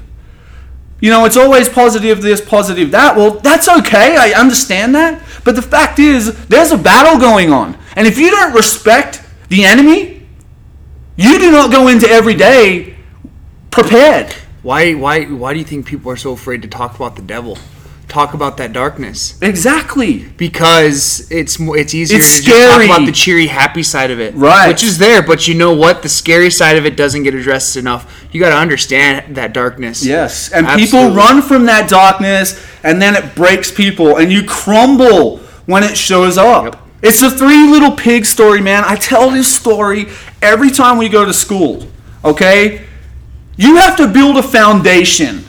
You 1.01 1.09
know, 1.09 1.26
it's 1.26 1.36
always 1.36 1.67
positive 1.67 2.22
this, 2.22 2.39
positive 2.39 2.91
that. 2.91 3.17
Well, 3.17 3.32
that's 3.32 3.67
okay. 3.67 4.15
I 4.15 4.32
understand 4.32 4.95
that. 4.95 5.22
But 5.43 5.57
the 5.57 5.61
fact 5.61 5.99
is, 5.99 6.47
there's 6.47 6.72
a 6.72 6.78
battle 6.78 7.20
going 7.20 7.51
on. 7.51 7.78
And 7.96 8.08
if 8.08 8.18
you 8.18 8.32
don't 8.32 8.54
respect 8.54 9.24
the 9.50 9.66
enemy, 9.66 10.28
you 11.16 11.40
do 11.40 11.52
not 11.52 11.72
go 11.72 11.88
into 11.88 12.08
every 12.08 12.36
day 12.36 12.96
prepared. 13.72 14.34
Why 14.62 14.94
why 14.94 15.26
why 15.26 15.54
do 15.54 15.60
you 15.60 15.66
think 15.66 15.86
people 15.86 16.12
are 16.12 16.18
so 16.18 16.34
afraid 16.34 16.62
to 16.64 16.68
talk 16.68 16.96
about 16.96 17.16
the 17.16 17.22
devil? 17.22 17.58
talk 18.10 18.34
about 18.34 18.58
that 18.58 18.74
darkness. 18.74 19.40
Exactly. 19.42 20.28
Because 20.36 21.32
it's 21.32 21.58
it's 21.60 21.94
easier 21.94 22.18
it's 22.18 22.38
to 22.38 22.44
scary. 22.44 22.88
talk 22.88 22.98
about 22.98 23.06
the 23.06 23.12
cheery, 23.12 23.48
happy 23.48 23.84
side 23.84 24.12
of 24.12 24.20
it, 24.20 24.34
right? 24.36 24.68
Which 24.68 24.84
is 24.84 24.98
there, 24.98 25.22
but 25.22 25.48
you 25.48 25.56
know 25.56 25.74
what? 25.74 26.02
The 26.02 26.10
scary 26.10 26.50
side 26.50 26.76
of 26.76 26.86
it 26.86 26.98
doesn't 26.98 27.24
get 27.24 27.34
addressed 27.34 27.78
enough. 27.78 28.28
You 28.32 28.42
got 28.42 28.50
to 28.50 28.58
understand 28.58 29.36
that 29.38 29.54
darkness. 29.54 30.04
Yes, 30.06 30.52
and 30.52 30.66
Absolutely. 30.66 30.86
people 30.86 31.16
run 31.16 31.42
from 31.42 31.66
that 31.68 31.90
darkness, 31.90 32.60
and 32.84 33.02
then 33.02 33.16
it 33.16 33.36
breaks 33.36 33.72
people, 33.72 34.18
and 34.18 34.32
you 34.32 34.44
crumble 34.44 35.38
when 35.66 35.84
it 35.84 35.96
shows 35.96 36.38
up. 36.38 36.64
Yep. 36.66 36.89
It's 37.02 37.22
the 37.22 37.32
three 37.32 37.70
little 37.70 37.91
pig 37.91 38.26
story, 38.26 38.62
man. 38.62 38.84
I 38.86 38.95
tell 38.95 39.30
this 39.30 39.54
story 39.54 40.08
every 40.41 40.70
time 40.70 40.97
we 40.97 41.10
go 41.10 41.26
to 41.26 41.34
school. 41.34 41.88
Okay, 42.24 42.86
you 43.56 43.78
have 43.78 43.95
to 43.97 44.08
build 44.08 44.38
a 44.38 44.43
foundation 44.43 45.45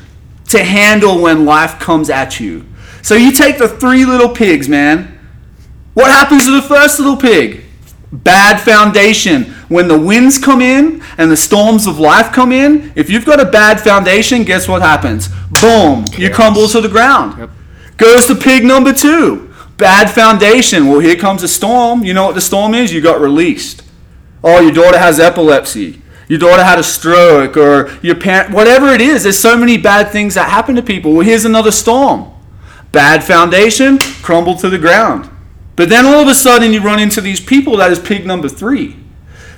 to 0.49 0.63
handle 0.63 1.21
when 1.21 1.45
life 1.45 1.79
comes 1.79 2.11
at 2.11 2.39
you. 2.39 2.65
So 3.03 3.15
you 3.15 3.33
take 3.33 3.59
the 3.59 3.69
three 3.69 4.05
little 4.05 4.29
pigs, 4.29 4.69
man. 4.69 5.19
What 5.95 6.11
happens 6.11 6.45
to 6.45 6.53
the 6.53 6.63
first 6.63 6.99
little 6.99 7.17
pig? 7.17 7.65
Bad 8.13 8.61
foundation. 8.61 9.45
When 9.69 9.89
the 9.89 9.99
winds 9.99 10.39
come 10.39 10.61
in 10.61 11.03
and 11.19 11.31
the 11.31 11.37
storms 11.37 11.87
of 11.87 11.99
life 11.99 12.33
come 12.33 12.53
in, 12.53 12.93
if 12.97 13.09
you've 13.09 13.25
got 13.25 13.41
a 13.41 13.45
bad 13.45 13.81
foundation, 13.81 14.43
guess 14.43 14.69
what 14.69 14.83
happens? 14.83 15.29
Boom, 15.61 16.05
you 16.17 16.31
crumble 16.31 16.69
to 16.69 16.81
the 16.81 16.89
ground. 16.89 17.39
Yep. 17.39 17.51
Goes 17.97 18.27
to 18.27 18.35
pig 18.35 18.65
number 18.65 18.93
two. 18.93 19.50
Bad 19.81 20.11
foundation. 20.11 20.87
Well, 20.87 21.01
here 21.01 21.17
comes 21.17 21.43
a 21.43 21.49
storm. 21.49 22.05
You 22.05 22.15
know 22.15 22.27
what 22.27 22.37
the 22.37 22.41
storm 22.41 22.75
is? 22.75 22.93
You 22.93 23.01
got 23.01 23.21
released. 23.21 23.83
Oh, 24.45 24.61
your 24.61 24.73
daughter 24.73 24.99
has 24.99 25.19
epilepsy 25.19 26.01
your 26.31 26.39
daughter 26.39 26.63
had 26.63 26.79
a 26.79 26.85
stroke 26.85 27.57
or 27.57 27.91
your 28.03 28.15
parent, 28.15 28.55
whatever 28.55 28.91
it 28.91 29.01
is, 29.01 29.25
there's 29.25 29.37
so 29.37 29.57
many 29.57 29.77
bad 29.77 30.13
things 30.13 30.37
that 30.37 30.49
happen 30.49 30.77
to 30.77 30.83
people. 30.83 31.13
Well, 31.13 31.27
here's 31.27 31.45
another 31.45 31.73
storm. 31.73 32.31
Bad 32.93 33.25
foundation, 33.25 33.99
crumbled 34.23 34.61
to 34.61 34.71
the 34.71 34.79
ground. 34.79 35.29
But 35.75 35.89
then 35.89 36.07
all 36.07 36.23
of 36.23 36.29
a 36.29 36.35
sudden 36.37 36.73
you 36.73 36.83
run 36.83 37.01
into 37.01 37.21
these 37.21 37.41
people 37.41 37.77
that 37.79 37.91
is 37.91 37.99
pig 37.99 38.27
number 38.27 38.49
three. 38.49 38.97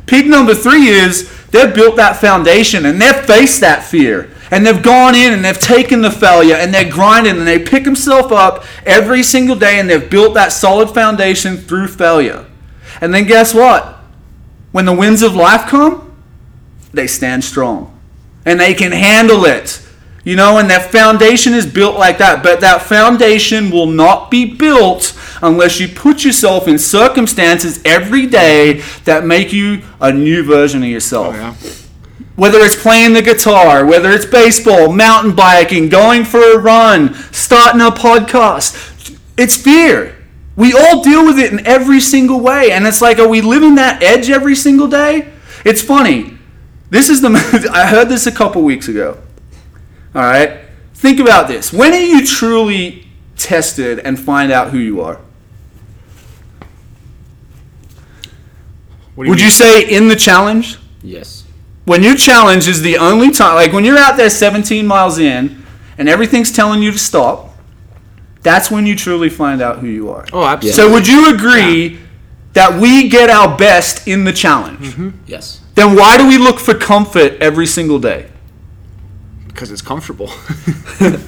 Pig 0.06 0.26
number 0.26 0.54
three 0.54 0.86
is 0.86 1.30
they've 1.48 1.74
built 1.74 1.96
that 1.96 2.16
foundation 2.16 2.86
and 2.86 2.98
they've 2.98 3.22
faced 3.26 3.60
that 3.60 3.84
fear. 3.84 4.31
And 4.52 4.66
they've 4.66 4.82
gone 4.82 5.14
in 5.14 5.32
and 5.32 5.42
they've 5.42 5.58
taken 5.58 6.02
the 6.02 6.10
failure 6.10 6.56
and 6.56 6.74
they're 6.74 6.88
grinding 6.88 7.38
and 7.38 7.46
they 7.46 7.58
pick 7.58 7.84
themselves 7.84 8.30
up 8.30 8.64
every 8.84 9.22
single 9.22 9.56
day 9.56 9.80
and 9.80 9.88
they've 9.88 10.10
built 10.10 10.34
that 10.34 10.52
solid 10.52 10.90
foundation 10.90 11.56
through 11.56 11.88
failure. 11.88 12.44
And 13.00 13.14
then 13.14 13.26
guess 13.26 13.54
what? 13.54 13.98
When 14.70 14.84
the 14.84 14.92
winds 14.92 15.22
of 15.22 15.34
life 15.34 15.68
come, 15.68 16.14
they 16.92 17.06
stand 17.06 17.44
strong. 17.44 17.98
And 18.44 18.60
they 18.60 18.74
can 18.74 18.92
handle 18.92 19.46
it. 19.46 19.80
You 20.22 20.36
know, 20.36 20.58
and 20.58 20.68
that 20.68 20.92
foundation 20.92 21.54
is 21.54 21.64
built 21.64 21.96
like 21.96 22.18
that. 22.18 22.42
But 22.42 22.60
that 22.60 22.82
foundation 22.82 23.70
will 23.70 23.86
not 23.86 24.30
be 24.30 24.44
built 24.44 25.18
unless 25.40 25.80
you 25.80 25.88
put 25.88 26.24
yourself 26.24 26.68
in 26.68 26.78
circumstances 26.78 27.80
every 27.86 28.26
day 28.26 28.82
that 29.04 29.24
make 29.24 29.50
you 29.50 29.80
a 29.98 30.12
new 30.12 30.44
version 30.44 30.82
of 30.82 30.90
yourself. 30.90 31.34
Oh, 31.34 31.38
yeah. 31.38 31.81
Whether 32.36 32.58
it's 32.60 32.80
playing 32.80 33.12
the 33.12 33.22
guitar, 33.22 33.84
whether 33.84 34.10
it's 34.10 34.24
baseball, 34.24 34.92
mountain 34.92 35.34
biking, 35.34 35.88
going 35.88 36.24
for 36.24 36.54
a 36.54 36.58
run, 36.58 37.14
starting 37.32 37.80
a 37.80 37.90
podcast, 37.90 39.18
it's 39.36 39.56
fear. 39.56 40.16
We 40.56 40.72
all 40.72 41.02
deal 41.02 41.24
with 41.24 41.38
it 41.38 41.52
in 41.52 41.66
every 41.66 42.00
single 42.00 42.40
way. 42.40 42.72
And 42.72 42.86
it's 42.86 43.02
like, 43.02 43.18
are 43.18 43.28
we 43.28 43.40
living 43.40 43.74
that 43.76 44.02
edge 44.02 44.30
every 44.30 44.54
single 44.54 44.88
day? 44.88 45.32
It's 45.64 45.82
funny. 45.82 46.38
This 46.90 47.08
is 47.08 47.20
the, 47.20 47.70
I 47.72 47.86
heard 47.86 48.08
this 48.08 48.26
a 48.26 48.32
couple 48.32 48.62
weeks 48.62 48.88
ago. 48.88 49.18
All 50.14 50.22
right? 50.22 50.60
Think 50.94 51.20
about 51.20 51.48
this. 51.48 51.72
When 51.72 51.92
are 51.92 52.00
you 52.00 52.26
truly 52.26 53.08
tested 53.36 53.98
and 54.00 54.18
find 54.18 54.52
out 54.52 54.70
who 54.70 54.78
you 54.78 55.00
are? 55.00 55.20
What 59.14 59.24
do 59.24 59.30
Would 59.30 59.40
you 59.40 59.50
say 59.50 59.82
in 59.88 60.08
the 60.08 60.16
challenge? 60.16 60.78
Yes. 61.02 61.41
When 61.84 62.02
your 62.02 62.14
challenge 62.14 62.68
is 62.68 62.82
the 62.82 62.96
only 62.96 63.30
time, 63.30 63.54
like 63.54 63.72
when 63.72 63.84
you're 63.84 63.98
out 63.98 64.16
there 64.16 64.30
17 64.30 64.86
miles 64.86 65.18
in 65.18 65.64
and 65.98 66.08
everything's 66.08 66.52
telling 66.52 66.82
you 66.82 66.92
to 66.92 66.98
stop, 66.98 67.50
that's 68.42 68.70
when 68.70 68.86
you 68.86 68.96
truly 68.96 69.28
find 69.30 69.62
out 69.62 69.78
who 69.78 69.86
you 69.86 70.10
are. 70.10 70.26
Oh, 70.32 70.44
absolutely. 70.44 70.72
So, 70.72 70.92
would 70.92 71.06
you 71.06 71.32
agree 71.34 72.00
that 72.54 72.80
we 72.80 73.08
get 73.08 73.30
our 73.30 73.56
best 73.56 74.06
in 74.08 74.24
the 74.24 74.32
challenge? 74.32 74.88
Mm-hmm. 74.88 75.10
Yes. 75.26 75.60
Then 75.74 75.96
why 75.96 76.18
do 76.18 76.26
we 76.28 76.38
look 76.38 76.58
for 76.58 76.74
comfort 76.74 77.34
every 77.40 77.66
single 77.66 77.98
day? 77.98 78.28
because 79.52 79.70
it's 79.70 79.82
comfortable. 79.82 80.28
and 81.00 81.20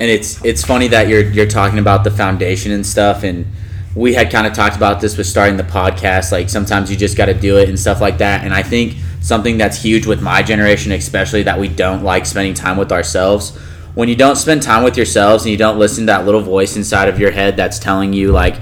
it's 0.00 0.44
it's 0.44 0.64
funny 0.64 0.88
that 0.88 1.08
you're 1.08 1.22
you're 1.22 1.46
talking 1.46 1.78
about 1.78 2.04
the 2.04 2.10
foundation 2.10 2.72
and 2.72 2.86
stuff 2.86 3.22
and 3.22 3.46
we 3.94 4.14
had 4.14 4.30
kind 4.30 4.46
of 4.46 4.52
talked 4.52 4.76
about 4.76 5.00
this 5.00 5.16
with 5.16 5.26
starting 5.26 5.56
the 5.56 5.62
podcast 5.62 6.30
like 6.30 6.48
sometimes 6.48 6.90
you 6.90 6.96
just 6.96 7.16
got 7.16 7.26
to 7.26 7.34
do 7.34 7.58
it 7.58 7.68
and 7.68 7.78
stuff 7.78 8.00
like 8.00 8.18
that 8.18 8.44
and 8.44 8.54
i 8.54 8.62
think 8.62 8.96
something 9.20 9.58
that's 9.58 9.82
huge 9.82 10.06
with 10.06 10.22
my 10.22 10.42
generation 10.42 10.92
especially 10.92 11.42
that 11.42 11.58
we 11.58 11.68
don't 11.68 12.02
like 12.04 12.24
spending 12.24 12.54
time 12.54 12.76
with 12.76 12.92
ourselves 12.92 13.56
when 13.94 14.08
you 14.08 14.14
don't 14.14 14.36
spend 14.36 14.62
time 14.62 14.84
with 14.84 14.96
yourselves 14.96 15.44
and 15.44 15.50
you 15.50 15.56
don't 15.56 15.78
listen 15.78 16.02
to 16.02 16.06
that 16.06 16.24
little 16.24 16.40
voice 16.40 16.76
inside 16.76 17.08
of 17.08 17.18
your 17.18 17.30
head 17.30 17.56
that's 17.56 17.78
telling 17.78 18.12
you 18.12 18.30
like 18.30 18.56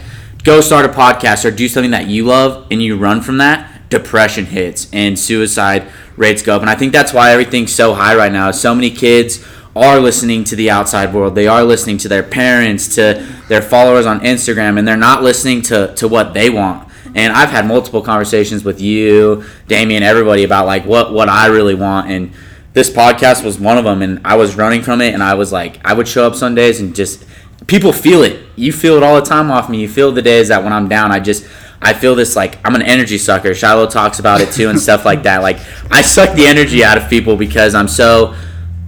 go 0.44 0.60
start 0.60 0.86
a 0.86 0.88
podcast 0.88 1.44
or 1.44 1.50
do 1.50 1.68
something 1.68 1.90
that 1.90 2.06
you 2.06 2.24
love 2.24 2.66
and 2.70 2.82
you 2.82 2.96
run 2.96 3.20
from 3.20 3.36
that 3.38 3.88
depression 3.90 4.46
hits 4.46 4.88
and 4.92 5.18
suicide 5.18 5.86
rates 6.16 6.42
go 6.42 6.56
up 6.56 6.62
and 6.62 6.70
i 6.70 6.74
think 6.74 6.92
that's 6.92 7.12
why 7.12 7.30
everything's 7.30 7.74
so 7.74 7.94
high 7.94 8.14
right 8.14 8.32
now. 8.32 8.50
So 8.50 8.74
many 8.74 8.90
kids 8.90 9.44
are 9.78 10.00
listening 10.00 10.44
to 10.44 10.56
the 10.56 10.70
outside 10.70 11.14
world. 11.14 11.34
They 11.34 11.46
are 11.46 11.62
listening 11.62 11.98
to 11.98 12.08
their 12.08 12.22
parents, 12.22 12.94
to 12.96 13.26
their 13.48 13.62
followers 13.62 14.06
on 14.06 14.20
Instagram, 14.20 14.78
and 14.78 14.86
they're 14.86 14.96
not 14.96 15.22
listening 15.22 15.62
to, 15.62 15.94
to 15.94 16.08
what 16.08 16.34
they 16.34 16.50
want. 16.50 16.88
And 17.14 17.32
I've 17.32 17.50
had 17.50 17.66
multiple 17.66 18.02
conversations 18.02 18.64
with 18.64 18.80
you, 18.80 19.44
Damien, 19.66 20.02
everybody 20.02 20.44
about 20.44 20.66
like 20.66 20.84
what, 20.84 21.12
what 21.12 21.28
I 21.28 21.46
really 21.46 21.74
want. 21.74 22.10
And 22.10 22.32
this 22.74 22.90
podcast 22.90 23.44
was 23.44 23.58
one 23.58 23.78
of 23.78 23.84
them. 23.84 24.02
And 24.02 24.20
I 24.24 24.36
was 24.36 24.56
running 24.56 24.82
from 24.82 25.00
it, 25.00 25.14
and 25.14 25.22
I 25.22 25.34
was 25.34 25.52
like, 25.52 25.80
I 25.84 25.94
would 25.94 26.06
show 26.06 26.26
up 26.26 26.34
some 26.34 26.54
days 26.54 26.80
and 26.80 26.94
just 26.94 27.24
people 27.66 27.92
feel 27.92 28.22
it. 28.22 28.40
You 28.56 28.72
feel 28.72 28.96
it 28.96 29.02
all 29.02 29.16
the 29.16 29.26
time 29.26 29.50
off 29.50 29.70
me. 29.70 29.80
You 29.80 29.88
feel 29.88 30.12
the 30.12 30.22
days 30.22 30.48
that 30.48 30.62
when 30.62 30.72
I'm 30.72 30.88
down, 30.88 31.12
I 31.12 31.20
just 31.20 31.46
I 31.80 31.92
feel 31.92 32.14
this 32.14 32.34
like 32.34 32.58
I'm 32.64 32.74
an 32.74 32.82
energy 32.82 33.18
sucker. 33.18 33.50
Shilo 33.50 33.88
talks 33.88 34.18
about 34.18 34.40
it 34.40 34.52
too 34.52 34.68
and 34.68 34.78
stuff 34.80 35.04
like 35.04 35.22
that. 35.22 35.42
Like 35.42 35.58
I 35.90 36.02
suck 36.02 36.34
the 36.34 36.46
energy 36.46 36.84
out 36.84 36.98
of 36.98 37.08
people 37.08 37.36
because 37.36 37.74
I'm 37.74 37.88
so 37.88 38.34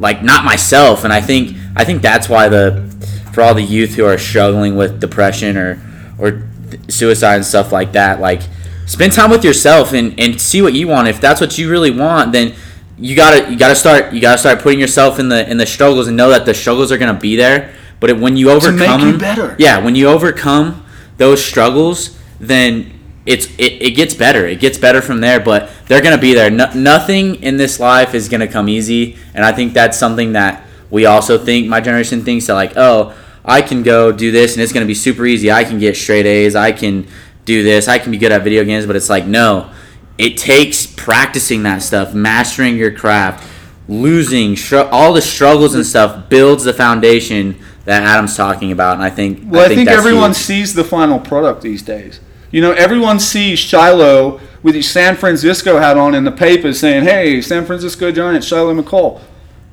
like 0.01 0.23
not 0.23 0.45
myself. 0.45 1.05
And 1.05 1.13
i 1.13 1.21
think 1.21 1.57
i 1.77 1.85
think 1.85 2.03
that's 2.03 2.29
why 2.29 2.49
the 2.49 2.91
for 3.33 3.43
all 3.43 3.55
the 3.55 3.63
youth 3.63 3.95
who 3.95 4.05
are 4.05 4.19
struggling 4.19 4.75
with 4.75 5.01
depression 5.01 5.57
or 5.57 5.81
or 6.19 6.43
suicide 6.89 7.37
and 7.37 7.45
stuff 7.45 7.73
like 7.73 7.93
that 7.93 8.21
like 8.21 8.43
spend 8.87 9.13
time 9.13 9.31
with 9.31 9.45
yourself 9.45 9.93
and 9.93 10.19
and 10.19 10.41
see 10.41 10.61
what 10.63 10.73
you 10.73 10.89
want. 10.89 11.07
If 11.09 11.21
that's 11.21 11.41
what 11.41 11.57
you 11.59 11.71
really 11.71 11.91
want 11.93 12.33
then 12.33 12.55
you 12.99 13.15
gotta 13.17 13.51
you 13.51 13.57
gotta 13.57 13.77
start 13.77 14.13
you 14.13 14.21
gotta 14.21 14.39
start 14.39 14.61
putting 14.61 14.81
yourself 14.81 15.19
in 15.19 15.29
the 15.29 15.49
in 15.49 15.57
the 15.59 15.67
struggles 15.67 16.09
and 16.09 16.17
know 16.17 16.31
that 16.31 16.45
the 16.45 16.55
struggles 16.55 16.91
are 16.91 16.99
gonna 16.99 17.19
be 17.19 17.37
there. 17.37 17.73
But 18.01 18.11
it, 18.11 18.19
when 18.19 18.37
you 18.37 18.51
overcome 18.51 19.01
you 19.01 19.19
better. 19.19 19.55
yeah 19.59 19.79
when 19.79 19.95
you 19.95 20.09
overcome 20.09 20.85
those 21.19 21.45
struggles 21.45 22.19
then 22.41 23.00
it's 23.33 23.47
it, 23.59 23.72
it 23.89 23.91
gets 24.01 24.14
better. 24.14 24.47
It 24.47 24.61
gets 24.61 24.78
better 24.78 25.01
from 25.03 25.20
there 25.20 25.41
but 25.41 25.70
they're 25.87 26.03
gonna 26.03 26.18
be 26.28 26.35
there. 26.35 26.51
No, 26.51 26.66
nothing 26.74 27.26
in 27.43 27.57
this 27.57 27.78
life 27.81 28.14
is 28.14 28.28
gonna 28.28 28.49
come 28.49 28.68
easy 28.68 29.16
and 29.35 29.45
i 29.45 29.53
think 29.53 29.72
that's 29.72 29.99
something 29.99 30.33
that 30.33 30.64
we 30.91 31.07
also 31.07 31.39
think 31.39 31.68
my 31.68 31.81
generation 31.81 32.24
thinks 32.24 32.47
that 32.47 32.55
like 32.55 32.72
oh 32.76 33.14
i 33.45 33.62
can 33.62 33.83
go 33.83 34.11
do 34.12 34.31
this 34.33 34.55
and 34.55 34.62
it's 34.62 34.72
gonna 34.72 34.87
be 34.95 34.95
super 35.09 35.24
easy. 35.26 35.51
I 35.51 35.64
can 35.64 35.78
get 35.78 35.97
straight 35.97 36.26
a's. 36.26 36.55
I 36.55 36.72
can 36.72 37.07
do 37.45 37.62
this. 37.62 37.89
I 37.89 37.99
can 37.99 38.11
be 38.12 38.18
good 38.18 38.33
at 38.33 38.43
video 38.43 38.64
games 38.64 38.87
but 38.87 38.97
it's 38.97 39.11
like 39.11 39.26
no. 39.26 39.70
It 40.18 40.37
takes 40.37 40.87
practicing 40.87 41.62
that 41.62 41.83
stuff 41.83 42.12
mastering 42.14 42.76
your 42.76 42.93
craft 42.93 43.47
losing 43.89 44.55
str- 44.57 44.89
all 44.93 45.12
the 45.12 45.22
struggles 45.22 45.74
and 45.74 45.85
stuff 45.85 46.28
builds 46.28 46.62
the 46.62 46.72
foundation 46.72 47.57
that 47.87 48.03
adam's 48.05 48.37
talking 48.37 48.70
about 48.70 48.95
and 48.95 49.03
i 49.03 49.11
think 49.11 49.41
Well, 49.47 49.64
I 49.64 49.74
think, 49.74 49.89
that's 49.89 49.99
everyone 49.99 50.31
huge. 50.31 50.37
sees 50.37 50.74
the 50.74 50.85
final 50.85 51.18
product 51.18 51.62
these 51.62 51.83
days. 51.83 52.20
You 52.51 52.61
know, 52.61 52.73
everyone 52.73 53.21
sees 53.21 53.59
Shilo 53.61 54.41
with 54.63 54.75
his 54.75 54.91
San 54.91 55.17
Francisco 55.17 55.79
hat 55.79 55.97
on 55.97 56.15
in 56.15 56.25
the 56.25 56.33
papers 56.33 56.79
saying, 56.81 57.05
hey, 57.05 57.41
San 57.41 57.65
Francisco 57.65 58.11
Giants, 58.13 58.49
Shilo 58.51 58.79
McCall. 58.81 59.21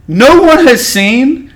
No 0.07 0.41
one 0.41 0.65
has 0.67 0.85
seen 0.87 1.53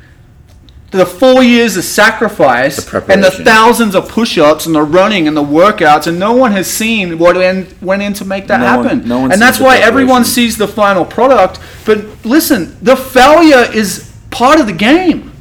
the 0.89 1.05
four 1.05 1.41
years 1.41 1.77
of 1.77 1.85
sacrifice 1.85 2.83
The 2.83 3.05
and 3.07 3.23
the 3.23 3.31
thousands 3.31 3.95
of 3.95 4.09
push-ups 4.09 4.65
and 4.65 4.75
the 4.75 4.81
running 4.83 5.25
and 5.25 5.37
the 5.37 5.43
workouts, 5.43 6.05
and 6.07 6.19
no 6.19 6.33
one 6.33 6.51
has 6.51 6.67
seen 6.69 7.17
what 7.17 7.37
went 7.37 8.01
in 8.01 8.13
to 8.13 8.25
make 8.25 8.47
that 8.47 8.59
No 8.59 8.77
one- 8.77 8.83
happen. 8.85 9.07
no 9.07 9.19
one 9.21 9.31
and 9.31 9.41
that's 9.41 9.59
why 9.59 9.77
everyone 9.77 10.25
sees 10.25 10.57
the 10.57 10.67
final 10.67 11.05
product. 11.05 11.59
But 11.85 12.03
listen, 12.25 12.75
the 12.81 12.97
failure 12.97 13.69
is 13.73 14.11
part 14.31 14.59
of 14.59 14.65
the 14.67 14.73
game. 14.73 15.31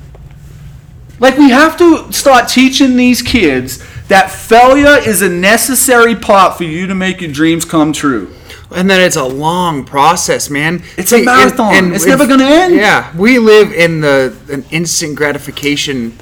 Like 1.19 1.37
we 1.37 1.51
have 1.51 1.77
to 1.79 2.13
start 2.13 2.49
teaching 2.49 2.97
these 2.97 3.21
kids 3.21 3.83
that 4.11 4.31
failure 4.31 4.99
is 4.99 5.23
a 5.23 5.29
necessary 5.29 6.17
part 6.17 6.59
for 6.59 6.65
you 6.65 6.89
to 6.89 6.95
make 6.95 7.21
your 7.21 7.33
dreams 7.33 7.65
come 7.65 7.93
true. 7.93 8.35
and 8.75 8.91
then 8.91 9.01
it's 9.01 9.17
a 9.17 9.25
long 9.25 9.85
process, 9.85 10.51
man. 10.51 10.83
It's 10.97 11.13
a 11.13 11.25
marathon. 11.25 11.75
and 11.75 11.95
It's 11.95 12.07
never 12.07 12.27
gonna 12.27 12.45
end. 12.45 12.75
Yeah, 12.75 13.17
we 13.17 13.39
live 13.39 13.73
in 13.73 14.01
the 14.01 14.37
an 14.51 14.65
instant 14.71 15.17
gratification 15.17 16.17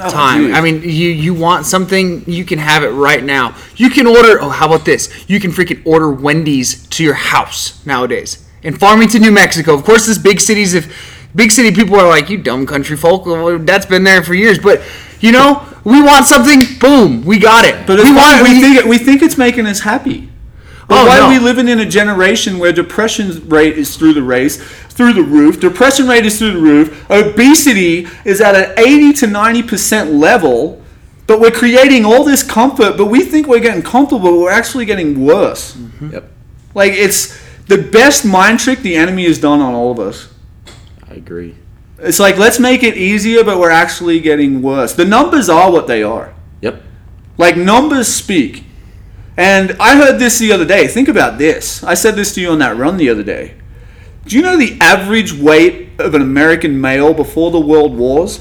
oh, 0.00 0.10
time. 0.10 0.42
dude. 0.42 0.54
I 0.54 0.60
mean, 0.60 0.82
you 0.82 1.08
you 1.10 1.34
want 1.34 1.66
something, 1.66 2.24
you 2.26 2.44
can 2.44 2.58
have 2.58 2.82
it 2.82 2.90
right 2.90 3.22
now. 3.22 3.56
You 3.76 3.90
can 3.90 4.06
order. 4.06 4.40
Oh, 4.40 4.50
how 4.50 4.66
about 4.66 4.84
this? 4.84 5.08
You 5.28 5.38
can 5.40 5.52
freaking 5.52 5.80
order 5.86 6.10
Wendy's 6.10 6.86
to 6.88 7.04
your 7.04 7.14
house 7.14 7.84
nowadays 7.86 8.44
in 8.62 8.76
Farmington, 8.76 9.22
New 9.22 9.32
Mexico. 9.32 9.74
Of 9.74 9.84
course, 9.84 10.06
this 10.06 10.18
big 10.18 10.40
cities. 10.40 10.74
If 10.74 10.92
big 11.34 11.52
city 11.52 11.72
people 11.72 11.96
are 11.96 12.08
like, 12.08 12.28
you 12.28 12.38
dumb 12.38 12.66
country 12.66 12.96
folk, 12.96 13.22
that's 13.64 13.86
been 13.86 14.02
there 14.02 14.22
for 14.24 14.34
years. 14.34 14.58
But 14.58 14.82
you 15.20 15.32
know, 15.32 15.66
we 15.84 16.02
want 16.02 16.26
something. 16.26 16.60
Boom, 16.78 17.24
we 17.24 17.38
got 17.38 17.64
it. 17.64 17.86
But 17.86 17.98
we 17.98 18.12
funny, 18.14 18.42
we 18.42 18.54
we- 18.54 18.60
think 18.60 18.84
we 18.86 18.98
think 18.98 19.22
it's 19.22 19.38
making 19.38 19.66
us 19.66 19.80
happy. 19.80 20.28
But 20.88 21.02
Oh, 21.02 21.06
why 21.06 21.18
no. 21.18 21.26
are 21.26 21.28
we 21.28 21.38
living 21.38 21.68
in 21.68 21.80
a 21.80 21.84
generation 21.84 22.58
where 22.58 22.72
depression 22.72 23.46
rate 23.48 23.76
is 23.76 23.94
through 23.96 24.14
the 24.14 24.22
race, 24.22 24.56
through 24.88 25.12
the 25.12 25.22
roof? 25.22 25.60
Depression 25.60 26.08
rate 26.08 26.24
is 26.24 26.38
through 26.38 26.52
the 26.52 26.58
roof. 26.60 27.04
Obesity 27.10 28.06
is 28.24 28.40
at 28.40 28.54
an 28.54 28.72
80 28.78 29.12
to 29.14 29.26
90 29.26 29.62
percent 29.64 30.12
level. 30.12 30.82
But 31.26 31.40
we're 31.40 31.50
creating 31.50 32.06
all 32.06 32.24
this 32.24 32.42
comfort, 32.42 32.96
but 32.96 33.06
we 33.06 33.20
think 33.22 33.46
we're 33.46 33.60
getting 33.60 33.82
comfortable, 33.82 34.30
but 34.30 34.38
we're 34.38 34.50
actually 34.50 34.86
getting 34.86 35.26
worse. 35.26 35.74
Mm-hmm. 35.76 36.12
yep 36.12 36.30
Like 36.74 36.92
it's 36.94 37.38
the 37.66 37.76
best 37.76 38.24
mind 38.24 38.58
trick 38.60 38.78
the 38.80 38.96
enemy 38.96 39.24
has 39.26 39.38
done 39.38 39.60
on 39.60 39.74
all 39.74 39.90
of 39.92 39.98
us. 40.00 40.28
i 41.10 41.12
agree 41.14 41.54
It's 42.00 42.20
like 42.20 42.36
let's 42.36 42.60
make 42.60 42.82
it 42.82 42.96
easier, 42.96 43.44
but 43.44 43.58
we're 43.58 43.70
actually 43.70 44.20
getting 44.20 44.62
worse. 44.62 44.94
The 44.94 45.04
numbers 45.04 45.48
are 45.48 45.70
what 45.70 45.86
they 45.86 46.02
are. 46.02 46.34
yep 46.60 46.82
Like 47.36 47.56
numbers 47.56 48.08
speak. 48.08 48.64
And 49.36 49.76
I 49.78 49.96
heard 49.96 50.18
this 50.18 50.38
the 50.38 50.52
other 50.52 50.64
day. 50.64 50.88
Think 50.88 51.08
about 51.08 51.38
this. 51.38 51.84
I 51.84 51.94
said 51.94 52.16
this 52.16 52.34
to 52.34 52.40
you 52.40 52.50
on 52.50 52.58
that 52.58 52.76
run 52.76 52.96
the 52.96 53.08
other 53.08 53.22
day. 53.22 53.54
Do 54.26 54.36
you 54.36 54.42
know 54.42 54.56
the 54.56 54.76
average 54.80 55.32
weight 55.32 55.90
of 56.00 56.14
an 56.14 56.22
American 56.22 56.80
male 56.80 57.14
before 57.14 57.50
the 57.50 57.60
world 57.60 57.96
wars? 57.96 58.40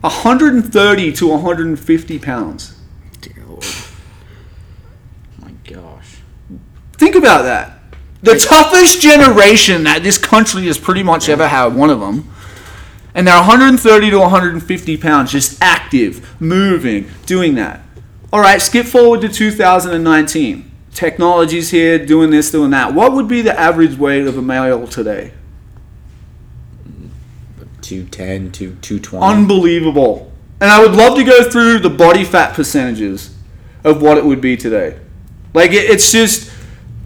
130 0.00 1.12
to 1.12 1.26
150 1.26 2.18
pounds. 2.20 2.78
Dear 3.20 3.44
Lord. 3.46 3.64
my 5.40 5.50
gosh 5.64 6.18
Think 6.92 7.16
about 7.16 7.42
that. 7.42 7.80
The 8.22 8.36
toughest 8.36 9.00
generation 9.00 9.84
that 9.84 10.02
this 10.02 10.18
country 10.18 10.66
has 10.66 10.78
pretty 10.78 11.02
much 11.02 11.28
ever 11.28 11.46
had, 11.46 11.74
one 11.74 11.90
of 11.90 12.00
them. 12.00 12.32
And 13.18 13.26
they're 13.26 13.34
130 13.34 14.10
to 14.10 14.18
150 14.20 14.96
pounds, 14.96 15.32
just 15.32 15.60
active, 15.60 16.40
moving, 16.40 17.10
doing 17.26 17.56
that. 17.56 17.80
All 18.32 18.38
right, 18.38 18.62
skip 18.62 18.86
forward 18.86 19.22
to 19.22 19.28
2019. 19.28 20.70
Technology's 20.94 21.72
here, 21.72 21.98
doing 21.98 22.30
this, 22.30 22.52
doing 22.52 22.70
that. 22.70 22.94
What 22.94 23.14
would 23.14 23.26
be 23.26 23.42
the 23.42 23.58
average 23.58 23.98
weight 23.98 24.24
of 24.28 24.38
a 24.38 24.40
male 24.40 24.86
today? 24.86 25.32
210, 27.80 28.52
2, 28.52 28.76
220. 28.76 29.26
Unbelievable. 29.26 30.30
And 30.60 30.70
I 30.70 30.80
would 30.80 30.94
love 30.94 31.16
to 31.16 31.24
go 31.24 31.50
through 31.50 31.80
the 31.80 31.90
body 31.90 32.22
fat 32.22 32.54
percentages 32.54 33.34
of 33.82 34.00
what 34.00 34.16
it 34.16 34.24
would 34.24 34.40
be 34.40 34.56
today. 34.56 34.96
Like 35.54 35.72
it, 35.72 35.90
it's 35.90 36.12
just 36.12 36.52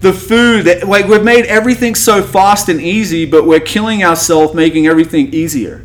the 0.01 0.13
food 0.13 0.65
that 0.65 0.87
like 0.87 1.07
we've 1.07 1.23
made 1.23 1.45
everything 1.45 1.95
so 1.95 2.21
fast 2.21 2.69
and 2.69 2.79
easy, 2.79 3.25
but 3.25 3.47
we're 3.47 3.59
killing 3.59 4.03
ourselves 4.03 4.53
making 4.53 4.85
everything 4.85 5.33
easier. 5.33 5.83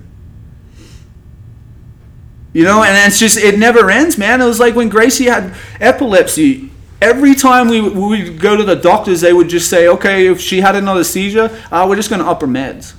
You 2.53 2.65
know, 2.65 2.83
and 2.83 2.97
it's 3.07 3.19
just 3.19 3.37
it 3.37 3.59
never 3.59 3.91
ends, 3.91 4.17
man. 4.17 4.41
It 4.41 4.47
was 4.47 4.59
like 4.59 4.75
when 4.75 4.89
Gracie 4.89 5.27
had 5.27 5.55
epilepsy. 5.81 6.71
Every 7.01 7.35
time 7.35 7.69
we 7.69 7.81
we 7.81 8.25
would 8.25 8.41
go 8.41 8.57
to 8.57 8.65
the 8.65 8.75
doctors, 8.75 9.21
they 9.21 9.33
would 9.33 9.49
just 9.49 9.71
say, 9.71 9.87
"Okay, 9.87 10.27
if 10.27 10.41
she 10.41 10.61
had 10.61 10.75
another 10.75 11.05
seizure, 11.05 11.51
uh, 11.71 11.87
we're 11.89 11.97
just 11.97 12.11
going 12.11 12.23
to 12.23 12.29
up 12.29 12.41
her 12.41 12.47
meds." 12.47 12.95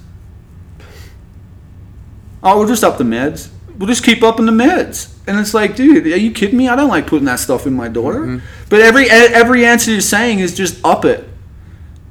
Oh, 2.41 2.59
we'll 2.59 2.67
just 2.67 2.83
up 2.83 2.97
the 2.97 3.03
meds. 3.03 3.49
We'll 3.77 3.87
just 3.87 4.03
keep 4.03 4.23
upping 4.23 4.45
the 4.45 4.51
meds. 4.51 5.13
And 5.27 5.39
it's 5.39 5.53
like, 5.53 5.75
dude, 5.75 6.05
are 6.05 6.17
you 6.17 6.31
kidding 6.31 6.57
me? 6.57 6.67
I 6.67 6.75
don't 6.75 6.89
like 6.89 7.07
putting 7.07 7.25
that 7.25 7.39
stuff 7.39 7.67
in 7.67 7.73
my 7.73 7.87
daughter. 7.87 8.41
But 8.69 8.81
every 8.81 9.09
every 9.09 9.65
answer 9.65 9.91
you're 9.91 10.01
saying 10.01 10.39
is 10.39 10.55
just 10.55 10.83
up 10.85 11.05
it. 11.05 11.27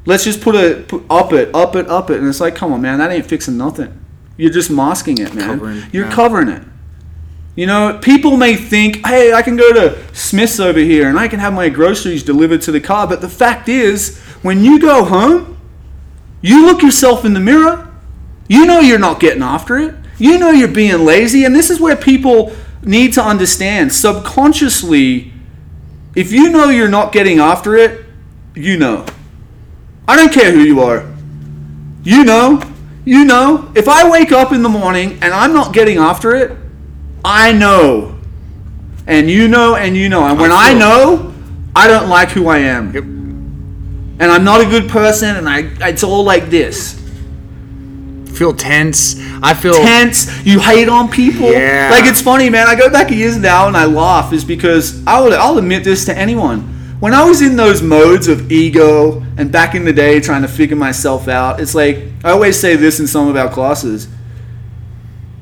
Let's 0.06 0.24
just 0.24 0.40
put 0.40 0.55
it 0.55 0.89
put, 0.89 1.05
up 1.10 1.32
it, 1.32 1.55
up 1.55 1.77
it, 1.77 1.89
up 1.89 2.10
it, 2.10 2.19
and 2.19 2.28
it's 2.28 2.40
like, 2.40 2.55
come 2.55 2.73
on, 2.73 2.81
man, 2.81 2.98
that 2.98 3.10
ain't 3.10 3.27
fixing 3.27 3.59
nothing. 3.59 3.98
You're 4.36 4.52
just 4.52 4.70
masking 4.70 5.19
it, 5.19 5.35
man. 5.35 5.59
Covering, 5.59 5.82
you're 5.93 6.06
yeah. 6.06 6.12
covering 6.12 6.48
it. 6.48 6.62
You 7.59 7.67
know, 7.67 7.99
people 8.01 8.37
may 8.37 8.55
think, 8.55 9.05
hey, 9.05 9.33
I 9.33 9.43
can 9.43 9.57
go 9.57 9.73
to 9.73 10.15
Smith's 10.15 10.61
over 10.61 10.79
here 10.79 11.09
and 11.09 11.19
I 11.19 11.27
can 11.27 11.41
have 11.41 11.53
my 11.53 11.69
groceries 11.69 12.23
delivered 12.23 12.63
to 12.63 12.71
the 12.71 12.81
car. 12.81 13.09
But 13.09 13.21
the 13.21 13.29
fact 13.29 13.69
is, 13.69 14.17
when 14.43 14.63
you 14.63 14.79
go 14.79 15.03
home, 15.03 15.59
you 16.41 16.65
look 16.65 16.83
yourself 16.83 17.25
in 17.25 17.35
the 17.35 17.41
mirror. 17.41 17.93
You 18.49 18.65
know 18.65 18.79
you're 18.79 19.01
not 19.01 19.19
getting 19.19 19.43
after 19.43 19.77
it. 19.77 19.97
You 20.19 20.39
know 20.39 20.53
you're 20.53 20.69
being 20.69 21.05
lazy. 21.05 21.45
And 21.45 21.53
this 21.53 21.69
is 21.69 21.81
where 21.81 21.97
people 21.97 22.55
need 22.85 23.13
to 23.15 23.25
understand 23.25 23.93
subconsciously 23.93 25.33
if 26.15 26.31
you 26.31 26.51
know 26.51 26.69
you're 26.69 26.87
not 26.87 27.11
getting 27.11 27.41
after 27.41 27.75
it, 27.75 28.07
you 28.55 28.79
know. 28.79 29.05
I 30.07 30.15
don't 30.15 30.33
care 30.33 30.53
who 30.53 30.61
you 30.61 30.81
are. 30.83 31.13
You 32.05 32.23
know. 32.23 32.63
You 33.05 33.25
know. 33.25 33.73
If 33.75 33.89
I 33.89 34.09
wake 34.09 34.31
up 34.31 34.53
in 34.53 34.63
the 34.63 34.69
morning 34.69 35.15
and 35.15 35.35
I'm 35.35 35.53
not 35.53 35.75
getting 35.75 35.99
after 35.99 36.37
it, 36.37 36.57
I 37.29 37.53
know. 37.53 38.17
And 39.07 39.31
you 39.31 39.49
know, 39.49 39.77
and 39.77 39.95
you 39.97 40.09
know. 40.09 40.25
And 40.25 40.41
when 40.41 40.51
I, 40.51 40.71
feel- 40.71 40.79
know, 40.79 41.35
I 41.77 41.87
don't 41.87 42.09
like 42.09 42.31
who 42.31 42.49
I 42.49 42.59
am. 42.59 42.93
Yep. 42.95 43.05
And 43.05 44.23
I'm 44.33 44.45
not 44.45 44.61
a 44.61 44.65
good 44.65 44.89
person, 44.89 45.37
and 45.37 45.49
I 45.49 45.59
it's 45.89 46.03
all 46.03 46.25
like 46.25 46.49
this. 46.51 46.99
Feel 48.37 48.53
tense. 48.55 49.17
I 49.43 49.53
feel 49.55 49.75
Tense, 49.75 50.45
you 50.47 50.59
hate 50.61 50.89
on 50.89 51.09
people. 51.11 51.51
Yeah. 51.51 51.89
Like 51.91 52.05
it's 52.05 52.21
funny, 52.21 52.49
man. 52.49 52.67
I 52.67 52.75
go 52.77 52.89
back 52.91 53.11
years 53.11 53.37
now 53.37 53.67
and 53.69 53.77
I 53.77 53.85
laugh 53.85 54.33
is 54.33 54.45
because 54.45 55.05
I 55.07 55.21
will 55.21 55.33
I'll 55.35 55.59
admit 55.59 55.85
this 55.85 56.05
to 56.07 56.17
anyone. 56.17 56.61
When 57.01 57.15
I 57.15 57.25
was 57.25 57.43
in 57.43 57.57
those 57.57 57.83
modes 57.83 58.27
of 58.29 58.51
ego 58.51 59.23
and 59.37 59.51
back 59.53 59.75
in 59.75 59.85
the 59.85 59.93
day 59.93 60.21
trying 60.21 60.43
to 60.43 60.49
figure 60.49 60.77
myself 60.77 61.29
out, 61.29 61.61
it's 61.61 61.75
like 61.75 61.99
I 62.25 62.31
always 62.31 62.59
say 62.59 62.77
this 62.77 63.01
in 63.01 63.07
some 63.07 63.29
of 63.29 63.37
our 63.37 63.49
classes. 63.51 64.09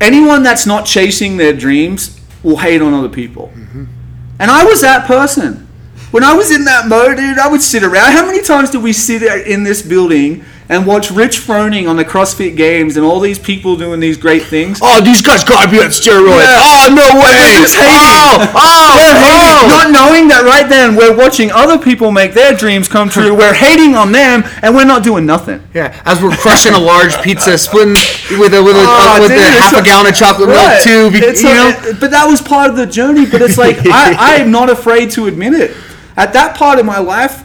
Anyone 0.00 0.42
that's 0.42 0.66
not 0.66 0.86
chasing 0.86 1.36
their 1.36 1.52
dreams 1.52 2.20
will 2.42 2.58
hate 2.58 2.82
on 2.82 2.92
other 2.94 3.08
people. 3.08 3.52
Mm-hmm. 3.54 3.84
And 4.38 4.50
I 4.50 4.64
was 4.64 4.80
that 4.82 5.06
person. 5.06 5.66
When 6.10 6.22
I 6.22 6.34
was 6.34 6.50
in 6.50 6.64
that 6.64 6.86
mode, 6.86 7.16
dude, 7.16 7.38
I 7.38 7.48
would 7.48 7.62
sit 7.62 7.82
around. 7.82 8.12
How 8.12 8.24
many 8.26 8.42
times 8.42 8.70
did 8.70 8.82
we 8.82 8.92
sit 8.92 9.22
in 9.46 9.64
this 9.64 9.82
building 9.82 10.44
and 10.68 10.86
watch 10.86 11.10
Rich 11.10 11.38
Froning 11.38 11.88
on 11.88 11.96
the 11.96 12.04
CrossFit 12.04 12.56
Games 12.56 12.96
and 12.96 13.06
all 13.06 13.20
these 13.20 13.38
people 13.38 13.76
doing 13.76 14.00
these 14.00 14.16
great 14.16 14.42
things? 14.42 14.80
Oh, 14.82 15.00
these 15.00 15.22
guys 15.22 15.44
gotta 15.44 15.70
be 15.70 15.78
on 15.78 15.86
steroids. 15.90 16.42
Yeah. 16.42 16.58
Oh 16.58 16.86
no 16.90 17.20
way! 17.20 17.32
They're 17.38 17.62
just 17.62 17.76
hating. 17.76 17.94
Oh, 17.94 18.52
oh, 18.54 18.94
We're 18.96 19.18
hating, 19.22 19.56
oh. 19.62 19.68
not 19.70 19.90
knowing 19.92 20.28
that 20.28 20.42
right 20.44 20.68
then 20.68 20.96
we're 20.96 21.16
watching 21.16 21.50
other 21.52 21.78
people 21.78 22.10
make 22.10 22.32
their 22.34 22.52
dreams 22.54 22.88
come 22.88 23.08
true. 23.08 23.34
We're 23.36 23.54
hating 23.54 23.94
on 23.94 24.12
them, 24.12 24.42
and 24.62 24.74
we're 24.74 24.84
not 24.86 25.04
doing 25.04 25.26
nothing. 25.26 25.62
Yeah, 25.74 26.00
as 26.04 26.22
we're 26.22 26.34
crushing 26.36 26.72
a 26.72 26.78
large 26.78 27.20
pizza, 27.22 27.56
splitting 27.58 27.94
with 28.40 28.54
a 28.54 28.62
with 28.62 28.76
a 28.76 28.82
Oh, 28.86 29.16
uh, 29.16 29.20
with 29.20 29.30
dude, 29.30 29.38
a 29.38 29.50
half 29.60 29.74
a, 29.74 29.80
a- 29.80 29.82
gallon 29.84 30.06
of 30.08 30.14
chocolate 30.16 30.48
Right. 30.48 30.80
milk 30.86 31.12
too. 31.12 31.20
be- 31.20 31.38
you 31.38 31.54
know, 31.54 31.72
but 32.00 32.10
that 32.10 32.26
was 32.26 32.40
part 32.40 32.70
of 32.70 32.76
the 32.76 32.86
journey. 32.86 33.26
But 33.26 33.42
it's 33.42 33.58
like 33.58 33.78
I, 33.86 34.14
I 34.18 34.34
am 34.36 34.50
not 34.50 34.70
afraid 34.70 35.10
to 35.12 35.26
admit 35.26 35.52
it. 35.54 35.76
At 36.16 36.32
that 36.32 36.56
part 36.56 36.78
of 36.78 36.86
my 36.86 36.98
life, 36.98 37.42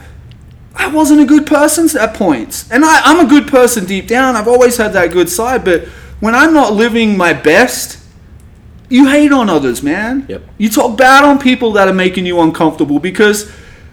I 0.74 0.88
wasn't 0.88 1.20
a 1.20 1.24
good 1.26 1.46
person 1.46 1.88
at 1.98 2.14
points, 2.14 2.70
and 2.70 2.84
I, 2.84 3.00
I'm 3.04 3.24
a 3.24 3.28
good 3.28 3.46
person 3.46 3.84
deep 3.84 4.06
down. 4.08 4.36
I've 4.36 4.48
always 4.48 4.76
had 4.76 4.92
that 4.94 5.12
good 5.12 5.28
side. 5.28 5.64
But 5.64 5.84
when 6.20 6.34
I'm 6.34 6.54
not 6.54 6.72
living 6.72 7.16
my 7.16 7.32
best, 7.32 7.98
you 8.88 9.08
hate 9.08 9.32
on 9.32 9.48
others, 9.50 9.82
man. 9.82 10.26
Yep. 10.28 10.42
You 10.58 10.68
talk 10.70 10.96
bad 10.96 11.24
on 11.24 11.38
people 11.38 11.72
that 11.72 11.88
are 11.88 11.94
making 11.94 12.26
you 12.26 12.40
uncomfortable 12.40 12.98
because 12.98 13.50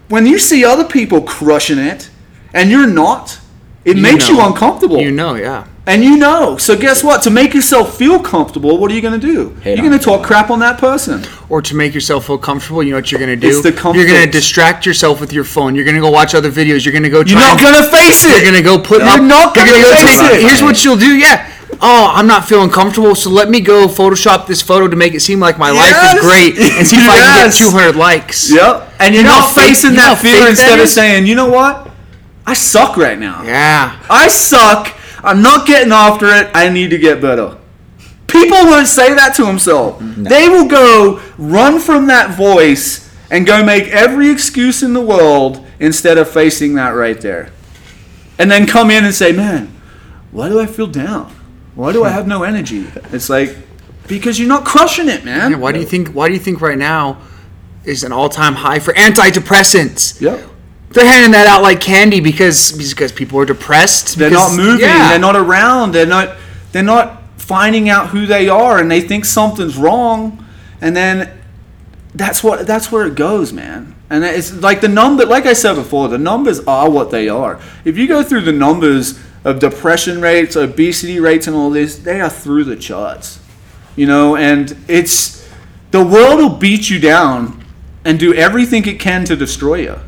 when 0.09 0.25
you 0.25 0.39
see 0.39 0.63
other 0.65 0.83
people 0.85 1.21
crushing 1.21 1.77
it 1.77 2.09
and 2.53 2.69
you're 2.69 2.87
not, 2.87 3.39
it 3.85 3.95
You 3.97 4.01
makes 4.03 4.27
you 4.29 4.41
uncomfortable. 4.41 4.99
you 4.99 5.11
know, 5.11 5.35
yeah. 5.35 5.67
And 5.89 6.03
you 6.03 6.17
know. 6.17 6.55
So 6.57 6.77
guess 6.77 7.03
what? 7.03 7.23
To 7.23 7.31
make 7.31 7.53
yourself 7.55 7.97
feel 7.97 8.19
comfortable, 8.19 8.77
what 8.77 8.91
are 8.91 8.93
you 8.93 9.01
going 9.01 9.19
to 9.19 9.25
do? 9.33 9.49
Hate 9.61 9.77
you're 9.77 9.87
going 9.87 9.97
to 9.97 10.03
talk 10.03 10.23
crap 10.23 10.51
on 10.51 10.59
that 10.59 10.77
person. 10.77 11.23
Or 11.49 11.63
to 11.63 11.75
make 11.75 11.95
yourself 11.95 12.27
feel 12.27 12.37
comfortable, 12.37 12.83
you 12.83 12.91
know 12.91 12.97
what 12.97 13.11
you're 13.11 13.19
gonna 13.19 13.35
do? 13.35 13.47
It's 13.49 13.63
the 13.63 13.71
you're 13.95 14.05
gonna 14.05 14.29
distract 14.31 14.85
yourself 14.85 15.19
with 15.19 15.33
your 15.33 15.43
phone. 15.43 15.73
You're 15.73 15.83
gonna 15.83 15.99
go 15.99 16.11
watch 16.11 16.35
other 16.35 16.51
videos. 16.51 16.85
You're 16.85 16.93
gonna 16.93 17.09
go. 17.09 17.23
Try 17.23 17.31
You're 17.31 17.39
not 17.41 17.59
going 17.59 17.73
to 17.73 17.89
face 17.89 18.23
it. 18.23 18.43
You're 18.43 18.51
gonna 18.51 18.61
go 18.61 18.77
put 18.77 18.99
You're 18.99 19.09
up. 19.17 19.21
not 19.23 19.55
gonna 19.55 19.71
gonna 19.71 19.83
face 19.95 20.21
it. 20.31 20.41
Here's 20.41 20.61
what 20.61 20.85
you'll 20.85 20.95
do. 20.97 21.17
Yeah. 21.17 21.51
Oh, 21.81 22.11
I'm 22.13 22.27
not 22.27 22.45
feeling 22.47 22.69
comfortable, 22.69 23.15
so 23.15 23.31
let 23.31 23.49
me 23.49 23.61
go 23.61 23.87
Photoshop 23.87 24.45
this 24.45 24.61
photo 24.61 24.87
to 24.87 24.95
make 24.95 25.13
it 25.15 25.21
seem 25.21 25.39
like 25.39 25.57
my 25.57 25.71
life 25.71 25.89
Yes. 25.89 26.15
is 26.17 26.21
great, 26.21 26.57
and 26.77 26.85
see 26.85 26.97
if 26.97 27.09
I 27.09 27.17
can 27.17 27.47
get 27.49 27.55
200 27.55 27.95
likes. 27.95 28.51
Yep. 28.51 28.93
And 28.99 29.15
you're 29.15 29.23
You 29.23 29.29
know 29.29 29.35
not 29.35 29.47
how 29.47 29.53
fake- 29.53 29.67
facing 29.69 29.91
you 29.91 29.95
know 29.97 30.01
that 30.03 30.07
how 30.09 30.15
fear 30.21 30.31
fake 30.33 30.41
that 30.43 30.49
instead 30.51 30.79
of 30.79 30.85
is? 30.85 30.93
saying, 30.93 31.25
you 31.25 31.33
know 31.35 31.47
what? 31.49 31.89
I 32.45 32.53
suck 32.53 32.95
right 32.97 33.17
now. 33.17 33.41
Yeah. 33.43 33.95
I 34.09 34.27
suck. 34.27 34.93
I'm 35.23 35.41
not 35.41 35.67
getting 35.67 35.91
after 35.91 36.27
it. 36.27 36.49
I 36.53 36.69
need 36.69 36.89
to 36.89 36.97
get 36.97 37.21
better. 37.21 37.57
People 38.27 38.57
won't 38.65 38.87
say 38.87 39.13
that 39.13 39.35
to 39.35 39.45
themselves. 39.45 40.01
Mm-hmm. 40.01 40.23
They 40.23 40.49
will 40.49 40.67
go 40.67 41.21
run 41.37 41.79
from 41.79 42.07
that 42.07 42.37
voice 42.37 43.09
and 43.31 43.45
go 43.45 43.63
make 43.63 43.87
every 43.87 44.29
excuse 44.29 44.83
in 44.83 44.93
the 44.93 45.01
world 45.01 45.65
instead 45.79 46.17
of 46.17 46.29
facing 46.29 46.75
that 46.75 46.89
right 46.91 47.19
there. 47.19 47.51
And 48.37 48.49
then 48.49 48.65
come 48.65 48.91
in 48.91 49.03
and 49.03 49.13
say, 49.13 49.31
man, 49.31 49.67
why 50.31 50.49
do 50.49 50.59
I 50.59 50.65
feel 50.65 50.87
down? 50.87 51.35
Why 51.75 51.91
do 51.91 52.03
I 52.03 52.09
have 52.09 52.27
no 52.27 52.43
energy? 52.43 52.87
It's 53.11 53.29
like, 53.29 53.55
because 54.07 54.39
you're 54.39 54.47
not 54.47 54.65
crushing 54.65 55.09
it, 55.09 55.23
man. 55.23 55.51
Yeah, 55.51 55.57
why 55.57 55.71
do 55.71 55.79
you 55.79 55.85
think? 55.85 56.09
Why 56.09 56.27
do 56.27 56.33
you 56.33 56.39
think 56.39 56.61
right 56.61 56.77
now 56.77 57.21
is 57.83 58.03
an 58.03 58.11
all-time 58.11 58.55
high 58.55 58.79
for 58.79 58.93
antidepressants? 58.93 60.19
Yep. 60.19 60.48
They're 60.91 61.05
handing 61.05 61.31
that 61.31 61.45
out 61.45 61.61
like 61.61 61.81
candy 61.81 62.19
because 62.19 62.71
because 62.71 63.11
people 63.11 63.39
are 63.39 63.45
depressed. 63.45 64.17
They're 64.17 64.29
because- 64.29 64.57
not 64.57 64.63
moving. 64.63 64.85
Yeah. 64.85 65.09
They're 65.09 65.19
not 65.19 65.35
around. 65.35 65.93
They're 65.93 66.05
not. 66.05 66.35
They're 66.71 66.83
not 66.83 67.21
finding 67.37 67.89
out 67.89 68.09
who 68.09 68.25
they 68.25 68.47
are, 68.49 68.79
and 68.79 68.89
they 68.91 69.01
think 69.01 69.25
something's 69.25 69.75
wrong, 69.77 70.45
and 70.81 70.95
then 70.95 71.31
that's 72.13 72.43
what 72.43 72.65
that's 72.67 72.91
where 72.91 73.05
it 73.05 73.15
goes, 73.15 73.53
man. 73.53 73.95
And 74.09 74.23
it's 74.23 74.51
like 74.53 74.81
the 74.81 74.87
number, 74.87 75.25
like 75.25 75.45
I 75.45 75.53
said 75.53 75.75
before, 75.75 76.07
the 76.07 76.17
numbers 76.17 76.59
are 76.61 76.89
what 76.89 77.11
they 77.11 77.29
are. 77.29 77.59
If 77.85 77.97
you 77.97 78.07
go 78.07 78.23
through 78.23 78.41
the 78.41 78.51
numbers 78.51 79.19
of 79.43 79.59
depression 79.59 80.19
rates, 80.21 80.55
obesity 80.55 81.19
rates, 81.19 81.45
and 81.47 81.55
all 81.55 81.69
this, 81.69 81.97
they 81.97 82.19
are 82.19 82.29
through 82.29 82.63
the 82.63 82.75
charts. 82.75 83.39
You 83.95 84.07
know, 84.07 84.35
and 84.35 84.75
it's 84.87 85.47
the 85.91 86.03
world 86.03 86.39
will 86.39 86.57
beat 86.57 86.89
you 86.89 86.99
down 86.99 87.63
and 88.03 88.19
do 88.19 88.33
everything 88.33 88.85
it 88.87 88.99
can 88.99 89.25
to 89.25 89.35
destroy 89.35 89.81
you. 89.81 89.99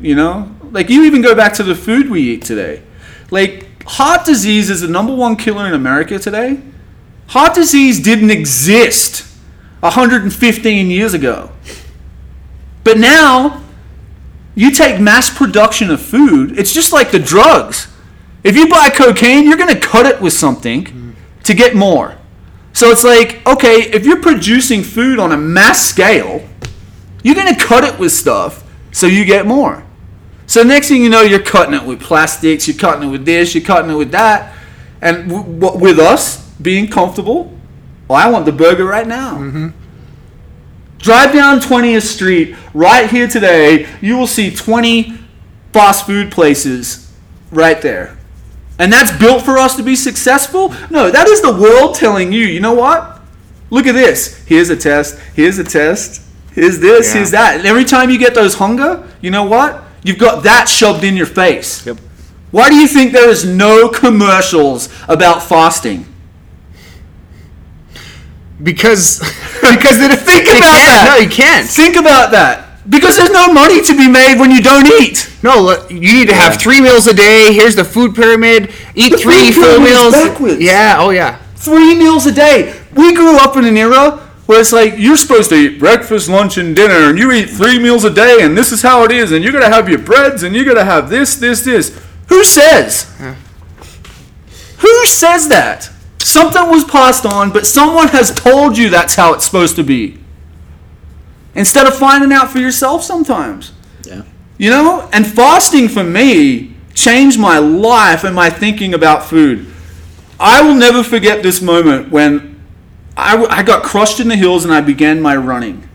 You 0.00 0.14
know, 0.14 0.54
like 0.72 0.90
you 0.90 1.04
even 1.04 1.22
go 1.22 1.34
back 1.34 1.54
to 1.54 1.62
the 1.62 1.74
food 1.74 2.10
we 2.10 2.20
eat 2.20 2.44
today. 2.44 2.82
Like 3.30 3.82
heart 3.84 4.26
disease 4.26 4.70
is 4.70 4.82
the 4.82 4.88
number 4.88 5.14
one 5.14 5.36
killer 5.36 5.66
in 5.66 5.74
America 5.74 6.18
today. 6.18 6.60
Heart 7.28 7.54
disease 7.54 8.00
didn't 8.00 8.30
exist 8.30 9.26
115 9.80 10.90
years 10.90 11.14
ago. 11.14 11.50
But 12.84 12.98
now, 12.98 13.62
you 14.54 14.70
take 14.70 15.00
mass 15.00 15.28
production 15.28 15.90
of 15.90 16.00
food, 16.00 16.58
it's 16.58 16.72
just 16.72 16.92
like 16.92 17.10
the 17.10 17.18
drugs. 17.18 17.88
If 18.44 18.56
you 18.56 18.68
buy 18.68 18.90
cocaine, 18.90 19.44
you're 19.44 19.56
going 19.56 19.74
to 19.74 19.80
cut 19.80 20.06
it 20.06 20.20
with 20.20 20.32
something 20.32 21.14
to 21.42 21.54
get 21.54 21.74
more. 21.74 22.16
So 22.72 22.90
it's 22.90 23.04
like, 23.04 23.44
okay, 23.46 23.90
if 23.90 24.04
you're 24.04 24.22
producing 24.22 24.82
food 24.82 25.18
on 25.18 25.32
a 25.32 25.36
mass 25.36 25.88
scale, 25.88 26.46
you're 27.22 27.34
going 27.34 27.54
to 27.54 27.60
cut 27.60 27.84
it 27.84 27.98
with 27.98 28.12
stuff 28.12 28.64
so 28.92 29.06
you 29.06 29.24
get 29.24 29.46
more. 29.46 29.85
So 30.46 30.62
next 30.62 30.88
thing 30.88 31.02
you 31.02 31.10
know, 31.10 31.22
you're 31.22 31.42
cutting 31.42 31.74
it 31.74 31.84
with 31.84 32.00
plastics, 32.00 32.68
you're 32.68 32.76
cutting 32.76 33.08
it 33.08 33.10
with 33.10 33.24
this, 33.24 33.54
you're 33.54 33.64
cutting 33.64 33.90
it 33.90 33.94
with 33.94 34.12
that. 34.12 34.54
And 35.02 35.28
w- 35.28 35.60
w- 35.60 35.80
with 35.80 35.98
us 35.98 36.48
being 36.62 36.88
comfortable, 36.88 37.52
well, 38.08 38.18
I 38.18 38.30
want 38.30 38.46
the 38.46 38.52
burger 38.52 38.84
right 38.84 39.06
now. 39.06 39.34
Mm-hmm. 39.38 39.68
Drive 40.98 41.32
down 41.32 41.58
20th 41.60 42.02
Street 42.02 42.56
right 42.72 43.10
here 43.10 43.28
today. 43.28 43.88
You 44.00 44.16
will 44.16 44.26
see 44.26 44.54
20 44.54 45.18
fast 45.72 46.06
food 46.06 46.30
places 46.30 47.12
right 47.50 47.80
there. 47.82 48.16
And 48.78 48.92
that's 48.92 49.16
built 49.18 49.42
for 49.42 49.58
us 49.58 49.76
to 49.76 49.82
be 49.82 49.96
successful? 49.96 50.74
No, 50.90 51.10
that 51.10 51.28
is 51.28 51.42
the 51.42 51.52
world 51.52 51.94
telling 51.94 52.32
you, 52.32 52.44
you 52.46 52.60
know 52.60 52.74
what? 52.74 53.20
Look 53.70 53.86
at 53.86 53.92
this. 53.92 54.36
Here's 54.44 54.70
a 54.70 54.76
test. 54.76 55.18
Here's 55.34 55.58
a 55.58 55.64
test. 55.64 56.22
Here's 56.52 56.78
this. 56.78 57.08
Yeah. 57.08 57.14
Here's 57.14 57.30
that. 57.32 57.56
And 57.58 57.66
every 57.66 57.84
time 57.84 58.10
you 58.10 58.18
get 58.18 58.34
those 58.34 58.54
hunger, 58.54 59.10
you 59.20 59.30
know 59.30 59.44
what? 59.44 59.82
You've 60.06 60.18
got 60.18 60.44
that 60.44 60.68
shoved 60.68 61.02
in 61.02 61.16
your 61.16 61.26
face. 61.26 61.84
Yep. 61.84 61.98
Why 62.52 62.68
do 62.70 62.76
you 62.76 62.86
think 62.86 63.12
there 63.12 63.28
is 63.28 63.44
no 63.44 63.88
commercials 63.88 64.88
about 65.08 65.42
fasting? 65.42 66.06
Because 68.62 69.18
because 69.60 69.98
they 69.98 70.08
Think 70.16 70.46
about 70.46 70.78
that. 70.86 71.14
No, 71.16 71.22
you 71.22 71.28
can't. 71.28 71.66
Think 71.68 71.96
about 71.96 72.30
that. 72.30 72.62
Because 72.88 73.16
there's 73.16 73.30
no 73.32 73.52
money 73.52 73.82
to 73.82 73.96
be 73.96 74.08
made 74.08 74.38
when 74.38 74.52
you 74.52 74.62
don't 74.62 74.86
eat. 75.02 75.28
No, 75.42 75.60
look, 75.60 75.90
you 75.90 75.98
need 76.14 76.28
to 76.28 76.34
have 76.34 76.52
Yeah. 76.52 76.58
three 76.58 76.80
meals 76.80 77.08
a 77.08 77.14
day. 77.14 77.52
Here's 77.52 77.74
the 77.74 77.84
food 77.84 78.14
pyramid. 78.14 78.72
Eat 78.94 79.10
The 79.12 79.18
three 79.18 79.50
food 79.50 79.64
full 79.64 79.80
meals. 79.80 80.12
backwards. 80.14 80.60
Yeah. 80.60 80.96
Oh 81.00 81.10
yeah. 81.10 81.38
Three 81.56 81.96
meals 81.98 82.26
a 82.26 82.32
day. 82.32 82.80
We 82.94 83.12
grew 83.12 83.36
up 83.38 83.56
in 83.56 83.64
an 83.64 83.76
era 83.76 84.20
where 84.46 84.60
it's 84.60 84.72
like 84.72 84.94
you're 84.96 85.16
supposed 85.16 85.50
to 85.50 85.56
eat 85.56 85.78
breakfast, 85.78 86.28
lunch, 86.28 86.56
and 86.56 86.74
dinner, 86.74 87.10
and 87.10 87.18
you 87.18 87.30
eat 87.32 87.50
three 87.50 87.78
meals 87.78 88.04
a 88.04 88.10
day, 88.10 88.38
and 88.40 88.56
this 88.56 88.72
is 88.72 88.82
how 88.82 89.04
it 89.04 89.10
is, 89.10 89.32
and 89.32 89.44
you're 89.44 89.52
gonna 89.52 89.68
have 89.68 89.88
your 89.88 89.98
breads, 89.98 90.42
and 90.42 90.54
you're 90.54 90.64
gonna 90.64 90.84
have 90.84 91.10
this, 91.10 91.34
this, 91.34 91.62
this. 91.62 92.00
Who 92.28 92.44
says? 92.44 93.12
Who 94.78 95.06
says 95.06 95.48
that? 95.48 95.90
Something 96.18 96.68
was 96.68 96.84
passed 96.84 97.24
on, 97.24 97.52
but 97.52 97.66
someone 97.66 98.08
has 98.08 98.34
told 98.34 98.76
you 98.76 98.88
that's 98.88 99.14
how 99.14 99.34
it's 99.34 99.44
supposed 99.44 99.76
to 99.76 99.84
be. 99.84 100.18
Instead 101.54 101.86
of 101.86 101.96
finding 101.96 102.32
out 102.32 102.50
for 102.50 102.58
yourself 102.58 103.02
sometimes. 103.02 103.72
Yeah. 104.04 104.22
You 104.58 104.70
know? 104.70 105.08
And 105.12 105.26
fasting 105.26 105.88
for 105.88 106.04
me 106.04 106.74
changed 106.94 107.38
my 107.38 107.58
life 107.58 108.24
and 108.24 108.34
my 108.34 108.50
thinking 108.50 108.92
about 108.92 109.24
food. 109.24 109.66
I 110.38 110.60
will 110.62 110.74
never 110.74 111.02
forget 111.02 111.42
this 111.42 111.62
moment 111.62 112.10
when 112.10 112.55
I, 113.16 113.62
got 113.62 113.82
crushed 113.82 114.20
in 114.20 114.28
the 114.28 114.36
hills 114.36 114.64
and 114.64 114.74
I 114.74 114.80
began 114.80 115.22
my 115.22 115.36
running. 115.36 115.88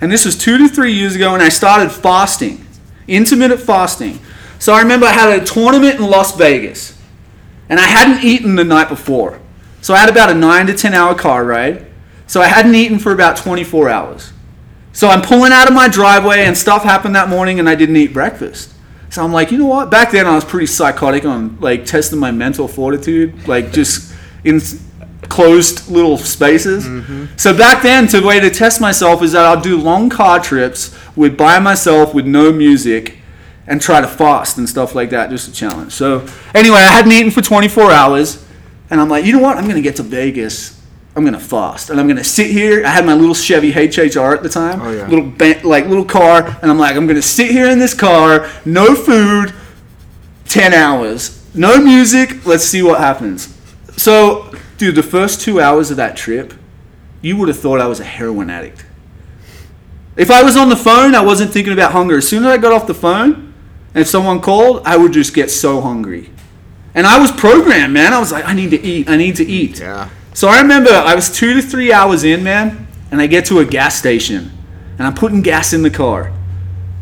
And 0.00 0.12
this 0.12 0.24
was 0.24 0.36
two 0.36 0.58
to 0.58 0.68
three 0.68 0.92
years 0.92 1.16
ago, 1.16 1.34
and 1.34 1.42
I 1.42 1.48
started 1.48 1.90
fasting, 1.90 2.64
intermittent 3.08 3.60
fasting. 3.60 4.20
So 4.58 4.72
I 4.72 4.82
remember 4.82 5.06
I 5.06 5.12
had 5.12 5.40
a 5.40 5.44
tournament 5.44 5.96
in 5.96 6.02
Las 6.02 6.36
Vegas, 6.36 6.96
and 7.68 7.80
I 7.80 7.86
hadn't 7.86 8.24
eaten 8.24 8.54
the 8.54 8.64
night 8.64 8.88
before. 8.88 9.40
So 9.80 9.94
I 9.94 9.98
had 9.98 10.08
about 10.08 10.30
a 10.30 10.34
nine 10.34 10.66
to 10.66 10.74
10 10.74 10.94
hour 10.94 11.14
car 11.14 11.44
ride. 11.44 11.86
So 12.26 12.42
I 12.42 12.46
hadn't 12.46 12.74
eaten 12.74 12.98
for 12.98 13.12
about 13.12 13.38
24 13.38 13.88
hours. 13.88 14.32
So 14.92 15.08
I'm 15.08 15.22
pulling 15.22 15.52
out 15.52 15.66
of 15.66 15.74
my 15.74 15.88
driveway, 15.88 16.44
and 16.44 16.56
stuff 16.56 16.84
happened 16.84 17.14
that 17.16 17.28
morning, 17.28 17.58
and 17.58 17.68
I 17.68 17.74
didn't 17.74 17.96
eat 17.96 18.12
breakfast. 18.12 18.74
So 19.10 19.24
I'm 19.24 19.32
like, 19.32 19.50
you 19.50 19.58
know 19.58 19.66
what? 19.66 19.90
Back 19.90 20.12
then, 20.12 20.26
I 20.26 20.34
was 20.34 20.44
pretty 20.44 20.66
psychotic 20.66 21.24
on 21.24 21.58
like 21.60 21.86
testing 21.86 22.18
my 22.18 22.30
mental 22.30 22.68
fortitude, 22.68 23.48
like 23.48 23.72
just 23.72 24.14
in 24.44 24.60
closed 25.22 25.88
little 25.90 26.16
spaces. 26.18 26.86
Mm-hmm. 26.86 27.26
So 27.36 27.56
back 27.56 27.82
then, 27.82 28.06
the 28.06 28.22
way 28.22 28.40
to 28.40 28.50
test 28.50 28.80
myself 28.80 29.22
is 29.22 29.32
that 29.32 29.44
I'll 29.44 29.60
do 29.60 29.76
long 29.76 30.08
car 30.08 30.40
trips 30.40 30.96
with 31.16 31.36
by 31.36 31.58
myself 31.58 32.14
with 32.14 32.26
no 32.26 32.52
music, 32.52 33.16
and 33.66 33.82
try 33.82 34.00
to 34.00 34.06
fast 34.08 34.56
and 34.56 34.66
stuff 34.68 34.94
like 34.94 35.10
that, 35.10 35.28
just 35.28 35.48
a 35.48 35.52
challenge. 35.52 35.92
So 35.92 36.26
anyway, 36.54 36.78
I 36.78 36.90
hadn't 36.92 37.12
eaten 37.12 37.30
for 37.30 37.42
24 37.42 37.90
hours, 37.92 38.42
and 38.90 38.98
I'm 39.00 39.08
like, 39.10 39.24
you 39.26 39.32
know 39.32 39.40
what? 39.40 39.58
I'm 39.58 39.68
gonna 39.68 39.82
get 39.82 39.96
to 39.96 40.02
Vegas. 40.02 40.80
I'm 41.14 41.24
gonna 41.24 41.38
fast, 41.40 41.90
and 41.90 42.00
I'm 42.00 42.06
gonna 42.08 42.24
sit 42.24 42.50
here. 42.50 42.86
I 42.86 42.90
had 42.90 43.04
my 43.04 43.12
little 43.14 43.34
Chevy 43.34 43.72
HHR 43.72 44.34
at 44.36 44.42
the 44.42 44.48
time, 44.48 44.80
Oh, 44.80 44.90
yeah. 44.90 45.06
little 45.08 45.30
ba- 45.30 45.60
like 45.64 45.86
little 45.86 46.04
car, 46.04 46.56
and 46.62 46.70
I'm 46.70 46.78
like, 46.78 46.96
I'm 46.96 47.06
gonna 47.06 47.20
sit 47.20 47.50
here 47.50 47.68
in 47.68 47.78
this 47.78 47.92
car, 47.92 48.48
no 48.64 48.94
food, 48.94 49.52
10 50.46 50.72
hours, 50.72 51.44
no 51.54 51.78
music. 51.78 52.46
Let's 52.46 52.64
see 52.64 52.82
what 52.82 53.00
happens. 53.00 53.54
So, 53.96 54.47
dude, 54.78 54.94
the 54.94 55.02
first 55.02 55.40
two 55.40 55.60
hours 55.60 55.90
of 55.90 55.96
that 55.98 56.16
trip, 56.16 56.54
you 57.20 57.36
would 57.36 57.48
have 57.48 57.58
thought 57.58 57.80
I 57.80 57.86
was 57.86 58.00
a 58.00 58.04
heroin 58.04 58.48
addict. 58.48 58.86
If 60.16 60.30
I 60.30 60.42
was 60.42 60.56
on 60.56 60.68
the 60.68 60.76
phone, 60.76 61.14
I 61.14 61.20
wasn't 61.20 61.52
thinking 61.52 61.72
about 61.72 61.92
hunger. 61.92 62.16
As 62.16 62.28
soon 62.28 62.44
as 62.44 62.50
I 62.50 62.58
got 62.58 62.72
off 62.72 62.86
the 62.86 62.94
phone, 62.94 63.54
and 63.94 64.02
if 64.02 64.08
someone 64.08 64.40
called, 64.40 64.82
I 64.84 64.96
would 64.96 65.12
just 65.12 65.34
get 65.34 65.50
so 65.50 65.80
hungry. 65.80 66.30
And 66.94 67.06
I 67.06 67.18
was 67.18 67.30
programmed, 67.30 67.94
man. 67.94 68.12
I 68.12 68.18
was 68.18 68.32
like, 68.32 68.44
I 68.44 68.52
need 68.54 68.70
to 68.70 68.80
eat. 68.80 69.08
I 69.08 69.16
need 69.16 69.36
to 69.36 69.44
eat. 69.44 69.80
Yeah. 69.80 70.08
So 70.34 70.48
I 70.48 70.60
remember 70.60 70.90
I 70.90 71.14
was 71.14 71.30
two 71.30 71.54
to 71.54 71.62
three 71.62 71.92
hours 71.92 72.24
in, 72.24 72.42
man, 72.42 72.88
and 73.10 73.20
I 73.20 73.26
get 73.26 73.44
to 73.46 73.60
a 73.60 73.64
gas 73.64 73.96
station, 73.96 74.50
and 74.98 75.06
I'm 75.06 75.14
putting 75.14 75.42
gas 75.42 75.72
in 75.72 75.82
the 75.82 75.90
car. 75.90 76.32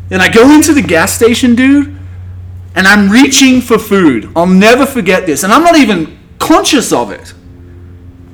And 0.09 0.21
I 0.21 0.31
go 0.31 0.53
into 0.53 0.73
the 0.73 0.81
gas 0.81 1.13
station, 1.13 1.55
dude, 1.55 1.97
and 2.75 2.87
I'm 2.87 3.09
reaching 3.09 3.61
for 3.61 3.77
food. 3.77 4.31
I'll 4.35 4.45
never 4.45 4.85
forget 4.85 5.25
this, 5.25 5.43
and 5.43 5.51
I'm 5.51 5.63
not 5.63 5.75
even 5.75 6.17
conscious 6.39 6.93
of 6.93 7.11
it. 7.11 7.33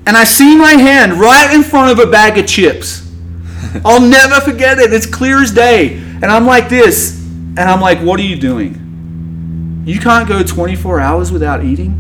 And 0.06 0.18
I 0.18 0.24
see 0.26 0.56
my 0.58 0.74
hand 0.74 1.14
right 1.14 1.54
in 1.54 1.64
front 1.64 1.92
of 1.92 2.06
a 2.06 2.10
bag 2.10 2.38
of 2.38 2.48
chips. 2.48 3.10
I'll 3.86 4.02
never 4.02 4.42
forget 4.42 4.80
it. 4.80 4.94
It's 4.94 5.06
clear 5.06 5.42
as 5.42 5.52
day. 5.52 5.96
And 5.96 6.26
I'm 6.26 6.46
like 6.46 6.70
this, 6.70 7.20
and 7.22 7.60
I'm 7.60 7.82
like, 7.82 8.00
what 8.00 8.20
are 8.20 8.24
you 8.24 8.38
doing? 8.38 9.84
You 9.86 10.00
can't 10.00 10.28
go 10.28 10.44
24 10.44 11.00
hours 11.00 11.32
without 11.32 11.64
eating? 11.64 12.00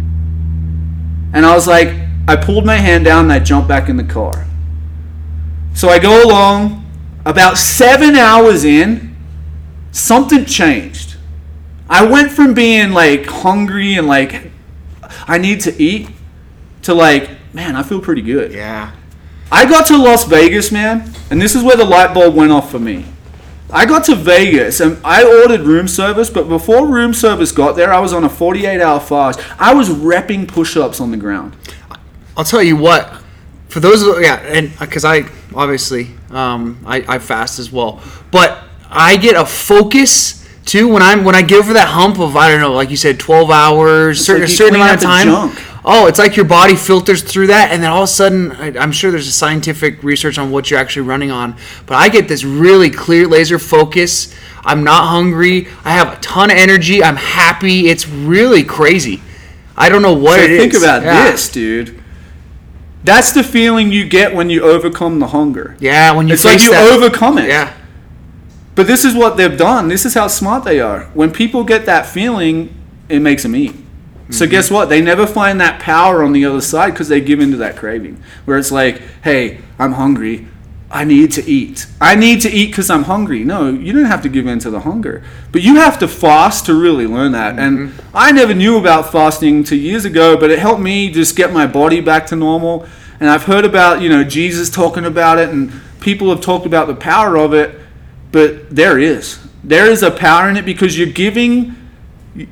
And 1.33 1.45
I 1.45 1.53
was 1.53 1.67
like, 1.67 1.89
I 2.27 2.35
pulled 2.35 2.65
my 2.65 2.77
hand 2.77 3.03
down 3.03 3.25
and 3.25 3.33
I 3.33 3.39
jumped 3.39 3.67
back 3.67 3.89
in 3.89 3.97
the 3.97 4.03
car. 4.03 4.45
So 5.73 5.89
I 5.89 5.99
go 5.99 6.23
along. 6.23 6.79
About 7.25 7.57
seven 7.57 8.15
hours 8.15 8.65
in, 8.65 9.15
something 9.91 10.43
changed. 10.43 11.15
I 11.89 12.05
went 12.05 12.31
from 12.31 12.53
being 12.53 12.91
like 12.91 13.25
hungry 13.25 13.95
and 13.95 14.07
like, 14.07 14.51
I 15.25 15.37
need 15.37 15.61
to 15.61 15.81
eat, 15.81 16.09
to 16.81 16.93
like, 16.93 17.29
man, 17.53 17.75
I 17.75 17.83
feel 17.83 18.01
pretty 18.01 18.21
good. 18.21 18.51
Yeah. 18.51 18.91
I 19.51 19.65
got 19.65 19.85
to 19.87 19.97
Las 19.97 20.25
Vegas, 20.25 20.71
man, 20.71 21.13
and 21.29 21.41
this 21.41 21.55
is 21.55 21.63
where 21.63 21.77
the 21.77 21.85
light 21.85 22.13
bulb 22.13 22.35
went 22.35 22.51
off 22.51 22.71
for 22.71 22.79
me. 22.79 23.05
I 23.69 23.85
got 23.87 24.03
to 24.05 24.15
Vegas 24.15 24.79
and 24.79 24.99
I 25.03 25.23
ordered 25.23 25.61
room 25.61 25.87
service, 25.87 26.29
but 26.29 26.47
before 26.47 26.85
room 26.87 27.11
service 27.11 27.51
got 27.51 27.75
there, 27.75 27.91
I 27.91 27.99
was 27.99 28.13
on 28.13 28.23
a 28.23 28.29
48 28.29 28.79
hour 28.79 28.99
fast. 28.99 29.39
I 29.59 29.73
was 29.73 29.89
repping 29.89 30.47
push 30.47 30.77
ups 30.77 31.01
on 31.01 31.09
the 31.09 31.17
ground. 31.17 31.55
I'll 32.37 32.43
tell 32.43 32.61
you 32.61 32.77
what. 32.77 33.21
For 33.69 33.79
those, 33.79 34.03
of, 34.03 34.21
yeah, 34.21 34.35
and 34.35 34.71
because 34.77 35.03
I 35.03 35.23
obviously 35.55 36.09
um, 36.29 36.83
I, 36.85 37.15
I 37.15 37.17
fast 37.17 37.57
as 37.57 37.71
well, 37.71 38.03
but 38.29 38.63
I 38.87 39.17
get 39.17 39.35
a 39.35 39.45
focus 39.45 40.47
too 40.63 40.87
when 40.87 41.01
I'm 41.01 41.23
when 41.23 41.33
I 41.33 41.41
get 41.41 41.57
over 41.57 41.73
that 41.73 41.87
hump 41.87 42.19
of 42.19 42.35
I 42.35 42.51
don't 42.51 42.61
know, 42.61 42.73
like 42.73 42.91
you 42.91 42.97
said, 42.97 43.19
twelve 43.19 43.49
hours, 43.49 44.23
certain 44.23 44.43
like 44.43 44.51
a 44.51 44.53
certain 44.53 44.75
amount 44.75 44.95
of 44.97 45.01
time. 45.01 45.27
Oh, 45.85 46.07
it's 46.07 46.17
like 46.19 46.35
your 46.37 46.45
body 46.45 46.75
filters 46.75 47.21
through 47.21 47.47
that, 47.47 47.71
and 47.71 47.83
then 47.83 47.91
all 47.91 48.03
of 48.03 48.09
a 48.09 48.11
sudden, 48.11 48.53
I, 48.53 48.77
I'm 48.77 48.91
sure 48.93 49.11
there's 49.11 49.27
a 49.27 49.31
scientific 49.33 50.01
research 50.01 50.37
on 50.37 50.49
what 50.49 50.71
you're 50.71 50.79
actually 50.79 51.01
running 51.07 51.29
on. 51.29 51.57
But 51.85 51.95
I 51.95 52.07
get 52.07 52.27
this 52.29 52.43
really 52.45 52.89
clear 52.89 53.27
laser 53.27 53.59
focus. 53.59 54.33
I'm 54.63 54.85
not 54.85 55.07
hungry. 55.09 55.67
I 55.83 55.91
have 55.91 56.13
a 56.17 56.21
ton 56.21 56.51
of 56.51 56.57
energy. 56.57 57.03
I'm 57.03 57.17
happy. 57.17 57.89
It's 57.89 58.07
really 58.07 58.63
crazy. 58.63 59.21
I 59.75 59.89
don't 59.89 60.01
know 60.01 60.13
what 60.13 60.37
So 60.39 60.45
it 60.45 60.51
is. 60.51 60.59
think 60.61 60.73
about 60.73 61.03
Yeah. 61.03 61.31
this, 61.31 61.49
dude. 61.49 61.99
That's 63.03 63.33
the 63.33 63.43
feeling 63.43 63.91
you 63.91 64.05
get 64.07 64.33
when 64.33 64.49
you 64.49 64.61
overcome 64.63 65.19
the 65.19 65.27
hunger. 65.27 65.75
Yeah, 65.81 66.13
when 66.13 66.29
you 66.29 66.33
It's 66.35 66.45
like 66.45 66.63
you 66.63 66.71
that, 66.71 66.93
overcome 66.93 67.37
it. 67.37 67.49
Yeah. 67.49 67.73
But 68.75 68.87
this 68.87 69.03
is 69.03 69.13
what 69.15 69.35
they've 69.35 69.57
done. 69.57 69.89
This 69.89 70.05
is 70.05 70.13
how 70.13 70.27
smart 70.27 70.63
they 70.63 70.79
are. 70.79 71.09
When 71.13 71.31
people 71.31 71.65
get 71.65 71.85
that 71.87 72.05
feeling, 72.05 72.73
it 73.09 73.19
makes 73.19 73.43
them 73.43 73.55
eat. 73.57 73.75
So 74.29 74.45
mm-hmm. 74.45 74.51
guess 74.51 74.71
what? 74.71 74.89
They 74.89 75.01
never 75.01 75.27
find 75.27 75.59
that 75.61 75.81
power 75.81 76.23
on 76.23 76.31
the 76.31 76.45
other 76.45 76.61
side 76.61 76.91
because 76.91 77.09
they 77.09 77.21
give 77.21 77.39
into 77.39 77.57
that 77.57 77.75
craving. 77.75 78.21
Where 78.45 78.57
it's 78.57 78.71
like, 78.71 79.01
hey, 79.23 79.59
I'm 79.77 79.93
hungry. 79.93 80.47
I 80.89 81.05
need 81.05 81.31
to 81.33 81.43
eat. 81.43 81.87
I 81.99 82.15
need 82.15 82.41
to 82.41 82.49
eat 82.49 82.67
because 82.67 82.89
I'm 82.89 83.03
hungry. 83.03 83.43
No, 83.43 83.69
you 83.69 83.93
don't 83.93 84.05
have 84.05 84.21
to 84.21 84.29
give 84.29 84.45
in 84.45 84.59
to 84.59 84.69
the 84.69 84.81
hunger. 84.81 85.23
But 85.51 85.63
you 85.63 85.75
have 85.75 85.97
to 85.99 86.07
fast 86.07 86.67
to 86.67 86.73
really 86.79 87.07
learn 87.07 87.31
that. 87.31 87.55
Mm-hmm. 87.55 87.99
And 87.99 88.03
I 88.13 88.31
never 88.31 88.53
knew 88.53 88.77
about 88.77 89.11
fasting 89.11 89.63
two 89.63 89.75
years 89.75 90.05
ago, 90.05 90.37
but 90.37 90.51
it 90.51 90.59
helped 90.59 90.81
me 90.81 91.09
just 91.09 91.35
get 91.35 91.51
my 91.51 91.65
body 91.65 91.99
back 91.99 92.27
to 92.27 92.35
normal. 92.35 92.87
And 93.19 93.29
I've 93.29 93.43
heard 93.43 93.65
about, 93.65 94.01
you 94.01 94.09
know, 94.09 94.23
Jesus 94.23 94.69
talking 94.69 95.05
about 95.05 95.39
it 95.39 95.49
and 95.49 95.71
people 95.99 96.29
have 96.29 96.41
talked 96.41 96.65
about 96.65 96.87
the 96.87 96.95
power 96.95 97.37
of 97.37 97.53
it 97.53 97.79
but 98.33 98.69
there 98.75 98.99
is 98.99 99.39
there 99.63 99.89
is 99.89 100.03
a 100.03 100.11
power 100.11 100.49
in 100.49 100.57
it 100.57 100.65
because 100.65 100.97
you're 100.97 101.07
giving 101.07 101.73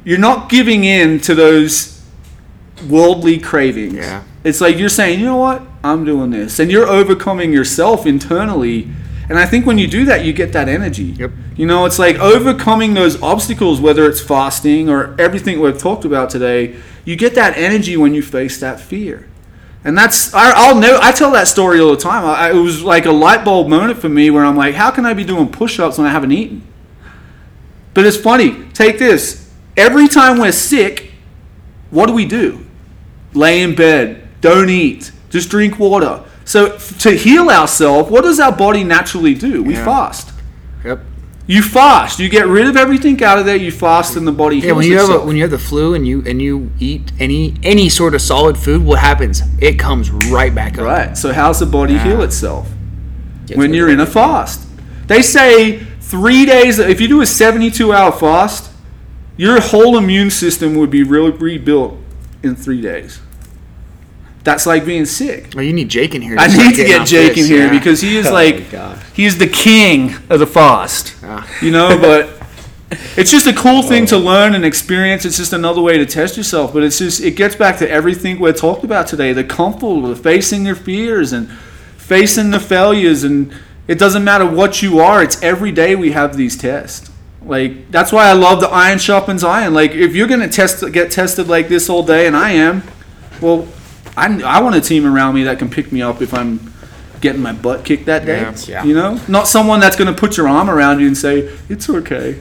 you're 0.03 0.19
not 0.19 0.49
giving 0.49 0.83
in 0.83 1.19
to 1.21 1.33
those 1.35 2.03
worldly 2.87 3.37
cravings 3.39 3.93
Yeah. 3.93 4.23
it's 4.43 4.61
like 4.61 4.77
you're 4.77 4.89
saying 4.89 5.19
you 5.19 5.25
know 5.25 5.37
what 5.37 5.61
i'm 5.83 6.03
doing 6.05 6.31
this 6.31 6.59
and 6.59 6.71
you're 6.71 6.87
overcoming 6.87 7.51
yourself 7.53 8.05
internally 8.05 8.87
and 9.29 9.37
i 9.39 9.45
think 9.45 9.65
when 9.65 9.77
you 9.77 9.87
do 9.87 10.05
that 10.05 10.25
you 10.25 10.33
get 10.33 10.51
that 10.53 10.67
energy 10.67 11.03
Yep. 11.17 11.31
you 11.55 11.65
know 11.65 11.85
it's 11.85 11.99
like 11.99 12.17
overcoming 12.17 12.93
those 12.93 13.21
obstacles 13.21 13.79
whether 13.79 14.05
it's 14.07 14.21
fasting 14.21 14.89
or 14.89 15.15
everything 15.19 15.59
we've 15.59 15.77
talked 15.77 16.05
about 16.05 16.29
today 16.29 16.75
you 17.05 17.15
get 17.15 17.35
that 17.35 17.57
energy 17.57 17.97
when 17.97 18.13
you 18.13 18.21
face 18.21 18.59
that 18.59 18.79
fear 18.79 19.27
And 19.83 19.97
that's 19.97 20.31
I, 20.35 20.51
I'll 20.55 20.79
know. 20.79 20.99
I 21.01 21.11
tell 21.11 21.31
that 21.31 21.47
story 21.47 21.79
all 21.79 21.89
the 21.89 21.97
time. 21.97 22.23
I, 22.23 22.51
it 22.51 22.61
was 22.61 22.83
like 22.83 23.07
a 23.07 23.11
light 23.11 23.43
bulb 23.43 23.67
moment 23.67 23.97
for 23.99 24.09
me 24.09 24.29
where 24.29 24.45
I'm 24.45 24.55
like, 24.55 24.75
how 24.75 24.91
can 24.91 25.07
I 25.07 25.15
be 25.15 25.23
doing 25.25 25.49
push-ups 25.49 25.97
when 25.97 26.05
I 26.05 26.11
haven't 26.11 26.31
eaten? 26.31 26.61
But 27.95 28.05
it's 28.05 28.15
funny. 28.17 28.69
Take 28.73 28.99
this. 28.99 29.49
Every 29.77 30.07
time 30.07 30.37
we're 30.39 30.51
sick, 30.51 31.11
what 31.89 32.07
do 32.07 32.13
we 32.13 32.25
do? 32.25 32.65
Lay 33.33 33.61
in 33.61 33.75
bed. 33.75 34.27
Don't 34.41 34.69
eat. 34.69 35.11
Just 35.29 35.49
drink 35.49 35.79
water. 35.79 36.23
So 36.45 36.77
to 36.99 37.11
heal 37.11 37.49
ourselves, 37.49 38.09
what 38.11 38.23
does 38.23 38.39
our 38.39 38.51
body 38.51 38.83
naturally 38.83 39.33
do? 39.33 39.63
We 39.63 39.73
Yeah. 39.75 39.85
fast. 39.85 40.31
Yep. 40.83 41.05
You 41.47 41.61
fast. 41.61 42.19
You 42.19 42.29
get 42.29 42.47
rid 42.47 42.67
of 42.67 42.77
everything 42.77 43.21
out 43.23 43.37
of 43.37 43.45
there. 43.45 43.55
You 43.55 43.71
fast, 43.71 44.15
and 44.15 44.27
the 44.27 44.31
body 44.31 44.59
heals 44.59 44.67
Yeah, 44.67 44.73
when 44.73 44.85
you 44.87 44.97
have 44.97 45.09
a, 45.09 45.19
when 45.25 45.35
you 45.35 45.41
have 45.43 45.51
the 45.51 45.57
flu 45.59 45.93
and 45.93 46.07
you 46.07 46.23
and 46.25 46.41
you 46.41 46.71
eat 46.79 47.11
any 47.19 47.55
any 47.63 47.89
sort 47.89 48.13
of 48.15 48.21
solid 48.21 48.57
food, 48.57 48.83
what 48.83 48.99
happens? 48.99 49.43
It 49.59 49.77
comes 49.79 50.11
right 50.11 50.53
back 50.53 50.77
up. 50.77 50.85
Right. 50.85 51.17
So 51.17 51.33
how's 51.33 51.59
the 51.59 51.65
body 51.65 51.97
heal 51.97 52.21
itself? 52.21 52.69
Gets 53.47 53.57
when 53.57 53.73
you're 53.73 53.89
in 53.89 53.99
a 53.99 54.05
fast. 54.05 54.61
They 55.07 55.21
say 55.21 55.79
three 55.99 56.45
days. 56.45 56.79
If 56.79 57.01
you 57.01 57.07
do 57.07 57.21
a 57.21 57.25
72 57.25 57.91
hour 57.91 58.11
fast, 58.11 58.70
your 59.37 59.59
whole 59.61 59.97
immune 59.97 60.29
system 60.29 60.75
would 60.75 60.89
be 60.89 61.03
really 61.03 61.31
rebuilt 61.31 61.97
in 62.43 62.55
three 62.55 62.81
days. 62.81 63.21
That's 64.43 64.65
like 64.65 64.85
being 64.85 65.05
sick. 65.05 65.53
Oh, 65.55 65.61
you 65.61 65.73
need 65.73 65.89
Jake 65.89 66.15
in 66.15 66.21
here. 66.21 66.35
I 66.37 66.47
need 66.47 66.75
to 66.75 66.83
get 66.83 67.07
Jake 67.07 67.35
this, 67.35 67.45
in 67.45 67.55
here 67.55 67.65
yeah. 67.67 67.79
because 67.79 68.01
he 68.01 68.17
is 68.17 68.27
Oh 68.29 68.33
like 68.33 68.55
my 68.55 68.61
God. 68.71 69.03
he's 69.13 69.37
the 69.37 69.47
king 69.47 70.15
of 70.29 70.39
the 70.39 70.47
fast. 70.47 71.15
Ah. 71.23 71.47
You 71.61 71.71
know, 71.71 71.97
but 72.01 72.41
it's 73.15 73.29
just 73.29 73.45
a 73.45 73.53
cool 73.53 73.83
thing 73.83 74.07
to 74.07 74.17
learn 74.17 74.55
and 74.55 74.65
experience. 74.65 75.25
It's 75.25 75.37
just 75.37 75.53
another 75.53 75.81
way 75.81 75.97
to 75.97 76.05
test 76.07 76.37
yourself. 76.37 76.73
But 76.73 76.83
it's 76.83 76.97
just 76.97 77.21
it 77.21 77.35
gets 77.35 77.55
back 77.55 77.77
to 77.77 77.89
everything 77.89 78.39
we're 78.39 78.53
talked 78.53 78.83
about 78.83 79.05
today: 79.05 79.31
the 79.31 79.43
comfort, 79.43 80.07
the 80.07 80.15
facing 80.15 80.65
your 80.65 80.75
fears, 80.75 81.33
and 81.33 81.51
facing 81.97 82.49
the 82.49 82.59
failures. 82.59 83.23
And 83.23 83.53
it 83.87 83.99
doesn't 83.99 84.23
matter 84.23 84.45
what 84.45 84.81
you 84.81 84.99
are. 84.99 85.21
It's 85.21 85.41
every 85.43 85.71
day 85.71 85.95
we 85.95 86.13
have 86.13 86.35
these 86.35 86.57
tests. 86.57 87.10
Like 87.43 87.89
that's 87.91 88.11
why 88.11 88.27
I 88.29 88.33
love 88.33 88.59
the 88.61 88.69
iron 88.69 88.99
sharpens 88.99 89.43
iron. 89.43 89.73
Like 89.73 89.91
if 89.91 90.15
you're 90.15 90.27
gonna 90.27 90.47
test 90.47 90.83
get 90.91 91.11
tested 91.11 91.47
like 91.47 91.67
this 91.69 91.89
all 91.89 92.03
day, 92.03 92.27
and 92.27 92.35
I 92.37 92.51
am, 92.51 92.83
well, 93.41 93.67
I, 94.15 94.41
I 94.43 94.61
want 94.61 94.75
a 94.75 94.81
team 94.81 95.05
around 95.05 95.35
me 95.35 95.43
that 95.43 95.57
can 95.57 95.69
pick 95.69 95.91
me 95.91 96.01
up 96.01 96.21
if 96.21 96.33
I'm 96.33 96.71
getting 97.19 97.41
my 97.41 97.53
butt 97.53 97.83
kicked 97.85 98.05
that 98.05 98.25
day. 98.25 98.41
Yeah. 98.41 98.55
Yeah. 98.67 98.83
You 98.83 98.93
know, 98.93 99.19
not 99.27 99.47
someone 99.47 99.79
that's 99.79 99.95
going 99.95 100.13
to 100.13 100.19
put 100.19 100.37
your 100.37 100.47
arm 100.47 100.69
around 100.69 100.99
you 100.99 101.07
and 101.07 101.17
say 101.17 101.49
it's 101.69 101.89
okay, 101.89 102.39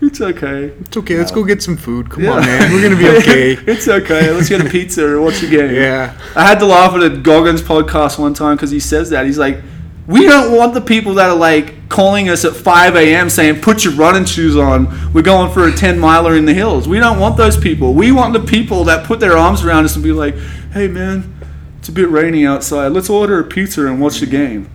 it's 0.00 0.20
okay. 0.20 0.72
It's 0.80 0.96
okay. 0.96 1.18
Let's 1.18 1.30
go 1.32 1.44
get 1.44 1.62
some 1.62 1.76
food. 1.76 2.08
Come 2.10 2.24
Yeah. 2.24 2.30
on, 2.32 2.40
man. 2.40 2.72
We're 2.72 2.82
gonna 2.82 2.96
be 2.96 3.08
okay. 3.18 3.52
it's 3.66 3.88
okay. 3.88 4.30
Let's 4.30 4.48
get 4.48 4.64
a 4.64 4.70
pizza 4.70 5.06
or 5.06 5.20
watch 5.20 5.42
a 5.42 5.48
game. 5.50 5.74
yeah. 5.74 6.18
I 6.34 6.46
had 6.46 6.58
to 6.60 6.66
laugh 6.66 6.94
at 6.94 7.02
a 7.02 7.10
Goggins 7.10 7.60
podcast 7.62 8.18
one 8.18 8.32
time 8.32 8.56
because 8.56 8.70
he 8.70 8.80
says 8.80 9.10
that 9.10 9.26
he's 9.26 9.38
like, 9.38 9.60
we 10.06 10.24
don't 10.26 10.56
want 10.56 10.72
the 10.74 10.80
people 10.80 11.14
that 11.14 11.28
are 11.28 11.36
like 11.36 11.74
calling 11.90 12.30
us 12.30 12.46
at 12.46 12.54
5 12.54 12.96
a.m. 12.96 13.28
saying, 13.28 13.60
put 13.60 13.84
your 13.84 13.92
running 13.94 14.24
shoes 14.24 14.56
on. 14.56 15.12
We're 15.12 15.20
going 15.20 15.52
for 15.52 15.68
a 15.68 15.72
10 15.72 15.98
miler 15.98 16.36
in 16.36 16.46
the 16.46 16.54
hills. 16.54 16.88
We 16.88 16.98
don't 16.98 17.18
want 17.18 17.36
those 17.36 17.58
people. 17.58 17.92
We 17.92 18.12
want 18.12 18.32
the 18.32 18.40
people 18.40 18.84
that 18.84 19.04
put 19.04 19.20
their 19.20 19.36
arms 19.36 19.62
around 19.62 19.84
us 19.84 19.96
and 19.96 20.02
be 20.02 20.12
like, 20.12 20.34
hey 20.72 20.88
man, 20.88 21.36
it's 21.78 21.88
a 21.88 21.92
bit 21.92 22.08
rainy 22.08 22.46
outside. 22.46 22.92
Let's 22.92 23.10
order 23.10 23.40
a 23.40 23.44
pizza 23.44 23.86
and 23.86 24.00
watch 24.00 24.20
the 24.20 24.26
game. 24.26 24.70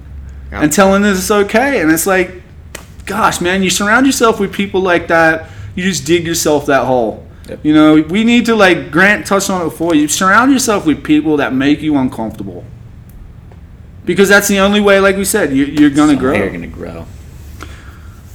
Yeah. 0.52 0.62
And 0.62 0.72
telling 0.72 1.04
us 1.06 1.18
it's 1.18 1.32
okay. 1.32 1.82
And 1.82 1.90
it's 1.90 2.06
like, 2.06 2.44
gosh, 3.06 3.40
man, 3.40 3.64
you 3.64 3.70
surround 3.70 4.06
yourself 4.06 4.40
with 4.40 4.54
people 4.54 4.82
like 4.82 5.08
that, 5.08 5.50
you 5.74 5.84
just 5.84 6.06
dig 6.06 6.28
yourself 6.28 6.66
that 6.66 6.86
hole. 6.86 7.26
Yep. 7.48 7.64
You 7.64 7.74
know, 7.74 8.02
we 8.02 8.24
need 8.26 8.46
to 8.48 8.56
like 8.56 8.92
Grant 8.92 9.26
touched 9.26 9.50
on 9.50 9.62
it 9.62 9.66
before. 9.66 9.96
You 9.96 10.08
surround 10.10 10.52
yourself 10.52 10.86
with 10.86 11.04
people 11.04 11.38
that 11.38 11.54
make 11.54 11.82
you 11.82 11.96
uncomfortable, 11.96 12.66
because 14.06 14.30
that's 14.30 14.48
the 14.48 14.60
only 14.60 14.80
way. 14.80 15.00
Like 15.00 15.18
we 15.18 15.26
said, 15.26 15.56
you, 15.56 15.66
you're 15.66 15.90
gonna 15.90 16.16
grow. 16.16 16.34
You're 16.34 16.52
gonna 16.52 16.68
grow. 16.68 17.06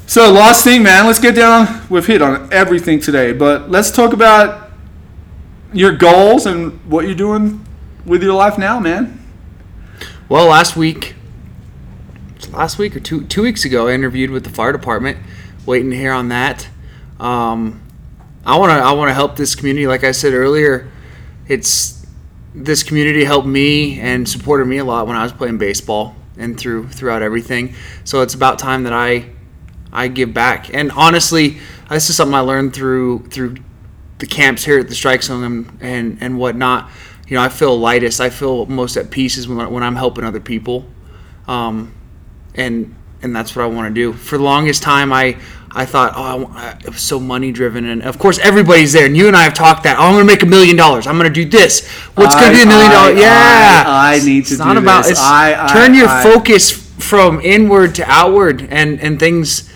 So 0.07 0.33
last 0.33 0.65
thing, 0.65 0.83
man, 0.83 1.07
let's 1.07 1.21
get 1.21 1.37
down. 1.37 1.87
We've 1.89 2.05
hit 2.05 2.21
on 2.21 2.53
everything 2.53 2.99
today, 2.99 3.33
but 3.33 3.71
let's 3.71 3.93
talk 3.93 4.13
about 4.13 4.71
your 5.73 5.93
goals 5.93 6.47
and 6.47 6.73
what 6.91 7.05
you're 7.07 7.15
doing 7.15 7.65
with 8.05 8.23
your 8.23 8.35
life 8.35 8.59
now, 8.59 8.81
man. 8.81 9.25
Well, 10.29 10.47
last 10.47 10.77
week, 10.77 11.15
last 12.51 12.79
week 12.79 12.97
or 12.97 13.01
two 13.01 13.25
two 13.27 13.43
weeks 13.43 13.65
ago, 13.65 13.89
I 13.89 13.93
interviewed 13.93 14.31
with 14.31 14.45
the 14.45 14.51
fire 14.51 14.73
department. 14.73 15.19
Waiting 15.67 15.91
to 15.91 15.97
hear 15.97 16.13
on 16.13 16.29
that. 16.29 16.69
Um, 17.21 17.83
I 18.45 18.59
want 18.59 18.71
to 18.71 18.77
I 18.77 18.93
want 18.93 19.11
to 19.11 19.15
help 19.15 19.37
this 19.37 19.55
community. 19.55 19.87
Like 19.87 20.03
I 20.03 20.13
said 20.13 20.33
earlier, 20.33 20.91
it's 21.47 22.00
this 22.55 22.83
community 22.83 23.25
helped 23.25 23.47
me 23.47 24.01
and 24.01 24.29
supported 24.29 24.67
me 24.67 24.79
a 24.79 24.85
lot 24.85 25.07
when 25.07 25.17
I 25.17 25.23
was 25.23 25.33
playing 25.33 25.59
baseball 25.59 26.17
and 26.37 26.59
through 26.59 26.89
throughout 26.89 27.23
everything. 27.23 27.75
So 28.05 28.23
it's 28.23 28.35
about 28.35 28.59
time 28.59 28.85
that 28.85 28.93
I 28.93 29.31
I 29.93 30.09
give 30.09 30.35
back. 30.35 30.73
And 30.75 30.91
honestly, 30.93 31.59
this 31.89 32.11
is 32.11 32.17
something 32.17 32.35
I 32.35 32.41
learned 32.41 32.75
through 32.75 33.27
through 33.29 33.57
the 34.19 34.27
camps 34.27 34.65
here 34.65 34.79
at 34.79 34.89
the 34.89 34.95
Strike 34.95 35.23
Zone 35.23 35.45
and 35.45 35.79
and, 35.81 36.19
and 36.21 36.39
whatnot. 36.39 36.91
You 37.29 37.37
know, 37.37 37.43
I 37.43 37.49
feel 37.49 37.79
lightest. 37.79 38.21
I 38.21 38.31
feel 38.31 38.67
most 38.67 38.97
at 38.97 39.11
peace 39.11 39.37
is 39.37 39.47
when, 39.47 39.71
when 39.71 39.83
I'm 39.85 39.95
helping 39.95 40.25
other 40.25 40.41
people, 40.41 40.87
um, 41.47 41.95
and 42.55 42.95
and 43.23 43.37
that's 43.37 43.55
what 43.55 43.65
I 43.65 43.69
want 43.69 43.95
to 43.95 43.95
do. 43.95 44.13
For 44.13 44.39
the 44.39 44.45
longest 44.45 44.83
time, 44.83 45.13
I 45.13 45.39
I 45.73 45.85
thought, 45.87 46.15
oh, 46.17 46.51
I, 46.53 46.71
it 46.85 46.89
was 46.91 47.01
so 47.01 47.21
money 47.21 47.53
driven, 47.53 47.85
and 47.87 48.03
of 48.03 48.19
course 48.19 48.39
everybody's 48.41 48.93
there. 48.93 49.07
And 49.07 49.17
you 49.17 49.29
and 49.29 49.37
I 49.37 49.45
have 49.45 49.55
talked 49.55 49.85
that. 49.85 49.99
Oh, 49.99 50.03
I'm 50.03 50.15
gonna 50.15 50.25
make 50.25 50.43
a 50.43 50.47
million 50.47 50.77
dollars. 50.77 51.07
I'm 51.07 51.17
gonna 51.17 51.31
do 51.31 51.45
this. 51.45 51.87
What's 52.17 52.35
gonna 52.35 52.53
be 52.53 52.63
a 52.63 52.67
million 52.67 52.91
dollars? 52.91 53.19
Yeah, 53.21 53.85
I 53.87 54.19
need 54.25 54.47
to 54.47 54.55
It's 54.55 54.59
not 54.59 54.73
do 54.75 54.81
about. 54.81 55.03
this. 55.03 55.13
It's, 55.13 55.21
I- 55.21 55.67
I- 55.67 55.73
turn 55.73 55.95
your 55.95 56.09
I- 56.09 56.23
focus 56.25 56.73
from 56.99 57.41
inward 57.41 57.95
to 57.97 58.05
outward, 58.11 58.67
and 58.71 59.01
and 59.01 59.19
things. 59.21 59.69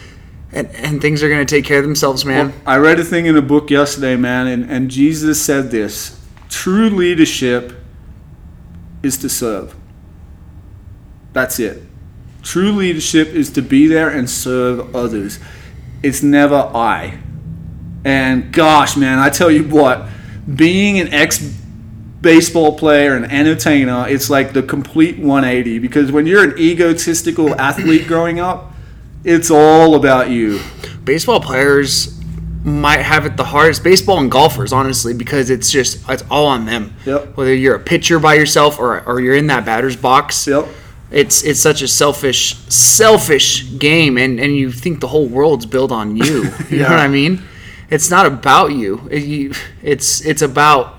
And, 0.56 0.68
and 0.76 1.00
things 1.02 1.20
are 1.24 1.28
going 1.28 1.44
to 1.44 1.52
take 1.52 1.64
care 1.64 1.80
of 1.80 1.84
themselves, 1.84 2.24
man. 2.24 2.52
I 2.64 2.76
read 2.76 3.00
a 3.00 3.04
thing 3.04 3.26
in 3.26 3.36
a 3.36 3.42
book 3.42 3.70
yesterday, 3.70 4.14
man, 4.14 4.46
and, 4.46 4.70
and 4.70 4.88
Jesus 4.88 5.42
said 5.42 5.72
this 5.72 6.16
true 6.48 6.88
leadership 6.90 7.72
is 9.02 9.16
to 9.18 9.28
serve. 9.28 9.74
That's 11.32 11.58
it. 11.58 11.82
True 12.44 12.70
leadership 12.70 13.28
is 13.30 13.50
to 13.54 13.62
be 13.62 13.88
there 13.88 14.08
and 14.08 14.30
serve 14.30 14.94
others. 14.94 15.40
It's 16.04 16.22
never 16.22 16.56
I. 16.56 17.18
And 18.04 18.52
gosh, 18.52 18.96
man, 18.96 19.18
I 19.18 19.30
tell 19.30 19.50
you 19.50 19.64
what, 19.64 20.06
being 20.54 20.98
an 21.00 21.12
ex 21.12 21.38
baseball 22.20 22.76
player 22.78 23.16
and 23.16 23.30
entertainer, 23.30 24.06
it's 24.08 24.28
like 24.30 24.52
the 24.52 24.62
complete 24.62 25.18
180 25.18 25.78
because 25.78 26.12
when 26.12 26.26
you're 26.26 26.44
an 26.44 26.58
egotistical 26.58 27.58
athlete 27.60 28.06
growing 28.06 28.40
up, 28.40 28.72
it's 29.24 29.50
all 29.50 29.94
about 29.94 30.28
you. 30.30 30.60
baseball 31.04 31.40
players 31.40 32.18
might 32.62 33.00
have 33.00 33.26
it 33.26 33.36
the 33.36 33.44
hardest 33.44 33.82
baseball 33.84 34.18
and 34.18 34.30
golfers 34.30 34.72
honestly 34.72 35.12
because 35.12 35.50
it's 35.50 35.70
just 35.70 36.06
it's 36.08 36.24
all 36.30 36.46
on 36.46 36.64
them 36.64 36.94
Yep. 37.04 37.36
whether 37.36 37.54
you're 37.54 37.74
a 37.74 37.80
pitcher 37.80 38.18
by 38.18 38.34
yourself 38.34 38.78
or, 38.78 39.02
or 39.06 39.20
you're 39.20 39.34
in 39.34 39.46
that 39.48 39.66
batter's 39.66 39.96
box 39.96 40.46
Yep. 40.46 40.66
It's 41.14 41.42
it's 41.44 41.60
such 41.60 41.80
a 41.82 41.88
selfish 41.88 42.56
selfish 42.68 43.78
game 43.78 44.18
and 44.18 44.40
and 44.40 44.56
you 44.56 44.72
think 44.72 45.00
the 45.00 45.08
whole 45.08 45.28
world's 45.28 45.66
built 45.66 45.92
on 45.92 46.16
you. 46.16 46.42
You 46.70 46.78
Yeah. 46.78 46.82
know 46.88 46.90
what 46.96 47.00
i 47.00 47.08
mean? 47.08 47.42
It's 47.90 48.10
not 48.10 48.26
about 48.26 48.72
you. 48.72 49.08
It- 49.10 49.24
you 49.24 49.52
it's 49.82 50.20
it's 50.30 50.42
about 50.42 50.94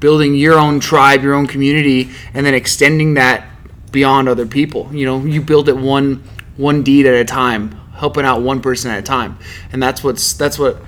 building 0.00 0.34
your 0.34 0.58
own 0.58 0.80
tribe 0.80 1.22
your 1.22 1.34
own 1.34 1.46
community 1.46 2.10
and 2.34 2.44
then 2.46 2.54
extending 2.54 3.14
that 3.14 3.46
beyond 3.92 4.28
other 4.28 4.46
people. 4.46 4.88
You 4.92 5.06
know 5.06 5.24
you 5.24 5.40
build 5.42 5.68
it 5.68 5.76
one 5.76 6.22
one 6.56 6.82
deed 6.82 7.06
at 7.06 7.14
a 7.14 7.24
time 7.24 7.72
helping 7.94 8.24
out 8.24 8.40
one 8.42 8.60
person 8.60 8.90
at 8.90 8.98
a 8.98 9.02
time. 9.02 9.38
And 9.72 9.82
that's 9.82 10.02
what's 10.04 10.32
that's 10.34 10.58
what 10.58 10.78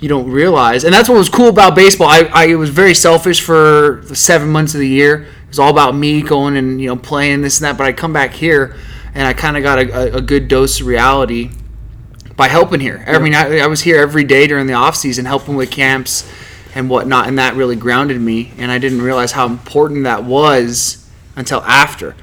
you 0.00 0.08
don't 0.08 0.28
realize. 0.30 0.84
And 0.84 0.92
that's 0.92 1.08
what 1.08 1.16
was 1.18 1.28
cool 1.28 1.48
about 1.48 1.74
baseball. 1.74 2.08
I, 2.08 2.28
I 2.32 2.54
was 2.56 2.70
very 2.70 2.92
selfish 2.94 3.40
for 3.40 4.02
the 4.08 4.16
seven 4.16 4.48
months 4.48 4.74
of 4.74 4.80
the 4.80 4.88
year 4.88 5.26
it 5.46 5.48
was 5.48 5.58
all 5.58 5.70
about 5.70 5.94
me 5.94 6.22
going 6.22 6.56
and 6.56 6.80
you 6.80 6.88
know 6.88 6.96
playing 6.96 7.42
this 7.42 7.58
and 7.58 7.64
that 7.64 7.78
but 7.78 7.86
i 7.86 7.92
come 7.92 8.12
back 8.12 8.32
here 8.32 8.76
and 9.14 9.26
i 9.26 9.32
kind 9.32 9.56
of 9.56 9.62
got 9.62 9.78
a, 9.78 10.16
a, 10.16 10.20
good 10.20 10.48
dose 10.48 10.80
of 10.80 10.86
reality 10.86 11.50
by 12.36 12.48
helping 12.48 12.80
here. 12.80 13.02
I 13.06 13.18
mean, 13.18 13.34
I, 13.34 13.58
I 13.58 13.66
was 13.66 13.80
here 13.80 13.96
every 13.96 14.24
day 14.24 14.46
during 14.46 14.66
the 14.66 14.74
off 14.74 14.94
season, 14.94 15.24
helping 15.24 15.56
with 15.56 15.70
camps 15.70 16.30
and 16.74 16.90
whatnot, 16.90 17.28
and 17.28 17.38
that 17.38 17.54
really 17.54 17.76
grounded 17.76 18.20
me. 18.20 18.52
And 18.58 18.70
I 18.70 18.78
didn't 18.78 19.00
realize 19.00 19.32
how 19.32 19.46
important 19.46 20.04
that 20.04 20.24
was 20.24 21.08
until 21.34 21.62
after, 21.62 22.14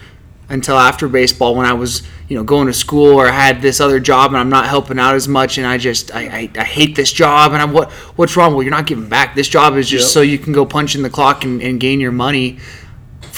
until 0.49 0.77
after 0.77 1.07
baseball, 1.07 1.55
when 1.55 1.65
I 1.65 1.73
was, 1.73 2.03
you 2.27 2.37
know, 2.37 2.43
going 2.43 2.67
to 2.67 2.73
school 2.73 3.15
or 3.15 3.27
I 3.27 3.31
had 3.31 3.61
this 3.61 3.81
other 3.81 3.99
job 3.99 4.31
and 4.31 4.37
I'm 4.37 4.49
not 4.49 4.67
helping 4.67 4.99
out 4.99 5.15
as 5.15 5.27
much, 5.27 5.57
and 5.57 5.65
I 5.65 5.79
just, 5.79 6.13
I, 6.13 6.21
I, 6.21 6.51
I 6.59 6.63
hate 6.63 6.95
this 6.95 7.11
job. 7.11 7.53
And 7.53 7.61
I'm, 7.61 7.73
what, 7.73 7.91
what's 8.15 8.37
wrong? 8.37 8.53
Well, 8.53 8.61
you're 8.61 8.71
not 8.71 8.85
giving 8.85 9.09
back. 9.09 9.33
This 9.33 9.47
job 9.47 9.75
is 9.75 9.89
just 9.89 10.09
Yep. 10.09 10.13
so 10.13 10.21
you 10.21 10.37
can 10.37 10.53
go 10.53 10.65
punch 10.65 10.95
in 10.95 11.01
the 11.01 11.09
clock 11.09 11.43
and, 11.43 11.59
and 11.61 11.79
gain 11.79 11.99
your 11.99 12.11
money 12.11 12.59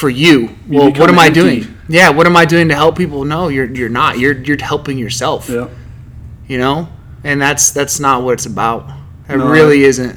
for 0.06 0.12
you. 0.12 0.56
You 0.70 0.78
well, 0.78 0.94
what 0.94 1.10
am 1.10 1.18
I 1.18 1.30
doing? 1.32 1.66
Yeah, 1.90 2.12
what 2.12 2.28
am 2.28 2.38
I 2.38 2.46
doing 2.46 2.70
to 2.70 2.76
help 2.76 2.96
people? 2.96 3.26
No, 3.26 3.48
you're, 3.48 3.66
you're 3.66 3.90
not. 3.90 4.20
You're, 4.20 4.38
you're 4.40 4.62
helping 4.62 5.00
yourself 5.00 5.50
Yeah. 5.50 5.68
you 6.48 6.60
know 6.60 6.90
and 7.24 7.42
that's 7.42 7.72
that's 7.72 8.00
not 8.00 8.22
what 8.22 8.34
it's 8.34 8.46
about 8.46 8.88
it 9.28 9.38
No, 9.38 9.50
really 9.50 9.84
isn't 9.84 10.16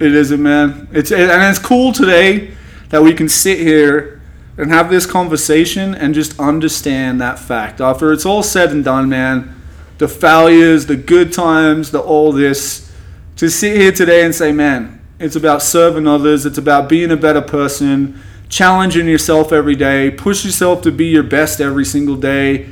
It 0.00 0.14
isn't, 0.14 0.42
man. 0.42 0.88
It's 0.90 1.12
and 1.12 1.42
it's 1.50 1.58
cool 1.58 1.92
today 1.92 2.52
that 2.88 3.02
we 3.02 3.12
can 3.12 3.28
sit 3.28 3.58
here 3.58 4.22
and 4.56 4.70
have 4.70 4.88
this 4.88 5.04
conversation 5.04 5.94
and 5.94 6.14
just 6.14 6.40
understand 6.40 7.20
that 7.20 7.38
fact. 7.38 7.78
After 7.82 8.12
it's 8.14 8.24
all 8.24 8.42
said 8.42 8.70
and 8.70 8.82
done, 8.82 9.06
man, 9.10 9.54
the 9.98 10.08
failures, 10.08 10.86
the 10.86 10.96
good 10.96 11.30
times, 11.30 11.90
the 11.90 12.00
all 12.00 12.32
this, 12.32 12.90
to 13.36 13.50
sit 13.50 13.76
here 13.76 13.92
today 13.92 14.24
and 14.24 14.34
say, 14.34 14.50
man, 14.52 14.98
it's 15.18 15.36
about 15.36 15.60
serving 15.60 16.06
others, 16.06 16.46
it's 16.46 16.58
about 16.58 16.88
being 16.88 17.10
a 17.10 17.16
better 17.16 17.42
person, 17.42 18.18
challenging 18.48 19.08
yourself 19.08 19.52
every 19.52 19.74
day, 19.74 20.10
push 20.10 20.44
yourself 20.44 20.82
to 20.82 20.92
be 20.92 21.06
your 21.06 21.22
best 21.22 21.60
every 21.60 21.84
single 21.84 22.16
day. 22.16 22.68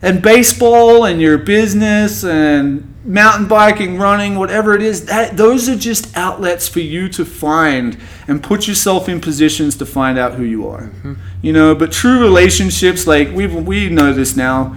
And 0.00 0.20
baseball 0.20 1.04
and 1.04 1.20
your 1.20 1.38
business 1.38 2.24
and 2.24 2.92
mountain 3.04 3.46
biking, 3.46 3.98
running, 3.98 4.36
whatever 4.36 4.74
it 4.74 4.82
is, 4.82 5.06
that 5.06 5.36
those 5.36 5.68
are 5.68 5.76
just 5.76 6.16
outlets 6.16 6.68
for 6.68 6.80
you 6.80 7.08
to 7.10 7.24
find 7.24 7.96
and 8.26 8.42
put 8.42 8.66
yourself 8.66 9.08
in 9.08 9.20
positions 9.20 9.76
to 9.76 9.86
find 9.86 10.18
out 10.18 10.34
who 10.34 10.44
you 10.44 10.68
are. 10.68 10.82
Mm-hmm. 10.82 11.14
You 11.42 11.52
know, 11.52 11.74
but 11.74 11.92
true 11.92 12.20
relationships, 12.20 13.06
like 13.06 13.30
we 13.32 13.46
we 13.46 13.88
know 13.88 14.12
this 14.12 14.36
now, 14.36 14.76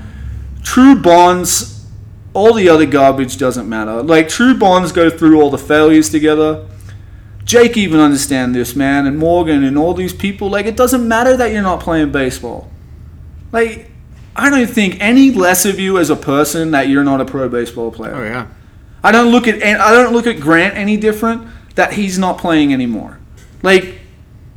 true 0.63 0.95
bonds, 0.95 1.85
all 2.33 2.53
the 2.53 2.69
other 2.69 2.85
garbage 2.85 3.37
doesn't 3.37 3.67
matter. 3.67 4.01
Like 4.03 4.27
true 4.27 4.55
bonds 4.55 4.91
go 4.91 5.09
through 5.09 5.41
all 5.41 5.49
the 5.49 5.57
failures 5.57 6.09
together. 6.09 6.67
Jake 7.45 7.77
even 7.77 7.99
understand 7.99 8.55
this, 8.55 8.75
man, 8.75 9.05
and 9.05 9.17
Morgan 9.17 9.63
and 9.63 9.77
all 9.77 9.93
these 9.93 10.13
people. 10.13 10.49
Like 10.49 10.65
it 10.65 10.75
doesn't 10.75 11.07
matter 11.07 11.37
that 11.37 11.51
you're 11.51 11.61
not 11.61 11.79
playing 11.79 12.11
baseball. 12.11 12.69
Like 13.51 13.91
I 14.35 14.49
don't 14.49 14.67
think 14.67 14.97
any 14.99 15.31
less 15.31 15.63
of 15.63 15.79
you 15.79 15.97
as 15.97 16.09
a 16.09 16.15
person 16.15 16.71
that 16.71 16.89
you're 16.89 17.03
not 17.03 17.21
a 17.21 17.25
pro 17.25 17.47
baseball 17.47 17.91
player. 17.91 18.15
Oh 18.15 18.23
yeah. 18.23 18.47
I 19.03 19.11
don't 19.11 19.31
look 19.31 19.47
at 19.47 19.61
I 19.63 19.91
don't 19.91 20.13
look 20.13 20.27
at 20.27 20.39
Grant 20.39 20.75
any 20.75 20.97
different 20.97 21.47
that 21.75 21.93
he's 21.93 22.17
not 22.17 22.39
playing 22.39 22.73
anymore. 22.73 23.19
Like 23.61 23.99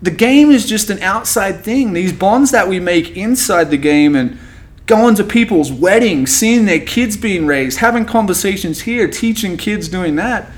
the 0.00 0.10
game 0.10 0.50
is 0.50 0.66
just 0.66 0.88
an 0.88 1.00
outside 1.00 1.62
thing. 1.62 1.92
These 1.92 2.14
bonds 2.14 2.50
that 2.52 2.68
we 2.68 2.80
make 2.80 3.16
inside 3.16 3.70
the 3.70 3.76
game 3.76 4.16
and 4.16 4.38
going 4.86 5.14
to 5.16 5.24
people's 5.24 5.70
weddings, 5.70 6.34
seeing 6.34 6.64
their 6.64 6.80
kids 6.80 7.16
being 7.16 7.46
raised, 7.46 7.78
having 7.78 8.06
conversations 8.06 8.80
here, 8.80 9.06
teaching 9.06 9.58
kids 9.58 9.88
doing 9.88 10.16
that. 10.16 10.50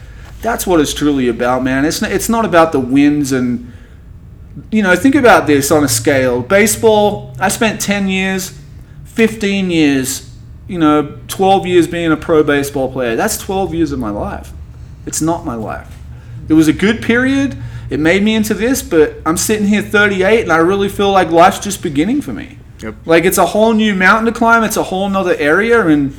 That's 0.42 0.66
what 0.66 0.80
it's 0.80 0.94
truly 0.94 1.28
about, 1.28 1.62
man. 1.62 1.84
It's 1.84 2.00
not, 2.00 2.12
it's 2.12 2.28
not 2.28 2.44
about 2.44 2.72
the 2.72 2.80
wins 2.80 3.32
and 3.32 3.72
you 4.70 4.82
know, 4.82 4.94
think 4.96 5.14
about 5.14 5.46
this 5.46 5.70
on 5.70 5.84
a 5.84 5.88
scale. 5.88 6.42
Baseball, 6.42 7.34
I 7.38 7.48
spent 7.48 7.80
10 7.80 8.08
years 8.08 8.60
15 9.20 9.70
years, 9.70 10.34
you 10.66 10.78
know, 10.78 11.18
12 11.28 11.66
years 11.66 11.86
being 11.86 12.12
a 12.12 12.16
pro 12.16 12.42
baseball 12.42 12.90
player. 12.90 13.16
That's 13.16 13.36
12 13.36 13.74
years 13.74 13.92
of 13.92 13.98
my 13.98 14.10
life. 14.10 14.52
It's 15.04 15.20
not 15.20 15.44
my 15.44 15.54
life. 15.54 15.94
It 16.48 16.54
was 16.54 16.68
a 16.68 16.72
good 16.72 17.02
period. 17.02 17.56
It 17.90 18.00
made 18.00 18.22
me 18.22 18.34
into 18.34 18.54
this, 18.54 18.82
but 18.82 19.16
I'm 19.26 19.36
sitting 19.36 19.66
here 19.66 19.82
38 19.82 20.42
and 20.42 20.52
I 20.52 20.58
really 20.58 20.88
feel 20.88 21.10
like 21.10 21.28
life's 21.30 21.58
just 21.58 21.82
beginning 21.82 22.22
for 22.22 22.32
me. 22.32 22.58
Yep. 22.78 22.94
Like 23.04 23.24
it's 23.24 23.36
a 23.36 23.46
whole 23.46 23.72
new 23.72 23.94
mountain 23.94 24.32
to 24.32 24.38
climb, 24.38 24.62
it's 24.62 24.76
a 24.76 24.84
whole 24.84 25.08
nother 25.08 25.34
area 25.36 25.86
and 25.86 26.14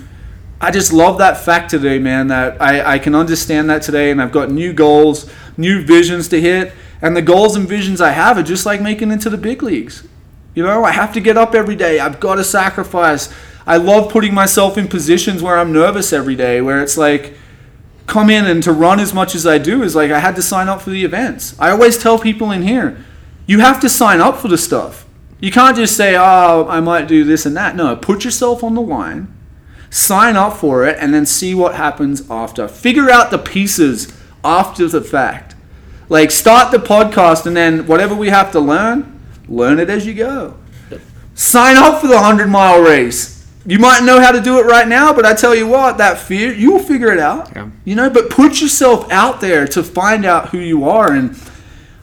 I 0.64 0.70
just 0.70 0.94
love 0.94 1.18
that 1.18 1.44
fact 1.44 1.72
today, 1.72 1.98
man, 1.98 2.28
that 2.28 2.62
I, 2.62 2.94
I 2.94 3.00
can 3.00 3.16
understand 3.16 3.70
that 3.72 3.82
today 3.82 4.12
and 4.12 4.22
I've 4.22 4.32
got 4.32 4.52
new 4.52 4.74
goals, 4.74 5.28
new 5.58 5.84
visions 5.84 6.28
to 6.30 6.40
hit. 6.40 6.72
And 7.02 7.18
the 7.18 7.22
goals 7.24 7.56
and 7.56 7.68
visions 7.68 8.00
I 8.00 8.12
have 8.12 8.38
are 8.38 8.44
just 8.44 8.64
like 8.64 8.80
making 8.80 9.10
it 9.10 9.14
into 9.14 9.32
the 9.32 9.38
big 9.38 9.64
leagues. 9.64 10.08
You 10.54 10.64
know, 10.64 10.84
I 10.84 10.92
have 10.92 11.14
to 11.14 11.20
get 11.20 11.36
up 11.36 11.56
every 11.56 11.76
day. 11.76 12.00
I've 12.00 12.20
got 12.20 12.36
to 12.36 12.44
sacrifice. 12.44 13.34
I 13.66 13.78
love 13.78 14.12
putting 14.12 14.36
myself 14.36 14.78
in 14.78 14.88
positions 14.88 15.42
where 15.42 15.58
I'm 15.58 15.74
nervous 15.74 16.14
every 16.14 16.36
day, 16.36 16.62
where 16.62 16.84
it's 16.84 16.98
like, 16.98 17.34
come 18.06 18.30
in 18.30 18.46
and 18.46 18.62
to 18.62 18.72
run 18.72 19.00
as 19.00 19.16
much 19.16 19.34
as 19.34 19.48
I 19.48 19.58
do 19.58 19.82
is 19.82 19.96
like 19.96 20.12
I 20.12 20.20
had 20.20 20.36
to 20.36 20.42
sign 20.44 20.68
up 20.68 20.82
for 20.82 20.92
the 20.92 21.04
events. 21.04 21.60
I 21.60 21.72
always 21.72 21.98
tell 21.98 22.20
people 22.20 22.52
in 22.52 22.62
here, 22.62 23.04
you 23.48 23.62
have 23.62 23.80
to 23.80 23.90
sign 23.90 24.20
up 24.20 24.38
for 24.38 24.48
the 24.48 24.58
stuff. 24.58 25.08
You 25.40 25.52
can't 25.52 25.76
just 25.76 25.98
say, 25.98 26.16
oh, 26.16 26.68
I 26.70 26.82
might 26.82 27.08
do 27.08 27.24
this 27.24 27.48
and 27.48 27.58
that. 27.58 27.76
No, 27.76 27.96
put 27.96 28.24
yourself 28.24 28.64
on 28.64 28.76
the 28.76 28.82
line, 28.82 29.34
sign 29.92 30.36
up 30.36 30.58
for 30.58 30.88
it, 30.88 30.98
and 31.00 31.14
then 31.14 31.28
see 31.28 31.54
what 31.54 31.76
happens 31.76 32.28
after. 32.32 32.68
Figure 32.68 33.12
out 33.12 33.30
the 33.30 33.38
pieces 33.38 34.18
after 34.44 34.88
the 34.88 35.02
fact. 35.02 35.54
Like, 36.10 36.32
start 36.32 36.72
the 36.72 36.80
podcast, 36.80 37.46
and 37.46 37.56
then 37.56 37.86
whatever 37.86 38.16
we 38.16 38.30
have 38.30 38.52
to 38.54 38.60
learn, 38.60 39.22
learn 39.48 39.80
it 39.80 39.90
as 39.90 40.08
you 40.08 40.16
go. 40.16 40.58
Sign 41.36 41.78
up 41.78 42.02
for 42.02 42.08
the 42.08 42.16
100 42.16 42.48
mile 42.48 42.82
race. 42.82 43.48
You 43.66 43.78
might 43.78 44.04
know 44.04 44.20
how 44.20 44.32
to 44.32 44.42
do 44.42 44.60
it 44.60 44.66
right 44.66 44.88
now, 44.88 45.14
but 45.14 45.26
I 45.26 45.36
tell 45.36 45.54
you 45.54 45.68
what, 45.68 46.00
that 46.00 46.18
fear, 46.18 46.52
you'll 46.52 46.80
figure 46.80 47.12
it 47.12 47.20
out. 47.20 47.52
Yeah. 47.56 47.70
You 47.86 47.96
know, 47.96 48.10
but 48.10 48.30
put 48.30 48.60
yourself 48.60 49.12
out 49.12 49.40
there 49.40 49.68
to 49.68 49.84
find 49.84 50.26
out 50.26 50.50
who 50.50 50.58
you 50.58 50.90
are. 50.90 51.12
And 51.12 51.40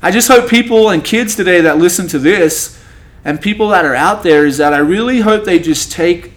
I 0.01 0.13
just 0.13 0.29
hope 0.29 0.49
people 0.49 0.91
and 0.91 1.05
kids 1.05 1.35
today 1.35 1.61
that 1.63 1.79
listen 1.79 2.07
to 2.09 2.19
this 2.19 2.79
and 3.25 3.41
people 3.41 3.69
that 3.71 3.85
are 3.85 3.95
out 3.95 4.23
there 4.23 4.47
is 4.47 4.59
that 4.59 4.73
I 4.73 4.79
really 4.79 5.21
hope 5.21 5.45
they 5.45 5.59
just 5.59 5.91
take 5.91 6.33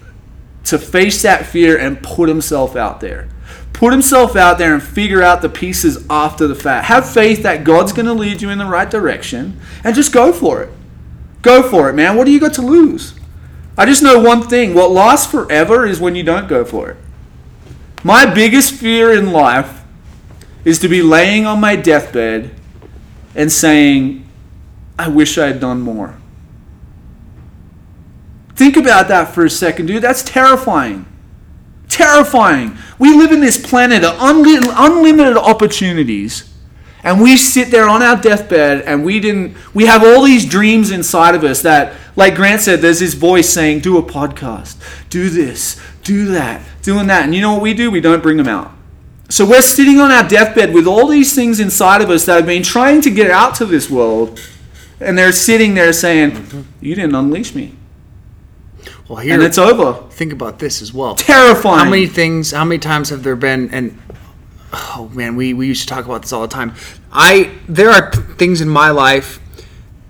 to 0.65 0.77
face 0.77 1.21
that 1.23 1.45
fear 1.45 1.77
and 1.77 2.01
put 2.01 2.29
himself 2.29 2.75
out 2.75 2.99
there. 3.01 3.29
Put 3.73 3.93
himself 3.93 4.35
out 4.35 4.57
there 4.57 4.73
and 4.73 4.83
figure 4.83 5.23
out 5.23 5.41
the 5.41 5.49
pieces 5.49 6.05
after 6.09 6.47
the 6.47 6.55
fact. 6.55 6.85
Have 6.85 7.09
faith 7.09 7.43
that 7.43 7.63
God's 7.63 7.93
going 7.93 8.05
to 8.05 8.13
lead 8.13 8.41
you 8.41 8.49
in 8.49 8.59
the 8.59 8.65
right 8.65 8.89
direction 8.89 9.59
and 9.83 9.95
just 9.95 10.13
go 10.13 10.31
for 10.31 10.61
it. 10.61 10.69
Go 11.41 11.67
for 11.67 11.89
it, 11.89 11.93
man. 11.93 12.15
What 12.15 12.25
do 12.25 12.31
you 12.31 12.39
got 12.39 12.53
to 12.55 12.61
lose? 12.61 13.15
I 13.77 13.85
just 13.85 14.03
know 14.03 14.19
one 14.19 14.47
thing 14.47 14.75
what 14.75 14.91
lasts 14.91 15.31
forever 15.31 15.85
is 15.85 15.99
when 15.99 16.13
you 16.13 16.23
don't 16.23 16.47
go 16.47 16.63
for 16.63 16.91
it. 16.91 16.97
My 18.03 18.31
biggest 18.31 18.73
fear 18.73 19.11
in 19.13 19.31
life 19.31 19.81
is 20.63 20.77
to 20.79 20.87
be 20.87 21.01
laying 21.01 21.45
on 21.45 21.59
my 21.59 21.75
deathbed 21.75 22.53
and 23.33 23.51
saying, 23.51 24.27
I 24.99 25.07
wish 25.07 25.37
I 25.37 25.47
had 25.47 25.59
done 25.59 25.81
more. 25.81 26.20
Think 28.61 28.77
about 28.77 29.07
that 29.07 29.33
for 29.33 29.43
a 29.43 29.49
second, 29.49 29.87
dude. 29.87 30.03
That's 30.03 30.21
terrifying. 30.21 31.07
Terrifying. 31.89 32.77
We 32.99 33.17
live 33.17 33.31
in 33.31 33.39
this 33.39 33.57
planet 33.57 34.03
of 34.03 34.13
unli- 34.17 34.61
unlimited 34.77 35.35
opportunities. 35.35 36.47
And 37.03 37.19
we 37.19 37.37
sit 37.37 37.71
there 37.71 37.89
on 37.89 38.03
our 38.03 38.21
deathbed 38.21 38.83
and 38.83 39.03
we 39.03 39.19
didn't 39.19 39.57
we 39.73 39.87
have 39.87 40.03
all 40.03 40.21
these 40.21 40.45
dreams 40.45 40.91
inside 40.91 41.33
of 41.33 41.43
us 41.43 41.63
that 41.63 41.95
like 42.15 42.35
Grant 42.35 42.61
said 42.61 42.81
there's 42.81 42.99
this 42.99 43.15
voice 43.15 43.49
saying 43.49 43.79
do 43.79 43.97
a 43.97 44.03
podcast, 44.03 44.77
do 45.09 45.31
this, 45.31 45.81
do 46.03 46.25
that, 46.25 46.61
doing 46.83 47.07
that. 47.07 47.23
And 47.23 47.33
you 47.33 47.41
know 47.41 47.53
what 47.53 47.63
we 47.63 47.73
do? 47.73 47.89
We 47.89 47.99
don't 47.99 48.21
bring 48.21 48.37
them 48.37 48.47
out. 48.47 48.71
So 49.27 49.43
we're 49.43 49.63
sitting 49.63 49.99
on 49.99 50.11
our 50.11 50.27
deathbed 50.29 50.71
with 50.71 50.85
all 50.85 51.07
these 51.07 51.33
things 51.33 51.59
inside 51.59 52.03
of 52.03 52.11
us 52.11 52.27
that 52.27 52.35
have 52.35 52.45
been 52.45 52.61
trying 52.61 53.01
to 53.01 53.09
get 53.09 53.31
out 53.31 53.55
to 53.55 53.65
this 53.65 53.89
world 53.89 54.39
and 54.99 55.17
they're 55.17 55.31
sitting 55.31 55.73
there 55.73 55.93
saying 55.93 56.67
you 56.79 56.93
didn't 56.93 57.15
unleash 57.15 57.55
me. 57.55 57.77
Well, 59.11 59.19
here, 59.19 59.33
And 59.33 59.43
it's 59.43 59.57
over. 59.57 60.07
think 60.09 60.31
about 60.31 60.59
this 60.59 60.81
as 60.81 60.93
well. 60.93 61.15
Terrifying. 61.15 61.79
How 61.79 61.89
many 61.89 62.07
things? 62.07 62.51
How 62.51 62.63
many 62.63 62.79
times 62.79 63.09
have 63.09 63.23
there 63.23 63.35
been? 63.35 63.69
And 63.71 63.99
oh 64.71 65.11
man, 65.13 65.35
we, 65.35 65.53
we 65.53 65.67
used 65.67 65.81
to 65.81 65.93
talk 65.93 66.05
about 66.05 66.21
this 66.21 66.31
all 66.31 66.41
the 66.41 66.47
time. 66.47 66.73
I 67.11 67.51
there 67.67 67.89
are 67.89 68.09
things 68.13 68.61
in 68.61 68.69
my 68.69 68.89
life 68.89 69.39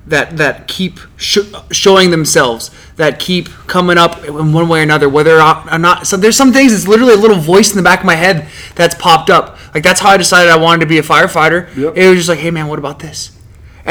that 0.06 0.38
that 0.38 0.68
keep 0.68 0.99
sh- 1.18 1.40
showing 1.72 2.11
themselves, 2.11 2.69
that 2.98 3.18
keep 3.18 3.49
coming 3.65 3.98
up 3.98 4.23
in 4.23 4.53
one 4.53 4.68
way 4.69 4.82
or 4.82 4.84
another, 4.84 5.10
whether 5.10 5.41
or 5.41 5.80
not. 5.80 6.06
So 6.06 6.15
there's 6.15 6.38
some 6.38 6.53
things. 6.53 6.72
It's 6.72 6.88
literally 6.88 7.14
a 7.15 7.18
little 7.18 7.38
voice 7.38 7.72
in 7.72 7.78
the 7.78 7.84
back 7.84 8.02
of 8.02 8.06
my 8.06 8.14
head 8.15 8.48
that's 8.76 8.94
popped 8.94 9.32
up. 9.32 9.57
Like 9.73 9.82
that's 9.82 9.99
how 9.99 10.10
I 10.10 10.18
decided 10.18 10.52
I 10.52 10.57
wanted 10.57 10.82
to 10.82 10.86
be 10.86 10.99
a 10.99 11.03
firefighter. 11.03 11.76
Yep. 11.76 11.98
It 11.98 12.07
was 12.07 12.18
just 12.19 12.30
like, 12.30 12.38
hey 12.38 12.52
man, 12.52 12.68
what 12.68 12.78
about 12.78 12.99
this? 12.99 13.32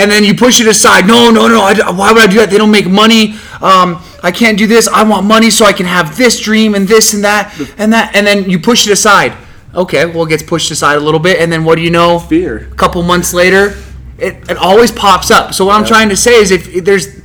And 0.01 0.11
then 0.11 0.25
you 0.25 0.35
push 0.35 0.61
it 0.61 0.67
aside. 0.67 1.07
No, 1.07 1.31
no, 1.31 1.47
no. 1.47 1.61
I, 1.61 1.91
why 1.91 2.11
would 2.13 2.23
I 2.23 2.27
do 2.27 2.39
that? 2.39 2.49
They 2.49 2.57
don't 2.57 2.71
make 2.71 2.89
money. 2.89 3.35
Um, 3.61 4.03
I 4.23 4.31
can't 4.31 4.57
do 4.57 4.67
this. 4.67 4.89
I 4.89 5.03
want 5.03 5.27
money 5.27 5.51
so 5.51 5.67
I 5.67 5.75
can 5.75 5.85
have 5.85 6.17
this 6.17 6.41
dream 6.41 6.75
and 6.75 6.89
this 6.89 7.13
and 7.13 7.23
that 7.25 7.55
and 7.77 7.93
that. 7.93 8.17
And 8.17 8.27
then 8.27 8.49
you 8.49 8.59
push 8.59 8.87
it 8.87 8.93
aside. 8.93 9.35
Okay, 9.75 10.07
well, 10.07 10.25
it 10.25 10.31
gets 10.31 10.43
pushed 10.43 10.71
aside 10.71 10.97
a 10.97 11.01
little 11.01 11.21
bit. 11.21 11.39
And 11.39 11.53
then 11.53 11.65
what 11.65 11.77
do 11.77 11.83
you 11.83 11.91
know? 11.91 12.19
Fear. 12.19 12.71
A 12.73 12.75
couple 12.77 13.03
months 13.03 13.35
later, 13.35 13.77
it, 14.19 14.51
it 14.51 14.57
always 14.57 14.91
pops 14.91 15.31
up. 15.31 15.53
So 15.53 15.67
what 15.67 15.79
I'm 15.79 15.85
trying 15.87 16.09
to 16.09 16.17
say 16.17 16.37
is 16.37 16.51
if, 16.51 16.75
if 16.75 16.85
there's, 16.85 17.21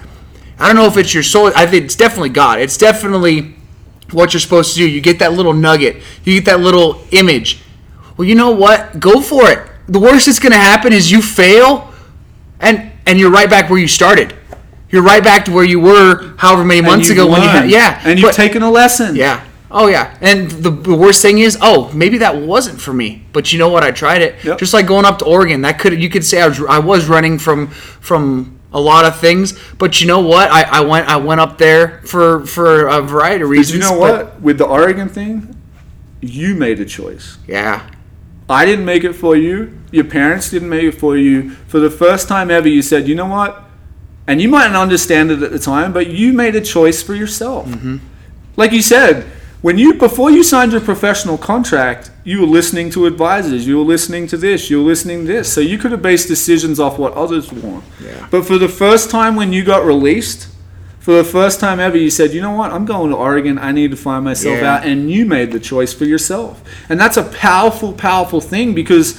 I 0.60 0.68
don't 0.68 0.76
know 0.76 0.86
if 0.86 0.98
it's 0.98 1.14
your 1.14 1.24
soul. 1.24 1.52
I 1.56 1.66
think 1.66 1.86
it's 1.86 1.96
definitely 1.96 2.30
God. 2.30 2.60
It's 2.60 2.78
definitely 2.78 3.56
what 4.12 4.34
you're 4.34 4.42
supposed 4.42 4.74
to 4.74 4.80
do. 4.80 4.90
You 4.90 5.00
get 5.00 5.20
that 5.20 5.32
little 5.32 5.54
nugget. 5.54 6.04
You 6.26 6.36
get 6.36 6.46
that 6.46 6.60
little 6.60 7.02
image. 7.12 7.62
Well, 8.18 8.28
you 8.28 8.36
know 8.36 8.52
what? 8.52 9.00
Go 9.00 9.22
for 9.22 9.50
it. 9.50 9.60
The 9.88 10.00
worst 10.00 10.26
that's 10.26 10.40
going 10.40 10.52
to 10.52 10.58
happen 10.58 10.94
is 10.94 11.12
you 11.12 11.22
fail, 11.22 11.92
and 12.60 12.92
and 13.06 13.20
you're 13.20 13.32
right 13.32 13.50
back 13.50 13.70
where 13.70 13.80
you 13.80 13.88
started. 13.88 14.36
You're 14.90 15.04
right 15.04 15.24
back 15.24 15.46
to 15.46 15.52
where 15.52 15.66
you 15.66 15.80
were 15.80 16.36
however 16.38 16.64
many 16.64 16.82
months 16.82 17.10
ago 17.10 17.24
you've 17.24 17.32
when 17.32 17.42
you 17.42 17.48
had 17.50 17.70
yeah. 17.70 18.02
And 18.06 18.20
you've 18.20 18.30
but- 18.30 18.36
taken 18.36 18.62
a 18.64 18.72
lesson. 18.72 19.16
yeah. 19.16 19.44
Oh 19.72 19.88
yeah. 19.88 20.16
And 20.22 20.50
the, 20.52 20.70
the 20.70 20.96
worst 20.96 21.22
thing 21.22 21.40
is, 21.40 21.58
oh, 21.62 21.92
maybe 21.94 22.20
that 22.20 22.38
wasn't 22.38 22.80
for 22.80 22.94
me. 22.94 23.26
But 23.34 23.52
you 23.52 23.60
know 23.60 23.68
what? 23.68 23.84
I 23.84 23.92
tried 23.92 24.22
it. 24.22 24.42
Yep. 24.46 24.60
Just 24.60 24.74
like 24.74 24.88
going 24.88 25.04
up 25.06 25.20
to 25.20 25.26
Oregon, 25.26 25.62
that 25.62 25.80
could 25.80 26.02
you 26.02 26.08
could 26.10 26.24
say 26.24 26.42
I 26.42 26.48
was, 26.48 26.62
I 26.62 26.80
was 26.80 27.08
running 27.08 27.40
from 27.40 27.68
from 27.68 28.58
a 28.72 28.80
lot 28.80 29.04
of 29.06 29.20
things. 29.20 29.58
But 29.78 30.00
you 30.00 30.08
know 30.08 30.22
what? 30.22 30.50
I, 30.52 30.62
I 30.64 30.82
went 30.82 31.08
I 31.10 31.18
went 31.18 31.42
up 31.42 31.58
there 31.58 32.02
for 32.06 32.46
for 32.46 32.88
a 32.88 33.02
variety 33.02 33.42
of 33.44 33.50
But 33.50 33.58
reasons. 33.58 33.74
you 33.74 33.80
know 33.80 34.00
but- 34.00 34.26
what? 34.26 34.42
With 34.42 34.58
the 34.60 34.66
Oregon 34.66 35.10
thing, 35.10 35.60
you 36.22 36.56
made 36.56 36.80
a 36.80 36.86
choice. 36.86 37.38
Yeah. 37.48 37.90
I 38.50 38.66
didn't 38.66 38.86
make 38.86 39.04
it 39.04 39.14
for 39.14 39.36
you. 39.36 39.80
Your 39.92 40.04
parents 40.04 40.52
didn't 40.52 40.70
make 40.70 40.84
it 40.84 40.94
for 40.94 41.18
you. 41.18 41.52
For 41.68 41.80
the 41.80 41.90
first 41.90 42.28
time 42.28 42.52
ever, 42.52 42.68
you 42.68 42.82
said, 42.82 43.08
you 43.08 43.16
know 43.16 43.26
what? 43.28 43.66
and 44.28 44.42
you 44.42 44.50
might 44.50 44.72
not 44.72 44.82
understand 44.82 45.32
it 45.32 45.42
at 45.44 45.52
the 45.52 45.60
time, 45.60 45.94
but 45.94 46.08
you 46.08 46.34
made 46.34 46.56
a 46.56 46.62
choice 46.62 47.02
for 47.02 47.14
yourself. 47.14 47.68
Mm-hmm. 47.68 47.98
Like 48.56 48.72
you 48.72 48.82
said, 48.82 49.24
when 49.62 49.78
you 49.78 49.96
before 49.96 50.32
you 50.32 50.44
signed 50.44 50.72
your 50.72 50.82
professional 50.82 51.38
contract, 51.38 52.12
you 52.24 52.42
were 52.42 52.48
listening 52.48 52.90
to 52.92 53.06
advisors, 53.06 53.68
you 53.68 53.78
were 53.78 53.84
listening 53.84 54.28
to 54.28 54.38
this, 54.38 54.70
you 54.70 54.80
were 54.80 54.88
listening 54.88 55.26
to 55.26 55.28
this, 55.28 55.52
so 55.52 55.62
you 55.62 55.78
could 55.78 55.92
have 55.92 56.02
based 56.02 56.28
decisions 56.28 56.80
off 56.80 56.98
what 56.98 57.14
others 57.14 57.52
want. 57.52 57.84
Yeah. 58.02 58.28
But 58.32 58.46
for 58.46 58.58
the 58.58 58.70
first 58.70 59.10
time 59.10 59.36
when 59.36 59.54
you 59.54 59.64
got 59.64 59.86
released, 59.86 60.48
for 61.06 61.14
the 61.14 61.24
first 61.24 61.60
time 61.60 61.80
ever, 61.80 61.96
you 61.96 62.10
said, 62.10 62.34
you 62.34 62.42
know 62.42 62.50
what, 62.50 62.72
I'm 62.72 62.84
going 62.84 63.12
to 63.12 63.16
Oregon. 63.16 63.60
I 63.60 63.72
need 63.72 63.92
to 63.92 63.96
find 63.96 64.26
myself 64.26 64.60
Yeah. 64.60 64.78
out. 64.78 64.86
And 64.88 65.12
you 65.12 65.24
made 65.24 65.52
the 65.52 65.60
choice 65.60 65.94
for 65.94 66.04
yourself. 66.04 66.64
And 66.90 67.00
that's 67.00 67.16
a 67.16 67.22
powerful, 67.22 67.94
powerful 67.94 68.42
thing 68.42 68.74
because 68.74 69.16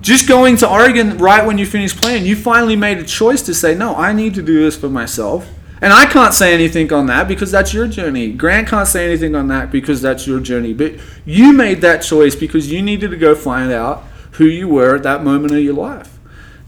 just 0.00 0.28
going 0.28 0.56
to 0.58 0.70
Oregon 0.70 1.18
right 1.18 1.44
when 1.44 1.58
you 1.58 1.66
finish 1.66 1.92
playing, 2.00 2.24
you 2.24 2.36
finally 2.36 2.76
made 2.76 2.98
a 2.98 3.02
choice 3.02 3.42
to 3.42 3.52
say, 3.52 3.74
no, 3.74 3.96
I 3.96 4.12
need 4.12 4.32
to 4.34 4.42
do 4.42 4.62
this 4.62 4.76
for 4.76 4.88
myself. 4.88 5.48
And 5.82 5.92
I 5.92 6.06
can't 6.06 6.32
say 6.34 6.54
anything 6.54 6.92
on 6.92 7.06
that 7.06 7.26
because 7.26 7.50
that's 7.50 7.74
your 7.74 7.88
journey. 7.88 8.30
Grant 8.30 8.68
can't 8.68 8.86
say 8.86 9.04
anything 9.04 9.34
on 9.34 9.48
that 9.48 9.72
because 9.72 10.00
that's 10.00 10.24
your 10.24 10.38
journey. 10.38 10.72
But 10.72 10.92
you 11.24 11.52
made 11.52 11.80
that 11.80 12.02
choice 12.02 12.36
because 12.36 12.70
you 12.70 12.80
needed 12.80 13.10
to 13.10 13.16
go 13.16 13.34
find 13.34 13.72
out 13.72 14.04
who 14.34 14.44
you 14.44 14.68
were 14.68 14.94
at 14.94 15.02
that 15.02 15.24
moment 15.24 15.52
of 15.52 15.58
your 15.58 15.74
life. 15.74 16.17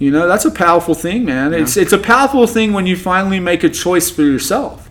You 0.01 0.11
know, 0.11 0.27
that's 0.27 0.47
a 0.47 0.51
powerful 0.51 0.95
thing, 0.95 1.27
man. 1.27 1.53
It's 1.53 1.77
it's 1.77 1.93
a 1.93 1.99
powerful 1.99 2.47
thing 2.47 2.73
when 2.73 2.87
you 2.87 2.97
finally 2.97 3.39
make 3.39 3.63
a 3.63 3.69
choice 3.69 4.11
for 4.11 4.23
yourself. 4.23 4.91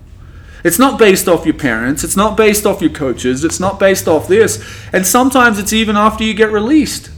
It's 0.64 0.78
not 0.78 1.00
based 1.00 1.28
off 1.28 1.46
your 1.46 1.56
parents, 1.56 2.04
it's 2.04 2.16
not 2.16 2.38
based 2.38 2.66
off 2.68 2.80
your 2.80 2.92
coaches, 2.92 3.44
it's 3.44 3.60
not 3.60 3.80
based 3.80 4.08
off 4.08 4.28
this. 4.28 4.64
And 4.94 5.08
sometimes 5.08 5.58
it's 5.58 5.74
even 5.74 5.98
after 5.98 6.24
you 6.24 6.36
get 6.36 6.52
released. 6.52 7.10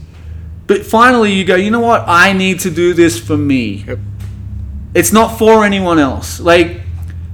But 0.67 0.85
finally 0.85 1.33
you 1.33 1.43
go, 1.43 1.55
"You 1.55 1.69
know 1.69 1.81
what? 1.81 2.05
I 2.07 2.31
need 2.31 2.61
to 2.61 2.69
do 2.69 2.93
this 2.93 3.19
for 3.19 3.35
me." 3.35 3.83
Yep. 3.85 3.99
It's 4.93 5.11
not 5.11 5.37
for 5.37 5.65
anyone 5.65 5.99
else. 5.99 6.39
Like 6.39 6.79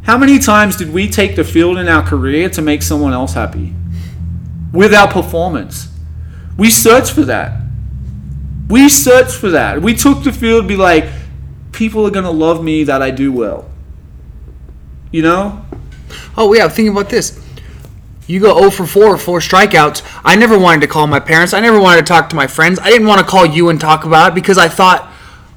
how 0.05 0.17
many 0.17 0.39
times 0.39 0.75
did 0.75 0.91
we 0.91 1.07
take 1.07 1.35
the 1.35 1.43
field 1.43 1.77
in 1.77 1.87
our 1.87 2.01
career 2.01 2.49
to 2.49 2.63
make 2.63 2.81
someone 2.81 3.13
else 3.13 3.33
happy? 3.33 3.75
With 4.73 4.91
our 4.91 5.07
performance. 5.07 5.89
We 6.57 6.71
search 6.71 7.11
for 7.11 7.21
that. 7.25 7.66
We 8.69 8.89
searched 8.89 9.35
for 9.35 9.49
that. 9.51 9.81
We 9.81 9.93
took 9.95 10.23
the 10.23 10.31
field 10.33 10.67
be 10.67 10.75
like, 10.75 11.05
people 11.71 12.05
are 12.05 12.11
gonna 12.11 12.31
love 12.31 12.63
me 12.63 12.83
that 12.85 13.01
I 13.01 13.11
do 13.11 13.31
well. 13.31 13.69
You 15.11 15.21
know? 15.21 15.65
Oh 16.37 16.53
yeah, 16.53 16.67
think 16.67 16.89
about 16.89 17.09
this. 17.09 17.39
You 18.27 18.41
go 18.41 18.57
0 18.59 18.71
for 18.71 18.85
4, 18.85 19.17
four 19.17 19.39
strikeouts. 19.39 20.01
I 20.25 20.35
never 20.35 20.59
wanted 20.59 20.81
to 20.81 20.87
call 20.87 21.07
my 21.07 21.19
parents. 21.21 21.53
I 21.53 21.61
never 21.61 21.79
wanted 21.79 22.01
to 22.01 22.07
talk 22.07 22.29
to 22.31 22.35
my 22.35 22.45
friends. 22.47 22.77
I 22.77 22.89
didn't 22.89 23.07
want 23.07 23.21
to 23.21 23.25
call 23.25 23.45
you 23.45 23.69
and 23.69 23.79
talk 23.79 24.03
about 24.03 24.31
it 24.33 24.35
because 24.35 24.57
I 24.57 24.67
thought, 24.67 25.09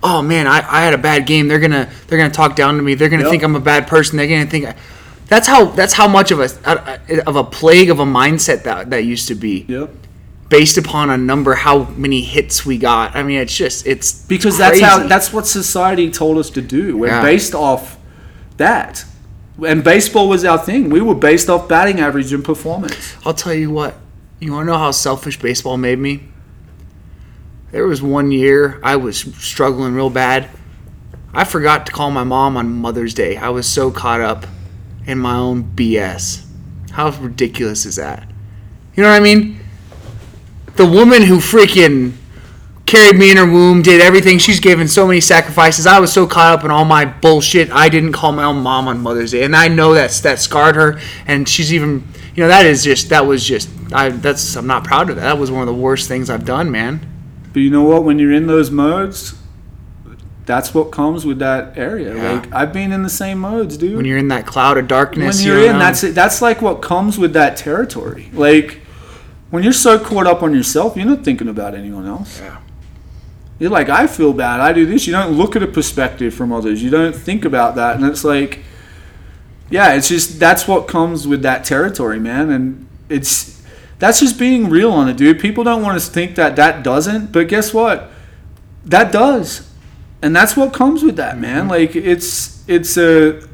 oh 0.05 0.23
man, 0.23 0.47
I, 0.47 0.59
I 0.59 0.83
had 0.83 0.95
a 0.95 0.99
bad 0.99 1.27
game. 1.27 1.49
They're 1.49 1.59
gonna 1.59 1.91
they're 2.07 2.19
gonna 2.19 2.31
talk 2.33 2.55
down 2.55 2.77
to 2.77 2.83
me. 2.83 2.95
They're 2.95 3.09
gonna 3.09 3.25
Yep. 3.25 3.31
think 3.31 3.43
I'm 3.43 3.57
a 3.57 3.61
bad 3.61 3.89
person. 3.89 4.17
They're 4.19 4.29
gonna 4.29 4.47
think 4.47 4.67
that's 5.27 5.49
how 5.49 5.65
that's 5.67 5.95
how 5.95 6.07
much 6.07 6.31
of 6.31 6.39
a 6.41 7.23
of 7.27 7.35
a 7.35 7.43
plague 7.45 7.91
of 7.91 7.99
a 7.99 8.05
mindset 8.05 8.63
that 8.63 8.91
that 8.91 9.05
used 9.05 9.27
to 9.29 9.35
be 9.35 9.65
Yep. 9.69 9.91
Based 10.51 10.77
upon 10.77 11.09
a 11.09 11.17
number 11.17 11.55
how 11.55 11.85
many 11.97 12.21
hits 12.21 12.67
we 12.67 12.77
got. 12.77 13.17
I 13.17 13.23
mean, 13.23 13.39
it's 13.39 13.57
just 13.57 13.87
it's 13.87 14.13
Because 14.13 14.59
that's 14.59 14.81
how 14.81 15.07
that's 15.07 15.33
what 15.33 15.47
society 15.47 16.11
told 16.11 16.37
us 16.37 16.51
to 16.51 16.61
do. 16.61 16.99
We're 16.99 17.07
Yeah. 17.07 17.23
based 17.23 17.55
off 17.55 17.97
that. 18.59 19.05
And 19.67 19.83
baseball 19.83 20.29
was 20.29 20.45
our 20.45 20.59
thing. 20.59 20.91
We 20.91 21.01
were 21.01 21.15
based 21.15 21.49
off 21.49 21.69
batting 21.69 22.01
average 22.01 22.33
and 22.33 22.45
performance. 22.45 23.15
I'll 23.25 23.35
tell 23.35 23.55
you 23.55 23.71
what. 23.71 23.95
You 24.41 24.53
want 24.53 24.67
to 24.67 24.73
know 24.73 24.79
how 24.79 24.91
selfish 24.91 25.39
baseball 25.39 25.77
made 25.77 25.99
me? 25.99 26.25
There 27.71 27.87
was 27.87 28.03
one 28.03 28.33
year 28.33 28.81
I 28.83 28.97
was 28.97 29.19
struggling 29.19 29.95
real 29.95 30.11
bad. 30.11 30.49
I 31.33 31.45
forgot 31.45 31.87
to 31.87 31.93
call 31.93 32.11
my 32.11 32.25
mom 32.25 32.57
on 32.57 32.75
Mother's 32.75 33.15
Day. 33.15 33.37
I 33.37 33.51
was 33.51 33.67
so 33.67 33.91
caught 33.93 34.21
up 34.21 34.47
in 35.07 35.19
my 35.19 35.35
own 35.37 35.63
BS. 35.77 36.43
How 36.93 37.11
ridiculous 37.11 37.87
is 37.87 37.97
that? 37.97 38.27
You 38.97 39.05
know 39.05 39.11
what 39.11 39.17
I 39.17 39.21
mean? 39.21 39.60
The 40.81 40.87
woman 40.87 41.21
who 41.21 41.41
freaking 41.41 42.15
carried 42.87 43.17
me 43.17 43.31
in 43.31 43.37
her 43.37 43.45
womb, 43.45 43.83
did 43.83 44.01
everything. 44.01 44.39
She's 44.39 44.61
given 44.61 44.89
so 44.89 45.07
many 45.07 45.21
sacrifices. 45.21 45.87
I 45.87 46.01
was 46.01 46.11
so 46.11 46.27
caught 46.27 46.59
up 46.59 46.65
in 46.65 46.71
all 46.71 46.87
my 46.87 47.05
bullshit. 47.05 47.71
I 47.71 47.91
didn't 47.91 48.13
call 48.13 48.33
my 48.33 48.45
own 48.45 48.63
mom 48.63 48.89
on 48.89 48.99
Mother's 49.01 49.33
Day, 49.33 49.45
and 49.45 49.55
I 49.55 49.69
know 49.69 49.93
that's 49.93 50.21
that 50.21 50.39
scarred 50.39 50.77
her. 50.77 50.99
And 51.27 51.47
she's 51.47 51.75
even, 51.75 52.09
you 52.35 52.43
know, 52.43 52.49
that 52.49 52.65
is 52.65 52.83
just 52.83 53.11
that 53.11 53.27
was 53.27 53.45
just. 53.45 53.69
I 53.93 54.09
that's 54.09 54.57
I'm 54.57 54.67
not 54.67 54.85
proud 54.85 55.11
of 55.11 55.17
that. 55.17 55.23
That 55.23 55.39
was 55.39 55.51
one 55.51 55.61
of 55.61 55.67
the 55.67 55.81
worst 55.81 56.09
things 56.09 56.31
I've 56.31 56.47
done, 56.47 56.71
man. 56.71 57.07
But 57.53 57.61
you 57.61 57.69
know 57.69 57.83
what? 57.83 58.05
When 58.05 58.19
you're 58.19 58.33
in 58.33 58.47
those 58.47 58.71
modes, 58.71 59.35
that's 60.47 60.73
what 60.73 60.93
comes 60.93 61.27
with 61.27 61.39
that 61.41 61.77
area. 61.77 62.17
Yeah. 62.17 62.33
Like 62.33 62.55
I've 62.55 62.73
been 62.73 62.91
in 62.91 63.03
the 63.03 63.11
same 63.11 63.39
modes, 63.39 63.77
dude. 63.77 63.97
When 63.97 64.07
you're 64.07 64.17
in 64.17 64.29
that 64.29 64.47
cloud 64.47 64.79
of 64.79 64.89
darkness, 64.89 65.37
when 65.37 65.47
you 65.47 65.53
you're 65.53 65.67
don't 65.67 65.75
in, 65.75 65.79
that's 65.79 66.03
it. 66.05 66.15
That's 66.15 66.41
like 66.41 66.63
what 66.63 66.81
comes 66.81 67.19
with 67.19 67.35
that 67.35 67.59
territory. 67.59 68.31
Like 68.33 68.81
when 69.51 69.63
you're 69.63 69.73
so 69.73 69.99
caught 69.99 70.27
up 70.27 70.43
on 70.43 70.55
yourself, 70.55 70.97
you're 70.97 71.07
not 71.07 71.25
thinking 71.25 71.49
about 71.49 71.75
anyone 71.75 72.07
else. 72.07 72.41
Yeah. 72.41 72.59
You're 73.59 73.71
like, 73.71 73.89
I 73.91 74.07
feel 74.07 74.33
bad. 74.33 74.61
I 74.61 74.73
do 74.73 74.87
this. 74.87 75.07
You 75.07 75.13
don't 75.13 75.33
look 75.33 75.55
at 75.55 75.63
a 75.63 75.67
perspective 75.67 76.33
from 76.33 76.51
others. 76.53 76.83
You 76.83 76.89
don't 76.89 77.15
think 77.15 77.45
about 77.45 77.75
that, 77.75 77.97
and 77.97 78.07
it's 78.07 78.25
like, 78.25 78.61
yeah, 79.69 79.93
it's 79.93 80.09
just 80.09 80.41
that's 80.41 80.67
what 80.67 80.89
comes 80.89 81.29
with 81.29 81.43
that 81.43 81.65
territory, 81.65 82.19
man. 82.19 82.51
And 82.51 82.89
it's 83.11 83.63
that's 83.99 84.21
just 84.21 84.39
being 84.39 84.71
real 84.71 84.91
on 84.91 85.09
it, 85.09 85.19
dude. 85.19 85.41
People 85.41 85.63
don't 85.63 85.83
want 85.83 86.01
to 86.01 86.11
think 86.11 86.37
that 86.37 86.57
that 86.57 86.83
doesn't, 86.83 87.33
but 87.33 87.49
guess 87.49 87.75
what? 87.75 88.11
That 88.87 89.13
does, 89.13 89.71
and 90.23 90.35
that's 90.35 90.57
what 90.57 90.73
comes 90.73 91.03
with 91.03 91.17
that, 91.17 91.39
man. 91.39 91.63
Mm-hmm. 91.63 91.71
Like 91.71 91.97
it's 91.97 92.67
it's 92.67 92.97
a 92.97 93.47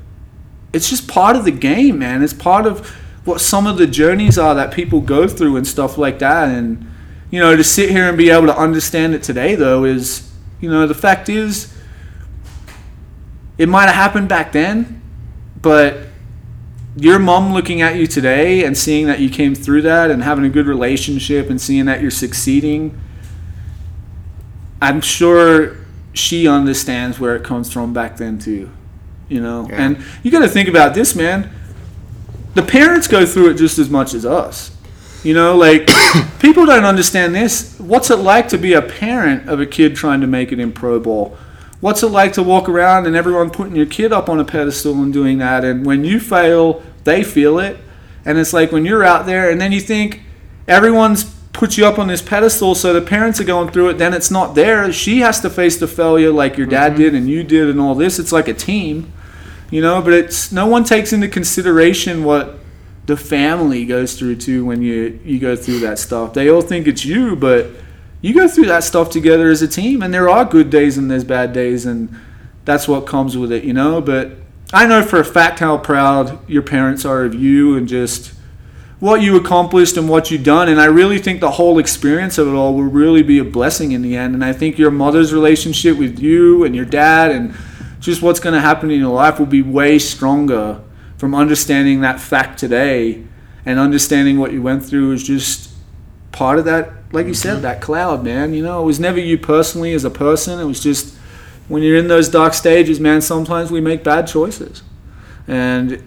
it's 0.73 0.89
just 0.89 1.09
part 1.09 1.35
of 1.35 1.45
the 1.45 1.51
game, 1.51 1.99
man. 1.99 2.23
It's 2.23 2.33
part 2.33 2.65
of 2.67 2.97
what 3.27 3.41
some 3.41 3.67
of 3.67 3.77
the 3.77 3.87
journeys 3.87 4.39
are 4.39 4.55
that 4.55 4.73
people 4.73 5.01
go 5.01 5.27
through 5.29 5.57
and 5.57 5.67
stuff 5.67 5.99
like 5.99 6.19
that. 6.21 6.49
And 6.49 6.87
you 7.31 7.41
know, 7.41 7.57
to 7.57 7.65
sit 7.65 7.91
here 7.91 8.09
and 8.09 8.17
be 8.17 8.31
able 8.31 8.47
to 8.47 8.57
understand 8.57 9.15
it 9.15 9.23
today, 9.23 9.55
though, 9.57 9.85
is 9.85 10.33
you 10.61 10.71
know 10.71 10.87
the 10.87 10.95
fact 10.95 11.29
is 11.29 11.75
it 13.59 13.69
might 13.69 13.87
have 13.87 13.95
happened 13.95 14.29
back 14.29 14.53
then, 14.53 15.01
but 15.61 15.99
your 16.97 17.19
mom 17.19 17.53
looking 17.53 17.83
at 17.83 17.97
you 17.97 18.07
today 18.07 18.65
and 18.65 18.77
seeing 18.77 19.07
that 19.07 19.19
you 19.21 19.29
came 19.29 19.55
through 19.55 19.83
that 19.83 20.11
and 20.11 20.23
having 20.23 20.45
a 20.45 20.49
good 20.49 20.67
relationship 20.67 21.51
and 21.51 21.61
seeing 21.61 21.85
that 21.87 22.01
you're 22.01 22.11
succeeding, 22.11 22.99
I'm 24.81 25.01
sure 25.01 25.77
she 26.13 26.47
understands 26.49 27.19
where 27.21 27.37
it 27.37 27.45
comes 27.45 27.73
from 27.73 27.93
back 27.93 28.17
then 28.17 28.39
too. 28.39 28.71
You 29.29 29.41
know, 29.41 29.67
Yeah. 29.69 29.77
and 29.83 29.99
you 30.23 30.31
got 30.31 30.41
to 30.41 30.49
think 30.49 30.69
about 30.69 30.95
this, 30.95 31.15
man. 31.15 31.51
The 32.57 32.63
parents 32.63 33.07
go 33.07 33.27
through 33.27 33.51
it 33.51 33.55
just 33.59 33.79
as 33.79 33.91
much 33.91 34.15
as 34.15 34.25
us. 34.25 34.75
You 35.23 35.35
know, 35.35 35.55
like 35.57 35.91
people 36.39 36.65
don't 36.65 36.87
understand 36.87 37.35
this. 37.35 37.79
What's 37.79 38.11
it 38.11 38.17
like 38.17 38.49
to 38.49 38.57
be 38.57 38.73
a 38.73 38.81
parent 38.81 39.47
of 39.47 39.61
a 39.61 39.67
kid 39.67 39.95
trying 39.95 40.23
to 40.23 40.27
make 40.27 40.53
it 40.53 40.59
in 40.59 40.73
pro 40.73 40.99
ball? 40.99 41.37
What's 41.81 42.03
it 42.03 42.07
like 42.07 42.33
to 42.33 42.43
walk 42.43 42.67
around 42.67 43.07
and 43.07 43.15
everyone 43.15 43.51
putting 43.51 43.77
your 43.77 43.85
kid 43.85 44.11
up 44.11 44.31
on 44.31 44.41
a 44.41 44.45
pedestal 44.45 44.95
and 45.03 45.13
doing 45.13 45.37
that? 45.37 45.65
And 45.65 45.85
when 45.85 46.03
you 46.03 46.19
fail, 46.19 46.83
they 47.05 47.23
feel 47.23 47.59
it. 47.59 47.77
And 48.25 48.39
it's 48.39 48.55
like 48.55 48.73
when 48.73 48.87
you're 48.87 49.05
out 49.05 49.27
there 49.27 49.51
and 49.51 49.61
then 49.61 49.71
you 49.71 49.81
think 49.81 50.23
everyone's 50.67 51.25
put 51.53 51.77
you 51.77 51.85
up 51.85 51.99
on 51.99 52.09
this 52.09 52.23
pedestal, 52.23 52.75
so 52.75 52.95
the 52.95 53.03
parents 53.03 53.39
are 53.39 53.45
going 53.45 53.71
through 53.71 53.91
it, 53.91 53.99
then 53.99 54.15
it's 54.15 54.31
not 54.31 54.55
there. 54.55 54.91
She 54.93 55.21
has 55.21 55.41
to 55.41 55.51
face 55.51 55.77
the 55.77 55.87
failure 55.87 56.31
like 56.31 56.57
your 56.57 56.67
dad 56.67 56.93
mm-hmm. 56.93 57.03
did 57.03 57.15
and 57.15 57.29
you 57.29 57.43
did 57.45 57.69
and 57.69 57.79
all 57.79 57.95
this. 57.95 58.19
It's 58.19 58.33
like 58.33 58.49
a 58.49 58.55
team, 58.55 59.13
you 59.71 59.81
know, 59.81 60.01
but 60.03 60.13
it's 60.13 60.53
no 60.53 60.67
one 60.67 60.85
takes 60.85 61.13
into 61.13 61.29
consideration 61.29 62.25
what 62.25 62.59
the 63.07 63.17
family 63.17 63.85
goes 63.85 64.19
through 64.19 64.37
too 64.37 64.65
when 64.65 64.83
you 64.83 65.19
you 65.25 65.39
go 65.39 65.57
through 65.57 65.81
that 65.81 65.99
stuff. 65.99 66.35
They 66.35 66.51
all 66.51 66.63
think 66.63 66.87
it's 66.87 67.05
you, 67.05 67.37
but 67.37 67.69
you 68.21 68.35
go 68.35 68.49
through 68.49 68.67
that 68.67 68.85
stuff 68.85 69.11
together 69.11 69.51
as 69.51 69.63
a 69.63 69.69
team, 69.69 70.03
and 70.03 70.13
there 70.13 70.29
are 70.29 70.45
good 70.45 70.71
days 70.71 70.99
and 70.99 71.11
there's 71.11 71.25
bad 71.25 71.53
days, 71.53 71.87
and 71.87 72.15
that's 72.65 72.89
what 72.89 73.07
comes 73.07 73.37
with 73.37 73.53
it, 73.53 73.65
you 73.65 73.73
know. 73.73 74.01
But 74.01 74.33
I 74.73 74.87
know 74.87 75.03
for 75.03 75.21
a 75.21 75.25
fact 75.25 75.61
how 75.61 75.79
proud 75.79 76.49
your 76.49 76.63
parents 76.63 77.05
are 77.05 77.25
of 77.25 77.35
you 77.35 77.77
and 77.77 77.87
just 77.87 78.33
what 78.99 79.21
you 79.21 79.37
accomplished 79.37 79.97
and 79.97 80.09
what 80.09 80.31
you've 80.31 80.43
done. 80.43 80.69
And 80.69 80.81
I 80.81 80.87
really 80.87 81.19
think 81.19 81.41
the 81.41 81.53
whole 81.53 81.79
experience 81.79 82.39
of 82.39 82.49
it 82.49 82.53
all 82.53 82.75
will 82.75 82.83
really 82.83 83.23
be 83.23 83.39
a 83.39 83.45
blessing 83.45 83.93
in 83.93 84.03
the 84.03 84.17
end. 84.17 84.35
And 84.35 84.45
I 84.45 84.53
think 84.53 84.79
your 84.79 84.91
mother's 84.91 85.33
relationship 85.33 85.99
with 85.99 86.19
you 86.19 86.65
and 86.65 86.75
your 86.75 86.87
dad 86.87 87.31
and 87.31 87.55
just 88.07 88.23
what's 88.23 88.41
going 88.41 88.55
to 88.55 88.61
happen 88.61 88.91
in 88.91 89.01
your 89.01 89.15
life 89.15 89.39
will 89.39 89.47
be 89.47 89.63
way 89.63 89.99
stronger 89.99 90.81
from 91.19 91.35
understanding 91.35 92.01
that 92.01 92.21
fact 92.21 92.59
today 92.59 93.25
and 93.65 93.79
understanding 93.79 94.39
what 94.39 94.53
you 94.53 94.63
went 94.63 94.85
through 94.85 95.13
is 95.13 95.25
just 95.25 95.71
part 96.33 96.59
of 96.59 96.65
that 96.65 96.93
like 97.13 97.27
you 97.27 97.35
said 97.35 97.55
mm-hmm. 97.55 97.63
that 97.63 97.81
cloud 97.81 98.23
man 98.23 98.55
you 98.55 98.63
know 98.63 98.81
it 98.83 98.85
was 98.85 99.01
never 99.01 99.19
you 99.19 99.37
personally 99.37 99.93
as 99.93 100.05
a 100.05 100.11
person 100.11 100.61
it 100.61 100.65
was 100.65 100.81
just 100.81 101.17
when 101.69 101.83
you're 101.83 101.97
in 101.97 102.09
those 102.09 102.29
dark 102.29 102.55
stages 102.55 103.01
man 103.01 103.21
sometimes 103.21 103.71
we 103.71 103.81
make 103.81 104.05
bad 104.05 104.27
choices 104.27 104.83
and 105.49 106.03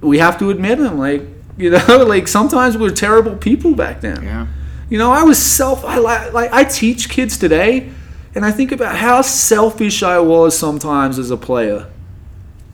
we 0.00 0.18
have 0.18 0.38
to 0.38 0.50
admit 0.50 0.78
them 0.78 0.98
like 0.98 1.22
you 1.56 1.70
know 1.70 2.04
like 2.08 2.26
sometimes 2.26 2.76
we're 2.76 2.90
terrible 2.90 3.36
people 3.36 3.74
back 3.74 4.00
then 4.00 4.22
yeah. 4.22 4.46
you 4.88 4.98
know, 4.98 5.10
I 5.10 5.22
was 5.22 5.38
self. 5.38 5.84
I 5.84 5.96
like, 5.98 6.32
like 6.32 6.52
I 6.52 6.64
teach 6.64 7.08
kids 7.08 7.38
today, 7.38 7.90
and 8.34 8.44
I 8.44 8.50
think 8.50 8.72
about 8.72 8.96
how 8.96 9.22
selfish 9.22 10.02
I 10.02 10.18
was 10.18 10.58
sometimes 10.58 11.18
as 11.18 11.30
a 11.30 11.36
player. 11.36 11.86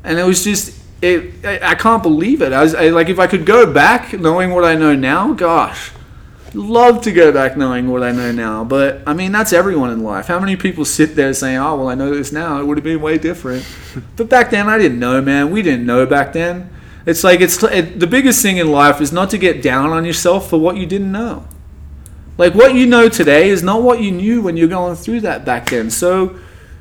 and 0.04 0.18
it 0.18 0.24
was 0.24 0.42
just 0.44 0.78
it. 1.02 1.44
I, 1.44 1.72
I 1.72 1.74
can't 1.74 2.02
believe 2.02 2.42
it. 2.42 2.52
I 2.52 2.62
was 2.62 2.74
I, 2.74 2.88
like, 2.88 3.08
if 3.08 3.18
I 3.18 3.26
could 3.26 3.46
go 3.46 3.70
back, 3.72 4.12
knowing 4.12 4.50
what 4.50 4.64
I 4.64 4.74
know 4.74 4.94
now, 4.94 5.32
gosh, 5.32 5.92
love 6.54 7.02
to 7.02 7.12
go 7.12 7.32
back 7.32 7.56
knowing 7.56 7.88
what 7.88 8.02
I 8.02 8.12
know 8.12 8.32
now. 8.32 8.64
But 8.64 9.02
I 9.06 9.14
mean, 9.14 9.32
that's 9.32 9.52
everyone 9.52 9.90
in 9.90 10.02
life. 10.02 10.26
How 10.26 10.38
many 10.38 10.56
people 10.56 10.84
sit 10.84 11.16
there 11.16 11.32
saying, 11.34 11.58
"Oh, 11.58 11.76
well, 11.76 11.88
I 11.88 11.94
know 11.94 12.14
this 12.14 12.32
now. 12.32 12.60
It 12.60 12.66
would 12.66 12.76
have 12.76 12.84
been 12.84 13.00
way 13.00 13.18
different." 13.18 13.66
but 14.16 14.28
back 14.28 14.50
then, 14.50 14.68
I 14.68 14.78
didn't 14.78 14.98
know, 14.98 15.20
man. 15.20 15.50
We 15.50 15.62
didn't 15.62 15.86
know 15.86 16.06
back 16.06 16.32
then. 16.32 16.70
It's 17.06 17.24
like 17.24 17.40
it's 17.40 17.62
it, 17.62 17.98
the 18.00 18.06
biggest 18.06 18.42
thing 18.42 18.58
in 18.58 18.70
life 18.70 19.00
is 19.00 19.12
not 19.12 19.30
to 19.30 19.38
get 19.38 19.62
down 19.62 19.90
on 19.90 20.04
yourself 20.04 20.50
for 20.50 20.58
what 20.58 20.76
you 20.76 20.86
didn't 20.86 21.12
know. 21.12 21.46
Like 22.40 22.54
what 22.54 22.74
you 22.74 22.86
know 22.86 23.10
today 23.10 23.50
is 23.50 23.62
not 23.62 23.82
what 23.82 24.00
you 24.00 24.10
knew 24.10 24.40
when 24.40 24.56
you're 24.56 24.66
going 24.66 24.96
through 24.96 25.20
that 25.20 25.44
back 25.44 25.68
then. 25.68 25.90
So 25.90 26.38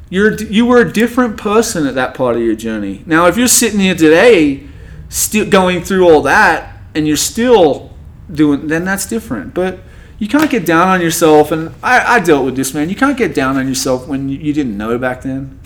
you're 0.09 0.33
you 0.35 0.65
were 0.65 0.79
a 0.79 0.89
different 0.89 1.35
person 1.35 1.85
at 1.85 1.95
that 1.95 2.13
part 2.13 2.37
of 2.37 2.41
your 2.41 2.55
journey. 2.55 3.03
Now, 3.05 3.27
if 3.27 3.35
you're 3.35 3.49
sitting 3.49 3.81
here 3.81 3.93
today, 3.93 4.65
still 5.09 5.49
going 5.49 5.83
through 5.83 6.09
all 6.09 6.21
that, 6.21 6.77
and 6.95 7.05
you're 7.05 7.17
still 7.17 7.93
doing, 8.31 8.67
then 8.67 8.85
that's 8.85 9.05
different. 9.05 9.53
But 9.53 9.79
you 10.17 10.29
can't 10.29 10.49
get 10.49 10.65
down 10.65 10.87
on 10.87 11.01
yourself. 11.01 11.51
And 11.51 11.75
I, 11.83 12.15
I 12.15 12.19
dealt 12.21 12.45
with 12.45 12.55
this, 12.55 12.73
man. 12.73 12.87
You 12.87 12.95
can't 12.95 13.17
get 13.17 13.35
down 13.35 13.57
on 13.57 13.67
yourself 13.67 14.07
when 14.07 14.29
you, 14.29 14.37
you 14.37 14.53
didn't 14.53 14.77
know 14.77 14.97
back 14.97 15.23
then. 15.23 15.59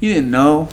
You 0.00 0.14
didn't 0.14 0.30
know. 0.30 0.70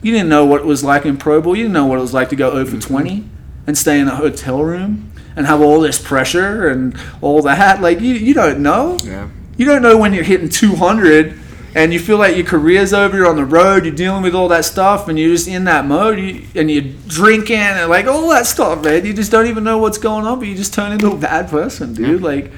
You 0.00 0.12
didn't 0.12 0.30
know 0.30 0.46
what 0.46 0.62
it 0.62 0.66
was 0.66 0.82
like 0.82 1.04
in 1.04 1.18
pro 1.18 1.42
ball. 1.42 1.54
You 1.54 1.64
didn't 1.64 1.74
know 1.74 1.84
what 1.84 1.98
it 1.98 2.00
was 2.02 2.14
like 2.14 2.30
to 2.30 2.36
go 2.36 2.52
0 2.52 2.64
for 2.64 2.76
mm-hmm. 2.76 2.94
20 2.94 3.28
and 3.66 3.76
stay 3.76 4.00
in 4.00 4.08
a 4.08 4.16
hotel 4.16 4.64
room 4.64 5.11
and 5.36 5.46
have 5.46 5.60
all 5.60 5.80
this 5.80 6.00
pressure 6.00 6.68
and 6.68 6.96
all 7.20 7.42
that. 7.42 7.80
Like, 7.80 8.00
you, 8.00 8.14
you 8.14 8.34
don't 8.34 8.62
know. 8.62 8.98
Yeah. 9.02 9.28
You 9.56 9.66
don't 9.66 9.82
know 9.82 9.96
when 9.96 10.12
you're 10.12 10.24
hitting 10.24 10.48
200 10.48 11.38
and 11.74 11.92
you 11.92 11.98
feel 11.98 12.18
like 12.18 12.36
your 12.36 12.44
career's 12.44 12.92
over, 12.92 13.16
you're 13.16 13.28
on 13.28 13.36
the 13.36 13.44
road, 13.44 13.84
you're 13.84 13.94
dealing 13.94 14.22
with 14.22 14.34
all 14.34 14.48
that 14.48 14.64
stuff, 14.64 15.08
and 15.08 15.18
you're 15.18 15.30
just 15.30 15.48
in 15.48 15.64
that 15.64 15.86
mode, 15.86 16.18
you, 16.18 16.44
and 16.54 16.70
you're 16.70 16.92
drinking 17.06 17.56
and 17.56 17.88
like 17.88 18.06
all 18.06 18.28
that 18.28 18.46
stuff, 18.46 18.84
man. 18.84 19.06
You 19.06 19.14
just 19.14 19.30
don't 19.30 19.46
even 19.46 19.64
know 19.64 19.78
what's 19.78 19.98
going 19.98 20.26
on, 20.26 20.38
but 20.38 20.48
you 20.48 20.54
just 20.54 20.74
turn 20.74 20.92
into 20.92 21.10
a 21.10 21.16
bad 21.16 21.48
person, 21.48 21.94
dude. 21.94 22.22
Like, 22.22 22.50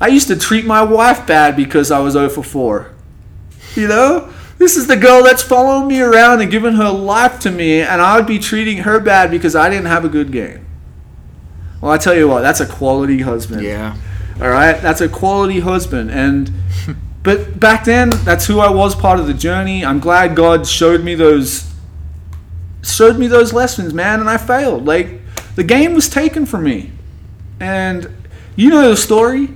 I 0.00 0.08
used 0.08 0.26
to 0.28 0.36
treat 0.36 0.64
my 0.64 0.82
wife 0.82 1.26
bad 1.26 1.56
because 1.56 1.90
I 1.90 2.00
was 2.00 2.14
0 2.14 2.28
for 2.28 2.42
4. 2.42 2.92
You 3.76 3.88
know? 3.88 4.32
This 4.58 4.76
is 4.76 4.86
the 4.86 4.96
girl 4.96 5.22
that's 5.22 5.42
following 5.42 5.88
me 5.88 6.00
around 6.00 6.40
and 6.40 6.50
giving 6.50 6.74
her 6.74 6.90
life 6.90 7.38
to 7.40 7.50
me, 7.50 7.82
and 7.82 8.00
I 8.00 8.16
would 8.16 8.26
be 8.26 8.38
treating 8.38 8.78
her 8.78 9.00
bad 9.00 9.30
because 9.30 9.54
I 9.54 9.68
didn't 9.68 9.86
have 9.86 10.04
a 10.04 10.08
good 10.08 10.32
game. 10.32 10.63
Well, 11.84 11.92
I 11.92 11.98
tell 11.98 12.14
you 12.14 12.26
what, 12.26 12.40
that's 12.40 12.60
a 12.60 12.66
quality 12.66 13.20
husband. 13.20 13.60
Yeah. 13.60 13.94
All 14.40 14.48
right, 14.48 14.80
that's 14.80 15.02
a 15.02 15.08
quality 15.08 15.60
husband, 15.60 16.10
and 16.10 16.50
but 17.22 17.60
back 17.60 17.84
then, 17.84 18.08
that's 18.08 18.46
who 18.46 18.58
I 18.58 18.70
was. 18.70 18.94
Part 18.94 19.20
of 19.20 19.26
the 19.26 19.34
journey. 19.34 19.84
I'm 19.84 20.00
glad 20.00 20.34
God 20.34 20.66
showed 20.66 21.04
me 21.04 21.14
those, 21.14 21.70
showed 22.82 23.18
me 23.18 23.26
those 23.26 23.52
lessons, 23.52 23.92
man, 23.92 24.20
and 24.20 24.30
I 24.30 24.38
failed. 24.38 24.86
Like 24.86 25.20
the 25.56 25.62
game 25.62 25.92
was 25.92 26.08
taken 26.08 26.46
from 26.46 26.64
me, 26.64 26.90
and 27.60 28.10
you 28.56 28.70
know 28.70 28.88
the 28.88 28.96
story. 28.96 29.50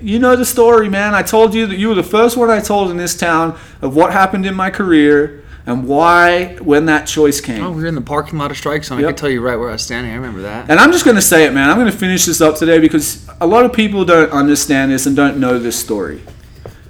You 0.00 0.18
know 0.18 0.34
the 0.34 0.44
story, 0.44 0.88
man. 0.88 1.14
I 1.14 1.22
told 1.22 1.54
you 1.54 1.68
that 1.68 1.76
you 1.76 1.90
were 1.90 1.94
the 1.94 2.02
first 2.02 2.36
one 2.36 2.50
I 2.50 2.58
told 2.58 2.90
in 2.90 2.96
this 2.96 3.16
town 3.16 3.56
of 3.80 3.94
what 3.94 4.12
happened 4.12 4.46
in 4.46 4.56
my 4.56 4.70
career 4.70 5.41
and 5.66 5.86
why 5.86 6.56
when 6.56 6.86
that 6.86 7.06
choice 7.06 7.40
came. 7.40 7.62
Oh, 7.62 7.70
we 7.70 7.82
were 7.82 7.88
in 7.88 7.94
the 7.94 8.00
parking 8.00 8.38
lot 8.38 8.50
of 8.50 8.56
Strike 8.56 8.84
Zone. 8.84 8.98
I 8.98 9.02
Yep. 9.02 9.10
can 9.10 9.16
tell 9.16 9.30
you 9.30 9.40
right 9.40 9.56
where 9.56 9.68
I 9.68 9.72
was 9.72 9.82
standing. 9.82 10.12
I 10.12 10.16
remember 10.16 10.42
that. 10.42 10.68
And 10.68 10.80
I'm 10.80 10.90
just 10.92 11.04
going 11.04 11.14
to 11.16 11.22
say 11.22 11.44
it, 11.46 11.52
man. 11.52 11.70
I'm 11.70 11.76
going 11.78 11.90
to 11.90 11.96
finish 11.96 12.26
this 12.26 12.40
up 12.40 12.56
today 12.56 12.78
because 12.80 13.28
a 13.40 13.46
lot 13.46 13.64
of 13.64 13.72
people 13.72 14.04
don't 14.04 14.30
understand 14.32 14.90
this 14.90 15.06
and 15.06 15.14
don't 15.14 15.38
know 15.38 15.58
this 15.58 15.78
story. 15.78 16.20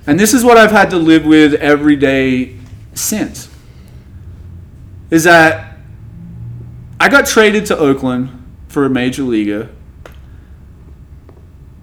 And 0.06 0.18
this 0.18 0.32
is 0.34 0.42
what 0.44 0.56
I've 0.56 0.70
had 0.72 0.90
to 0.90 0.96
live 0.96 1.24
with 1.26 1.54
every 1.54 1.96
day 1.96 2.56
since. 2.94 3.48
Is 5.10 5.24
that 5.24 5.76
I 6.98 7.08
got 7.08 7.26
traded 7.26 7.66
to 7.66 7.76
Oakland 7.78 8.30
for 8.68 8.84
a 8.86 8.90
major 8.90 9.22
leaguer, 9.22 9.68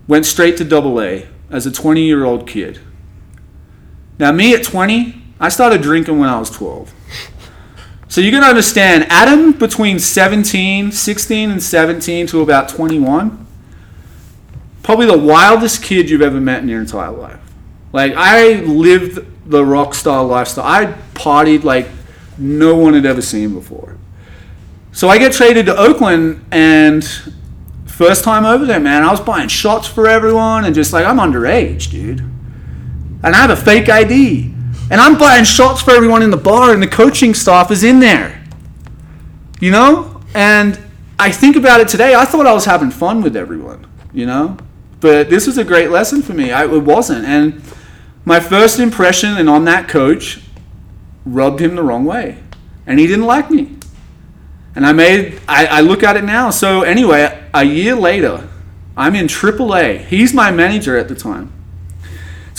went 0.07 0.25
straight 0.25 0.57
to 0.57 0.63
double 0.63 0.99
A 1.01 1.27
as 1.51 1.65
a 1.65 1.71
20 1.71 2.01
year 2.03 2.23
old 2.25 2.47
kid. 2.47 2.79
Now, 4.17 4.31
me 4.31 4.53
at 4.53 4.63
20, 4.63 5.18
I 5.39 5.49
started 5.49 5.81
drinking 5.81 6.19
when 6.19 6.29
I 6.29 6.37
was 6.39 6.49
12. 6.49 6.93
So 8.09 8.21
you're 8.21 8.31
going 8.31 8.43
to 8.43 8.49
understand, 8.49 9.05
Adam 9.09 9.51
between 9.51 9.99
17, 9.99 10.91
16 10.91 11.51
and 11.51 11.61
17 11.61 12.27
to 12.27 12.41
about 12.41 12.67
21, 12.69 13.45
probably 14.83 15.05
the 15.05 15.17
wildest 15.17 15.83
kid 15.83 16.09
you've 16.09 16.23
ever 16.23 16.41
met 16.41 16.63
in 16.63 16.69
your 16.69 16.81
entire 16.81 17.11
life. 17.11 17.39
Like 17.93 18.13
I 18.15 18.61
lived 18.61 19.25
the 19.49 19.63
rock 19.63 19.93
star 19.93 20.23
lifestyle. 20.23 20.65
I 20.65 20.85
partied 21.13 21.63
like 21.63 21.87
no 22.37 22.75
one 22.75 22.93
had 22.93 23.05
ever 23.05 23.21
seen 23.21 23.53
before. 23.53 23.97
So 24.91 25.07
I 25.07 25.17
get 25.17 25.33
traded 25.33 25.67
to 25.67 25.77
Oakland 25.77 26.43
and 26.51 27.03
first 27.85 28.23
time 28.23 28.45
over 28.45 28.65
there, 28.65 28.79
man, 28.79 29.03
I 29.03 29.11
was 29.11 29.19
buying 29.19 29.47
shots 29.47 29.87
for 29.87 30.07
everyone 30.07 30.65
and 30.65 30.73
just 30.73 30.93
like 30.93 31.05
I'm 31.05 31.17
underage, 31.17 31.91
dude. 31.91 32.21
And 32.21 33.35
I 33.35 33.35
have 33.35 33.51
a 33.51 33.55
fake 33.55 33.89
ID. 33.89 34.55
And 34.89 34.99
I'm 34.99 35.17
buying 35.17 35.43
shots 35.43 35.81
for 35.81 35.91
everyone 35.91 36.23
in 36.23 36.31
the 36.31 36.37
bar 36.37 36.73
and 36.73 36.81
the 36.81 36.87
coaching 36.87 37.33
staff 37.33 37.71
is 37.71 37.83
in 37.83 37.99
there. 37.99 38.43
You 39.59 39.71
know? 39.71 40.21
And 40.33 40.79
I 41.19 41.31
think 41.31 41.55
about 41.55 41.81
it 41.81 41.87
today, 41.87 42.15
I 42.15 42.25
thought 42.25 42.47
I 42.47 42.53
was 42.53 42.65
having 42.65 42.91
fun 42.91 43.21
with 43.21 43.35
everyone, 43.35 43.85
you 44.13 44.25
know? 44.25 44.57
But 44.99 45.29
this 45.29 45.47
was 45.47 45.57
a 45.57 45.63
great 45.63 45.91
lesson 45.91 46.21
for 46.21 46.33
me. 46.33 46.51
I, 46.51 46.65
it 46.65 46.83
wasn't. 46.83 47.25
And 47.25 47.61
my 48.25 48.39
first 48.39 48.79
impression 48.79 49.37
and 49.37 49.49
on 49.49 49.65
that 49.65 49.87
coach 49.87 50.41
rubbed 51.25 51.59
him 51.59 51.75
the 51.75 51.83
wrong 51.83 52.05
way. 52.05 52.41
And 52.85 52.99
he 52.99 53.07
didn't 53.07 53.25
like 53.25 53.51
me. 53.51 53.75
And 54.75 54.85
I 54.85 54.93
made, 54.93 55.39
I, 55.47 55.65
I 55.65 55.81
look 55.81 56.03
at 56.03 56.15
it 56.17 56.23
now. 56.23 56.49
So 56.49 56.81
anyway, 56.81 57.47
a 57.53 57.63
year 57.63 57.95
later, 57.95 58.47
I'm 58.95 59.15
in 59.15 59.27
AAA. 59.27 60.05
He's 60.05 60.33
my 60.33 60.51
manager 60.51 60.97
at 60.97 61.07
the 61.07 61.15
time. 61.15 61.51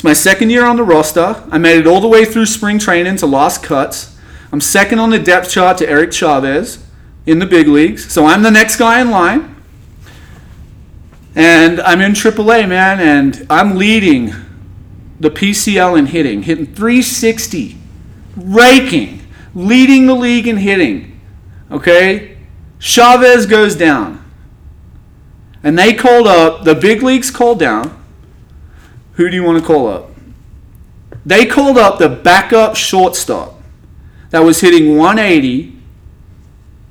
It's 0.00 0.04
my 0.06 0.14
second 0.14 0.48
year 0.48 0.64
on 0.64 0.76
the 0.76 0.82
roster. 0.82 1.44
I 1.50 1.58
made 1.58 1.80
it 1.80 1.86
all 1.86 2.00
the 2.00 2.08
way 2.08 2.24
through 2.24 2.46
spring 2.46 2.78
training 2.78 3.18
to 3.18 3.26
last 3.26 3.62
cuts. 3.62 4.16
I'm 4.50 4.62
second 4.62 4.98
on 4.98 5.10
the 5.10 5.18
depth 5.18 5.50
chart 5.50 5.76
to 5.76 5.86
Eric 5.86 6.10
Chavez 6.10 6.82
in 7.26 7.38
the 7.38 7.44
big 7.44 7.68
leagues. 7.68 8.10
So 8.10 8.24
I'm 8.24 8.40
the 8.40 8.50
next 8.50 8.76
guy 8.76 9.02
in 9.02 9.10
line. 9.10 9.56
And 11.34 11.82
I'm 11.82 12.00
in 12.00 12.12
AAA, 12.12 12.66
man, 12.66 12.98
and 12.98 13.46
I'm 13.50 13.76
leading 13.76 14.32
the 15.20 15.28
PCL 15.28 15.98
in 15.98 16.06
hitting, 16.06 16.44
hitting 16.44 16.64
360, 16.64 17.76
raking, 18.38 19.20
leading 19.54 20.06
the 20.06 20.14
league 20.14 20.48
in 20.48 20.56
hitting. 20.56 21.20
Okay? 21.70 22.38
Chavez 22.78 23.44
goes 23.44 23.76
down. 23.76 24.24
And 25.62 25.78
they 25.78 25.92
called 25.92 26.26
up, 26.26 26.64
the 26.64 26.74
big 26.74 27.02
leagues 27.02 27.30
called 27.30 27.58
down. 27.58 27.99
Who 29.20 29.28
do 29.28 29.36
you 29.36 29.44
want 29.44 29.58
to 29.58 29.66
call 29.66 29.86
up? 29.86 30.08
They 31.26 31.44
called 31.44 31.76
up 31.76 31.98
the 31.98 32.08
backup 32.08 32.74
shortstop 32.74 33.60
that 34.30 34.38
was 34.38 34.62
hitting 34.62 34.96
180 34.96 35.78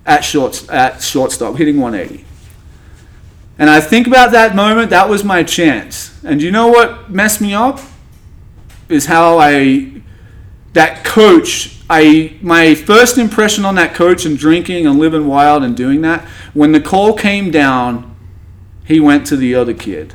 at 0.06 0.24
short 0.24 0.70
at 0.70 1.02
shortstop, 1.02 1.58
hitting 1.58 1.80
180. 1.80 2.24
And 3.58 3.68
I 3.68 3.82
think 3.82 4.06
about 4.06 4.32
that 4.34 4.56
moment, 4.56 4.92
that 4.92 5.10
was 5.10 5.24
my 5.24 5.42
chance. 5.42 6.24
And 6.24 6.40
you 6.40 6.52
know 6.52 6.68
what 6.68 7.10
messed 7.10 7.42
me 7.42 7.56
up? 7.56 7.80
Is 8.90 9.08
how 9.08 9.40
I 9.40 10.04
that 10.74 11.04
coach, 11.04 11.82
I 11.90 12.38
my 12.44 12.76
first 12.76 13.18
impression 13.18 13.66
on 13.66 13.74
that 13.74 13.96
coach 13.96 14.24
and 14.28 14.38
drinking 14.38 14.86
and 14.86 15.00
living 15.00 15.26
wild 15.26 15.64
and 15.64 15.76
doing 15.76 16.02
that, 16.02 16.26
when 16.54 16.74
the 16.74 16.80
call 16.80 17.16
came 17.16 17.50
down, 17.50 18.16
he 18.86 19.00
went 19.00 19.26
to 19.26 19.36
the 19.36 19.56
other 19.56 19.74
kid. 19.74 20.14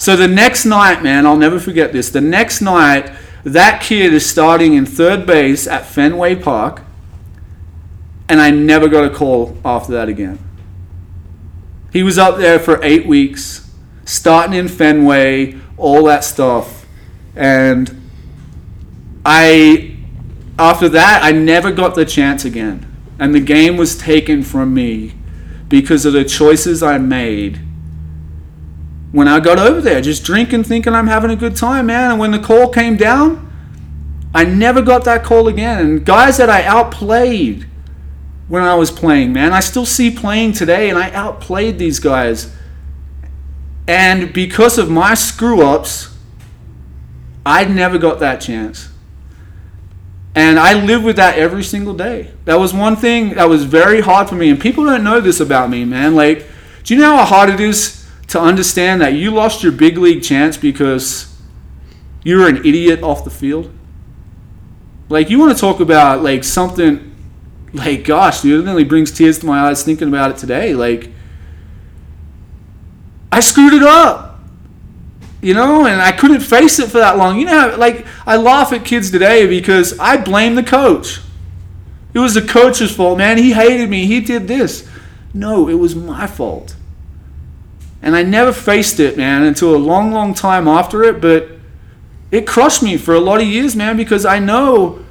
So 0.00 0.16
the 0.16 0.26
next 0.26 0.64
night, 0.64 1.02
man, 1.02 1.26
I'll 1.26 1.36
never 1.36 1.60
forget 1.60 1.92
this. 1.92 2.08
The 2.08 2.22
next 2.22 2.62
night, 2.62 3.12
that 3.44 3.82
kid 3.82 4.14
is 4.14 4.24
starting 4.24 4.72
in 4.72 4.86
third 4.86 5.26
base 5.26 5.66
at 5.66 5.84
Fenway 5.84 6.36
Park, 6.36 6.80
and 8.26 8.40
I 8.40 8.50
never 8.50 8.88
got 8.88 9.04
a 9.04 9.10
call 9.10 9.58
after 9.62 9.92
that 9.92 10.08
again. 10.08 10.38
He 11.92 12.02
was 12.02 12.16
up 12.16 12.38
there 12.38 12.58
for 12.58 12.82
eight 12.82 13.04
weeks, 13.04 13.70
starting 14.06 14.54
in 14.54 14.68
Fenway, 14.68 15.58
all 15.76 16.04
that 16.04 16.24
stuff. 16.24 16.86
And 17.36 18.00
I, 19.22 19.98
after 20.58 20.88
that, 20.88 21.22
I 21.22 21.32
never 21.32 21.70
got 21.72 21.94
the 21.94 22.06
chance 22.06 22.46
again. 22.46 22.86
And 23.18 23.34
the 23.34 23.40
game 23.40 23.76
was 23.76 23.98
taken 23.98 24.44
from 24.44 24.72
me 24.72 25.12
because 25.68 26.06
of 26.06 26.14
the 26.14 26.24
choices 26.24 26.82
I 26.82 26.96
made 26.96 27.60
when 29.12 29.26
I 29.26 29.40
got 29.40 29.58
over 29.58 29.80
there, 29.80 30.00
just 30.00 30.24
drinking, 30.24 30.64
thinking 30.64 30.94
I'm 30.94 31.08
having 31.08 31.30
a 31.30 31.36
good 31.36 31.56
time, 31.56 31.86
man. 31.86 32.12
And 32.12 32.20
when 32.20 32.30
the 32.30 32.38
call 32.38 32.68
came 32.68 32.96
down, 32.96 33.46
I 34.34 34.44
never 34.44 34.82
got 34.82 35.04
that 35.04 35.24
call 35.24 35.48
again. 35.48 35.78
And 35.78 36.06
guys 36.06 36.36
that 36.36 36.48
I 36.48 36.62
outplayed 36.62 37.66
when 38.48 38.62
I 38.62 38.74
was 38.74 38.90
playing, 38.90 39.32
man, 39.32 39.52
I 39.52 39.60
still 39.60 39.86
see 39.86 40.10
playing 40.10 40.52
today, 40.52 40.90
and 40.90 40.98
I 40.98 41.10
outplayed 41.10 41.78
these 41.78 41.98
guys. 41.98 42.54
And 43.88 44.32
because 44.32 44.78
of 44.78 44.88
my 44.88 45.14
screw 45.14 45.62
ups, 45.62 46.16
I 47.44 47.64
never 47.64 47.98
got 47.98 48.20
that 48.20 48.40
chance. 48.40 48.88
And 50.34 50.60
I 50.60 50.74
live 50.74 51.02
with 51.02 51.16
that 51.16 51.36
every 51.36 51.64
single 51.64 51.94
day. 51.94 52.30
That 52.44 52.60
was 52.60 52.72
one 52.72 52.94
thing 52.94 53.30
that 53.30 53.48
was 53.48 53.64
very 53.64 54.00
hard 54.00 54.28
for 54.28 54.36
me. 54.36 54.50
And 54.50 54.60
people 54.60 54.84
don't 54.84 55.02
know 55.02 55.20
this 55.20 55.40
about 55.40 55.70
me, 55.70 55.84
man. 55.84 56.14
Like, 56.14 56.46
do 56.84 56.94
you 56.94 57.00
know 57.00 57.16
how 57.16 57.24
hard 57.24 57.50
it 57.50 57.58
is 57.58 57.99
to 58.30 58.40
understand 58.40 59.00
that 59.00 59.14
you 59.14 59.30
lost 59.30 59.62
your 59.62 59.72
big 59.72 59.98
league 59.98 60.22
chance 60.22 60.56
because 60.56 61.36
you 62.22 62.38
were 62.38 62.48
an 62.48 62.58
idiot 62.58 63.02
off 63.02 63.24
the 63.24 63.30
field? 63.30 63.72
Like, 65.08 65.30
you 65.30 65.38
want 65.38 65.56
to 65.56 65.60
talk 65.60 65.80
about, 65.80 66.22
like, 66.22 66.44
something, 66.44 67.14
like, 67.72 68.04
gosh, 68.04 68.42
dude, 68.42 68.64
it 68.64 68.68
really 68.68 68.84
brings 68.84 69.10
tears 69.10 69.38
to 69.40 69.46
my 69.46 69.68
eyes 69.68 69.82
thinking 69.82 70.08
about 70.08 70.30
it 70.30 70.36
today. 70.36 70.74
Like, 70.74 71.10
I 73.32 73.40
screwed 73.40 73.74
it 73.74 73.82
up 73.82 74.30
you 75.42 75.54
know, 75.54 75.86
and 75.86 76.00
I 76.00 76.12
couldn't 76.12 76.40
face 76.40 76.78
it 76.78 76.90
for 76.90 76.98
that 76.98 77.16
long. 77.16 77.38
You 77.38 77.46
know, 77.46 77.74
like 77.78 78.06
I 78.26 78.36
laugh 78.36 78.72
at 78.72 78.84
kids 78.84 79.10
today 79.10 79.46
because 79.46 79.98
I 79.98 80.16
blame 80.18 80.54
the 80.54 80.62
coach. 80.62 81.20
It 82.12 82.18
was 82.18 82.34
the 82.34 82.42
coach's 82.42 82.94
fault, 82.94 83.18
man. 83.18 83.38
He 83.38 83.52
hated 83.52 83.88
me. 83.88 84.06
He 84.06 84.20
did 84.20 84.48
this. 84.48 84.88
No, 85.32 85.68
it 85.68 85.74
was 85.74 85.94
my 85.94 86.26
fault. 86.26 86.74
And 88.02 88.16
I 88.16 88.22
never 88.22 88.52
faced 88.52 88.98
it, 88.98 89.16
man, 89.16 89.42
until 89.42 89.74
a 89.74 89.78
long, 89.78 90.10
long 90.12 90.32
time 90.34 90.66
after 90.66 91.02
it. 91.02 91.20
But 91.20 91.48
it 92.30 92.46
crushed 92.46 92.82
me 92.82 92.96
for 92.96 93.14
a 93.14 93.20
lot 93.20 93.40
of 93.40 93.46
years, 93.46 93.76
man, 93.76 93.96
because 93.96 94.24
I 94.24 94.38
know 94.38 95.04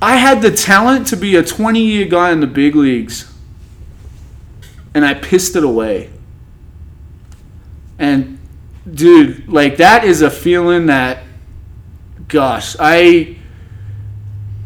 I 0.00 0.16
had 0.16 0.42
the 0.42 0.50
talent 0.50 1.06
to 1.08 1.16
be 1.16 1.34
a 1.34 1.42
20 1.42 1.80
year 1.80 2.06
guy 2.06 2.30
in 2.30 2.40
the 2.40 2.46
big 2.46 2.76
leagues. 2.76 3.32
And 4.94 5.04
I 5.04 5.14
pissed 5.14 5.56
it 5.56 5.64
away. 5.64 6.10
And 7.98 8.38
dude, 8.92 9.48
like 9.48 9.78
that 9.78 10.04
is 10.04 10.22
a 10.22 10.30
feeling 10.30 10.86
that, 10.86 11.24
gosh, 12.28 12.76
I. 12.78 13.36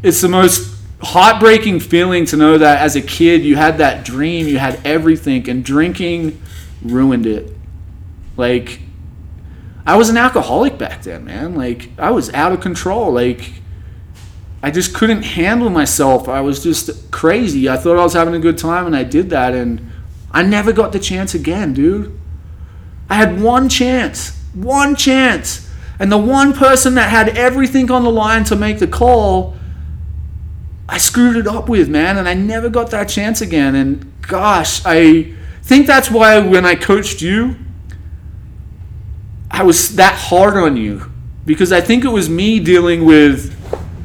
It's 0.01 0.21
the 0.21 0.29
most 0.29 0.77
heartbreaking 1.01 1.81
feeling 1.81 2.25
to 2.27 2.37
know 2.37 2.59
that 2.59 2.81
as 2.81 2.95
a 2.95 3.03
kid 3.03 3.45
you 3.45 3.57
had 3.57 3.79
that 3.79 4.05
dream, 4.05 4.47
you 4.47 4.59
had 4.59 4.85
everything, 4.87 5.49
and 5.49 5.65
drinking 5.65 6.41
ruined 6.83 7.27
it. 7.27 7.55
Like, 8.37 8.81
I 9.87 9.97
was 9.97 10.09
an 10.11 10.17
alcoholic 10.17 10.79
back 10.79 11.03
then, 11.03 11.25
man. 11.25 11.55
Like, 11.55 11.91
I 11.99 12.11
was 12.11 12.33
out 12.35 12.53
of 12.53 12.61
control. 12.61 13.13
Like, 13.13 13.55
I 14.63 14.71
just 14.71 14.95
couldn't 14.95 15.23
handle 15.23 15.71
myself. 15.71 16.29
I 16.29 16.41
was 16.41 16.63
just 16.63 17.11
crazy. 17.11 17.69
I 17.69 17.77
thought 17.77 17.97
I 17.97 18.03
was 18.03 18.13
having 18.13 18.35
a 18.35 18.39
good 18.39 18.59
time, 18.59 18.87
and 18.87 18.95
I 18.97 19.05
did 19.05 19.31
that, 19.31 19.55
and 19.55 19.91
I 20.31 20.43
never 20.43 20.73
got 20.73 20.93
the 20.93 20.99
chance 20.99 21.35
again, 21.35 21.75
dude. 21.75 22.19
I 23.09 23.15
had 23.15 23.41
one 23.41 23.69
chance, 23.69 24.37
one 24.53 24.95
chance. 24.95 25.69
And 25.99 26.13
the 26.13 26.19
one 26.19 26.53
person 26.53 26.95
that 26.95 27.09
had 27.11 27.31
everything 27.31 27.91
on 27.91 28.05
the 28.05 28.11
line 28.11 28.45
to 28.45 28.57
make 28.57 28.79
the 28.79 28.87
call, 28.87 29.57
I 30.89 30.99
screwed 30.99 31.37
it 31.37 31.47
up 31.47 31.69
with, 31.69 31.89
man. 31.89 32.19
And 32.19 32.29
I 32.29 32.35
never 32.35 32.69
got 32.69 32.91
that 32.91 33.09
chance 33.09 33.41
again. 33.41 33.75
And 33.75 34.13
gosh, 34.23 34.83
I 34.85 35.35
think 35.69 35.87
that's 35.87 36.11
why 36.11 36.39
when 36.41 36.65
I 36.65 36.75
coached 36.75 37.21
you, 37.21 37.57
I 39.51 39.63
was 39.63 39.97
that 39.97 40.15
hard 40.15 40.57
on 40.57 40.79
you. 40.79 41.13
Because 41.45 41.73
I 41.73 41.83
think 41.83 42.05
it 42.05 42.09
was 42.09 42.29
me 42.31 42.59
dealing 42.59 43.05
with, 43.05 43.55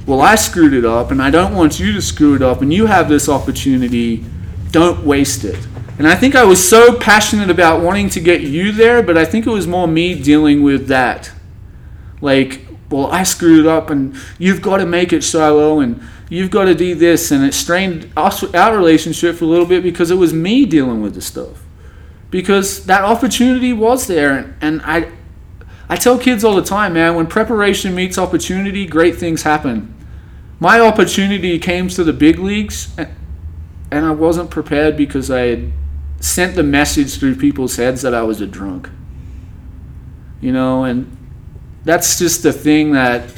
well, 0.06 0.20
I 0.22 0.36
screwed 0.36 0.74
it 0.74 0.84
up 0.84 1.10
and 1.10 1.22
I 1.22 1.30
don't 1.30 1.56
want 1.56 1.80
you 1.80 1.94
to 1.94 2.02
screw 2.02 2.36
it 2.36 2.42
up. 2.42 2.62
And 2.62 2.74
you 2.74 2.86
have 2.88 3.08
this 3.08 3.30
opportunity. 3.30 4.26
Don't 4.72 5.06
waste 5.06 5.46
it. 5.46 5.66
And 5.98 6.06
I 6.08 6.16
think 6.16 6.36
I 6.36 6.44
was 6.44 6.68
so 6.68 6.98
passionate 6.98 7.50
about 7.50 7.82
wanting 7.82 8.10
to 8.10 8.20
get 8.20 8.42
you 8.42 8.74
there, 8.74 9.02
but 9.02 9.18
I 9.18 9.24
think 9.24 9.46
it 9.46 9.52
was 9.52 9.66
more 9.66 9.88
me 9.88 10.22
dealing 10.22 10.64
with 10.64 10.88
that. 10.88 11.32
Like, 12.20 12.66
well, 12.90 13.08
I 13.08 13.24
screwed 13.24 13.68
up, 13.68 13.90
and 13.90 14.16
you've 14.38 14.62
got 14.62 14.78
to 14.78 14.86
make 14.86 15.14
it, 15.14 15.22
Shilo, 15.22 15.84
and 15.84 16.02
you've 16.30 16.52
got 16.52 16.66
to 16.66 16.76
do 16.76 16.96
this. 16.96 17.32
And 17.32 17.44
it 17.44 17.54
strained 17.54 18.12
our 18.16 18.76
relationship 18.76 19.36
for 19.36 19.46
a 19.46 19.48
little 19.48 19.66
bit 19.66 19.84
because 19.84 20.12
it 20.12 20.16
was 20.16 20.34
me 20.34 20.66
dealing 20.66 21.02
with 21.02 21.16
the 21.16 21.22
stuff. 21.22 21.64
Because 22.30 22.86
that 22.86 23.04
opportunity 23.04 23.74
was 23.74 24.08
there. 24.08 24.56
And, 24.62 24.82
I, 24.84 25.12
I 25.90 25.96
tell 25.96 26.18
kids 26.18 26.44
all 26.44 26.56
the 26.56 26.64
time, 26.64 26.94
man, 26.94 27.16
when 27.16 27.28
preparation 27.28 27.94
meets 27.94 28.18
opportunity, 28.18 28.86
great 28.86 29.18
things 29.18 29.44
happen. 29.44 29.94
My 30.60 30.80
opportunity 30.80 31.60
came 31.60 31.88
to 31.90 32.04
the 32.04 32.14
big 32.14 32.40
leagues, 32.40 32.94
and, 32.98 33.10
and 33.92 34.06
I 34.06 34.12
wasn't 34.12 34.50
prepared 34.50 34.96
because 34.96 35.30
I 35.30 35.42
had 35.42 35.72
sent 36.20 36.56
the 36.56 36.64
message 36.64 37.20
through 37.20 37.36
people's 37.36 37.76
heads 37.76 38.02
that 38.02 38.14
I 38.14 38.24
was 38.24 38.40
a 38.42 38.48
drunk. 38.48 38.90
You 40.42 40.52
know, 40.52 40.84
and 40.84 41.16
that's 41.84 42.18
just 42.18 42.44
the 42.44 42.54
thing 42.54 42.94
that 42.94 43.30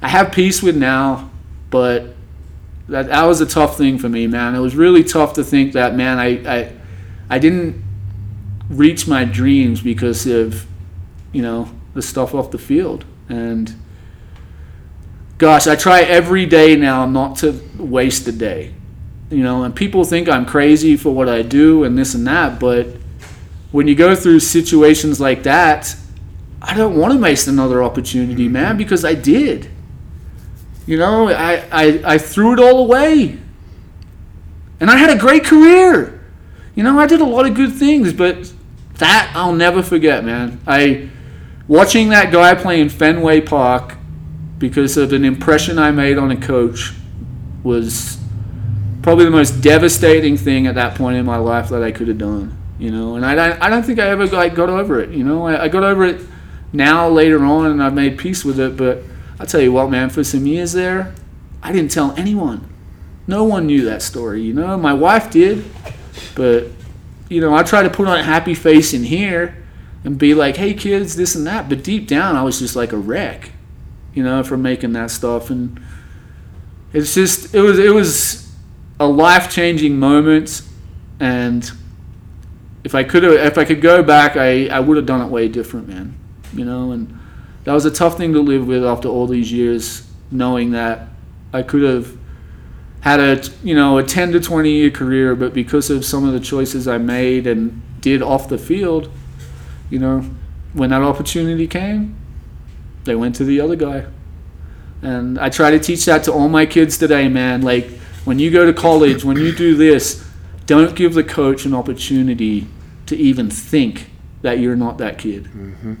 I 0.00 0.08
have 0.08 0.32
peace 0.32 0.62
with 0.62 0.76
now, 0.76 1.30
but 1.70 2.14
that 2.88 3.08
that 3.08 3.24
was 3.24 3.40
a 3.40 3.46
tough 3.46 3.76
thing 3.76 3.98
for 3.98 4.08
me, 4.08 4.26
man. 4.26 4.54
It 4.54 4.60
was 4.60 4.74
really 4.74 5.04
tough 5.04 5.34
to 5.34 5.44
think 5.44 5.72
that, 5.72 5.94
man, 5.94 6.18
I 6.18 6.58
I, 6.58 6.72
I 7.30 7.38
didn't 7.38 7.82
reach 8.68 9.08
my 9.08 9.24
dreams 9.24 9.80
because 9.80 10.26
of, 10.26 10.66
you 11.32 11.42
know, 11.42 11.70
the 11.94 12.02
stuff 12.02 12.34
off 12.34 12.50
the 12.50 12.58
field. 12.58 13.04
And 13.28 13.74
gosh, 15.38 15.66
I 15.66 15.76
try 15.76 16.02
every 16.02 16.46
day 16.46 16.76
now 16.76 17.06
not 17.06 17.36
to 17.36 17.60
waste 17.78 18.26
a 18.28 18.32
day 18.32 18.74
you 19.30 19.42
know, 19.42 19.62
and 19.62 19.74
people 19.74 20.04
think 20.04 20.28
I'm 20.28 20.46
crazy 20.46 20.96
for 20.96 21.10
what 21.10 21.28
I 21.28 21.42
do 21.42 21.84
and 21.84 21.98
this 21.98 22.14
and 22.14 22.26
that, 22.26 22.58
but 22.58 22.86
when 23.72 23.86
you 23.86 23.94
go 23.94 24.14
through 24.14 24.40
situations 24.40 25.20
like 25.20 25.42
that, 25.42 25.94
I 26.62 26.74
don't 26.74 26.96
want 26.96 27.12
to 27.12 27.18
waste 27.18 27.46
another 27.46 27.82
opportunity, 27.82 28.48
man, 28.48 28.76
because 28.76 29.04
I 29.04 29.14
did. 29.14 29.70
You 30.88 30.96
know, 30.96 31.28
I, 31.28 31.66
I, 31.70 32.02
I 32.14 32.18
threw 32.18 32.54
it 32.54 32.58
all 32.58 32.78
away. 32.78 33.38
And 34.80 34.90
I 34.90 34.96
had 34.96 35.10
a 35.10 35.18
great 35.18 35.44
career. 35.44 36.18
You 36.74 36.82
know, 36.82 36.98
I 36.98 37.06
did 37.06 37.20
a 37.20 37.26
lot 37.26 37.44
of 37.44 37.52
good 37.52 37.74
things, 37.74 38.14
but 38.14 38.50
that 38.94 39.30
I'll 39.34 39.52
never 39.52 39.82
forget, 39.82 40.24
man. 40.24 40.62
I 40.66 41.10
watching 41.66 42.08
that 42.08 42.32
guy 42.32 42.54
playing 42.54 42.88
Fenway 42.88 43.42
Park 43.42 43.98
because 44.56 44.96
of 44.96 45.12
an 45.12 45.26
impression 45.26 45.78
I 45.78 45.90
made 45.90 46.16
on 46.16 46.30
a 46.30 46.36
coach 46.40 46.94
was 47.62 48.16
probably 49.02 49.26
the 49.26 49.30
most 49.30 49.60
devastating 49.60 50.38
thing 50.38 50.66
at 50.66 50.74
that 50.76 50.94
point 50.94 51.18
in 51.18 51.26
my 51.26 51.36
life 51.36 51.68
that 51.68 51.82
I 51.82 51.92
could 51.92 52.08
have 52.08 52.18
done. 52.18 52.56
You 52.78 52.92
know, 52.92 53.16
and 53.16 53.26
I, 53.26 53.34
don't, 53.34 53.62
I 53.62 53.68
don't 53.68 53.82
think 53.82 53.98
I 53.98 54.08
ever 54.08 54.26
like 54.26 54.54
got 54.54 54.70
over 54.70 54.98
it. 55.00 55.10
You 55.10 55.24
know, 55.24 55.46
I, 55.46 55.64
I 55.64 55.68
got 55.68 55.82
over 55.82 56.06
it 56.06 56.22
now 56.72 57.10
later 57.10 57.44
on, 57.44 57.66
and 57.66 57.82
I've 57.82 57.92
made 57.92 58.16
peace 58.16 58.42
with 58.42 58.58
it. 58.58 58.74
But 58.74 59.02
I'll 59.40 59.46
tell 59.46 59.60
you 59.60 59.72
what, 59.72 59.90
man, 59.90 60.10
for 60.10 60.24
some 60.24 60.46
years 60.46 60.72
there, 60.72 61.14
I 61.62 61.72
didn't 61.72 61.90
tell 61.90 62.12
anyone. 62.12 62.68
No 63.26 63.44
one 63.44 63.66
knew 63.66 63.84
that 63.84 64.02
story. 64.02 64.42
You 64.42 64.54
know, 64.54 64.76
my 64.76 64.92
wife 64.92 65.30
did, 65.30 65.64
but 66.34 66.66
you 67.28 67.40
know, 67.40 67.54
I 67.54 67.62
try 67.62 67.82
to 67.82 67.90
put 67.90 68.08
on 68.08 68.18
a 68.18 68.22
happy 68.22 68.54
face 68.54 68.94
in 68.94 69.04
here 69.04 69.62
and 70.02 70.18
be 70.18 70.34
like, 70.34 70.56
"Hey, 70.56 70.72
kids, 70.74 71.16
this 71.16 71.34
and 71.34 71.46
that." 71.46 71.68
But 71.68 71.84
deep 71.84 72.06
down, 72.08 72.36
I 72.36 72.42
was 72.42 72.58
just 72.58 72.74
like 72.74 72.92
a 72.92 72.96
wreck. 72.96 73.52
You 74.14 74.22
know, 74.22 74.42
from 74.42 74.62
making 74.62 74.92
that 74.94 75.10
stuff, 75.10 75.50
and 75.50 75.78
it's 76.92 77.14
just 77.14 77.54
it 77.54 77.60
was 77.60 77.78
it 77.78 77.94
was 77.94 78.50
a 78.98 79.06
life 79.06 79.50
changing 79.50 79.98
moment, 79.98 80.62
and 81.20 81.70
if 82.84 82.94
I 82.94 83.04
could 83.04 83.24
if 83.24 83.58
I 83.58 83.64
could 83.64 83.82
go 83.82 84.02
back, 84.02 84.36
I, 84.36 84.68
I 84.68 84.80
would 84.80 84.96
have 84.96 85.06
done 85.06 85.20
it 85.20 85.26
way 85.26 85.48
different, 85.48 85.88
man. 85.88 86.18
You 86.54 86.64
know, 86.64 86.92
and 86.92 87.17
that 87.68 87.74
was 87.74 87.84
a 87.84 87.90
tough 87.90 88.16
thing 88.16 88.32
to 88.32 88.40
live 88.40 88.66
with 88.66 88.82
after 88.82 89.08
all 89.08 89.26
these 89.26 89.52
years, 89.52 90.10
knowing 90.30 90.70
that 90.70 91.06
I 91.52 91.62
could 91.62 91.82
have 91.82 92.16
had 93.00 93.20
a 93.20 93.42
you 93.62 93.74
know 93.74 93.98
a 93.98 94.02
10 94.02 94.32
to 94.32 94.40
20 94.40 94.70
year 94.70 94.90
career, 94.90 95.34
but 95.36 95.52
because 95.52 95.90
of 95.90 96.02
some 96.02 96.26
of 96.26 96.32
the 96.32 96.40
choices 96.40 96.88
I 96.88 96.96
made 96.96 97.46
and 97.46 97.82
did 98.00 98.22
off 98.22 98.48
the 98.48 98.56
field, 98.56 99.12
you 99.90 99.98
know, 99.98 100.20
when 100.72 100.88
that 100.88 101.02
opportunity 101.02 101.66
came, 101.66 102.16
they 103.04 103.14
went 103.14 103.34
to 103.34 103.44
the 103.44 103.60
other 103.60 103.76
guy. 103.76 104.06
And 105.02 105.38
I 105.38 105.50
try 105.50 105.70
to 105.70 105.78
teach 105.78 106.06
that 106.06 106.24
to 106.24 106.32
all 106.32 106.48
my 106.48 106.64
kids 106.64 106.96
today, 106.96 107.28
man. 107.28 107.60
Like 107.60 107.90
when 108.24 108.38
you 108.38 108.50
go 108.50 108.64
to 108.64 108.72
college, 108.72 109.24
when 109.24 109.36
you 109.36 109.54
do 109.54 109.76
this, 109.76 110.26
don't 110.64 110.96
give 110.96 111.12
the 111.12 111.22
coach 111.22 111.66
an 111.66 111.74
opportunity 111.74 112.66
to 113.04 113.14
even 113.14 113.50
think 113.50 114.08
that 114.40 114.58
you're 114.58 114.74
not 114.74 114.96
that 114.96 115.18
kid. 115.18 115.44
Mm-hmm. 115.44 115.94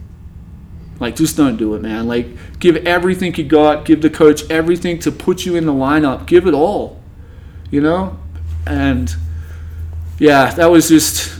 Like, 1.00 1.14
just 1.16 1.36
don't 1.36 1.56
do 1.56 1.74
it, 1.74 1.82
man. 1.82 2.08
Like, 2.08 2.58
give 2.58 2.76
everything 2.86 3.34
you 3.34 3.44
got. 3.44 3.84
Give 3.84 4.02
the 4.02 4.10
coach 4.10 4.48
everything 4.50 4.98
to 5.00 5.12
put 5.12 5.46
you 5.46 5.54
in 5.54 5.64
the 5.64 5.72
lineup. 5.72 6.26
Give 6.26 6.46
it 6.46 6.54
all, 6.54 7.00
you 7.70 7.80
know. 7.80 8.18
And 8.66 9.14
yeah, 10.18 10.52
that 10.54 10.66
was 10.66 10.88
just 10.88 11.38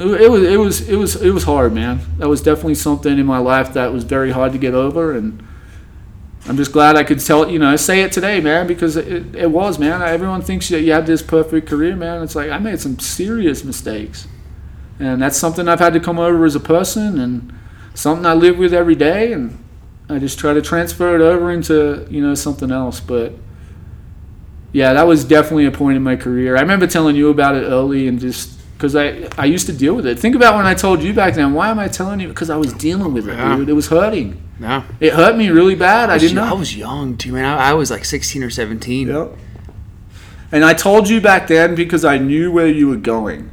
it 0.00 0.30
was 0.30 0.42
it 0.42 0.58
was 0.58 0.88
it 0.88 0.96
was 0.96 1.16
it 1.16 1.30
was 1.30 1.44
hard, 1.44 1.74
man. 1.74 2.00
That 2.16 2.28
was 2.28 2.40
definitely 2.40 2.76
something 2.76 3.18
in 3.18 3.26
my 3.26 3.38
life 3.38 3.74
that 3.74 3.92
was 3.92 4.04
very 4.04 4.30
hard 4.30 4.52
to 4.52 4.58
get 4.58 4.72
over, 4.72 5.14
and 5.14 5.46
I'm 6.46 6.56
just 6.56 6.72
glad 6.72 6.96
I 6.96 7.04
could 7.04 7.20
tell 7.20 7.50
you 7.50 7.58
know 7.58 7.76
say 7.76 8.00
it 8.00 8.10
today, 8.10 8.40
man, 8.40 8.66
because 8.66 8.96
it, 8.96 9.34
it 9.36 9.50
was, 9.50 9.78
man. 9.78 10.00
Everyone 10.00 10.40
thinks 10.40 10.68
that 10.70 10.80
you 10.80 10.92
have 10.92 11.06
this 11.06 11.22
perfect 11.22 11.68
career, 11.68 11.96
man. 11.96 12.22
It's 12.22 12.34
like 12.34 12.50
I 12.50 12.58
made 12.58 12.80
some 12.80 12.98
serious 12.98 13.62
mistakes, 13.62 14.26
and 14.98 15.20
that's 15.20 15.36
something 15.36 15.68
I've 15.68 15.80
had 15.80 15.92
to 15.92 16.00
come 16.00 16.18
over 16.18 16.46
as 16.46 16.54
a 16.54 16.60
person, 16.60 17.20
and 17.20 17.52
something 17.94 18.26
I 18.26 18.34
live 18.34 18.58
with 18.58 18.72
every 18.74 18.94
day, 18.94 19.32
and 19.32 19.62
I 20.08 20.18
just 20.18 20.38
try 20.38 20.52
to 20.54 20.62
transfer 20.62 21.14
it 21.14 21.20
over 21.20 21.50
into 21.50 22.06
you 22.10 22.20
know 22.22 22.34
something 22.34 22.70
else. 22.70 23.00
But 23.00 23.32
yeah, 24.72 24.92
that 24.92 25.06
was 25.06 25.24
definitely 25.24 25.66
a 25.66 25.70
point 25.72 25.96
in 25.96 26.02
my 26.02 26.16
career. 26.16 26.56
I 26.56 26.60
remember 26.60 26.86
telling 26.86 27.16
you 27.16 27.28
about 27.30 27.56
it 27.56 27.62
early 27.64 28.06
and 28.08 28.20
just 28.20 28.58
because 28.76 28.94
I 28.96 29.28
I 29.36 29.44
used 29.46 29.66
to 29.66 29.72
deal 29.72 29.94
with 29.94 30.06
it. 30.06 30.18
Think 30.18 30.34
about 30.36 30.56
when 30.56 30.66
I 30.66 30.74
told 30.74 31.02
you 31.02 31.12
back 31.12 31.34
then. 31.34 31.52
Why 31.54 31.68
am 31.70 31.78
I 31.78 31.88
telling 31.88 32.20
you? 32.20 32.28
Because 32.28 32.50
I 32.50 32.56
was 32.56 32.72
dealing 32.74 33.12
with 33.12 33.28
it, 33.28 33.36
Yeah. 33.36 33.56
dude. 33.56 33.68
It 33.68 33.74
was 33.74 33.88
hurting. 33.88 34.40
No. 34.58 34.84
It 35.00 35.14
hurt 35.14 35.36
me 35.36 35.48
really 35.48 35.74
bad. 35.74 36.10
I, 36.10 36.18
didn't 36.18 36.36
know. 36.36 36.44
I 36.44 36.52
was 36.52 36.76
young 36.76 37.16
too, 37.16 37.32
man. 37.32 37.44
I, 37.46 37.70
I 37.70 37.72
was 37.74 37.90
like 37.90 38.04
16 38.04 38.42
or 38.42 38.50
17. 38.50 39.08
Yep. 39.08 39.32
And 40.52 40.64
I 40.64 40.74
told 40.74 41.08
you 41.08 41.20
back 41.20 41.46
then 41.46 41.74
because 41.74 42.04
I 42.04 42.18
knew 42.18 42.52
where 42.52 42.66
you 42.68 42.88
were 42.88 42.96
going. 42.96 43.50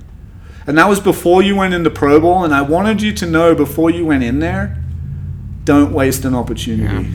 And 0.68 0.78
that 0.78 0.90
was 0.90 1.00
before 1.00 1.42
you 1.42 1.56
went 1.56 1.74
into 1.74 1.90
pro 1.90 2.20
ball, 2.20 2.44
and 2.44 2.54
I 2.54 2.62
wanted 2.62 3.02
you 3.02 3.14
to 3.14 3.26
know 3.26 3.56
before 3.56 3.90
you 3.90 4.06
went 4.06 4.24
in 4.24 4.40
there, 4.40 4.84
don't 5.64 5.94
waste 5.94 6.26
an 6.26 6.36
opportunity. 6.36 7.10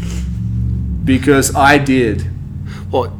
Because 1.04 1.54
I 1.54 1.76
did. 1.78 2.30
Well, 2.90 3.10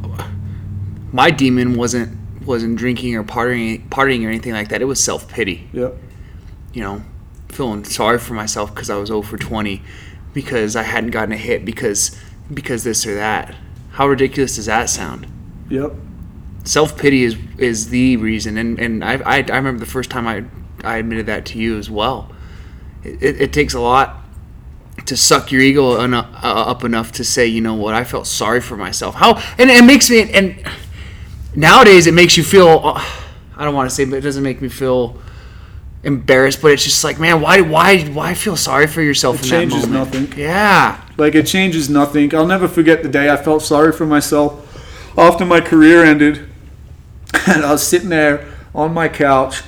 my 1.11 1.29
demon 1.29 1.75
wasn't 1.75 2.17
wasn't 2.45 2.75
drinking 2.75 3.15
or 3.15 3.23
partying 3.23 3.87
partying 3.89 4.25
or 4.25 4.29
anything 4.29 4.53
like 4.53 4.69
that. 4.69 4.81
It 4.81 4.85
was 4.85 4.99
self 4.99 5.27
pity. 5.27 5.69
Yep. 5.71 5.95
You 6.73 6.81
know, 6.81 7.01
feeling 7.49 7.83
sorry 7.83 8.17
for 8.17 8.33
myself 8.33 8.73
because 8.73 8.89
I 8.89 8.95
was 8.95 9.07
0 9.07 9.21
for 9.21 9.37
20, 9.37 9.81
because 10.33 10.75
I 10.75 10.83
hadn't 10.83 11.11
gotten 11.11 11.31
a 11.31 11.37
hit 11.37 11.63
because 11.63 12.17
because 12.51 12.83
this 12.83 13.05
or 13.05 13.15
that. 13.15 13.55
How 13.91 14.07
ridiculous 14.07 14.55
does 14.55 14.65
that 14.65 14.89
sound? 14.89 15.27
Yep. 15.69 15.93
Self 16.63 16.97
pity 16.97 17.23
is 17.23 17.35
is 17.57 17.89
the 17.89 18.17
reason, 18.17 18.57
and 18.57 18.79
and 18.79 19.03
I, 19.03 19.13
I 19.25 19.35
I 19.37 19.57
remember 19.57 19.79
the 19.79 19.91
first 19.91 20.09
time 20.09 20.27
I 20.27 20.45
I 20.83 20.97
admitted 20.97 21.25
that 21.27 21.45
to 21.47 21.59
you 21.59 21.77
as 21.77 21.89
well. 21.89 22.29
It, 23.03 23.41
it, 23.41 23.53
takes 23.53 23.73
a 23.73 23.81
lot 23.81 24.21
to 25.05 25.17
suck 25.17 25.51
your 25.51 25.61
ego 25.61 25.91
uh, 25.99 26.25
up 26.41 26.85
enough 26.85 27.11
to 27.13 27.23
say, 27.25 27.45
you 27.45 27.59
know 27.59 27.73
what, 27.73 27.93
I 27.93 28.05
felt 28.05 28.27
sorry 28.27 28.61
for 28.61 28.77
myself. 28.77 29.15
How 29.15 29.35
and 29.57 29.69
it 29.69 29.83
makes 29.83 30.09
me 30.09 30.31
and 30.31 30.55
nowadays 31.55 32.07
it 32.07 32.13
makes 32.13 32.37
you 32.37 32.43
feel. 32.43 32.81
uh, 32.83 33.03
I 33.55 33.65
don't 33.65 33.75
want 33.75 33.89
to 33.89 33.95
say, 33.95 34.05
but 34.05 34.15
it 34.15 34.21
doesn't 34.21 34.43
make 34.43 34.61
me 34.61 34.69
feel 34.69 35.19
embarrassed. 36.03 36.61
But 36.61 36.71
it's 36.71 36.83
just 36.83 37.03
like, 37.03 37.19
man, 37.19 37.41
why 37.41 37.61
why 37.61 38.03
why 38.05 38.33
feel 38.33 38.55
sorry 38.55 38.87
for 38.87 39.01
yourself 39.01 39.37
It 39.39 39.43
in 39.43 39.49
changes 39.49 39.81
that 39.83 39.89
moment? 39.89 40.13
nothing. 40.29 40.39
Yeah. 40.39 41.01
Like 41.17 41.35
it 41.35 41.45
changes 41.45 41.89
nothing. 41.89 42.33
I'll 42.33 42.47
never 42.47 42.67
forget 42.67 43.03
the 43.03 43.09
day 43.09 43.29
I 43.29 43.37
felt 43.37 43.63
sorry 43.63 43.91
for 43.91 44.05
myself 44.05 44.59
after 45.17 45.45
my 45.45 45.61
career 45.61 46.03
ended. 46.03 46.49
And 47.47 47.63
I 47.63 47.71
was 47.71 47.85
sitting 47.85 48.09
there 48.09 48.51
on 48.73 48.93
my 48.93 49.07
couch 49.09 49.61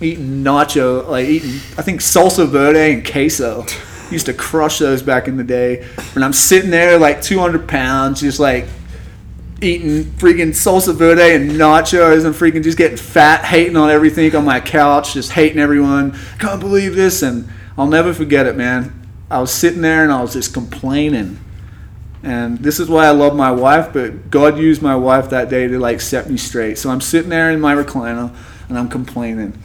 eating 0.00 0.44
nacho, 0.44 1.06
like 1.08 1.26
eating, 1.26 1.54
I 1.78 1.82
think 1.82 2.00
salsa 2.00 2.46
verde 2.46 2.92
and 2.92 3.06
queso. 3.06 3.64
Used 4.10 4.26
to 4.26 4.34
crush 4.34 4.78
those 4.78 5.02
back 5.02 5.26
in 5.26 5.36
the 5.36 5.44
day. 5.44 5.88
And 6.14 6.24
I'm 6.24 6.32
sitting 6.32 6.70
there 6.70 6.98
like 6.98 7.22
200 7.22 7.68
pounds, 7.68 8.20
just 8.20 8.38
like 8.38 8.66
eating 9.62 10.04
freaking 10.04 10.50
salsa 10.50 10.94
verde 10.94 11.34
and 11.34 11.52
nachos 11.52 12.24
and 12.24 12.34
freaking 12.34 12.62
just 12.62 12.78
getting 12.78 12.96
fat, 12.96 13.44
hating 13.44 13.76
on 13.76 13.90
everything 13.90 14.34
on 14.36 14.44
my 14.44 14.60
couch, 14.60 15.14
just 15.14 15.32
hating 15.32 15.58
everyone. 15.58 16.16
Can't 16.38 16.60
believe 16.60 16.94
this. 16.94 17.22
And 17.22 17.48
I'll 17.76 17.88
never 17.88 18.12
forget 18.14 18.46
it, 18.46 18.56
man. 18.56 19.08
I 19.30 19.40
was 19.40 19.52
sitting 19.52 19.80
there 19.80 20.04
and 20.04 20.12
I 20.12 20.22
was 20.22 20.34
just 20.34 20.52
complaining. 20.52 21.40
And 22.26 22.58
this 22.58 22.80
is 22.80 22.88
why 22.88 23.06
I 23.06 23.10
love 23.10 23.36
my 23.36 23.52
wife, 23.52 23.92
but 23.92 24.30
God 24.32 24.58
used 24.58 24.82
my 24.82 24.96
wife 24.96 25.30
that 25.30 25.48
day 25.48 25.68
to 25.68 25.78
like 25.78 26.00
set 26.00 26.28
me 26.28 26.36
straight. 26.36 26.76
So 26.76 26.90
I'm 26.90 27.00
sitting 27.00 27.30
there 27.30 27.52
in 27.52 27.60
my 27.60 27.72
recliner 27.72 28.34
and 28.68 28.76
I'm 28.76 28.88
complaining. 28.88 29.56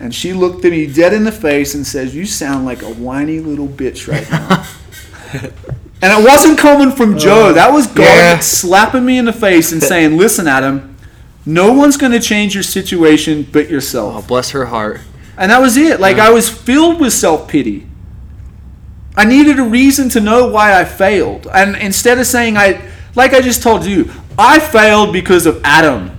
And 0.00 0.12
she 0.12 0.32
looked 0.32 0.64
at 0.64 0.72
me 0.72 0.92
dead 0.92 1.12
in 1.12 1.22
the 1.22 1.30
face 1.30 1.76
and 1.76 1.86
says, 1.86 2.12
You 2.12 2.26
sound 2.26 2.66
like 2.66 2.82
a 2.82 2.92
whiny 2.92 3.38
little 3.38 3.68
bitch 3.68 4.08
right 4.08 4.28
now. 4.28 4.66
and 6.02 6.12
it 6.20 6.26
wasn't 6.26 6.58
coming 6.58 6.90
from 6.90 7.16
Joe. 7.16 7.50
Uh, 7.50 7.52
that 7.52 7.72
was 7.72 7.86
God 7.86 8.02
Yeah. 8.02 8.38
slapping 8.40 9.04
me 9.04 9.16
in 9.18 9.24
the 9.24 9.32
face 9.32 9.70
and 9.70 9.80
saying, 9.80 10.16
Listen, 10.16 10.48
Adam, 10.48 10.96
no 11.46 11.72
one's 11.72 11.96
going 11.96 12.10
to 12.10 12.20
change 12.20 12.52
your 12.54 12.64
situation 12.64 13.46
but 13.52 13.70
yourself. 13.70 14.24
Oh, 14.24 14.26
bless 14.26 14.50
her 14.50 14.66
heart. 14.66 15.00
And 15.38 15.52
that 15.52 15.60
was 15.60 15.76
it. 15.76 16.00
Like 16.00 16.18
I 16.18 16.30
was 16.30 16.50
filled 16.50 17.00
with 17.00 17.12
self 17.12 17.46
pity. 17.46 17.86
I 19.16 19.24
needed 19.24 19.58
a 19.58 19.64
reason 19.64 20.08
to 20.10 20.20
know 20.20 20.48
why 20.48 20.78
I 20.78 20.84
failed. 20.84 21.46
And 21.52 21.76
instead 21.76 22.18
of 22.18 22.26
saying 22.26 22.56
I 22.56 22.90
like 23.14 23.34
I 23.34 23.40
just 23.40 23.62
told 23.62 23.84
you, 23.84 24.10
I 24.38 24.58
failed 24.58 25.12
because 25.12 25.46
of 25.46 25.60
Adam. 25.64 26.10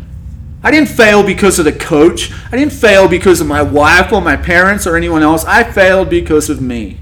I 0.64 0.72
didn't 0.72 0.90
fail 0.90 1.24
because 1.24 1.60
of 1.60 1.66
the 1.66 1.74
coach. 1.74 2.32
I 2.52 2.58
didn't 2.58 2.74
fail 2.74 3.08
because 3.08 3.42
of 3.42 3.48
my 3.48 3.62
wife 3.62 4.14
or 4.14 4.22
my 4.22 4.38
parents 4.38 4.88
or 4.88 4.96
anyone 4.96 5.22
else. 5.22 5.44
I 5.44 5.64
failed 5.64 6.10
because 6.10 6.50
of 6.50 6.62
me. 6.62 7.00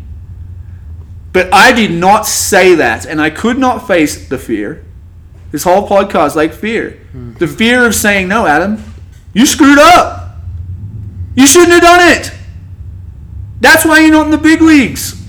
But 1.32 1.54
I 1.54 1.72
did 1.72 1.92
not 1.92 2.26
say 2.26 2.76
that, 2.76 3.06
and 3.06 3.22
I 3.22 3.30
could 3.30 3.58
not 3.58 3.88
face 3.88 4.28
the 4.28 4.38
fear. 4.38 4.84
This 5.52 5.64
whole 5.64 5.88
podcast, 5.88 6.36
like 6.36 6.54
fear. 6.54 6.92
Hmm. 7.12 7.34
The 7.34 7.48
fear 7.48 7.86
of 7.86 7.94
saying, 7.94 8.28
No, 8.28 8.48
Adam, 8.48 8.84
you 9.34 9.46
screwed 9.46 9.80
up. 9.80 10.38
You 11.36 11.46
shouldn't 11.46 11.72
have 11.72 11.82
done 11.82 12.18
it. 12.18 12.34
That's 13.60 13.86
why 13.86 14.00
you're 14.00 14.12
not 14.12 14.26
in 14.26 14.32
the 14.32 14.38
big 14.38 14.62
leagues. 14.62 15.21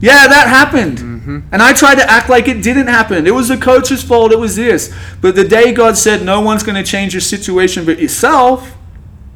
Yeah, 0.00 0.28
that 0.28 0.48
happened. 0.48 0.98
Mm-hmm. 0.98 1.38
And 1.52 1.62
I 1.62 1.72
tried 1.72 1.96
to 1.96 2.10
act 2.10 2.28
like 2.28 2.46
it 2.48 2.62
didn't 2.62 2.86
happen. 2.86 3.26
It 3.26 3.34
was 3.34 3.48
the 3.48 3.56
coach's 3.56 4.02
fault. 4.02 4.32
It 4.32 4.38
was 4.38 4.56
this. 4.56 4.94
But 5.20 5.34
the 5.34 5.46
day 5.46 5.72
God 5.72 5.96
said, 5.96 6.22
no 6.22 6.40
one's 6.40 6.62
going 6.62 6.82
to 6.82 6.88
change 6.88 7.14
your 7.14 7.20
situation 7.20 7.84
but 7.84 7.98
yourself, 7.98 8.76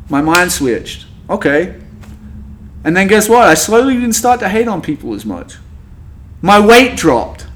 my 0.09 0.21
mind 0.21 0.53
switched. 0.53 1.07
Okay. 1.29 1.81
And 2.85 2.97
then 2.97 3.09
guess 3.09 3.29
what? 3.29 3.43
I 3.43 3.55
slowly 3.55 3.95
didn't 3.95 4.15
start 4.15 4.41
to 4.41 4.49
hate 4.49 4.69
on 4.69 4.83
people 4.83 5.15
as 5.15 5.25
much. 5.25 5.57
My 6.41 6.65
weight 6.65 6.97
dropped. 6.97 7.47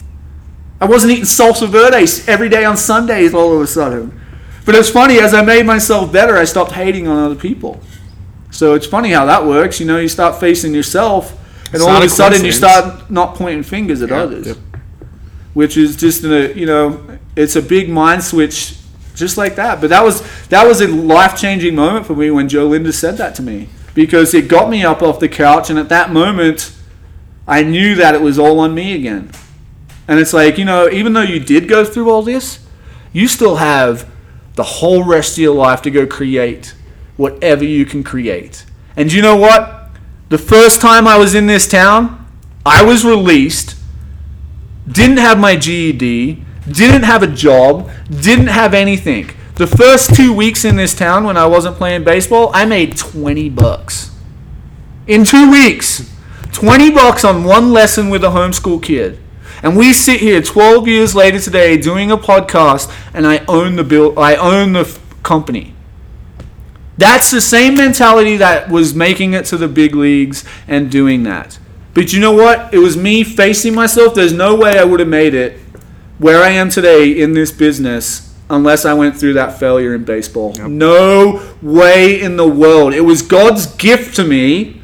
I 0.81 0.85
wasn't 0.85 1.13
eating 1.13 1.25
salsa 1.25 1.69
verde 1.69 2.07
every 2.31 2.49
day 2.49 2.65
on 2.65 2.77
Sundays 2.77 3.35
all 3.35 3.55
of 3.55 3.61
a 3.61 3.67
sudden. 3.67 4.21
But 4.65 4.75
it's 4.75 4.91
funny, 4.91 5.19
as 5.19 5.33
I 5.33 5.43
made 5.43 5.65
myself 5.65 6.13
better, 6.13 6.37
I 6.37 6.45
stopped 6.45 6.73
hating 6.73 7.07
on 7.09 7.19
other 7.19 7.35
people. 7.35 7.81
So 8.51 8.75
it's 8.75 8.87
funny 8.87 9.11
how 9.11 9.25
that 9.27 9.45
works. 9.45 9.81
You 9.81 9.87
know, 9.87 9.99
you 9.99 10.09
start 10.09 10.41
facing 10.41 10.75
yourself, 10.75 11.39
and 11.73 11.83
all 11.83 11.91
of 11.97 12.03
a 12.03 12.07
a 12.07 12.09
sudden 12.09 12.45
you 12.45 12.53
start 12.53 13.11
not 13.11 13.35
pointing 13.35 13.63
fingers 13.63 14.03
at 14.03 14.11
Yeah. 14.11 14.23
others. 14.23 14.47
Yep. 14.47 14.57
Which 15.55 15.77
is 15.77 15.97
just 15.97 16.25
a 16.25 16.57
you 16.57 16.67
know, 16.67 17.01
it's 17.35 17.57
a 17.57 17.63
big 17.63 17.89
mind 17.89 18.23
switch, 18.23 18.75
just 19.15 19.37
like 19.39 19.57
that. 19.57 19.81
But 19.81 19.91
that 19.91 20.05
was 20.05 20.23
that 20.49 20.67
was 20.67 20.81
a 20.81 20.89
life 20.89 21.37
changing 21.37 21.75
moment 21.75 22.07
for 22.07 22.15
me 22.15 22.31
when 22.31 22.49
Joe 22.49 22.67
Linda 22.67 22.93
said 22.93 23.17
that 23.19 23.35
to 23.37 23.43
me 23.43 23.69
because 23.95 24.35
it 24.35 24.49
got 24.49 24.69
me 24.69 24.85
up 24.85 25.03
off 25.03 25.19
the 25.21 25.29
couch, 25.29 25.71
and 25.71 25.79
at 25.79 25.89
that 25.89 26.13
moment, 26.13 26.73
I 27.49 27.63
knew 27.63 27.95
that 27.95 28.15
it 28.15 28.21
was 28.21 28.39
all 28.39 28.61
on 28.61 28.75
me 28.75 28.95
again. 28.95 29.31
And 30.07 30.21
it's 30.21 30.33
like, 30.33 30.59
you 30.59 30.65
know, 30.65 30.89
even 30.91 31.15
though 31.15 31.23
you 31.23 31.41
did 31.41 31.69
go 31.69 31.85
through 31.85 32.11
all 32.11 32.23
this, 32.23 32.61
you 33.13 33.27
still 33.27 33.57
have 33.57 34.07
the 34.55 34.63
whole 34.63 35.03
rest 35.05 35.33
of 35.33 35.39
your 35.39 35.55
life 35.55 35.81
to 35.83 35.91
go 35.91 36.07
create 36.07 36.75
whatever 37.17 37.65
you 37.65 37.87
can 37.87 38.05
create. 38.05 38.65
And 38.97 39.13
you 39.13 39.23
know 39.23 39.37
what? 39.37 39.76
The 40.29 40.39
first 40.39 40.81
time 40.81 41.07
I 41.07 41.17
was 41.17 41.35
in 41.35 41.47
this 41.47 41.69
town, 41.69 42.27
I 42.65 42.83
was 42.85 43.05
released, 43.05 43.77
didn't 44.91 45.19
have 45.19 45.39
my 45.39 45.57
GED, 45.57 46.43
didn't 46.71 47.05
have 47.05 47.23
a 47.23 47.29
job, 47.29 47.91
didn't 48.11 48.49
have 48.49 48.75
anything. 48.75 49.31
The 49.55 49.69
first 49.69 50.17
two 50.17 50.33
weeks 50.33 50.65
in 50.65 50.77
this 50.77 50.95
town 50.95 51.25
when 51.25 51.37
I 51.37 51.47
wasn't 51.47 51.77
playing 51.77 52.03
baseball, 52.03 52.51
I 52.53 52.65
made 52.65 52.97
20 52.97 53.49
bucks. 53.51 54.11
In 55.07 55.25
two 55.25 55.51
weeks. 55.51 56.11
20 56.53 56.91
bucks 56.91 57.25
on 57.25 57.45
one 57.45 57.73
lesson 57.73 58.11
with 58.11 58.25
a 58.25 58.29
homeschool 58.29 58.83
kid. 58.83 59.21
And 59.63 59.77
we 59.77 59.93
sit 59.93 60.21
here 60.21 60.43
12 60.43 60.89
years 60.89 61.15
later 61.15 61.39
today 61.39 61.77
doing 61.77 62.11
a 62.11 62.17
podcast 62.17 62.93
and 63.15 63.27
I 63.27 63.45
own 63.47 63.77
the 63.77 63.85
bill 63.85 64.19
I 64.19 64.37
own 64.37 64.73
the 64.73 64.81
f- 64.81 64.99
company. 65.23 65.76
That's 66.99 67.31
the 67.31 67.41
same 67.41 67.75
mentality 67.75 68.37
that 68.39 68.71
was 68.71 68.95
making 68.95 69.35
it 69.35 69.45
to 69.47 69.57
the 69.57 69.69
big 69.69 69.95
leagues 69.95 70.45
and 70.67 70.91
doing 70.91 71.23
that. 71.25 71.59
But 71.95 72.13
you 72.13 72.21
know 72.21 72.33
what? 72.33 72.73
It 72.73 72.79
was 72.79 72.97
me 72.97 73.25
facing 73.25 73.75
myself. 73.75 74.15
There's 74.15 74.33
no 74.33 74.55
way 74.55 74.79
I 74.79 74.85
would 74.85 75.01
have 75.01 75.09
made 75.09 75.35
it 75.35 75.61
where 76.19 76.43
I 76.43 76.51
am 76.51 76.71
today 76.71 77.11
in 77.11 77.33
this 77.33 77.53
business 77.53 78.35
unless 78.49 78.85
I 78.85 78.95
went 78.95 79.17
through 79.17 79.35
that 79.35 79.59
failure 79.59 79.95
in 79.95 80.05
baseball. 80.05 80.55
No 80.55 81.55
way 81.61 82.21
in 82.21 82.37
the 82.37 82.49
world. 82.49 82.95
It 82.95 83.01
was 83.01 83.23
God's 83.23 83.67
gift 83.67 84.17
to 84.17 84.25
me 84.25 84.83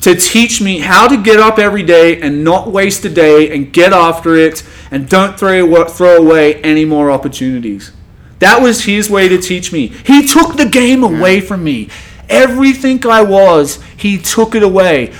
to 0.00 0.14
teach 0.14 0.60
me 0.60 0.78
how 0.78 1.08
to 1.08 1.20
get 1.20 1.40
up 1.40 1.58
every 1.58 1.82
day 1.82 2.20
and 2.20 2.44
not 2.44 2.70
waste 2.70 3.04
a 3.04 3.08
day 3.08 3.52
and 3.52 3.72
get 3.72 3.92
after 3.92 4.36
it 4.36 4.62
and 4.90 5.08
don't 5.08 5.38
throw 5.38 5.84
throw 5.86 6.16
away 6.16 6.62
any 6.62 6.84
more 6.84 7.10
opportunities. 7.10 7.92
That 8.38 8.60
was 8.60 8.84
his 8.84 9.08
way 9.08 9.28
to 9.28 9.38
teach 9.38 9.72
me. 9.72 9.88
He 9.88 10.26
took 10.26 10.56
the 10.56 10.66
game 10.66 11.02
away 11.02 11.40
from 11.40 11.64
me. 11.64 11.88
Everything 12.28 13.04
I 13.06 13.22
was, 13.22 13.82
he 13.96 14.18
took 14.18 14.54
it 14.54 14.62
away. 14.62 15.14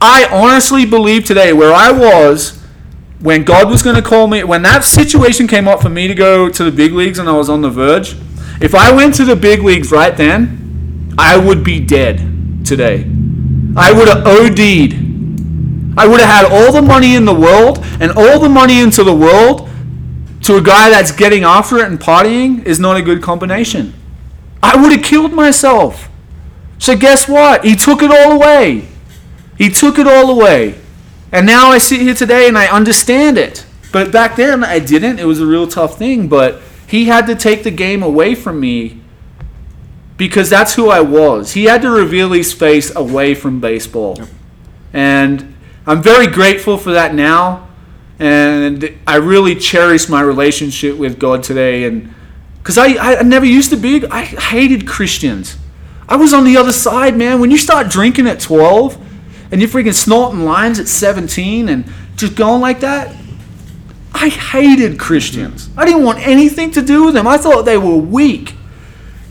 I 0.00 0.28
honestly 0.30 0.84
believe 0.84 1.24
today 1.24 1.52
where 1.52 1.72
I 1.72 1.90
was 1.90 2.60
when 3.20 3.44
God 3.44 3.70
was 3.70 3.82
going 3.82 3.96
to 3.96 4.02
call 4.02 4.26
me, 4.26 4.42
when 4.42 4.62
that 4.62 4.84
situation 4.84 5.46
came 5.46 5.68
up 5.68 5.80
for 5.80 5.88
me 5.88 6.08
to 6.08 6.14
go 6.14 6.48
to 6.48 6.64
the 6.64 6.72
big 6.72 6.92
leagues 6.92 7.18
and 7.18 7.28
I 7.28 7.32
was 7.32 7.48
on 7.48 7.62
the 7.62 7.70
verge, 7.70 8.16
if 8.60 8.74
I 8.74 8.92
went 8.92 9.14
to 9.16 9.24
the 9.24 9.36
big 9.36 9.62
leagues 9.62 9.92
right 9.92 10.16
then, 10.16 11.14
I 11.18 11.36
would 11.36 11.62
be 11.62 11.78
dead 11.78 12.18
today. 12.64 13.08
I 13.76 13.92
would 13.92 14.08
have 14.08 14.26
OD'd. 14.26 14.94
I 15.96 16.06
would 16.06 16.20
have 16.20 16.28
had 16.28 16.44
all 16.46 16.72
the 16.72 16.82
money 16.82 17.14
in 17.14 17.24
the 17.24 17.34
world 17.34 17.84
and 18.00 18.10
all 18.12 18.40
the 18.40 18.48
money 18.48 18.80
into 18.80 19.04
the 19.04 19.14
world 19.14 19.68
to 20.42 20.56
a 20.56 20.62
guy 20.62 20.90
that's 20.90 21.12
getting 21.12 21.44
after 21.44 21.78
it 21.78 21.86
and 21.86 21.98
partying 21.98 22.64
is 22.64 22.80
not 22.80 22.96
a 22.96 23.02
good 23.02 23.22
combination. 23.22 23.94
I 24.62 24.80
would 24.80 24.92
have 24.92 25.02
killed 25.02 25.32
myself. 25.32 26.08
So 26.78 26.96
guess 26.96 27.28
what? 27.28 27.64
He 27.64 27.76
took 27.76 28.02
it 28.02 28.10
all 28.10 28.32
away. 28.32 28.88
He 29.56 29.70
took 29.70 29.98
it 29.98 30.06
all 30.06 30.30
away. 30.30 30.80
And 31.30 31.46
now 31.46 31.68
I 31.70 31.78
sit 31.78 32.00
here 32.00 32.14
today 32.14 32.48
and 32.48 32.58
I 32.58 32.66
understand 32.66 33.38
it. 33.38 33.64
But 33.92 34.10
back 34.10 34.36
then 34.36 34.64
I 34.64 34.78
didn't. 34.78 35.18
It 35.18 35.24
was 35.26 35.40
a 35.40 35.46
real 35.46 35.66
tough 35.66 35.98
thing, 35.98 36.28
but 36.28 36.60
he 36.86 37.04
had 37.06 37.26
to 37.26 37.34
take 37.34 37.62
the 37.62 37.70
game 37.70 38.02
away 38.02 38.34
from 38.34 38.58
me 38.58 39.00
because 40.16 40.50
that's 40.50 40.74
who 40.74 40.90
I 40.90 41.00
was. 41.00 41.52
He 41.52 41.64
had 41.64 41.82
to 41.82 41.90
reveal 41.90 42.32
his 42.32 42.52
face 42.52 42.94
away 42.94 43.34
from 43.34 43.60
baseball. 43.60 44.18
And 44.92 45.54
I'm 45.86 46.02
very 46.02 46.26
grateful 46.26 46.78
for 46.78 46.92
that 46.92 47.14
now. 47.14 47.68
And 48.22 48.96
I 49.04 49.16
really 49.16 49.56
cherish 49.56 50.08
my 50.08 50.20
relationship 50.20 50.96
with 50.96 51.18
God 51.18 51.42
today. 51.42 51.82
And 51.82 52.14
because 52.58 52.78
I, 52.78 53.16
I 53.18 53.22
never 53.24 53.44
used 53.44 53.70
to 53.70 53.76
be, 53.76 54.06
I 54.06 54.22
hated 54.22 54.86
Christians. 54.86 55.56
I 56.08 56.14
was 56.14 56.32
on 56.32 56.44
the 56.44 56.56
other 56.56 56.70
side, 56.70 57.16
man. 57.16 57.40
When 57.40 57.50
you 57.50 57.58
start 57.58 57.90
drinking 57.90 58.28
at 58.28 58.38
12 58.38 58.96
and 59.50 59.60
you're 59.60 59.68
freaking 59.68 59.92
snorting 59.92 60.44
lines 60.44 60.78
at 60.78 60.86
17 60.86 61.68
and 61.68 61.84
just 62.14 62.36
going 62.36 62.60
like 62.60 62.78
that, 62.78 63.12
I 64.14 64.28
hated 64.28 65.00
Christians. 65.00 65.68
I 65.76 65.84
didn't 65.84 66.04
want 66.04 66.24
anything 66.24 66.70
to 66.72 66.80
do 66.80 67.06
with 67.06 67.14
them. 67.14 67.26
I 67.26 67.38
thought 67.38 67.62
they 67.62 67.76
were 67.76 67.96
weak. 67.96 68.54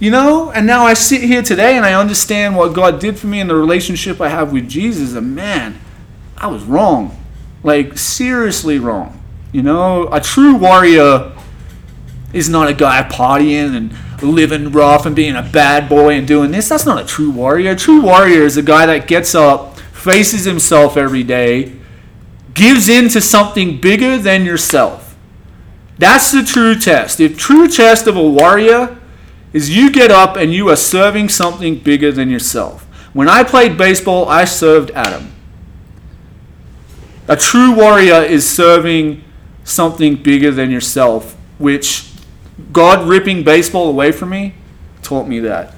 You 0.02 0.12
know? 0.12 0.52
And 0.52 0.68
now 0.68 0.84
I 0.84 0.96
sit 0.96 1.22
here 1.22 1.42
today 1.42 1.78
and 1.78 1.86
I 1.86 1.94
understand 1.94 2.58
what 2.58 2.74
God 2.74 3.00
did 3.00 3.18
for 3.18 3.28
me 3.28 3.40
and 3.40 3.50
the 3.50 3.56
relationship 3.56 4.20
I 4.20 4.28
have 4.28 4.52
with 4.52 4.68
Jesus. 4.68 5.14
And 5.14 5.34
man, 5.34 5.80
I 6.36 6.48
was 6.48 6.66
wrong. 6.66 7.18
Like, 7.64 7.98
seriously 7.98 8.80
wrong. 8.80 9.22
You 9.52 9.62
know? 9.62 10.08
A 10.12 10.20
true 10.20 10.56
warrior 10.56 11.32
is 12.34 12.50
not 12.50 12.70
a 12.70 12.74
guy 12.74 13.04
partying 13.04 13.76
and 13.76 13.94
living 14.22 14.72
rough 14.72 15.06
and 15.06 15.16
being 15.16 15.36
a 15.36 15.42
bad 15.42 15.90
boy 15.90 16.14
and 16.14 16.28
doing 16.28 16.52
this. 16.52 16.70
That's 16.70 16.86
not 16.86 17.02
a 17.02 17.06
true 17.06 17.32
warrior. 17.32 17.72
A 17.72 17.76
true 17.76 18.02
warrior 18.02 18.44
is 18.44 18.58
a 18.58 18.62
guy 18.62 18.86
that 18.86 19.08
gets 19.08 19.36
up, 19.36 19.78
faces 19.80 20.46
himself 20.46 20.96
every 20.96 21.24
day, 21.24 21.74
gives 22.54 22.90
in 22.90 23.10
to 23.10 23.22
something 23.22 23.80
bigger 23.80 24.18
than 24.18 24.46
yourself. 24.46 25.16
That's 25.98 26.32
the 26.32 26.44
true 26.44 26.76
test. 26.76 27.18
The 27.18 27.30
true 27.30 27.68
test 27.68 28.08
of 28.08 28.16
a 28.16 28.28
warrior 28.28 28.98
is 29.54 29.76
you 29.76 29.92
get 29.92 30.12
up 30.12 30.36
and 30.36 30.54
you 30.54 30.70
are 30.70 30.76
serving 30.76 31.30
something 31.30 31.78
bigger 31.78 32.12
than 32.12 32.30
yourself. 32.30 32.84
When 33.14 33.28
I 33.28 33.44
played 33.44 33.78
baseball, 33.78 34.28
I 34.30 34.46
served 34.46 34.92
Adam. 34.92 35.32
A 37.32 37.38
true 37.38 37.74
warrior 37.74 38.24
is 38.24 38.46
serving 38.46 39.24
something 39.64 40.18
bigger 40.18 40.52
than 40.52 40.70
yourself, 40.70 41.38
which 41.60 42.12
God 42.74 43.08
ripping 43.08 43.46
baseball 43.46 43.88
away 43.88 44.12
from 44.12 44.32
me 44.32 44.54
taught 45.02 45.30
me 45.30 45.40
that. 45.40 45.74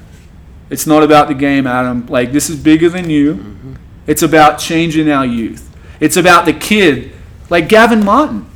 It's 0.71 0.87
not 0.87 1.03
about 1.03 1.27
the 1.27 1.35
game, 1.35 1.67
Adam. 1.67 2.07
Like, 2.07 2.31
this 2.31 2.49
is 2.49 2.55
bigger 2.55 2.89
than 2.89 3.07
you. 3.11 3.35
Mm-hmm. 3.35 3.73
It's 4.07 4.23
about 4.23 4.57
changing 4.57 5.11
our 5.11 5.27
youth. 5.27 5.71
It's 5.99 6.17
about 6.17 6.45
the 6.45 6.53
kid, 6.53 7.11
like 7.51 7.69
Gavin 7.69 8.03
Martin. 8.03 8.49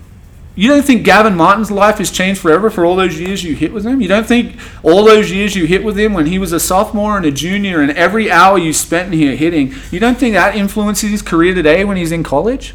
You 0.56 0.68
don't 0.68 0.82
think 0.82 1.04
Gavin 1.06 1.36
Martin's 1.36 1.70
life 1.70 2.00
has 2.00 2.10
changed 2.10 2.42
forever 2.42 2.72
for 2.72 2.84
all 2.84 2.96
those 2.96 3.20
years 3.20 3.44
you 3.44 3.54
hit 3.54 3.74
with 3.74 3.86
him? 3.86 4.02
You 4.02 4.08
don't 4.08 4.26
think 4.26 4.58
all 4.82 5.04
those 5.04 5.32
years 5.32 5.56
you 5.56 5.66
hit 5.66 5.84
with 5.84 6.00
him 6.00 6.16
when 6.16 6.26
he 6.26 6.40
was 6.40 6.52
a 6.52 6.60
sophomore 6.60 7.16
and 7.16 7.28
a 7.28 7.32
junior 7.32 7.80
and 7.80 7.92
every 7.92 8.32
hour 8.32 8.58
you 8.58 8.74
spent 8.74 9.14
in 9.14 9.20
here 9.20 9.36
hitting, 9.36 9.76
you 9.92 10.00
don't 10.00 10.18
think 10.18 10.34
that 10.34 10.56
influences 10.56 11.12
his 11.12 11.22
career 11.22 11.54
today 11.54 11.86
when 11.86 11.96
he's 11.96 12.12
in 12.12 12.24
college? 12.24 12.74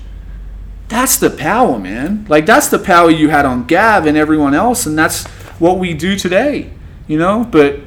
That's 0.92 1.16
the 1.16 1.30
power, 1.30 1.78
man. 1.78 2.26
Like, 2.28 2.44
that's 2.44 2.68
the 2.68 2.78
power 2.78 3.10
you 3.10 3.30
had 3.30 3.46
on 3.46 3.64
Gav 3.64 4.06
and 4.06 4.16
everyone 4.16 4.54
else, 4.54 4.84
and 4.84 4.96
that's 4.96 5.26
what 5.58 5.78
we 5.78 5.94
do 5.94 6.16
today, 6.16 6.70
you 7.06 7.18
know? 7.18 7.44
But 7.50 7.80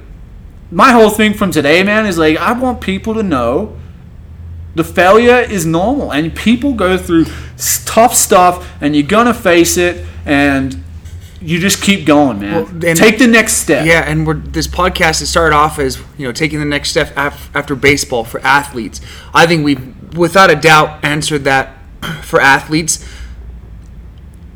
my 0.71 0.91
whole 0.91 1.11
thing 1.11 1.35
from 1.35 1.51
today, 1.51 1.83
man, 1.83 2.07
is 2.07 2.17
like, 2.17 2.37
I 2.37 2.51
want 2.53 2.81
people 2.81 3.13
to 3.13 3.23
know 3.23 3.77
the 4.73 4.83
failure 4.83 5.37
is 5.37 5.65
normal, 5.67 6.11
and 6.11 6.35
people 6.35 6.73
go 6.73 6.97
through 6.97 7.25
tough 7.85 8.15
stuff, 8.15 8.67
and 8.81 8.95
you're 8.95 9.07
gonna 9.07 9.35
face 9.35 9.77
it, 9.77 10.05
and 10.25 10.83
you 11.39 11.59
just 11.59 11.83
keep 11.83 12.07
going, 12.07 12.39
man. 12.39 12.79
Well, 12.79 12.95
Take 12.95 13.19
the 13.19 13.27
next 13.27 13.53
step. 13.53 13.85
Yeah, 13.85 14.03
and 14.09 14.25
we're, 14.25 14.33
this 14.33 14.67
podcast 14.67 15.19
has 15.19 15.29
started 15.29 15.55
off 15.55 15.77
as 15.77 16.01
you 16.17 16.25
know 16.25 16.31
taking 16.31 16.57
the 16.59 16.65
next 16.65 16.89
step 16.89 17.15
after 17.15 17.75
baseball 17.75 18.23
for 18.23 18.39
athletes. 18.39 18.99
I 19.31 19.45
think 19.45 19.63
we, 19.63 19.75
without 20.17 20.49
a 20.49 20.55
doubt, 20.55 21.05
answered 21.05 21.43
that 21.43 21.77
for 22.23 22.41
athletes 22.41 23.05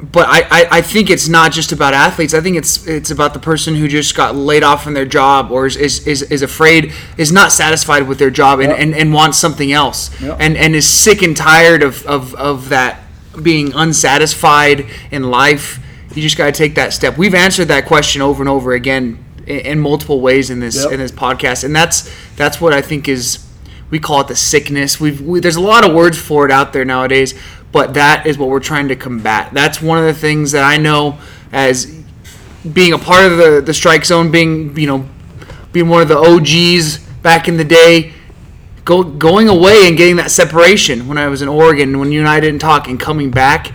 but 0.01 0.27
I, 0.27 0.41
I, 0.49 0.67
I, 0.77 0.81
think 0.81 1.09
it's 1.09 1.27
not 1.27 1.51
just 1.51 1.71
about 1.71 1.93
athletes. 1.93 2.33
I 2.33 2.39
think 2.39 2.55
it's 2.55 2.87
it's 2.87 3.11
about 3.11 3.33
the 3.33 3.39
person 3.39 3.75
who 3.75 3.87
just 3.87 4.15
got 4.15 4.33
laid 4.33 4.63
off 4.63 4.83
from 4.83 4.93
their 4.93 5.05
job 5.05 5.51
or 5.51 5.65
is, 5.65 5.75
is, 5.75 6.07
is, 6.07 6.21
is 6.23 6.41
afraid, 6.41 6.93
is 7.17 7.31
not 7.31 7.51
satisfied 7.51 8.07
with 8.07 8.17
their 8.17 8.31
job 8.31 8.59
and, 8.59 8.69
yep. 8.69 8.79
and, 8.79 8.95
and 8.95 9.13
wants 9.13 9.37
something 9.37 9.71
else. 9.71 10.09
Yep. 10.21 10.37
And 10.39 10.55
and 10.55 10.73
is 10.75 10.87
sick 10.87 11.21
and 11.21 11.35
tired 11.35 11.83
of, 11.83 12.05
of, 12.05 12.33
of 12.35 12.69
that 12.69 13.03
being 13.43 13.73
unsatisfied 13.73 14.85
in 15.11 15.29
life. 15.29 15.79
You 16.15 16.21
just 16.21 16.37
gotta 16.37 16.53
take 16.53 16.75
that 16.75 16.93
step. 16.93 17.17
We've 17.17 17.35
answered 17.35 17.65
that 17.65 17.85
question 17.85 18.21
over 18.21 18.41
and 18.41 18.49
over 18.49 18.71
again 18.71 19.23
in, 19.45 19.59
in 19.59 19.79
multiple 19.79 20.21
ways 20.21 20.49
in 20.49 20.61
this 20.61 20.81
yep. 20.81 20.93
in 20.93 20.99
this 20.99 21.11
podcast. 21.11 21.65
And 21.65 21.75
that's 21.75 22.09
that's 22.37 22.61
what 22.61 22.71
I 22.71 22.81
think 22.81 23.09
is 23.09 23.45
we 23.89 23.99
call 23.99 24.21
it 24.21 24.27
the 24.27 24.35
sickness. 24.35 24.99
We've 24.99 25.21
we, 25.21 25.39
there's 25.39 25.55
a 25.55 25.61
lot 25.61 25.87
of 25.87 25.95
words 25.95 26.17
for 26.17 26.45
it 26.45 26.51
out 26.51 26.73
there 26.73 26.85
nowadays 26.85 27.33
but 27.71 27.93
that 27.93 28.25
is 28.25 28.37
what 28.37 28.49
we're 28.49 28.59
trying 28.59 28.87
to 28.87 28.95
combat. 28.95 29.53
That's 29.53 29.81
one 29.81 29.97
of 29.97 30.05
the 30.05 30.13
things 30.13 30.51
that 30.53 30.63
I 30.63 30.77
know 30.77 31.19
as 31.51 31.85
being 32.73 32.93
a 32.93 32.97
part 32.97 33.31
of 33.31 33.37
the, 33.37 33.61
the 33.61 33.73
strike 33.73 34.05
zone, 34.05 34.31
being 34.31 34.77
you 34.77 34.87
know, 34.87 35.07
being 35.71 35.87
one 35.87 36.01
of 36.01 36.07
the 36.07 36.17
OGs 36.17 36.97
back 37.21 37.47
in 37.47 37.57
the 37.57 37.63
day, 37.63 38.13
go, 38.85 39.03
going 39.03 39.49
away 39.49 39.87
and 39.87 39.95
getting 39.97 40.15
that 40.15 40.31
separation 40.31 41.07
when 41.07 41.17
I 41.17 41.27
was 41.27 41.41
in 41.41 41.47
Oregon, 41.47 41.99
when 41.99 42.11
you 42.11 42.19
and 42.19 42.29
I 42.29 42.39
didn't 42.39 42.59
talk, 42.59 42.87
and 42.87 42.99
coming 42.99 43.31
back. 43.31 43.71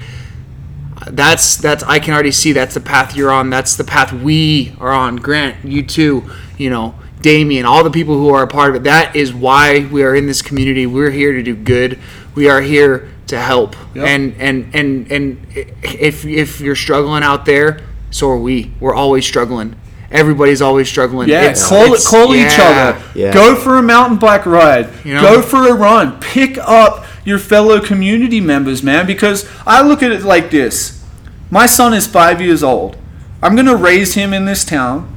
That's 1.06 1.56
that's 1.56 1.84
I 1.84 1.98
can 1.98 2.14
already 2.14 2.30
see 2.30 2.52
that's 2.52 2.74
the 2.74 2.80
path 2.80 3.14
you're 3.14 3.30
on. 3.30 3.50
That's 3.50 3.76
the 3.76 3.84
path 3.84 4.12
we 4.12 4.74
are 4.80 4.90
on. 4.90 5.16
Grant, 5.16 5.64
you 5.64 5.82
too. 5.82 6.28
You 6.56 6.70
know, 6.70 6.94
Damien, 7.24 7.64
all 7.64 7.82
the 7.82 7.90
people 7.90 8.18
who 8.18 8.28
are 8.34 8.42
a 8.42 8.46
part 8.46 8.68
of 8.68 8.76
it. 8.76 8.84
That 8.84 9.16
is 9.16 9.32
why 9.32 9.88
we 9.90 10.02
are 10.02 10.14
in 10.14 10.26
this 10.26 10.42
community. 10.42 10.84
We're 10.84 11.10
here 11.10 11.32
to 11.32 11.42
do 11.42 11.56
good. 11.56 11.98
We 12.34 12.50
are 12.50 12.60
here 12.60 13.08
to 13.28 13.40
help. 13.40 13.76
Yep. 13.94 14.06
And 14.06 14.34
and 14.38 14.74
and 14.74 15.10
and 15.10 15.46
if 15.82 16.26
if 16.26 16.60
you're 16.60 16.76
struggling 16.76 17.22
out 17.22 17.46
there, 17.46 17.80
so 18.10 18.28
are 18.28 18.36
we. 18.36 18.72
We're 18.78 18.94
always 18.94 19.24
struggling. 19.24 19.74
Everybody's 20.10 20.60
always 20.60 20.86
struggling. 20.86 21.30
Yeah, 21.30 21.48
it's, 21.48 21.66
call 21.66 21.94
it's, 21.94 22.10
call 22.10 22.36
yeah, 22.36 22.46
each 22.46 22.58
other. 22.60 23.02
Yeah. 23.18 23.32
Go 23.32 23.56
for 23.56 23.78
a 23.78 23.82
mountain 23.82 24.18
bike 24.18 24.44
ride. 24.44 24.90
You 25.02 25.14
know? 25.14 25.22
Go 25.22 25.40
for 25.40 25.66
a 25.66 25.72
run. 25.72 26.20
Pick 26.20 26.58
up 26.58 27.06
your 27.24 27.38
fellow 27.38 27.80
community 27.80 28.42
members, 28.42 28.82
man. 28.82 29.06
Because 29.06 29.48
I 29.66 29.80
look 29.80 30.02
at 30.02 30.12
it 30.12 30.24
like 30.24 30.50
this: 30.50 31.02
my 31.50 31.64
son 31.64 31.94
is 31.94 32.06
five 32.06 32.42
years 32.42 32.62
old. 32.62 32.98
I'm 33.40 33.54
going 33.54 33.66
to 33.66 33.76
raise 33.76 34.12
him 34.12 34.34
in 34.34 34.44
this 34.44 34.62
town. 34.66 35.13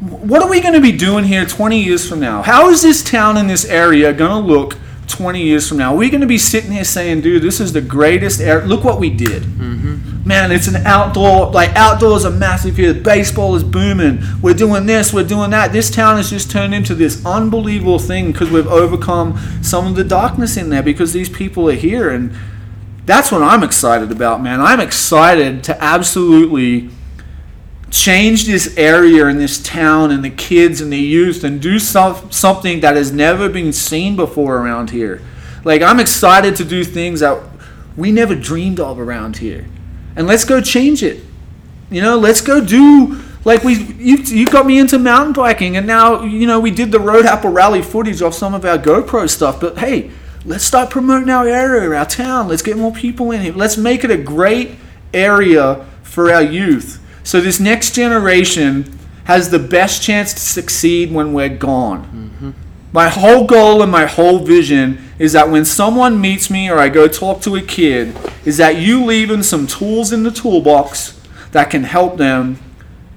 What 0.00 0.42
are 0.42 0.50
we 0.50 0.60
going 0.60 0.74
to 0.74 0.80
be 0.80 0.92
doing 0.92 1.24
here 1.24 1.46
20 1.46 1.82
years 1.82 2.08
from 2.08 2.20
now? 2.20 2.42
How 2.42 2.68
is 2.68 2.82
this 2.82 3.02
town 3.02 3.36
in 3.36 3.46
this 3.46 3.64
area 3.64 4.12
going 4.12 4.42
to 4.42 4.46
look 4.46 4.76
20 5.08 5.42
years 5.42 5.68
from 5.68 5.78
now, 5.78 5.94
are 5.94 5.96
we 5.96 6.10
going 6.10 6.20
to 6.20 6.26
be 6.26 6.38
sitting 6.38 6.72
here 6.72 6.84
saying, 6.84 7.20
dude, 7.20 7.42
this 7.42 7.60
is 7.60 7.72
the 7.72 7.80
greatest 7.80 8.40
air. 8.40 8.64
Look 8.66 8.84
what 8.84 9.00
we 9.00 9.10
did. 9.10 9.42
Mm-hmm. 9.42 10.26
Man, 10.26 10.50
it's 10.50 10.66
an 10.66 10.76
outdoor, 10.86 11.50
like, 11.52 11.70
outdoors 11.76 12.24
are 12.24 12.30
massive 12.30 12.76
here. 12.76 12.92
Baseball 12.92 13.54
is 13.54 13.62
booming. 13.62 14.20
We're 14.42 14.54
doing 14.54 14.86
this, 14.86 15.12
we're 15.12 15.26
doing 15.26 15.50
that. 15.50 15.72
This 15.72 15.90
town 15.90 16.16
has 16.16 16.30
just 16.30 16.50
turned 16.50 16.74
into 16.74 16.94
this 16.94 17.24
unbelievable 17.24 17.98
thing 17.98 18.32
because 18.32 18.50
we've 18.50 18.66
overcome 18.66 19.38
some 19.62 19.86
of 19.86 19.94
the 19.94 20.04
darkness 20.04 20.56
in 20.56 20.70
there 20.70 20.82
because 20.82 21.12
these 21.12 21.28
people 21.28 21.68
are 21.70 21.74
here. 21.74 22.10
And 22.10 22.34
that's 23.04 23.30
what 23.30 23.42
I'm 23.42 23.62
excited 23.62 24.10
about, 24.10 24.42
man. 24.42 24.60
I'm 24.60 24.80
excited 24.80 25.62
to 25.64 25.82
absolutely 25.82 26.90
change 27.90 28.46
this 28.46 28.76
area 28.76 29.26
and 29.26 29.38
this 29.38 29.62
town 29.62 30.10
and 30.10 30.24
the 30.24 30.30
kids 30.30 30.80
and 30.80 30.92
the 30.92 30.98
youth 30.98 31.44
and 31.44 31.60
do 31.60 31.78
some, 31.78 32.30
something 32.30 32.80
that 32.80 32.96
has 32.96 33.12
never 33.12 33.48
been 33.48 33.72
seen 33.72 34.16
before 34.16 34.58
around 34.58 34.90
here. 34.90 35.22
Like, 35.64 35.82
I'm 35.82 36.00
excited 36.00 36.56
to 36.56 36.64
do 36.64 36.84
things 36.84 37.20
that 37.20 37.42
we 37.96 38.12
never 38.12 38.34
dreamed 38.34 38.80
of 38.80 38.98
around 38.98 39.38
here. 39.38 39.66
And 40.16 40.26
let's 40.26 40.44
go 40.44 40.60
change 40.60 41.02
it. 41.02 41.24
You 41.90 42.02
know, 42.02 42.18
let's 42.18 42.40
go 42.40 42.64
do 42.64 43.22
like 43.46 43.62
we 43.62 43.74
you, 43.74 44.16
you 44.16 44.46
got 44.46 44.66
me 44.66 44.78
into 44.78 44.98
mountain 44.98 45.32
biking 45.32 45.76
and 45.76 45.86
now 45.86 46.24
you 46.24 46.48
know 46.48 46.58
we 46.58 46.72
did 46.72 46.90
the 46.90 46.98
road 46.98 47.24
apple 47.24 47.50
rally 47.50 47.80
footage 47.80 48.20
of 48.20 48.34
some 48.34 48.54
of 48.54 48.64
our 48.64 48.76
GoPro 48.76 49.30
stuff 49.30 49.60
but 49.60 49.78
hey 49.78 50.10
let's 50.44 50.64
start 50.64 50.90
promoting 50.90 51.30
our 51.30 51.46
area 51.46 51.96
our 51.96 52.04
town 52.04 52.48
let's 52.48 52.60
get 52.60 52.76
more 52.76 52.92
people 52.92 53.30
in 53.30 53.40
here 53.40 53.52
let's 53.52 53.76
make 53.76 54.02
it 54.02 54.10
a 54.10 54.16
great 54.16 54.72
area 55.14 55.86
for 56.02 56.32
our 56.32 56.42
youth 56.42 57.00
so 57.26 57.40
this 57.40 57.58
next 57.58 57.92
generation 57.96 58.96
has 59.24 59.50
the 59.50 59.58
best 59.58 60.00
chance 60.00 60.32
to 60.32 60.38
succeed 60.38 61.12
when 61.12 61.32
we're 61.32 61.48
gone. 61.48 62.04
Mm-hmm. 62.04 62.50
My 62.92 63.08
whole 63.08 63.48
goal 63.48 63.82
and 63.82 63.90
my 63.90 64.06
whole 64.06 64.38
vision 64.38 65.04
is 65.18 65.32
that 65.32 65.50
when 65.50 65.64
someone 65.64 66.20
meets 66.20 66.50
me 66.50 66.70
or 66.70 66.78
I 66.78 66.88
go 66.88 67.08
talk 67.08 67.40
to 67.40 67.56
a 67.56 67.60
kid, 67.60 68.16
is 68.44 68.58
that 68.58 68.76
you 68.76 69.04
leaving 69.04 69.42
some 69.42 69.66
tools 69.66 70.12
in 70.12 70.22
the 70.22 70.30
toolbox 70.30 71.20
that 71.50 71.68
can 71.68 71.82
help 71.82 72.16
them 72.16 72.60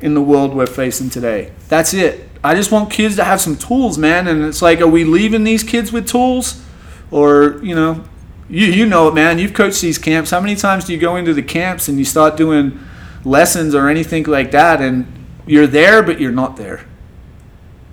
in 0.01 0.15
the 0.15 0.21
world 0.23 0.55
we're 0.55 0.65
facing 0.65 1.11
today. 1.11 1.51
That's 1.67 1.93
it. 1.93 2.27
I 2.43 2.55
just 2.55 2.71
want 2.71 2.89
kids 2.89 3.15
to 3.17 3.23
have 3.23 3.39
some 3.39 3.57
tools, 3.57 3.99
man. 3.99 4.27
And 4.27 4.43
it's 4.43 4.63
like, 4.63 4.81
are 4.81 4.87
we 4.87 5.03
leaving 5.03 5.43
these 5.43 5.61
kids 5.61 5.91
with 5.91 6.07
tools? 6.07 6.65
Or, 7.11 7.59
you 7.61 7.75
know, 7.75 8.03
you, 8.49 8.65
you 8.65 8.87
know 8.87 9.09
it, 9.09 9.13
man. 9.13 9.37
You've 9.37 9.53
coached 9.53 9.81
these 9.83 9.99
camps. 9.99 10.31
How 10.31 10.41
many 10.41 10.55
times 10.55 10.85
do 10.85 10.93
you 10.93 10.99
go 10.99 11.15
into 11.15 11.35
the 11.35 11.43
camps 11.43 11.87
and 11.87 11.99
you 11.99 12.05
start 12.05 12.37
doing 12.37 12.79
lessons 13.23 13.73
or 13.75 13.89
anything 13.89 14.23
like 14.25 14.51
that 14.51 14.81
and 14.81 15.05
you're 15.45 15.67
there, 15.67 16.01
but 16.03 16.19
you're 16.19 16.31
not 16.31 16.57
there? 16.57 16.85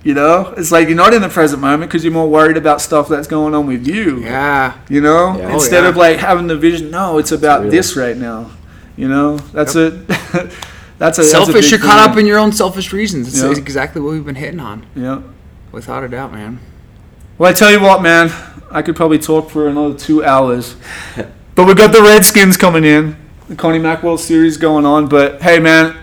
You 0.03 0.15
know, 0.15 0.55
it's 0.57 0.71
like 0.71 0.87
you're 0.87 0.97
not 0.97 1.15
in 1.15 1.23
the 1.23 1.29
present 1.29 1.61
moment 1.61 1.91
because 1.91 2.05
you're 2.05 2.13
more 2.13 2.29
worried 2.29 2.57
about 2.57 2.81
stuff 2.81 3.09
that's 3.09 3.27
going 3.27 3.55
on 3.55 3.67
with 3.67 3.87
you. 3.89 4.21
Yeah. 4.21 4.75
You 4.89 5.01
know, 5.01 5.37
Yeah. 5.37 5.49
Oh, 5.51 5.55
instead 5.55 5.83
yeah. 5.83 5.89
of 5.89 5.97
like 5.97 6.19
having 6.19 6.47
the 6.47 6.57
vision, 6.57 6.91
no, 6.93 7.19
it's 7.19 7.33
about 7.33 7.71
this 7.71 7.97
right 7.97 8.17
now. 8.17 8.51
You 8.97 9.09
know, 9.09 9.39
that's 9.53 9.75
a 9.77 9.91
that's 10.99 11.19
a 11.19 11.25
Selfish. 11.25 11.55
That's 11.55 11.67
a 11.67 11.71
You're 11.71 11.79
caught 11.81 12.03
thing. 12.05 12.11
up 12.13 12.17
in 12.19 12.25
your 12.27 12.39
own 12.39 12.53
selfish 12.53 12.93
reasons. 12.93 13.27
It's 13.29 13.43
Yeah. 13.43 13.51
exactly 13.51 14.01
what 14.01 14.13
we've 14.13 14.25
been 14.25 14.37
hitting 14.37 14.61
on, 14.61 14.87
Yeah. 14.95 15.23
without 15.73 16.05
a 16.05 16.09
doubt, 16.09 16.33
man. 16.33 16.61
Well, 17.37 17.51
I 17.51 17.53
tell 17.53 17.71
you 17.73 17.81
what, 17.81 18.01
man, 18.01 18.31
I 18.71 18.83
could 18.83 18.95
probably 18.97 19.19
talk 19.19 19.51
for 19.51 19.67
another 19.69 19.95
two 19.95 20.25
hours. 20.25 20.77
but 21.57 21.67
we 21.67 21.75
got 21.75 21.93
the 21.93 22.01
Redskins 22.03 22.57
coming 22.57 22.85
in, 22.85 23.17
the 23.49 23.57
Connie 23.57 23.79
Mack 23.79 24.03
World 24.03 24.21
Series 24.21 24.57
going 24.57 24.85
on. 24.85 25.09
But 25.09 25.43
hey, 25.43 25.59
man, 25.59 25.97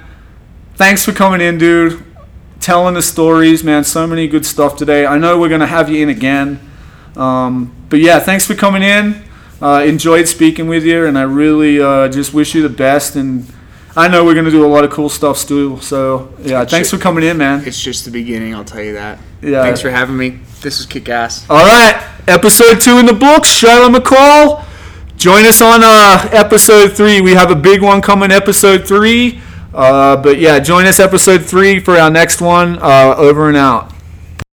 thanks 0.75 1.03
for 1.05 1.11
coming 1.11 1.41
in, 1.41 1.57
dude. 1.57 2.03
Telling 2.59 2.93
the 2.93 3.01
stories, 3.01 3.63
man. 3.63 3.83
So 3.83 4.07
many 4.07 4.27
good 4.27 4.45
stuff 4.45 4.77
today. 4.77 5.05
I 5.05 5.17
know 5.17 5.39
we're 5.39 5.49
gonna 5.49 5.67
have 5.67 5.89
you 5.89 6.01
in 6.01 6.09
again. 6.09 6.59
Um, 7.15 7.75
but 7.89 7.99
yeah, 7.99 8.19
thanks 8.19 8.45
for 8.45 8.55
coming 8.55 8.81
in. 8.81 9.23
Uh, 9.61 9.83
enjoyed 9.85 10.27
speaking 10.27 10.67
with 10.67 10.83
you, 10.83 11.05
and 11.05 11.17
I 11.17 11.23
really 11.23 11.79
uh, 11.79 12.07
just 12.09 12.33
wish 12.33 12.55
you 12.55 12.61
the 12.61 12.69
best. 12.69 13.15
And 13.15 13.45
I 13.95 14.07
know 14.07 14.25
we're 14.25 14.33
gonna 14.33 14.49
do 14.49 14.65
a 14.65 14.67
lot 14.67 14.83
of 14.83 14.91
cool 14.91 15.09
stuff 15.09 15.37
still. 15.37 15.79
So 15.81 16.33
yeah, 16.39 16.63
thanks 16.65 16.89
for 16.89 16.97
coming 16.97 17.23
in, 17.23 17.37
man. 17.37 17.63
It's 17.65 17.81
just 17.81 18.05
the 18.05 18.11
beginning, 18.11 18.55
I'll 18.55 18.63
tell 18.63 18.81
you 18.81 18.93
that. 18.93 19.19
Yeah. 19.41 19.61
Thanks 19.61 19.81
for 19.81 19.89
having 19.89 20.17
me. 20.17 20.39
This 20.61 20.79
is 20.79 20.85
kick 20.85 21.09
ass. 21.09 21.45
All 21.49 21.65
right, 21.65 22.01
episode 22.27 22.79
two 22.79 22.97
in 22.97 23.05
the 23.05 23.13
books. 23.13 23.49
Shilo 23.49 23.93
McCall, 23.93 24.65
join 25.17 25.45
us 25.45 25.61
on 25.61 25.81
uh, 25.83 26.29
episode 26.31 26.93
three. 26.93 27.21
We 27.21 27.33
have 27.33 27.51
a 27.51 27.55
big 27.55 27.81
one 27.81 28.01
coming, 28.01 28.31
episode 28.31 28.87
three. 28.87 29.39
Uh, 29.73 30.17
but 30.17 30.37
yeah, 30.37 30.59
join 30.59 30.85
us 30.85 30.99
episode 30.99 31.43
three 31.45 31.79
for 31.79 31.97
our 31.97 32.11
next 32.11 32.41
one. 32.41 32.77
Uh, 32.79 33.15
over 33.17 33.47
and 33.47 33.57
out. 33.57 33.92